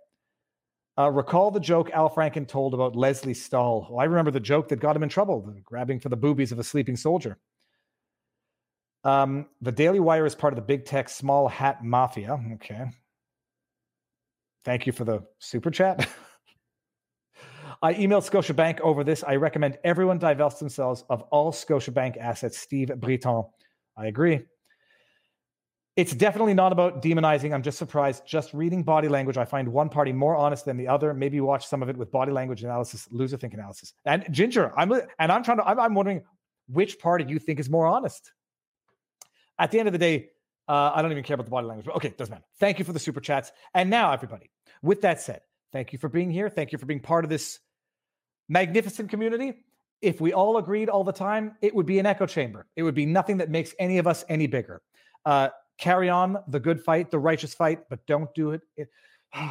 Uh, 1.02 1.10
recall 1.10 1.50
the 1.50 1.60
joke 1.60 1.90
Al 1.92 2.12
Franken 2.12 2.48
told 2.48 2.76
about 2.76 2.96
Lesley 2.96 3.34
Stahl. 3.34 3.88
Well, 3.90 4.00
I 4.00 4.04
remember 4.04 4.30
the 4.30 4.40
joke 4.40 4.68
that 4.68 4.80
got 4.80 4.96
him 4.96 5.02
in 5.02 5.10
trouble, 5.10 5.42
the 5.42 5.60
grabbing 5.62 6.00
for 6.00 6.10
the 6.10 6.16
boobies 6.16 6.52
of 6.52 6.60
a 6.60 6.64
sleeping 6.64 6.96
soldier. 6.96 7.40
Um, 9.04 9.48
the 9.62 9.72
Daily 9.72 10.00
Wire 10.00 10.28
is 10.28 10.36
part 10.36 10.54
of 10.54 10.58
the 10.58 10.62
big 10.62 10.86
tech 10.86 11.10
small 11.10 11.48
hat 11.48 11.84
mafia. 11.84 12.40
Okay. 12.54 12.86
Thank 14.64 14.86
you 14.86 14.94
for 14.94 15.04
the 15.04 15.24
super 15.40 15.72
chat. 15.72 16.08
I 17.82 17.96
emailed 17.96 18.30
Scotiabank 18.30 18.80
over 18.82 19.04
this. 19.04 19.24
I 19.24 19.38
recommend 19.38 19.80
everyone 19.84 20.20
divest 20.20 20.60
themselves 20.60 21.04
of 21.10 21.24
all 21.32 21.52
Scotiabank 21.52 22.18
assets. 22.18 22.60
Steve 22.60 22.92
Breton. 22.98 23.46
I 23.98 24.06
agree. 24.06 24.42
It's 25.98 26.14
definitely 26.14 26.54
not 26.54 26.72
about 26.72 27.02
demonizing. 27.02 27.54
I'm 27.54 27.64
just 27.64 27.78
surprised. 27.78 28.26
Just 28.26 28.54
reading 28.54 28.82
body 28.82 29.10
language, 29.10 29.38
I 29.38 29.44
find 29.44 29.68
one 29.68 29.90
party 29.90 30.14
more 30.14 30.38
honest 30.38 30.64
than 30.64 30.78
the 30.78 30.88
other. 30.88 31.14
Maybe 31.14 31.42
watch 31.42 31.68
some 31.68 31.84
of 31.84 31.90
it 31.90 31.98
with 31.98 32.12
body 32.12 32.32
language 32.32 32.64
analysis, 32.64 33.10
loser 33.12 33.36
think 33.36 33.54
analysis. 33.54 33.94
And 34.06 34.26
Ginger, 34.32 34.72
I'm 34.78 34.92
and 35.20 35.32
I'm 35.32 35.44
trying 35.44 35.58
to. 35.58 35.66
I'm, 35.66 35.80
I'm 35.80 35.94
wondering 35.94 36.24
which 36.70 36.98
party 36.98 37.26
you 37.28 37.40
think 37.40 37.60
is 37.60 37.70
more 37.70 37.88
honest. 37.88 38.32
At 39.60 39.72
the 39.72 39.80
end 39.80 39.90
of 39.90 39.92
the 39.92 40.00
day, 40.00 40.30
uh, 40.70 40.92
I 40.96 41.02
don't 41.02 41.12
even 41.12 41.24
care 41.24 41.34
about 41.34 41.46
the 41.46 41.52
body 41.52 41.68
language. 41.68 41.86
But 41.86 41.98
okay, 41.98 42.14
doesn't 42.18 42.32
matter. 42.32 42.46
Thank 42.60 42.80
you 42.80 42.86
for 42.86 42.94
the 42.94 43.00
super 43.00 43.20
chats. 43.20 43.52
And 43.74 43.90
now, 43.90 44.14
everybody, 44.14 44.50
with 44.82 45.02
that 45.02 45.20
said, 45.20 45.42
thank 45.74 45.92
you 45.92 46.00
for 46.00 46.08
being 46.08 46.32
here. 46.32 46.50
Thank 46.50 46.72
you 46.72 46.78
for 46.78 46.86
being 46.86 47.02
part 47.02 47.26
of 47.26 47.30
this 47.30 47.60
magnificent 48.48 49.10
community. 49.10 49.56
If 50.02 50.22
we 50.22 50.32
all 50.32 50.58
agreed 50.58 50.88
all 50.88 51.04
the 51.04 51.12
time, 51.12 51.58
it 51.62 51.76
would 51.76 51.86
be 51.86 52.00
an 52.00 52.06
echo 52.06 52.26
chamber. 52.26 52.66
It 52.78 52.84
would 52.84 52.96
be 52.96 53.06
nothing 53.06 53.38
that 53.38 53.50
makes 53.50 53.76
any 53.78 53.98
of 53.98 54.08
us 54.08 54.24
any 54.30 54.48
bigger. 54.48 54.82
Uh, 55.26 55.50
carry 55.82 56.10
on 56.10 56.38
the 56.48 56.60
good 56.60 56.82
fight, 56.82 57.12
the 57.12 57.20
righteous 57.20 57.54
fight, 57.54 57.80
but 57.90 58.06
don't 58.06 58.34
do 58.34 58.52
it. 58.52 58.62
it 58.78 58.90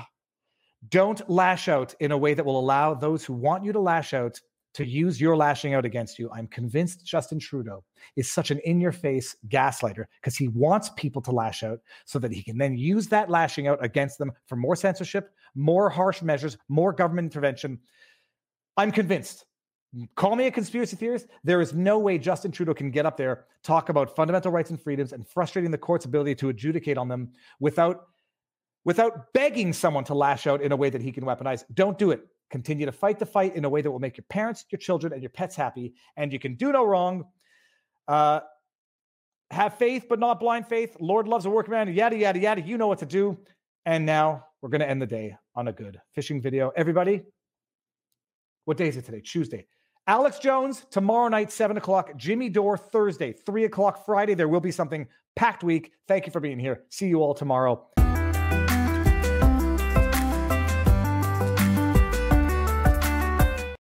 don't 0.89 1.29
lash 1.29 1.69
out 1.69 1.95
in 2.01 2.13
a 2.13 2.19
way 2.19 2.33
that 2.33 2.45
will 2.45 2.59
allow 2.59 2.95
those 2.95 3.25
who 3.25 3.35
want 3.35 3.65
you 3.65 3.73
to 3.73 3.81
lash 3.81 4.15
out 4.15 4.41
to 4.73 4.87
use 4.87 5.21
your 5.21 5.37
lashing 5.37 5.75
out 5.75 5.85
against 5.85 6.19
you. 6.19 6.31
I'm 6.33 6.47
convinced 6.47 7.05
Justin 7.05 7.41
Trudeau 7.41 7.83
is 8.17 8.31
such 8.31 8.53
an 8.53 8.61
in 8.61 8.81
your 8.81 8.93
face 8.93 9.35
gaslighter 9.49 10.05
because 10.21 10.37
he 10.37 10.49
wants 10.49 10.91
people 10.97 11.21
to 11.23 11.33
lash 11.33 11.65
out 11.65 11.81
so 12.05 12.19
that 12.21 12.33
he 12.33 12.43
can 12.43 12.57
then 12.57 12.79
use 12.79 13.09
that 13.09 13.29
lashing 13.29 13.67
out 13.67 13.85
against 13.85 14.19
them 14.19 14.33
for 14.47 14.57
more 14.57 14.77
censorship, 14.77 15.35
more 15.57 15.91
harsh 15.91 16.23
measures, 16.23 16.57
more 16.69 16.93
government 16.93 17.27
intervention. 17.27 17.81
I'm 18.77 18.93
convinced. 18.93 19.45
Call 20.15 20.37
me 20.37 20.47
a 20.47 20.51
conspiracy 20.51 20.95
theorist. 20.95 21.27
There 21.43 21.61
is 21.61 21.75
no 21.75 21.99
way 21.99 22.17
Justin 22.17 22.53
Trudeau 22.53 22.75
can 22.75 22.93
get 22.93 23.07
up 23.07 23.17
there, 23.17 23.47
talk 23.65 23.89
about 23.89 24.15
fundamental 24.15 24.53
rights 24.53 24.71
and 24.71 24.81
freedoms, 24.81 25.13
and 25.13 25.27
frustrating 25.27 25.73
the 25.73 25.79
court's 25.79 26.05
ability 26.05 26.37
to 26.37 26.49
adjudicate 26.49 26.97
on 26.97 27.09
them 27.09 27.33
without 27.59 28.07
without 28.85 29.33
begging 29.35 29.73
someone 29.73 30.05
to 30.05 30.15
lash 30.15 30.47
out 30.47 30.63
in 30.63 30.73
a 30.73 30.77
way 30.77 30.91
that 30.91 31.03
he 31.03 31.13
can 31.13 31.25
weaponize. 31.25 31.65
Don't 31.75 31.99
do 31.99 32.13
it. 32.13 32.27
Continue 32.51 32.87
to 32.87 32.93
fight 32.93 33.19
the 33.19 33.27
fight 33.27 33.55
in 33.55 33.65
a 33.65 33.69
way 33.69 33.83
that 33.83 33.91
will 33.91 33.99
make 33.99 34.17
your 34.17 34.25
parents, 34.31 34.65
your 34.71 34.79
children, 34.79 35.13
and 35.13 35.23
your 35.23 35.31
pets 35.31 35.55
happy. 35.55 35.95
And 36.17 36.33
you 36.33 36.39
can 36.39 36.55
do 36.55 36.73
no 36.73 36.85
wrong. 36.85 37.25
Uh, 38.09 38.41
have 39.51 39.75
faith, 39.75 40.07
but 40.09 40.19
not 40.19 40.41
blind 40.41 40.67
faith. 40.67 40.97
Lord 41.01 41.29
loves 41.29 41.47
a 41.47 41.51
workman. 41.51 41.93
Yada 41.93 42.17
yada 42.17 42.39
yada. 42.39 42.61
You 42.61 42.79
know 42.79 42.87
what 42.87 43.01
to 43.01 43.07
do. 43.07 43.39
And 43.87 44.07
now 44.07 44.47
we're 44.63 44.69
going 44.69 44.81
to 44.81 44.89
end 44.89 45.03
the 45.03 45.07
day 45.07 45.37
on 45.55 45.69
a 45.69 45.73
good 45.73 46.01
fishing 46.15 46.41
video. 46.41 46.73
Everybody, 46.77 47.23
what 48.65 48.77
day 48.77 48.89
is 48.89 48.97
it 48.97 49.05
today? 49.05 49.21
Tuesday. 49.21 49.67
Alex 50.11 50.41
Jones 50.41 50.87
tomorrow 50.91 51.29
night, 51.29 51.53
seven 51.53 51.77
o'clock. 51.77 52.17
Jimmy 52.17 52.49
Dore 52.49 52.77
Thursday, 52.77 53.33
three 53.33 53.63
o'clock 53.63 54.05
Friday. 54.05 54.35
There 54.35 54.49
will 54.49 54.59
be 54.59 54.73
something 54.73 55.07
packed 55.37 55.63
week. 55.63 55.93
Thank 56.09 56.27
you 56.27 56.33
for 56.33 56.41
being 56.41 56.59
here. 56.59 56.83
See 56.89 57.07
you 57.07 57.23
all 57.23 57.33
tomorrow. 57.33 57.87